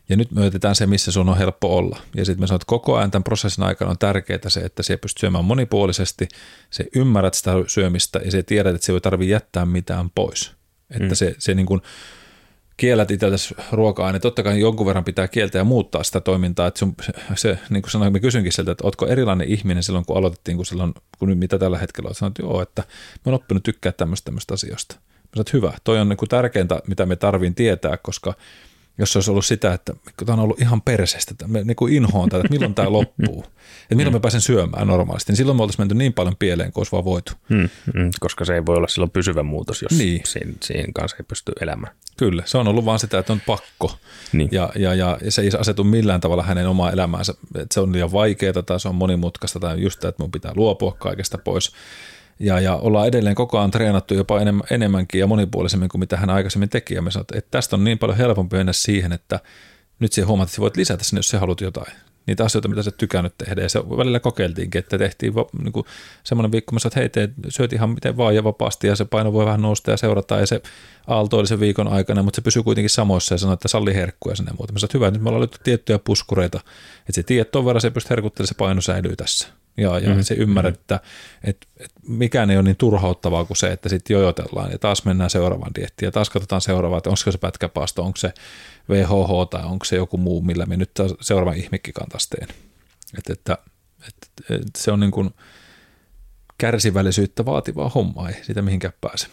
ja 0.09 0.17
nyt 0.17 0.31
myötetään 0.31 0.75
se, 0.75 0.85
missä 0.85 1.11
sun 1.11 1.29
on 1.29 1.37
helppo 1.37 1.77
olla. 1.77 1.99
Ja 2.15 2.25
sitten 2.25 2.43
me 2.43 2.47
sanotaan, 2.47 2.63
että 2.63 2.69
koko 2.69 2.97
ajan 2.97 3.11
tämän 3.11 3.23
prosessin 3.23 3.63
aikana 3.63 3.91
on 3.91 3.97
tärkeää 3.97 4.39
se, 4.49 4.59
että 4.59 4.83
se 4.83 4.97
pystyy 4.97 5.19
syömään 5.19 5.45
monipuolisesti, 5.45 6.27
se 6.69 6.85
ymmärrät 6.95 7.33
sitä 7.33 7.51
syömistä 7.67 8.19
ja 8.25 8.31
se 8.31 8.43
tiedät, 8.43 8.75
että 8.75 8.85
se 8.85 8.93
ei 8.93 9.01
tarvitse 9.01 9.31
jättää 9.31 9.65
mitään 9.65 10.09
pois. 10.09 10.51
Että 10.91 11.07
mm. 11.07 11.15
se, 11.15 11.35
se 11.37 11.53
niin 11.53 11.65
kuin, 11.65 11.81
kiellät 12.77 13.11
itsellesi 13.11 13.55
ruoka-aine, 13.71 14.19
totta 14.19 14.43
kai 14.43 14.59
jonkun 14.59 14.85
verran 14.85 15.03
pitää 15.03 15.27
kieltää 15.27 15.59
ja 15.59 15.63
muuttaa 15.63 16.03
sitä 16.03 16.21
toimintaa, 16.21 16.67
että 16.67 16.79
sun, 16.79 16.95
se, 17.35 17.59
niin 17.69 17.81
kuin 17.81 17.91
sanoin, 17.91 18.13
mä 18.13 18.19
kysynkin 18.19 18.51
sieltä, 18.51 18.71
että 18.71 18.87
ootko 18.87 19.07
erilainen 19.07 19.47
ihminen 19.47 19.83
silloin, 19.83 20.05
kun 20.05 20.17
aloitettiin, 20.17 20.57
kun 20.57 20.65
silloin, 20.65 20.93
kun 21.19 21.29
nyt 21.29 21.39
mitä 21.39 21.59
tällä 21.59 21.77
hetkellä 21.77 22.07
olet, 22.07 22.17
sanoit, 22.17 22.39
että 22.39 22.43
joo, 22.43 22.61
että 22.61 22.81
mä 23.15 23.21
oon 23.25 23.35
oppinut 23.35 23.63
tykkää 23.63 23.91
tämmöistä, 23.91 24.25
tämmöistä 24.25 24.53
asioista. 24.53 24.95
Mä 24.95 25.01
sanoin, 25.35 25.41
että 25.41 25.57
hyvä, 25.57 25.73
toi 25.83 25.99
on 25.99 26.09
niin 26.09 26.17
kuin 26.17 26.29
tärkeintä, 26.29 26.81
mitä 26.87 27.05
me 27.05 27.15
tarviin 27.15 27.55
tietää, 27.55 27.97
koska 27.97 28.33
jos 29.01 29.11
se 29.11 29.17
olisi 29.17 29.31
ollut 29.31 29.45
sitä, 29.45 29.73
että 29.73 29.93
tämä 30.25 30.33
on 30.33 30.39
ollut 30.39 30.61
ihan 30.61 30.81
perseestä, 30.81 31.31
että 31.31 31.47
me 31.47 31.63
niin 31.63 31.75
kuin 31.75 31.93
inhoon 31.93 32.29
tätä, 32.29 32.41
että 32.41 32.53
milloin 32.53 32.75
tämä 32.75 32.91
loppuu, 32.99 33.43
että 33.81 33.95
milloin 33.95 34.13
mm. 34.13 34.15
me 34.15 34.19
pääsen 34.19 34.41
syömään 34.41 34.87
normaalisti, 34.87 35.31
niin 35.31 35.37
silloin 35.37 35.57
me 35.57 35.61
oltaisiin 35.63 35.81
menty 35.81 35.95
niin 35.95 36.13
paljon 36.13 36.35
pieleen 36.39 36.71
kuin 36.71 36.81
olisi 36.81 36.91
vaan 36.91 37.05
voitu. 37.05 37.31
Mm, 37.49 37.69
mm, 37.93 38.09
koska 38.19 38.45
se 38.45 38.53
ei 38.53 38.65
voi 38.65 38.75
olla 38.75 38.87
silloin 38.87 39.11
pysyvä 39.11 39.43
muutos, 39.43 39.81
jos 39.81 39.91
niin. 39.91 40.21
siinä, 40.25 40.53
siinä 40.63 40.91
kanssa 40.93 41.17
ei 41.19 41.25
pysty 41.27 41.51
elämään. 41.61 41.93
Kyllä, 42.17 42.43
se 42.45 42.57
on 42.57 42.67
ollut 42.67 42.85
vaan 42.85 42.99
sitä, 42.99 43.19
että 43.19 43.33
on 43.33 43.41
pakko. 43.45 43.95
Niin. 44.33 44.49
Ja, 44.51 44.69
ja, 44.75 44.95
ja 44.95 45.17
se 45.29 45.41
ei 45.41 45.49
asetu 45.59 45.83
millään 45.83 46.21
tavalla 46.21 46.43
hänen 46.43 46.67
omaa 46.67 46.91
elämäänsä, 46.91 47.33
että 47.55 47.73
se 47.73 47.79
on 47.79 47.93
liian 47.93 48.11
vaikeaa 48.11 48.63
tai 48.65 48.79
se 48.79 48.87
on 48.87 48.95
monimutkaista 48.95 49.59
tai 49.59 49.81
just 49.81 49.99
tämä, 49.99 50.09
että 50.09 50.23
mun 50.23 50.31
pitää 50.31 50.51
luopua 50.55 50.91
kaikesta 50.99 51.37
pois. 51.37 51.71
Ja, 52.39 52.59
ja 52.59 52.75
ollaan 52.75 53.07
edelleen 53.07 53.35
koko 53.35 53.57
ajan 53.57 53.71
treenattu 53.71 54.13
jopa 54.13 54.41
enemmän, 54.41 54.63
enemmänkin 54.71 55.19
ja 55.19 55.27
monipuolisemmin 55.27 55.89
kuin 55.89 55.99
mitä 55.99 56.17
hän 56.17 56.29
aikaisemmin 56.29 56.69
teki. 56.69 56.93
Ja 56.93 57.01
me 57.01 57.11
sanoin, 57.11 57.25
että 57.33 57.51
tästä 57.51 57.75
on 57.75 57.83
niin 57.83 57.99
paljon 57.99 58.17
helpompi 58.17 58.57
mennä 58.57 58.73
siihen, 58.73 59.11
että 59.11 59.39
nyt 59.99 60.13
siihen 60.13 60.27
huomaat, 60.27 60.49
että 60.49 60.61
voit 60.61 60.77
lisätä 60.77 61.03
sinne, 61.03 61.19
jos 61.19 61.29
sä 61.29 61.39
haluat 61.39 61.61
jotain 61.61 61.93
niitä 62.27 62.45
asioita, 62.45 62.67
mitä 62.67 62.83
sä 62.83 62.91
tykännyt 62.91 63.37
tehdä. 63.37 63.61
Ja 63.61 63.69
se 63.69 63.79
välillä 63.79 64.19
kokeiltiinkin, 64.19 64.79
että 64.79 64.97
tehtiin 64.97 65.33
niin 65.63 65.73
kuin 65.73 65.85
semmoinen 66.23 66.51
viikko, 66.51 66.73
missä 66.73 66.89
hei, 66.95 67.09
teet, 67.09 67.31
syöt 67.49 67.73
ihan 67.73 67.89
miten 67.89 68.17
vaan 68.17 68.35
ja 68.35 68.43
vapaasti 68.43 68.87
ja 68.87 68.95
se 68.95 69.05
paino 69.05 69.33
voi 69.33 69.45
vähän 69.45 69.61
nousta 69.61 69.91
ja 69.91 69.97
seurata 69.97 70.39
ja 70.39 70.47
se 70.47 70.61
aaltoili 71.07 71.47
sen 71.47 71.59
viikon 71.59 71.87
aikana, 71.87 72.23
mutta 72.23 72.35
se 72.35 72.41
pysyy 72.41 72.63
kuitenkin 72.63 72.89
samoissa 72.89 73.33
ja 73.33 73.37
sanoi, 73.37 73.53
että 73.53 73.67
salli 73.67 73.95
herkkuja 73.95 74.35
sinne 74.35 74.51
muuta. 74.57 74.73
Mä 74.73 74.79
sanoin, 74.79 74.87
että 74.87 74.97
hyvä, 74.97 75.11
nyt 75.11 75.21
me 75.21 75.29
ollaan 75.29 75.49
tiettyjä 75.63 75.99
puskureita, 75.99 76.59
että 76.99 77.11
se 77.11 77.23
tiedät, 77.23 77.51
ton 77.51 77.65
verran 77.65 77.81
se 77.81 77.89
pystyy 77.89 78.09
herkuttelemaan, 78.09 78.47
se 78.47 78.55
paino 78.57 78.81
säilyy 78.81 79.15
tässä. 79.15 79.47
Ja, 79.77 79.99
ja 79.99 80.07
mm-hmm. 80.07 80.23
se 80.23 80.33
ymmärrät, 80.33 80.75
että, 80.75 80.99
että, 81.43 81.67
että 81.79 81.99
mikään 82.07 82.51
ei 82.51 82.57
ole 82.57 82.63
niin 82.63 82.75
turhauttavaa 82.75 83.45
kuin 83.45 83.57
se, 83.57 83.71
että 83.71 83.89
sitten 83.89 84.13
jojotellaan 84.13 84.71
ja 84.71 84.77
taas 84.77 85.05
mennään 85.05 85.29
seuraavaan 85.29 85.75
diettiin 85.75 86.07
ja 86.07 86.11
taas 86.11 86.29
katsotaan 86.29 86.61
seuraavaa, 86.61 86.97
että 86.97 87.09
onko 87.09 87.31
se 87.31 87.37
pätkäpaasto, 87.37 88.03
onko 88.03 88.17
se 88.17 88.33
VHH 88.89 89.49
tai 89.49 89.63
onko 89.63 89.85
se 89.85 89.95
joku 89.95 90.17
muu, 90.17 90.41
millä 90.41 90.65
me 90.65 90.77
nyt 90.77 90.91
seuraavan 91.21 91.57
ihmikkikan 91.57 92.09
taas 92.09 92.27
teen. 92.27 92.47
Että, 93.17 93.33
että, 93.33 93.57
että, 94.07 94.53
että 94.55 94.71
se 94.77 94.91
on 94.91 94.99
niin 94.99 95.11
kuin 95.11 95.33
kärsivällisyyttä 96.57 97.45
vaativaa 97.45 97.89
hommaa, 97.89 98.29
ei 98.29 98.43
sitä 98.43 98.61
mihinkään 98.61 98.93
pääse. 99.01 99.27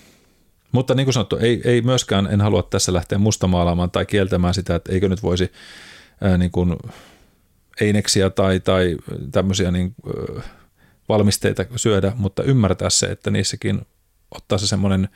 Mutta 0.72 0.95
niin 0.95 1.07
kuin 1.07 1.14
sanottu, 1.14 1.36
ei, 1.36 1.61
ei 1.64 1.82
myöskään, 1.82 2.28
en 2.32 2.41
halua 2.41 2.62
tässä 2.62 2.93
lähteä 2.93 3.18
mustamaalaamaan 3.18 3.91
tai 3.91 4.07
kieltämään 4.07 4.55
sitä, 4.55 4.74
että 4.74 4.93
eikö 4.93 5.09
nyt 5.09 5.22
voisi 5.22 5.53
ää, 6.20 6.39
niin 6.39 6.51
kuin 6.51 6.76
eineksiä 7.80 8.30
tai, 8.30 8.60
tai 8.60 8.96
tämmöisiä 9.32 9.70
niin, 9.70 9.94
valmisteita 11.08 11.64
syödä, 11.76 12.12
mutta 12.16 12.42
ymmärtää 12.42 12.90
se, 12.90 13.06
että 13.06 13.30
niissäkin 13.30 13.80
ottaa 14.30 14.58
se 14.58 14.66
semmoinen 14.66 15.08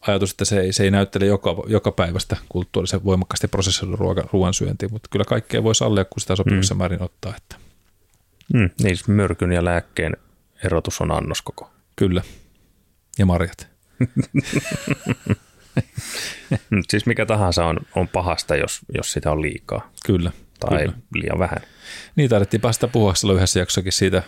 ajatus, 0.00 0.30
että 0.30 0.44
se 0.44 0.60
ei, 0.60 0.72
se 0.72 0.84
ei 0.84 0.90
näyttele 0.90 1.26
joka, 1.26 1.56
joka 1.66 1.92
päivästä 1.92 2.36
kulttuurisen 2.48 3.04
voimakkaasti 3.04 3.48
prosessoidun 3.48 3.98
ruoan, 3.98 4.24
ruoan 4.32 4.54
syöntiä, 4.54 4.88
mutta 4.92 5.08
kyllä 5.12 5.24
kaikkea 5.24 5.62
voi 5.62 5.74
sallia, 5.74 6.04
kun 6.04 6.20
sitä 6.20 6.36
sopivassa 6.36 6.74
mm. 6.74 6.78
määrin 6.78 7.02
ottaa. 7.02 7.34
Että. 7.36 7.56
Mm, 8.54 8.70
niin, 8.82 8.96
siis 8.96 9.08
myrkyn 9.08 9.52
ja 9.52 9.64
lääkkeen 9.64 10.16
erotus 10.64 11.00
on 11.00 11.10
annos 11.10 11.42
koko. 11.42 11.70
Kyllä, 11.96 12.22
ja 13.18 13.26
marjat. 13.26 13.68
siis 16.90 17.06
mikä 17.06 17.26
tahansa 17.26 17.64
on, 17.64 17.80
on 17.96 18.08
pahasta, 18.08 18.56
jos, 18.56 18.80
jos 18.94 19.12
sitä 19.12 19.32
on 19.32 19.42
liikaa. 19.42 19.90
Kyllä. 20.06 20.32
Tai 20.68 20.78
kyllä. 20.78 20.92
liian 21.14 21.38
vähän. 21.38 21.58
Niin, 22.16 22.30
taidettiin 22.30 22.60
päästä 22.60 22.88
puhua 22.88 23.14
silloin 23.14 23.36
yhdessä 23.36 23.58
jaksossakin 23.58 23.92
siitä 23.92 24.22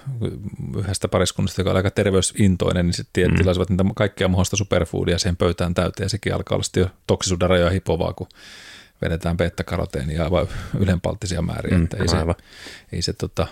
yhdestä 0.79 1.09
pariskunnasta, 1.09 1.61
joka 1.61 1.71
oli 1.71 1.79
aika 1.79 1.91
terveysintoinen, 1.91 2.87
niin 2.87 2.95
sitten 2.95 3.31
mm. 3.31 3.37
tilasivat 3.37 3.71
niitä 3.71 3.85
kaikkea 3.97 4.29
mahdollista 4.29 4.57
superfoodia 4.57 5.19
siihen 5.19 5.37
pöytään 5.37 5.75
täyteen, 5.75 6.05
ja 6.05 6.09
sekin 6.09 6.35
alkaa 6.35 6.57
olla 6.57 6.63
sitten 6.63 6.81
jo 6.81 6.91
toksisuuden 7.07 7.51
rajoja 7.51 7.71
hipovaa, 7.71 8.13
kun 8.13 8.29
vedetään 9.03 9.37
beta-karoteenia 9.37 10.25
aivan 10.25 10.49
ylenpalttisia 10.79 11.43
määriä. 11.43 11.79
Mm, 11.79 11.85
että 11.85 11.97
ei, 11.97 12.09
se, 12.09 12.17
ei 12.93 13.03
se 13.03 13.13
tota, 13.13 13.47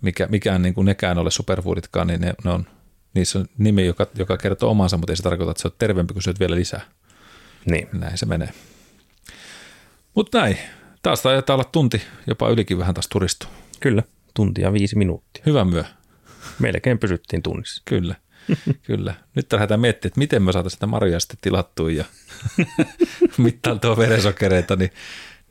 mikä, 0.00 0.26
mikään 0.26 0.62
niin 0.62 0.74
kuin 0.74 0.84
nekään 0.84 1.18
ole 1.18 1.30
superfooditkaan, 1.30 2.06
niin 2.06 2.20
ne, 2.20 2.34
ne 2.44 2.50
on, 2.50 2.66
niissä 3.14 3.38
on 3.38 3.46
nimi, 3.58 3.86
joka, 3.86 4.06
joka 4.14 4.36
kertoo 4.36 4.70
omansa, 4.70 4.96
mutta 4.96 5.12
ei 5.12 5.16
se 5.16 5.22
tarkoita, 5.22 5.50
että 5.50 5.60
se 5.62 5.68
on 5.68 5.74
terveempi, 5.78 6.12
kun 6.12 6.22
syöt 6.22 6.40
vielä 6.40 6.56
lisää. 6.56 6.80
Niin. 7.64 7.88
Näin 7.92 8.18
se 8.18 8.26
menee. 8.26 8.48
Mutta 10.14 10.38
näin, 10.38 10.58
taas 11.02 11.22
taitaa 11.22 11.54
olla 11.54 11.64
tunti, 11.64 12.02
jopa 12.26 12.50
ylikin 12.50 12.78
vähän 12.78 12.94
taas 12.94 13.08
turistu. 13.08 13.46
Kyllä, 13.80 14.02
tuntia 14.34 14.72
viisi 14.72 14.98
minuuttia. 14.98 15.42
Hyvä 15.46 15.64
myö. 15.64 15.84
Melkein 16.58 16.98
pysyttiin 16.98 17.42
tunnissa. 17.42 17.82
Kyllä, 17.84 18.14
kyllä. 18.86 19.14
Nyt 19.34 19.52
lähdetään 19.52 19.80
miettimään, 19.80 20.10
että 20.10 20.18
miten 20.18 20.42
me 20.42 20.52
saataisiin 20.52 20.76
sitä 20.76 20.86
marjaa 20.86 21.20
sitten 21.20 21.38
tilattua 21.40 21.90
ja 21.90 22.04
mittailtua 23.38 23.96
verensokereita, 23.96 24.76
niin 24.76 24.90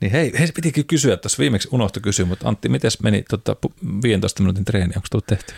niin 0.01 0.11
hei, 0.11 0.31
hei 0.39 0.47
se 0.47 0.53
pitikin 0.53 0.85
kysyä, 0.85 1.17
tuossa 1.17 1.39
viimeksi 1.39 1.69
unohtui 1.71 2.01
kysyä, 2.01 2.25
mutta 2.25 2.49
Antti, 2.49 2.69
miten 2.69 2.91
meni 3.03 3.23
tota, 3.29 3.55
15 4.03 4.43
minuutin 4.43 4.65
treeni, 4.65 4.93
onko 4.95 5.07
tullut 5.11 5.25
tehty? 5.25 5.53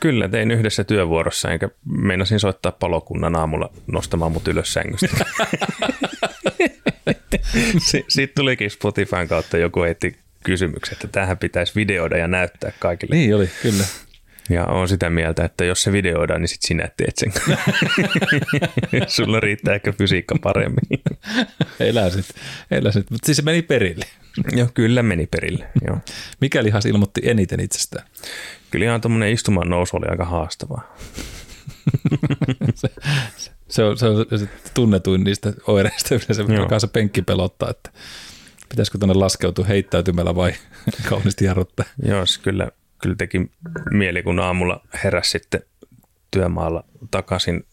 Kyllä, 0.00 0.28
tein 0.28 0.50
yhdessä 0.50 0.84
työvuorossa, 0.84 1.50
enkä 1.50 1.68
meinasin 1.84 2.40
soittaa 2.40 2.72
palokunnan 2.72 3.36
aamulla 3.36 3.70
nostamaan 3.86 4.32
mut 4.32 4.48
ylös 4.48 4.72
sängystä. 4.72 5.26
Siitä 8.08 8.32
tulikin 8.36 8.70
Spotifyn 8.70 9.28
kautta 9.28 9.58
joku 9.58 9.82
heitti 9.82 10.16
kysymyksen, 10.44 10.92
että 10.92 11.08
tähän 11.08 11.38
pitäisi 11.38 11.72
videoida 11.76 12.16
ja 12.16 12.28
näyttää 12.28 12.72
kaikille. 12.78 13.14
Niin 13.14 13.36
oli, 13.36 13.50
kyllä. 13.62 13.84
Ja 14.50 14.64
on 14.64 14.88
sitä 14.88 15.10
mieltä, 15.10 15.44
että 15.44 15.64
jos 15.64 15.82
se 15.82 15.92
videoidaan, 15.92 16.40
niin 16.40 16.48
sit 16.48 16.62
sinä 16.62 16.88
teet 16.96 17.16
sen. 17.16 17.32
Sulla 19.06 19.40
riittää 19.40 19.74
ehkä 19.74 19.92
fysiikka 19.92 20.34
paremmin. 20.42 21.02
Eläisit, 21.80 22.26
eläisit. 22.70 23.10
Mutta 23.10 23.26
siis 23.26 23.36
se 23.36 23.42
meni 23.42 23.62
perille. 23.62 24.04
Joo, 24.52 24.68
kyllä 24.74 25.02
meni 25.02 25.26
perille. 25.26 25.68
Joo. 25.86 25.98
Mikä 26.40 26.64
lihas 26.64 26.86
ilmoitti 26.86 27.20
eniten 27.24 27.60
itsestään? 27.60 28.06
Kyllä 28.70 28.84
ihan 28.84 29.00
tuommoinen 29.00 29.32
istumaan 29.32 29.70
nousu 29.70 29.96
oli 29.96 30.06
aika 30.08 30.24
haastavaa. 30.24 30.96
se, 32.74 32.88
se, 33.36 33.50
on, 33.82 33.98
se 33.98 34.06
on 34.06 34.26
se 34.36 34.48
tunnetuin 34.74 35.24
niistä 35.24 35.52
oireista 35.66 36.14
yleensä, 36.14 36.44
mikä 36.44 36.66
kanssa 36.66 36.88
penkki 36.88 37.22
pelottaa, 37.22 37.70
että 37.70 37.90
pitäisikö 38.68 38.98
tuonne 38.98 39.14
laskeutua 39.14 39.64
heittäytymällä 39.64 40.34
vai 40.34 40.52
kauniisti 41.08 41.44
jarruttaa. 41.44 41.86
Joo, 42.02 42.24
kyllä 42.42 42.70
kyllä 43.04 43.16
teki 43.16 43.50
mieli, 43.90 44.22
kun 44.22 44.40
aamulla 44.40 44.80
heräsi 45.04 45.30
sitten 45.30 45.62
työmaalla 46.30 46.84
takaisin 47.10 47.66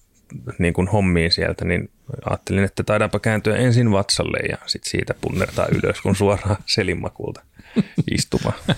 niin 0.60 0.74
kuin 0.74 0.88
hommiin 0.88 1.32
sieltä, 1.32 1.66
niin 1.66 1.92
ajattelin, 2.30 2.64
että 2.64 2.84
taidaanpa 2.84 3.20
kääntyä 3.20 3.56
ensin 3.56 3.92
vatsalle 3.92 4.38
ja 4.50 4.58
sitten 4.66 4.92
siitä 4.92 5.14
punnertaa 5.22 5.68
ylös, 5.72 6.02
kun 6.02 6.16
suoraan 6.16 6.58
selinmakulta 6.76 7.42
istumaan. 8.12 8.60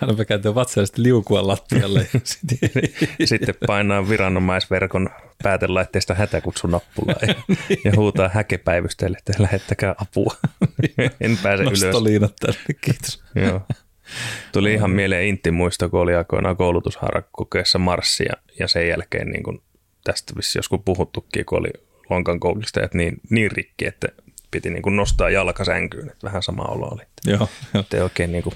Täällä 0.00 0.24
kääntyä 0.24 0.54
vatsalle 0.54 0.86
sitten 0.86 1.02
liukua 1.02 1.46
lattialle. 1.46 2.08
sitten 3.24 3.54
painaa 3.66 4.08
viranomaisverkon 4.08 5.10
päätelaitteesta 5.42 6.14
hätäkutsunappulaa 6.14 7.16
ja, 7.22 7.34
ja 7.84 7.92
huutaa 7.96 8.28
häkepäivystäjille, 8.28 9.18
että 9.18 9.42
lähettäkää 9.42 9.94
apua. 9.98 10.34
en 11.20 11.38
pääse 11.42 11.62
ylös. 11.62 11.80
Tänne, 11.80 12.74
kiitos. 12.80 13.22
Joo. 13.34 13.60
Tuli 14.52 14.74
ihan 14.74 14.90
mieleen 14.90 15.26
Intti 15.26 15.50
muisto, 15.50 15.88
kun 15.88 16.00
oli 16.00 16.14
aikoinaan 16.14 16.56
koulutusharakokeessa 16.56 17.78
marssia 17.78 18.32
ja 18.58 18.68
sen 18.68 18.88
jälkeen 18.88 19.30
niin 19.30 19.42
kuin 19.42 19.62
tästä 20.04 20.32
vissi 20.36 20.58
joskus 20.58 20.80
puhuttukin, 20.84 21.44
kun 21.44 21.58
oli 21.58 21.70
lonkan 22.10 22.40
koulistajat 22.40 22.94
niin, 22.94 23.20
niin 23.30 23.50
rikki, 23.50 23.86
että 23.86 24.08
piti 24.50 24.70
niin 24.70 24.82
kuin 24.82 24.96
nostaa 24.96 25.30
jalka 25.30 25.64
sänkyyn, 25.64 26.10
että 26.10 26.26
vähän 26.26 26.42
sama 26.42 26.62
olo 26.62 26.86
oli. 26.86 27.02
Joo, 27.26 27.48
jo. 27.74 27.84
Ei 27.94 28.00
oikein 28.00 28.32
niin 28.32 28.44
kuin 28.44 28.54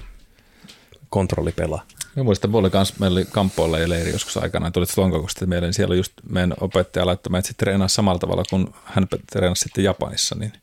kontrolli 1.09 1.51
pelaa. 1.51 1.85
Mä 2.19 2.23
muistan, 2.23 2.55
oli 2.55 2.69
kans, 2.69 2.99
meillä 2.99 3.17
oli 3.17 3.25
Kampoolla 3.25 3.79
ja 3.79 3.89
leiri 3.89 4.11
joskus 4.11 4.37
aikana, 4.37 4.71
tulit 4.71 4.97
Lonkakosta 4.97 5.45
mieleen, 5.45 5.67
niin 5.67 5.73
siellä 5.73 5.95
just 5.95 6.13
meidän 6.29 6.53
opettaja 6.61 7.05
laittoi 7.05 7.31
meidät 7.31 7.45
sitten 7.45 7.65
treenaa 7.65 7.87
samalla 7.87 8.19
tavalla 8.19 8.43
kuin 8.49 8.67
hän 8.83 9.07
treenasi 9.31 9.63
sitten 9.63 9.83
Japanissa, 9.83 10.35
niin 10.39 10.53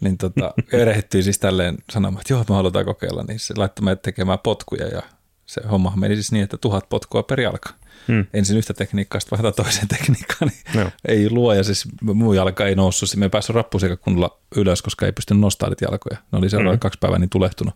niin 0.00 0.18
tota, 0.18 0.54
erehdyttiin 0.82 1.24
siis 1.24 1.38
tälleen 1.38 1.78
sanomaan, 1.90 2.20
että 2.20 2.32
joo, 2.32 2.44
me 2.48 2.54
halutaan 2.54 2.84
kokeilla, 2.84 3.24
niin 3.28 3.38
se 3.38 3.54
laittoi 3.56 3.84
meidät 3.84 4.02
tekemään 4.02 4.38
potkuja 4.38 4.88
ja 4.88 5.02
se 5.46 5.60
homma 5.70 5.92
meni 5.96 6.14
siis 6.14 6.32
niin, 6.32 6.44
että 6.44 6.56
tuhat 6.56 6.88
potkua 6.88 7.22
per 7.22 7.40
jalka. 7.40 7.70
Hmm. 8.08 8.26
Ensin 8.34 8.56
yhtä 8.56 8.74
tekniikkaa, 8.74 9.20
sitten 9.20 9.38
vaihdetaan 9.38 9.64
toiseen 9.66 9.88
tekniikkaan, 9.98 10.50
niin 10.50 10.84
no. 10.84 10.90
ei 11.08 11.30
luo 11.30 11.54
ja 11.54 11.64
siis 11.64 11.88
muu 12.02 12.32
jalka 12.32 12.66
ei 12.66 12.74
noussut. 12.74 13.16
Me 13.16 13.24
ei 13.24 13.30
päässyt 13.30 13.56
rappuun 13.56 13.98
kunnolla 14.00 14.38
ylös, 14.56 14.82
koska 14.82 15.06
ei 15.06 15.12
pystynyt 15.12 15.40
nostamaan 15.40 15.76
jalkoja. 15.80 16.18
Ne 16.32 16.38
oli 16.38 16.50
seuraavat 16.50 16.74
hmm. 16.74 16.80
kaksi 16.80 16.98
päivää 16.98 17.18
niin 17.18 17.30
tulehtunut. 17.30 17.74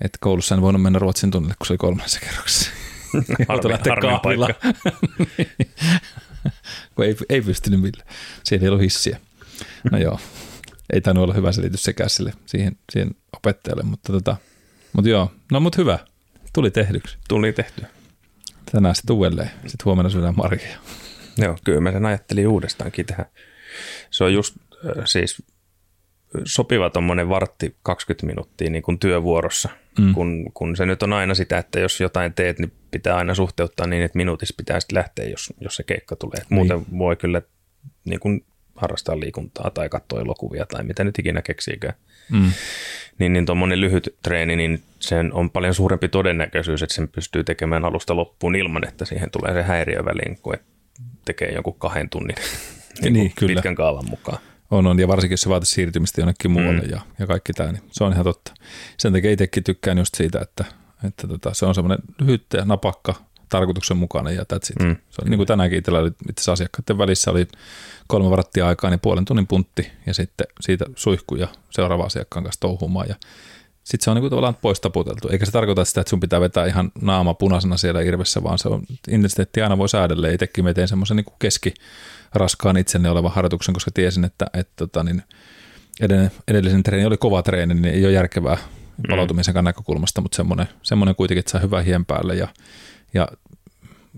Että 0.00 0.18
koulussa 0.20 0.54
en 0.54 0.60
voinut 0.60 0.82
mennä 0.82 0.98
Ruotsin 0.98 1.30
tunnille, 1.30 1.54
kun 1.58 1.66
se 1.66 1.72
oli 1.72 1.78
kolmannessa 1.78 2.20
kerroksessa. 2.20 2.70
Harmi, 3.48 3.72
harmi 3.88 4.18
paikka. 4.22 4.54
kun 6.94 7.04
ei, 7.04 7.16
ei 7.28 7.42
pystynyt 7.42 7.80
millään. 7.80 8.08
Siellä 8.44 8.64
ei 8.64 8.68
ollut 8.68 8.82
hissiä. 8.82 9.20
No 9.92 9.98
joo, 9.98 10.20
ei 10.92 11.00
tainnut 11.00 11.24
olla 11.24 11.34
hyvä 11.34 11.52
selitys 11.52 11.82
sekään 11.82 12.10
sille, 12.10 12.32
siihen, 12.46 12.76
siihen 12.92 13.10
opettajalle, 13.36 13.82
mutta, 13.82 14.12
tota, 14.12 14.36
mutta 14.92 15.08
joo, 15.08 15.32
no 15.52 15.60
mutta 15.60 15.82
hyvä, 15.82 15.98
tuli 16.52 16.70
tehdyksi. 16.70 17.18
Tuli 17.28 17.52
tehty. 17.52 17.82
Tänään 18.72 18.94
sitten 18.94 19.16
uudelleen, 19.16 19.50
sitten 19.54 19.84
huomenna 19.84 20.10
syödään 20.10 20.34
marjoja. 20.36 20.76
Joo, 21.38 21.56
kyllä 21.64 21.80
mä 21.80 21.92
sen 21.92 22.06
ajattelin 22.06 22.48
uudestaankin 22.48 23.06
tähän. 23.06 23.26
Se 24.10 24.24
on 24.24 24.34
just 24.34 24.56
äh, 24.86 25.04
siis 25.04 25.42
sopiva 26.44 26.90
tuommoinen 26.90 27.28
vartti 27.28 27.76
20 27.82 28.26
minuuttia 28.26 28.70
niin 28.70 28.82
kuin 28.82 28.98
työvuorossa, 28.98 29.68
mm. 29.98 30.14
kun, 30.14 30.50
kun 30.54 30.76
se 30.76 30.86
nyt 30.86 31.02
on 31.02 31.12
aina 31.12 31.34
sitä, 31.34 31.58
että 31.58 31.80
jos 31.80 32.00
jotain 32.00 32.34
teet, 32.34 32.58
niin 32.58 32.72
pitää 32.90 33.16
aina 33.16 33.34
suhteuttaa 33.34 33.86
niin, 33.86 34.02
että 34.02 34.16
minuutissa 34.16 34.54
pitää 34.56 34.80
sitten 34.80 34.98
lähteä, 34.98 35.28
jos, 35.28 35.52
jos 35.60 35.76
se 35.76 35.82
keikka 35.82 36.16
tulee. 36.16 36.38
Niin. 36.38 36.46
Muuten 36.54 36.98
voi 36.98 37.16
kyllä 37.16 37.42
niin 38.04 38.20
kuin 38.20 38.44
harrastaa 38.76 39.20
liikuntaa 39.20 39.70
tai 39.70 39.88
katsoa 39.88 40.20
elokuvia 40.20 40.66
tai 40.66 40.84
mitä 40.84 41.04
nyt 41.04 41.18
ikinä 41.18 41.42
keksiikään. 41.42 41.94
Mm. 42.32 42.52
Niin, 43.18 43.32
niin 43.32 43.46
tuommoinen 43.46 43.80
lyhyt 43.80 44.16
treeni, 44.22 44.56
niin 44.56 44.82
sen 45.00 45.32
on 45.32 45.50
paljon 45.50 45.74
suurempi 45.74 46.08
todennäköisyys, 46.08 46.82
että 46.82 46.94
sen 46.94 47.08
pystyy 47.08 47.44
tekemään 47.44 47.84
alusta 47.84 48.16
loppuun 48.16 48.56
ilman, 48.56 48.88
että 48.88 49.04
siihen 49.04 49.30
tulee 49.30 49.52
se 49.52 49.62
häiriö 49.62 50.04
väliin, 50.04 50.38
kun 50.42 50.56
tekee 51.24 51.52
jonkun 51.52 51.78
kahden 51.78 52.10
tunnin 52.10 52.36
niin, 53.02 53.12
niin 53.14 53.32
kyllä. 53.38 53.54
pitkän 53.54 53.74
kaavan 53.74 54.10
mukaan. 54.10 54.38
On, 54.70 54.86
on, 54.86 54.98
ja 54.98 55.08
varsinkin 55.08 55.32
jos 55.32 55.40
se 55.40 55.48
vaatii 55.48 55.66
siirtymistä 55.66 56.20
jonnekin 56.20 56.50
muualle 56.50 56.80
mm. 56.80 56.90
ja, 56.90 57.00
ja 57.18 57.26
kaikki 57.26 57.52
tämä, 57.52 57.72
niin 57.72 57.82
se 57.90 58.04
on 58.04 58.12
ihan 58.12 58.24
totta. 58.24 58.54
Sen 58.98 59.12
takia 59.12 59.30
itsekin 59.30 59.64
tykkään 59.64 59.98
just 59.98 60.14
siitä, 60.14 60.40
että, 60.40 60.64
että 61.04 61.28
tota, 61.28 61.54
se 61.54 61.66
on 61.66 61.74
semmoinen 61.74 61.98
lyhyt 62.20 62.46
ja 62.54 62.64
napakka 62.64 63.14
tarkoituksenmukainen 63.48 64.34
ja 64.34 64.42
that's 64.42 64.70
it. 64.70 64.82
Mm. 64.82 64.96
Se 65.10 65.22
on 65.24 65.30
niin 65.30 65.38
kuin 65.38 65.46
tänäänkin 65.46 65.78
itsellä 65.78 65.98
oli 65.98 66.10
itse 66.30 66.52
asiakkaiden 66.52 66.98
välissä 66.98 67.30
oli 67.30 67.48
kolme 68.06 68.30
varattia 68.30 68.68
aikaa, 68.68 68.90
niin 68.90 69.00
puolen 69.00 69.24
tunnin 69.24 69.46
puntti 69.46 69.92
ja 70.06 70.14
sitten 70.14 70.46
siitä 70.60 70.84
suihku 70.96 71.34
ja 71.34 71.48
seuraava 71.70 72.04
asiakkaan 72.04 72.44
kanssa 72.44 72.60
touhumaan 72.60 73.08
ja 73.08 73.14
sitten 73.86 74.04
se 74.04 74.10
on 74.10 74.16
niin 74.16 74.30
tavallaan 74.30 74.56
pois 74.62 74.80
taputeltu. 74.80 75.28
Eikä 75.28 75.46
se 75.46 75.52
tarkoita 75.52 75.84
sitä, 75.84 76.00
että 76.00 76.10
sun 76.10 76.20
pitää 76.20 76.40
vetää 76.40 76.66
ihan 76.66 76.92
naama 77.00 77.34
punaisena 77.34 77.76
siellä 77.76 78.00
irvessä, 78.00 78.42
vaan 78.42 78.58
se 78.58 78.68
on, 78.68 78.82
intensiteetti 79.08 79.62
aina 79.62 79.78
voi 79.78 79.88
säädellä. 79.88 80.30
Itsekin 80.30 80.64
me 80.64 80.74
tein 80.74 80.88
semmoisen 80.88 81.16
niin 81.16 81.26
keskiraskaan 81.38 82.76
itsenne 82.76 83.10
olevan 83.10 83.32
harjoituksen, 83.32 83.74
koska 83.74 83.90
tiesin, 83.94 84.24
että, 84.24 84.46
että 84.54 84.72
tota, 84.76 85.02
niin 85.02 85.22
edellinen, 86.00 86.30
edellisen 86.48 86.82
treeni 86.82 87.06
oli 87.06 87.16
kova 87.16 87.42
treeni, 87.42 87.74
niin 87.74 87.94
ei 87.94 88.04
ole 88.04 88.12
järkevää 88.12 88.54
mm. 88.54 89.02
palautumisen 89.08 89.64
näkökulmasta, 89.64 90.20
mutta 90.20 90.36
semmoinen, 90.36 90.66
semmoinen 90.82 91.16
kuitenkin, 91.16 91.40
että 91.40 91.52
saa 91.52 91.60
hyvää 91.60 91.82
hien 91.82 92.06
päälle 92.06 92.34
ja, 92.34 92.48
ja 93.14 93.28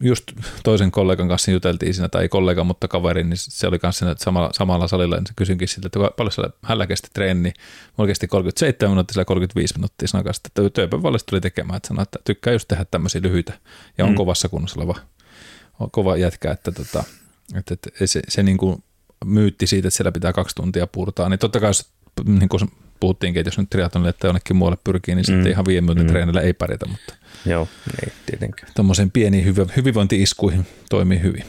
just 0.00 0.32
toisen 0.64 0.90
kollegan 0.90 1.28
kanssa 1.28 1.50
juteltiin 1.50 1.94
siinä, 1.94 2.08
tai 2.08 2.22
ei 2.22 2.28
kollega, 2.28 2.64
mutta 2.64 2.88
kaveri, 2.88 3.24
niin 3.24 3.36
se 3.36 3.68
oli 3.68 3.78
kanssa 3.78 3.98
siinä 3.98 4.14
samalla, 4.18 4.50
samalla 4.52 4.88
salilla, 4.88 5.16
niin 5.16 5.24
kysynkin 5.36 5.68
siltä, 5.68 5.86
että 5.86 5.98
paljon 6.16 6.32
siellä 6.32 6.50
hänellä 6.62 6.86
kesti 6.86 7.08
treeni, 7.14 7.40
niin 7.42 7.54
kesti 8.06 8.26
37 8.26 8.92
minuuttia, 8.92 9.12
sillä 9.12 9.24
35 9.24 9.74
minuuttia, 9.74 10.08
sanoi 10.08 10.24
kanssa, 10.24 10.42
että 10.46 10.70
työpäivälle 10.70 11.18
tuli 11.26 11.40
tekemään, 11.40 11.76
että 11.76 11.88
sanoi, 11.88 12.02
että 12.02 12.18
tykkää 12.24 12.52
just 12.52 12.68
tehdä 12.68 12.84
tämmöisiä 12.90 13.22
lyhyitä, 13.22 13.52
ja 13.98 14.04
on 14.04 14.10
mm. 14.10 14.16
kovassa 14.16 14.48
kunnossa 14.48 14.80
oleva 14.80 14.94
on 15.80 15.90
kova 15.90 16.16
jätkä, 16.16 16.50
että, 16.50 16.72
tota, 16.72 17.04
että, 17.54 17.74
että 17.74 18.06
se, 18.06 18.20
se 18.28 18.42
niin 18.42 18.58
kuin 18.58 18.82
myytti 19.24 19.66
siitä, 19.66 19.88
että 19.88 19.96
siellä 19.96 20.12
pitää 20.12 20.32
kaksi 20.32 20.54
tuntia 20.54 20.86
purtaa, 20.86 21.28
niin 21.28 21.38
totta 21.38 21.60
kai 21.60 21.68
jos 21.68 21.90
niin 22.24 22.48
kuin 22.48 22.60
puhuttiinkin, 23.00 23.40
että 23.40 23.48
jos 23.48 23.58
nyt 23.58 23.70
triathlonille 23.70 24.10
että 24.10 24.26
jonnekin 24.26 24.56
muualle 24.56 24.78
pyrkii, 24.84 25.14
niin 25.14 25.24
mm. 25.28 25.34
sitten 25.34 25.52
ihan 25.52 25.64
viiden 25.66 25.84
minuutin 25.84 26.04
mm. 26.04 26.10
treenillä 26.10 26.40
ei 26.40 26.52
pärjätä, 26.52 26.86
mutta 26.86 27.14
Joo, 27.46 27.68
ei 28.02 28.12
tietenkään. 28.26 28.72
Tuommoisen 28.76 29.10
pieniin 29.10 29.44
hyvä, 29.44 29.66
hyvinvointi-iskuihin 29.76 30.66
toimii 30.90 31.22
hyvin. 31.22 31.44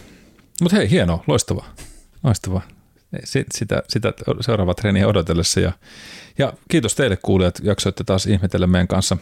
Mutta 0.62 0.76
hei, 0.78 0.90
hienoa, 0.90 1.24
loistavaa. 1.28 1.74
Loistavaa. 2.24 2.62
Sitä, 3.26 3.84
sitä 3.88 4.14
seuraavaa 4.42 4.74
treeniä 4.74 5.08
odotellessa. 5.08 5.60
Ja, 5.60 5.72
ja 6.38 6.54
kiitos 6.70 6.96
teille 6.96 7.18
kuulijat, 7.18 7.60
jaksoitte 7.64 8.04
taas 8.04 8.26
ihmetellä 8.26 8.68
meidän 8.68 8.88
kanssa 8.88 9.18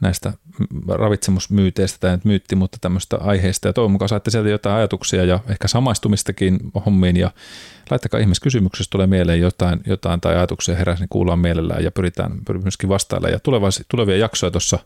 näistä 0.00 0.32
ravitsemusmyyteistä, 0.88 1.98
tai 2.00 2.10
nyt 2.10 2.24
myytti, 2.24 2.56
mutta 2.56 2.78
tämmöistä 2.80 3.16
aiheista. 3.16 3.68
Ja 3.68 3.72
toivon 3.72 3.90
mukaan 3.90 4.08
saatte 4.08 4.30
sieltä 4.30 4.48
jotain 4.48 4.76
ajatuksia 4.76 5.24
ja 5.24 5.40
ehkä 5.48 5.68
samaistumistakin 5.68 6.58
hommiin. 6.86 7.16
Ja 7.16 7.30
laittakaa 7.90 8.20
ihmeessä 8.20 8.42
kysymyksessä, 8.42 8.90
tulee 8.90 9.06
mieleen 9.06 9.40
jotain, 9.40 9.80
jotain 9.86 10.20
tai 10.20 10.36
ajatuksia 10.36 10.76
heräsi, 10.76 11.02
niin 11.02 11.08
kuullaan 11.08 11.38
mielellään 11.38 11.84
ja 11.84 11.90
pyritään, 11.90 12.32
pyritään 12.46 12.64
myöskin 12.64 12.88
vastailla. 12.88 13.28
Ja 13.28 13.38
tulevia 13.88 14.16
jaksoja 14.16 14.50
tuossa 14.50 14.78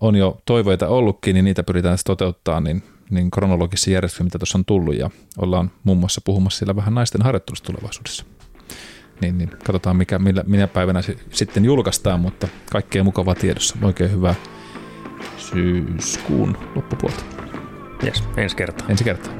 on 0.00 0.16
jo 0.16 0.40
toiveita 0.44 0.88
ollutkin, 0.88 1.34
niin 1.34 1.44
niitä 1.44 1.62
pyritään 1.62 1.98
toteuttaa 2.06 2.60
niin, 2.60 2.82
niin 3.10 3.30
kronologisessa 3.30 3.90
järjestelmä, 3.90 4.26
mitä 4.26 4.38
tuossa 4.38 4.58
on 4.58 4.64
tullut, 4.64 4.96
ja 4.96 5.10
ollaan 5.38 5.70
muun 5.84 5.98
muassa 5.98 6.20
puhumassa 6.24 6.58
siellä 6.58 6.76
vähän 6.76 6.94
naisten 6.94 7.22
harjoittelusta 7.22 7.66
tulevaisuudessa. 7.66 8.24
Niin, 9.20 9.38
niin 9.38 9.50
katsotaan, 9.50 9.96
mikä, 9.96 10.18
millä, 10.18 10.44
minä 10.46 10.66
päivänä 10.66 11.02
se 11.02 11.16
sitten 11.30 11.64
julkaistaan, 11.64 12.20
mutta 12.20 12.48
kaikkea 12.72 13.04
mukavaa 13.04 13.34
tiedossa. 13.34 13.76
Oikein 13.82 14.12
hyvää 14.12 14.34
syyskuun 15.36 16.56
loppupuolta. 16.74 17.24
Yes, 18.04 18.24
ensi 18.36 18.56
kertaa. 18.56 18.88
Ensi 18.88 19.04
kertaa. 19.04 19.32